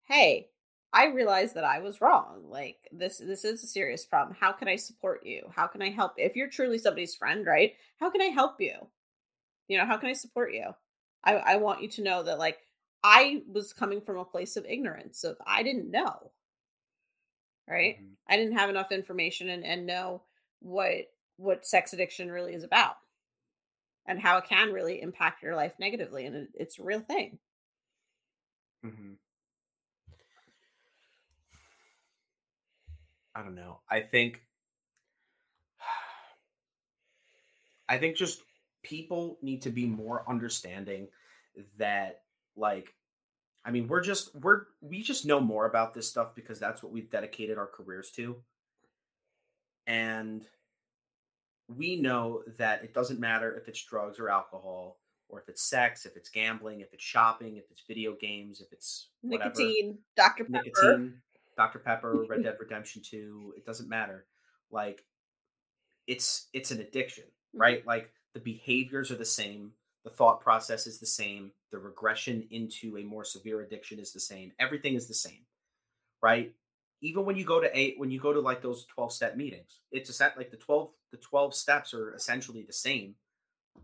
hey, 0.09 0.49
I 0.93 1.07
realized 1.07 1.55
that 1.55 1.65
I 1.65 1.81
was 1.81 2.01
wrong. 2.01 2.45
Like 2.49 2.77
this 2.91 3.19
this 3.19 3.45
is 3.45 3.63
a 3.63 3.67
serious 3.67 4.07
problem. 4.07 4.37
How 4.39 4.53
can 4.53 4.67
I 4.67 4.77
support 4.77 5.27
you? 5.27 5.43
How 5.55 5.67
can 5.67 5.83
I 5.83 5.91
help? 5.91 6.15
If 6.17 6.37
you're 6.37 6.49
truly 6.49 6.79
somebody's 6.79 7.15
friend, 7.15 7.45
right? 7.45 7.75
How 8.01 8.11
can 8.11 8.23
I 8.23 8.27
help 8.27 8.61
you? 8.61 8.75
You 9.69 9.79
know, 9.79 9.85
how 9.85 9.99
can 9.99 10.09
I 10.09 10.15
support 10.15 10.55
you? 10.55 10.71
I 11.23 11.35
I 11.35 11.57
want 11.57 11.83
you 11.83 11.89
to 11.91 12.03
know 12.03 12.23
that 12.23 12.39
like 12.39 12.59
I 13.05 13.43
was 13.53 13.73
coming 13.73 14.01
from 14.01 14.17
a 14.17 14.25
place 14.25 14.57
of 14.57 14.65
ignorance 14.65 15.23
of 15.23 15.37
I 15.47 15.63
didn't 15.63 15.91
know. 15.91 16.31
Right? 17.69 17.97
Mm-hmm. 17.97 18.13
I 18.29 18.37
didn't 18.37 18.57
have 18.57 18.71
enough 18.71 18.91
information 18.91 19.51
and 19.51 19.65
and 19.67 19.87
know 19.87 20.23
what 20.61 21.11
what 21.37 21.67
sex 21.67 21.93
addiction 21.93 22.31
really 22.31 22.55
is 22.55 22.65
about 22.65 22.97
and 24.07 24.21
how 24.21 24.39
it 24.39 24.45
can 24.49 24.73
really 24.73 25.01
impact 25.01 25.43
your 25.43 25.55
life 25.55 25.73
negatively 25.79 26.27
and 26.27 26.37
it, 26.37 26.49
it's 26.55 26.79
a 26.79 26.83
real 26.83 27.01
thing. 27.01 27.39
Mm-hmm. 28.85 29.13
I 33.35 33.43
don't 33.43 33.55
know. 33.55 33.81
I 33.91 34.01
think 34.01 34.43
I 37.89 37.99
think 37.99 38.17
just 38.17 38.41
people 38.83 39.39
need 39.43 39.63
to 39.63 39.71
be 39.71 39.87
more 39.87 40.25
understanding 40.29 41.09
that 41.79 42.23
like 42.57 42.95
I 43.67 43.73
mean, 43.73 43.89
we're 43.89 44.01
just 44.01 44.33
we're 44.37 44.63
we 44.81 45.03
just 45.03 45.27
know 45.27 45.41
more 45.41 45.67
about 45.67 45.93
this 45.93 46.09
stuff 46.09 46.37
because 46.37 46.61
that's 46.61 46.85
what 46.85 46.93
we've 46.93 47.11
dedicated 47.11 47.59
our 47.59 47.67
careers 47.67 48.13
to. 48.13 48.37
And 49.89 50.47
we 51.69 52.01
know 52.01 52.43
that 52.59 52.85
it 52.85 52.95
doesn't 52.95 53.21
matter 53.21 53.57
if 53.57 53.69
it's 53.69 53.83
drugs 53.83 54.19
or 54.19 54.29
alcohol 54.29 54.99
or 55.29 55.41
if 55.41 55.49
it's 55.49 55.63
sex, 55.63 56.07
if 56.07 56.17
it's 56.17 56.29
gambling, 56.29 56.81
if 56.81 56.93
it's 56.93 57.03
shopping, 57.03 57.57
if 57.57 57.65
it's 57.71 57.83
video 57.87 58.15
games, 58.21 58.61
if 58.61 58.73
it's 58.73 59.09
whatever. 59.23 59.51
nicotine, 59.51 59.99
Dr. 60.17 60.45
Pepper. 60.45 60.63
Nicotine, 60.65 61.15
Dr. 61.57 61.79
Pepper, 61.81 62.25
Red 62.29 62.45
Dead 62.45 62.57
Redemption 62.61 63.03
2, 63.05 63.55
it 63.57 63.67
doesn't 63.67 63.89
matter. 63.89 64.27
Like 64.71 65.05
it's 66.07 66.49
it's 66.53 66.71
an 66.71 66.81
addiction, 66.81 67.25
mm-hmm. 67.25 67.61
right? 67.61 67.87
Like 67.87 68.11
the 68.35 68.41
behaviors 68.41 69.11
are 69.11 69.17
the 69.17 69.25
same, 69.25 69.73
the 70.05 70.11
thought 70.11 70.41
process 70.41 70.87
is 70.87 71.01
the 71.01 71.07
same, 71.07 71.51
the 71.73 71.79
regression 71.79 72.47
into 72.51 72.97
a 72.97 73.03
more 73.03 73.25
severe 73.25 73.61
addiction 73.61 73.99
is 73.99 74.13
the 74.13 74.21
same. 74.21 74.53
Everything 74.59 74.95
is 74.95 75.09
the 75.09 75.15
same. 75.15 75.47
Right? 76.23 76.55
Even 77.03 77.25
when 77.25 77.37
you 77.37 77.45
go 77.45 77.61
to 77.61 77.71
eight 77.79 77.99
when 77.99 78.11
you 78.11 78.19
go 78.19 78.33
to 78.33 78.41
like 78.41 78.63
those 78.63 78.87
12 78.87 79.13
step 79.13 79.37
meetings, 79.37 79.81
it's 79.93 80.11
a 80.11 80.13
set 80.13 80.37
like 80.37 80.51
the 80.51 80.57
12 80.57 80.91
the 81.13 81.19
12 81.19 81.55
steps 81.55 81.95
are 81.95 82.15
essentially 82.15 82.63
the 82.63 82.73
same, 82.73 83.15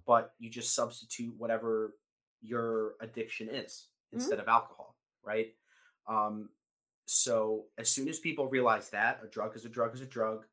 but 0.07 0.33
you 0.39 0.51
just 0.51 0.75
substitute 0.75 1.35
whatever 1.37 1.95
your 2.41 2.95
addiction 3.01 3.49
is 3.49 3.89
mm-hmm. 4.09 4.17
instead 4.17 4.39
mm-hmm. 4.39 4.49
of 4.49 4.49
alcohol, 4.49 4.97
right? 5.23 5.55
Um, 6.09 6.49
so 7.07 7.65
as 7.79 7.91
soon 7.91 8.09
as 8.09 8.19
people 8.19 8.49
realize 8.49 8.91
that 8.91 9.21
a 9.23 9.27
drug 9.27 9.57
is 9.57 9.65
a 9.65 9.69
drug 9.69 9.95
is 9.95 10.01
a 10.01 10.07
drug, 10.07 10.45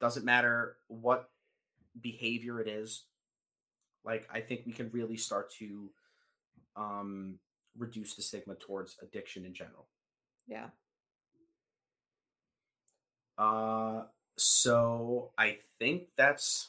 doesn't 0.00 0.24
matter 0.24 0.76
what 0.88 1.28
behavior 2.00 2.60
it 2.60 2.68
is, 2.68 3.04
like 4.04 4.26
I 4.32 4.40
think 4.40 4.62
we 4.64 4.72
can 4.72 4.90
really 4.92 5.16
start 5.16 5.52
to 5.58 5.90
um 6.76 7.38
reduce 7.76 8.14
the 8.14 8.22
stigma 8.22 8.54
towards 8.54 8.96
addiction 9.02 9.44
in 9.44 9.54
general. 9.54 9.86
Yeah. 10.46 10.66
Uh 13.40 14.02
so 14.36 15.30
I 15.38 15.58
think 15.78 16.08
that's 16.16 16.68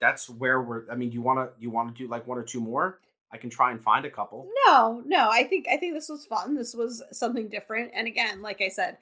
that's 0.00 0.28
where 0.28 0.60
we're 0.60 0.90
I 0.90 0.96
mean, 0.96 1.12
you 1.12 1.22
want 1.22 1.38
to 1.38 1.62
you 1.62 1.70
want 1.70 1.96
to 1.96 2.02
do 2.02 2.08
like 2.08 2.26
one 2.26 2.36
or 2.36 2.42
two 2.42 2.60
more? 2.60 2.98
I 3.32 3.38
can 3.38 3.48
try 3.48 3.70
and 3.70 3.80
find 3.80 4.04
a 4.04 4.10
couple. 4.10 4.48
No, 4.66 5.02
no, 5.06 5.30
I 5.30 5.44
think 5.44 5.66
I 5.70 5.78
think 5.78 5.94
this 5.94 6.10
was 6.10 6.26
fun. 6.26 6.54
This 6.54 6.74
was 6.74 7.02
something 7.12 7.48
different. 7.48 7.92
And 7.94 8.06
again, 8.06 8.42
like 8.42 8.60
I 8.60 8.68
said, 8.68 8.98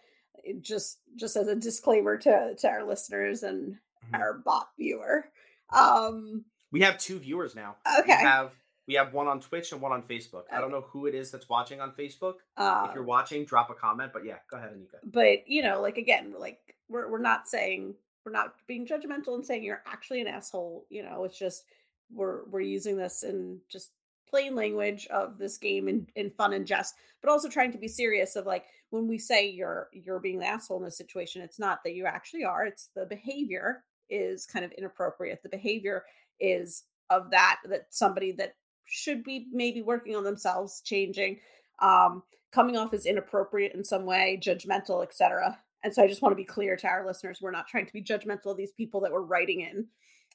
just 0.61 0.99
just 1.17 1.37
as 1.37 1.49
a 1.49 1.57
disclaimer 1.57 2.17
to 2.19 2.55
to 2.55 2.69
our 2.69 2.85
listeners 2.85 3.43
and 3.43 3.75
mm-hmm. 3.75 4.15
our 4.15 4.35
bot 4.35 4.69
viewer. 4.79 5.27
Um 5.73 6.45
we 6.71 6.83
have 6.83 6.99
two 6.99 7.19
viewers 7.19 7.57
now. 7.57 7.77
Okay. 8.01 8.19
We 8.19 8.25
have 8.25 8.53
we 8.91 8.97
have 8.97 9.13
one 9.13 9.29
on 9.29 9.39
Twitch 9.39 9.71
and 9.71 9.81
one 9.81 9.93
on 9.93 10.03
Facebook. 10.03 10.41
Okay. 10.41 10.57
I 10.57 10.61
don't 10.61 10.73
know 10.73 10.81
who 10.81 11.07
it 11.07 11.15
is 11.15 11.31
that's 11.31 11.49
watching 11.49 11.81
on 11.81 11.93
Facebook. 11.93 12.35
Uh, 12.57 12.87
if 12.89 12.95
you're 12.97 13.05
watching, 13.05 13.45
drop 13.45 13.71
a 13.71 13.75
comment. 13.75 14.11
But 14.13 14.25
yeah, 14.25 14.39
go 14.51 14.57
ahead, 14.57 14.71
Anika. 14.71 14.99
But 15.05 15.47
you 15.47 15.63
know, 15.63 15.81
like 15.81 15.97
again, 15.97 16.35
like 16.37 16.59
we're 16.89 17.09
we're 17.09 17.21
not 17.21 17.47
saying 17.47 17.95
we're 18.25 18.33
not 18.33 18.55
being 18.67 18.85
judgmental 18.85 19.37
and 19.37 19.47
saying 19.47 19.63
you're 19.63 19.85
actually 19.87 20.21
an 20.23 20.27
asshole. 20.27 20.87
You 20.91 21.05
know, 21.05 21.23
it's 21.23 21.39
just 21.39 21.67
we're 22.13 22.41
we're 22.51 22.63
using 22.63 22.97
this 22.97 23.23
in 23.23 23.61
just 23.69 23.93
plain 24.29 24.57
language 24.57 25.07
of 25.07 25.39
this 25.39 25.57
game 25.57 25.87
in, 25.87 26.09
in 26.17 26.31
fun 26.31 26.53
and 26.53 26.67
jest, 26.67 26.97
but 27.23 27.31
also 27.31 27.49
trying 27.49 27.71
to 27.71 27.79
be 27.79 27.89
serious 27.89 28.35
of 28.35 28.45
like 28.45 28.65
when 28.91 29.07
we 29.07 29.19
say 29.19 29.49
you're 29.49 29.89
you're 29.93 30.19
being 30.19 30.41
the 30.41 30.47
asshole 30.47 30.79
in 30.79 30.85
this 30.85 30.99
situation, 30.99 31.43
it's 31.43 31.61
not 31.61 31.85
that 31.85 31.95
you 31.95 32.07
actually 32.07 32.43
are, 32.43 32.67
it's 32.67 32.89
the 32.97 33.07
behavior 33.07 33.85
is 34.09 34.47
kind 34.47 34.65
of 34.65 34.73
inappropriate. 34.73 35.45
The 35.45 35.49
behavior 35.49 36.03
is 36.41 36.83
of 37.09 37.31
that 37.31 37.59
that 37.67 37.87
somebody 37.91 38.33
that 38.33 38.55
should 38.91 39.25
be 39.25 39.47
maybe 39.53 39.83
working 39.83 40.17
on 40.17 40.25
themselves, 40.25 40.83
changing, 40.85 41.41
um, 41.81 42.23
coming 42.53 42.77
off 42.77 42.93
as 42.93 43.07
inappropriate 43.07 43.75
in 43.75 43.85
some 43.85 44.05
way, 44.05 44.39
judgmental, 44.43 45.03
etc. 45.03 45.59
And 45.83 45.95
so 45.95 46.03
I 46.03 46.09
just 46.09 46.21
want 46.21 46.33
to 46.33 46.37
be 46.37 46.45
clear 46.45 46.77
to 46.77 46.87
our 46.89 47.07
listeners, 47.07 47.39
we're 47.41 47.51
not 47.51 47.69
trying 47.69 47.87
to 47.87 47.93
be 47.93 48.03
judgmental 48.03 48.47
of 48.47 48.57
these 48.57 48.73
people 48.73 49.01
that 49.01 49.13
were 49.13 49.25
writing 49.25 49.61
in 49.61 49.87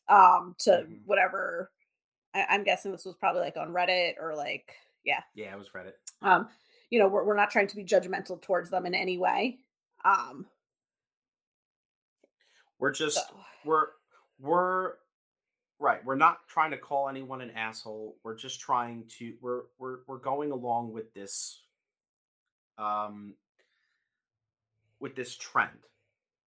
um 0.08 0.56
to 0.60 0.70
mm-hmm. 0.70 0.94
whatever 1.06 1.72
I, 2.36 2.56
am 2.56 2.64
guessing 2.64 2.92
this 2.92 3.06
was 3.06 3.16
probably 3.16 3.42
like 3.42 3.58
on 3.58 3.70
Reddit 3.70 4.14
or 4.22 4.36
like 4.36 4.72
yeah. 5.04 5.22
Yeah, 5.36 5.54
it 5.54 5.58
was 5.58 5.70
Reddit. 5.70 5.94
Um, 6.22 6.48
you 6.90 7.00
know, 7.00 7.08
we're 7.08 7.24
we're 7.24 7.36
not 7.36 7.52
trying 7.52 7.68
to 7.68 7.76
be 7.76 7.84
judgmental 7.84 8.42
towards 8.42 8.70
them 8.70 8.86
in 8.86 8.94
any 8.94 9.18
way. 9.18 9.58
Um 10.04 10.46
we're 12.80 12.92
just 12.92 13.16
so. 13.16 13.36
we're 13.64 13.88
we're 14.40 14.94
Right. 15.80 16.04
We're 16.06 16.16
not 16.16 16.38
trying 16.48 16.72
to 16.72 16.78
call 16.78 17.10
anyone 17.10 17.42
an 17.42 17.52
asshole. 17.52 18.16
We're 18.24 18.36
just 18.36 18.60
trying 18.60 19.04
to 19.20 19.34
we're 19.42 19.64
we're 19.78 19.98
we're 20.08 20.18
going 20.18 20.52
along 20.52 20.94
with 20.94 21.14
this 21.14 21.64
um 22.78 23.36
with 25.00 25.16
this 25.16 25.36
trend. 25.36 25.70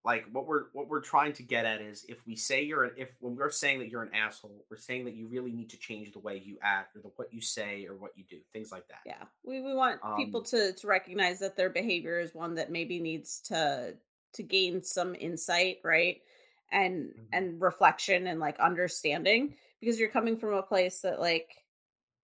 Like 0.04 0.24
what 0.32 0.46
we're 0.46 0.64
what 0.72 0.88
we're 0.88 1.02
trying 1.02 1.34
to 1.34 1.42
get 1.42 1.66
at 1.66 1.82
is 1.82 2.06
if 2.08 2.26
we 2.26 2.34
say 2.36 2.62
you're 2.62 2.84
an 2.84 2.92
if 2.96 3.10
when 3.20 3.36
we're 3.36 3.50
saying 3.50 3.80
that 3.80 3.90
you're 3.90 4.02
an 4.02 4.14
asshole, 4.14 4.64
we're 4.70 4.78
saying 4.78 5.04
that 5.04 5.14
you 5.14 5.26
really 5.26 5.52
need 5.52 5.68
to 5.70 5.76
change 5.76 6.12
the 6.12 6.20
way 6.20 6.40
you 6.42 6.56
act 6.62 6.96
or 6.96 7.00
the 7.00 7.10
what 7.16 7.30
you 7.30 7.42
say 7.42 7.86
or 7.86 7.94
what 7.94 8.12
you 8.16 8.24
do, 8.30 8.38
things 8.54 8.72
like 8.72 8.88
that. 8.88 9.00
Yeah. 9.04 9.24
We 9.44 9.60
we 9.60 9.74
want 9.74 10.00
people 10.16 10.40
Um 10.40 10.46
to 10.46 10.72
to 10.72 10.86
recognize 10.86 11.40
that 11.40 11.56
their 11.56 11.68
behavior 11.68 12.18
is 12.18 12.34
one 12.34 12.54
that 12.54 12.70
maybe 12.70 13.00
needs 13.00 13.40
to 13.48 13.94
to 14.34 14.42
gain 14.42 14.82
some 14.82 15.14
insight, 15.14 15.78
right? 15.84 16.22
And 16.70 17.14
Mhm. 17.14 17.28
and 17.32 17.60
reflection 17.62 18.26
and 18.26 18.40
like 18.40 18.58
understanding 18.60 19.56
because 19.80 19.98
you're 19.98 20.10
coming 20.10 20.36
from 20.36 20.54
a 20.54 20.62
place 20.62 21.00
that 21.02 21.20
like 21.20 21.64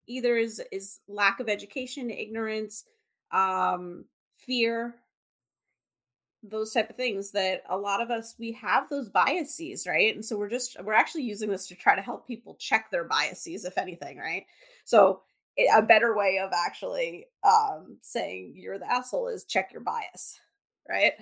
either 0.07 0.37
is 0.37 0.61
is 0.71 0.99
lack 1.07 1.39
of 1.39 1.49
education, 1.49 2.09
ignorance, 2.11 2.85
um 3.31 4.05
fear, 4.37 4.95
those 6.43 6.71
type 6.71 6.89
of 6.91 6.95
things 6.95 7.31
that 7.31 7.63
a 7.69 7.77
lot 7.77 8.01
of 8.01 8.11
us 8.11 8.35
we 8.37 8.51
have 8.51 8.87
those 8.89 9.09
biases 9.09 9.87
right? 9.87 10.13
And 10.13 10.23
so 10.23 10.37
we're 10.37 10.49
just 10.49 10.77
we're 10.83 10.93
actually 10.93 11.23
using 11.23 11.49
this 11.49 11.67
to 11.67 11.75
try 11.75 11.95
to 11.95 12.01
help 12.01 12.27
people 12.27 12.55
check 12.59 12.91
their 12.91 13.03
biases 13.03 13.65
if 13.65 13.77
anything 13.77 14.17
right? 14.17 14.45
So 14.83 15.21
a 15.75 15.81
better 15.81 16.15
way 16.15 16.37
of 16.39 16.51
actually 16.53 17.25
um 17.43 17.97
saying 18.01 18.53
you're 18.55 18.77
the 18.77 18.91
asshole 18.91 19.29
is 19.29 19.45
check 19.45 19.71
your 19.71 19.81
bias 19.81 20.39
right 20.87 21.13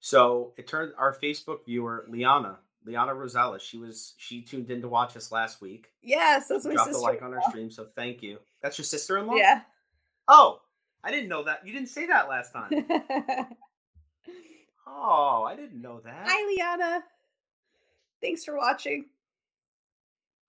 So 0.00 0.52
it 0.56 0.66
turned 0.68 0.92
our 0.98 1.14
Facebook 1.14 1.64
viewer, 1.64 2.04
Liana, 2.08 2.58
Liana 2.84 3.12
Rosales, 3.12 3.60
she 3.60 3.78
was 3.78 4.14
she 4.18 4.42
tuned 4.42 4.70
in 4.70 4.80
to 4.82 4.88
watch 4.88 5.16
us 5.16 5.32
last 5.32 5.60
week. 5.60 5.88
yes 6.02 6.48
that's 6.48 6.64
my 6.64 6.74
Dropped 6.74 6.90
a 6.90 6.94
sister 6.94 7.08
like 7.10 7.22
on 7.22 7.34
our 7.34 7.42
stream, 7.48 7.70
so 7.70 7.86
thank 7.96 8.22
you. 8.22 8.38
That's 8.62 8.78
your 8.78 8.84
sister 8.84 9.18
in 9.18 9.26
law? 9.26 9.34
yeah 9.34 9.62
Oh, 10.28 10.60
I 11.04 11.10
didn't 11.10 11.28
know 11.28 11.44
that. 11.44 11.66
You 11.66 11.72
didn't 11.72 11.88
say 11.88 12.06
that 12.06 12.28
last 12.28 12.52
time. 12.54 12.70
oh, 14.86 15.44
I 15.48 15.56
didn't 15.56 15.80
know 15.80 16.00
that. 16.04 16.26
hi 16.28 16.46
liana 16.46 17.02
thanks 18.20 18.44
for 18.44 18.56
watching 18.56 19.06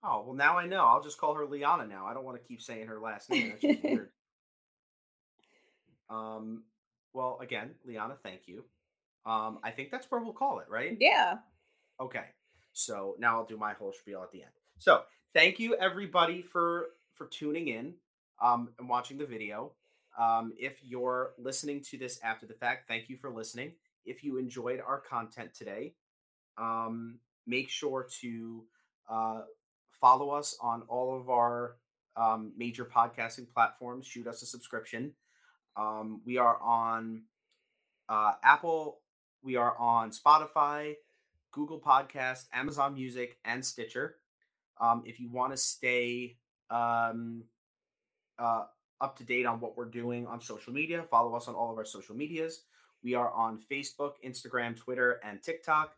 Oh, 0.04 0.24
well 0.26 0.36
now 0.36 0.58
I 0.60 0.68
know. 0.68 0.86
I'll 0.86 1.02
just 1.02 1.18
call 1.18 1.34
her 1.34 1.46
Liana 1.48 1.88
now. 1.88 2.06
I 2.06 2.14
don't 2.14 2.24
want 2.24 2.40
to 2.40 2.48
keep 2.48 2.62
saying 2.62 2.86
her 2.88 3.00
last 3.00 3.32
name. 3.32 3.50
That's 3.50 3.62
just 3.62 3.84
weird. 3.84 4.10
Um 6.10 6.64
well 7.14 7.40
again, 7.42 7.72
Liana, 7.86 8.16
thank 8.24 8.42
you. 8.48 8.64
Um, 9.28 9.60
I 9.64 9.72
think 9.72 9.92
that's 9.92 10.10
where 10.10 10.22
we'll 10.22 10.34
call 10.34 10.60
it, 10.60 10.68
right? 10.70 10.98
yeah 11.00 11.38
Okay. 12.00 12.26
So 12.74 13.16
now 13.20 13.38
I'll 13.38 13.46
do 13.46 13.58
my 13.58 13.74
whole 13.74 13.92
spiel 13.92 14.22
at 14.22 14.32
the 14.32 14.44
end. 14.44 14.52
So 14.78 15.02
thank 15.34 15.60
you 15.60 15.76
everybody 15.76 16.42
for 16.42 16.90
for 17.16 17.26
tuning 17.26 17.70
in 17.70 17.96
um, 18.42 18.70
and 18.80 18.88
watching 18.88 19.18
the 19.18 19.26
video. 19.26 19.72
Um, 20.18 20.54
if 20.58 20.80
you're 20.84 21.32
listening 21.38 21.82
to 21.90 21.98
this 21.98 22.20
after 22.24 22.46
the 22.46 22.54
fact, 22.54 22.88
thank 22.88 23.10
you 23.10 23.18
for 23.18 23.30
listening. 23.30 23.74
If 24.06 24.24
you 24.24 24.38
enjoyed 24.38 24.80
our 24.86 25.00
content 25.00 25.54
today, 25.54 25.94
um, 26.58 27.20
make 27.46 27.70
sure 27.70 28.08
to 28.22 28.64
uh, 29.10 29.42
follow 30.00 30.30
us 30.30 30.56
on 30.62 30.84
all 30.88 31.20
of 31.20 31.30
our 31.30 31.76
um, 32.16 32.52
major 32.58 32.86
podcasting 32.86 33.52
platforms. 33.54 34.06
Shoot 34.08 34.28
us 34.28 34.42
a 34.42 34.46
subscription. 34.46 35.14
Um, 35.76 36.22
we 36.26 36.38
are 36.38 36.58
on 36.62 37.24
uh, 38.10 38.34
Apple. 38.44 39.00
We 39.42 39.56
are 39.56 39.78
on 39.78 40.12
Spotify. 40.12 40.96
Google 41.52 41.80
Podcast, 41.80 42.46
Amazon 42.54 42.94
Music, 42.94 43.40
and 43.44 43.66
Stitcher. 43.66 44.18
Um, 44.80 45.02
if 45.06 45.20
you 45.20 45.30
want 45.32 45.54
to 45.54 45.58
stay 45.58 46.38
um, 46.70 47.44
uh, 48.38 48.66
up 49.02 49.18
to 49.18 49.24
date 49.24 49.46
on 49.46 49.60
what 49.60 49.76
we're 49.76 49.86
doing 49.86 50.28
on 50.28 50.40
social 50.40 50.72
media, 50.72 51.04
follow 51.10 51.36
us 51.36 51.48
on 51.48 51.56
all 51.56 51.72
of 51.72 51.78
our 51.78 51.86
social 51.86 52.16
medias. 52.16 52.62
We 53.04 53.16
are 53.16 53.32
on 53.32 53.60
Facebook, 53.72 54.14
Instagram, 54.24 54.78
Twitter, 54.78 55.20
and 55.24 55.42
TikTok. 55.42 55.96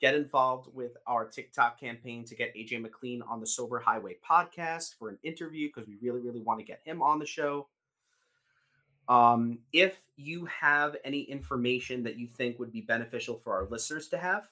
Get 0.00 0.14
involved 0.14 0.68
with 0.72 0.92
our 1.06 1.26
TikTok 1.28 1.80
campaign 1.80 2.24
to 2.26 2.34
get 2.34 2.54
AJ 2.54 2.80
McLean 2.80 3.22
on 3.22 3.40
the 3.40 3.46
Sober 3.46 3.78
Highway 3.78 4.16
podcast 4.28 4.96
for 4.98 5.08
an 5.08 5.18
interview 5.22 5.68
because 5.68 5.88
we 5.88 5.96
really, 6.00 6.20
really 6.20 6.40
want 6.40 6.60
to 6.60 6.64
get 6.64 6.80
him 6.84 7.02
on 7.02 7.18
the 7.18 7.26
show. 7.26 7.68
Um, 9.12 9.58
if 9.74 10.00
you 10.16 10.46
have 10.46 10.96
any 11.04 11.20
information 11.20 12.02
that 12.04 12.16
you 12.16 12.26
think 12.26 12.58
would 12.58 12.72
be 12.72 12.80
beneficial 12.80 13.42
for 13.44 13.54
our 13.54 13.68
listeners 13.68 14.08
to 14.08 14.16
have, 14.16 14.48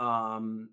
um, 0.00 0.70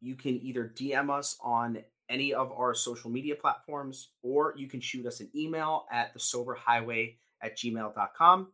you 0.00 0.14
can 0.14 0.40
either 0.40 0.72
DM 0.74 1.10
us 1.10 1.36
on 1.42 1.84
any 2.08 2.32
of 2.32 2.50
our 2.50 2.74
social 2.74 3.10
media 3.10 3.34
platforms 3.34 4.08
or 4.22 4.54
you 4.56 4.68
can 4.68 4.80
shoot 4.80 5.04
us 5.04 5.20
an 5.20 5.28
email 5.36 5.84
at 5.92 6.14
the 6.14 6.18
sober 6.18 6.54
highway 6.54 7.16
at 7.42 7.58
gmail.com. 7.58 8.48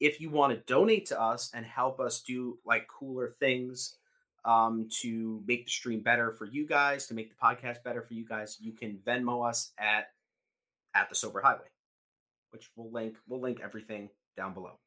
If 0.00 0.18
you 0.18 0.30
want 0.30 0.54
to 0.54 0.72
donate 0.72 1.04
to 1.06 1.20
us 1.20 1.50
and 1.52 1.66
help 1.66 2.00
us 2.00 2.22
do 2.22 2.58
like 2.64 2.88
cooler 2.88 3.36
things 3.38 3.96
um, 4.46 4.88
to 5.02 5.42
make 5.46 5.66
the 5.66 5.70
stream 5.70 6.00
better 6.00 6.32
for 6.32 6.46
you 6.46 6.66
guys, 6.66 7.06
to 7.08 7.14
make 7.14 7.28
the 7.28 7.36
podcast 7.36 7.82
better 7.82 8.00
for 8.00 8.14
you 8.14 8.24
guys, 8.26 8.56
you 8.58 8.72
can 8.72 8.98
Venmo 9.06 9.46
us 9.46 9.72
at 9.78 10.06
at 10.94 11.10
the 11.10 11.14
sober 11.14 11.42
highway, 11.42 11.66
which 12.50 12.70
we'll 12.76 12.90
link. 12.90 13.16
We'll 13.28 13.40
link 13.40 13.60
everything 13.62 14.08
down 14.36 14.54
below. 14.54 14.78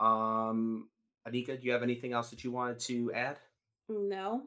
Um, 0.00 0.88
Anika, 1.26 1.60
do 1.60 1.66
you 1.66 1.72
have 1.72 1.82
anything 1.82 2.12
else 2.12 2.30
that 2.30 2.44
you 2.44 2.52
wanted 2.52 2.78
to 2.80 3.12
add? 3.12 3.38
no 3.88 4.42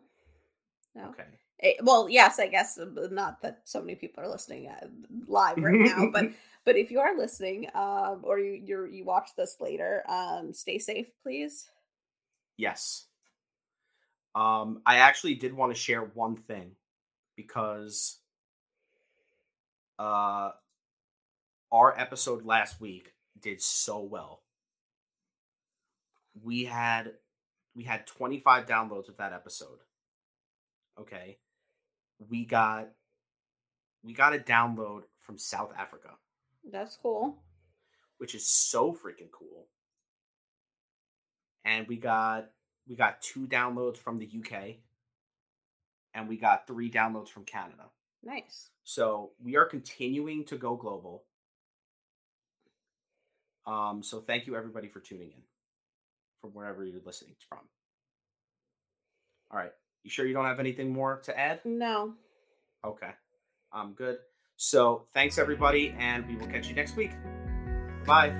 no 0.93 1.09
Okay. 1.09 1.23
Eh, 1.63 1.73
well 1.81 2.07
yes 2.07 2.39
i 2.39 2.47
guess 2.47 2.77
uh, 2.77 2.85
not 3.11 3.41
that 3.41 3.61
so 3.63 3.79
many 3.79 3.95
people 3.95 4.23
are 4.23 4.27
listening 4.27 4.67
uh, 4.67 4.87
live 5.27 5.57
right 5.57 5.79
now 5.79 6.09
but 6.11 6.25
but 6.65 6.75
if 6.75 6.91
you 6.91 6.99
are 6.99 7.17
listening 7.17 7.67
um 7.73 8.21
or 8.23 8.37
you 8.37 8.61
you're, 8.63 8.87
you 8.87 9.03
watch 9.03 9.29
this 9.35 9.57
later 9.59 10.03
um 10.07 10.53
stay 10.53 10.77
safe 10.77 11.09
please 11.23 11.67
Yes. 12.61 13.07
Um, 14.35 14.83
I 14.85 14.97
actually 14.97 15.33
did 15.33 15.51
want 15.51 15.73
to 15.73 15.79
share 15.79 16.01
one 16.01 16.35
thing 16.35 16.75
because 17.35 18.19
uh 19.97 20.51
our 21.71 21.97
episode 21.99 22.45
last 22.45 22.81
week 22.81 23.13
did 23.39 23.61
so 23.61 23.99
well. 24.01 24.41
We 26.41 26.65
had 26.65 27.13
we 27.75 27.83
had 27.83 28.07
25 28.07 28.65
downloads 28.65 29.09
of 29.09 29.17
that 29.17 29.33
episode. 29.33 29.79
Okay. 30.99 31.37
We 32.29 32.45
got 32.45 32.89
we 34.03 34.13
got 34.13 34.35
a 34.35 34.39
download 34.39 35.03
from 35.19 35.37
South 35.37 35.71
Africa, 35.77 36.09
that's 36.71 36.95
cool 36.95 37.37
which 38.21 38.35
is 38.35 38.47
so 38.47 38.93
freaking 38.93 39.31
cool. 39.31 39.65
And 41.65 41.87
we 41.87 41.97
got 41.97 42.51
we 42.87 42.95
got 42.95 43.19
two 43.19 43.47
downloads 43.47 43.97
from 43.97 44.19
the 44.19 44.29
UK 44.31 44.75
and 46.13 46.29
we 46.29 46.37
got 46.37 46.67
three 46.67 46.91
downloads 46.91 47.29
from 47.29 47.45
Canada. 47.45 47.85
nice 48.21 48.69
So 48.83 49.31
we 49.43 49.55
are 49.55 49.65
continuing 49.65 50.45
to 50.45 50.55
go 50.55 50.75
global. 50.75 51.23
Um, 53.65 54.01
so 54.03 54.19
thank 54.19 54.47
you 54.47 54.55
everybody 54.55 54.87
for 54.87 54.99
tuning 54.99 55.29
in 55.29 55.43
from 56.41 56.51
wherever 56.51 56.83
you're 56.83 57.01
listening 57.05 57.35
from. 57.47 57.59
All 59.51 59.57
right. 59.59 59.71
You 60.03 60.09
sure 60.09 60.25
you 60.25 60.33
don't 60.33 60.45
have 60.45 60.59
anything 60.59 60.91
more 60.91 61.21
to 61.25 61.37
add? 61.37 61.61
no 61.63 62.13
Okay. 62.83 63.11
I'm 63.71 63.93
good. 63.93 64.17
So 64.57 65.07
thanks 65.13 65.37
everybody, 65.37 65.95
and 65.97 66.27
we 66.27 66.35
will 66.35 66.47
catch 66.47 66.67
you 66.67 66.75
next 66.75 66.95
week. 66.95 67.11
Bye. 68.05 68.35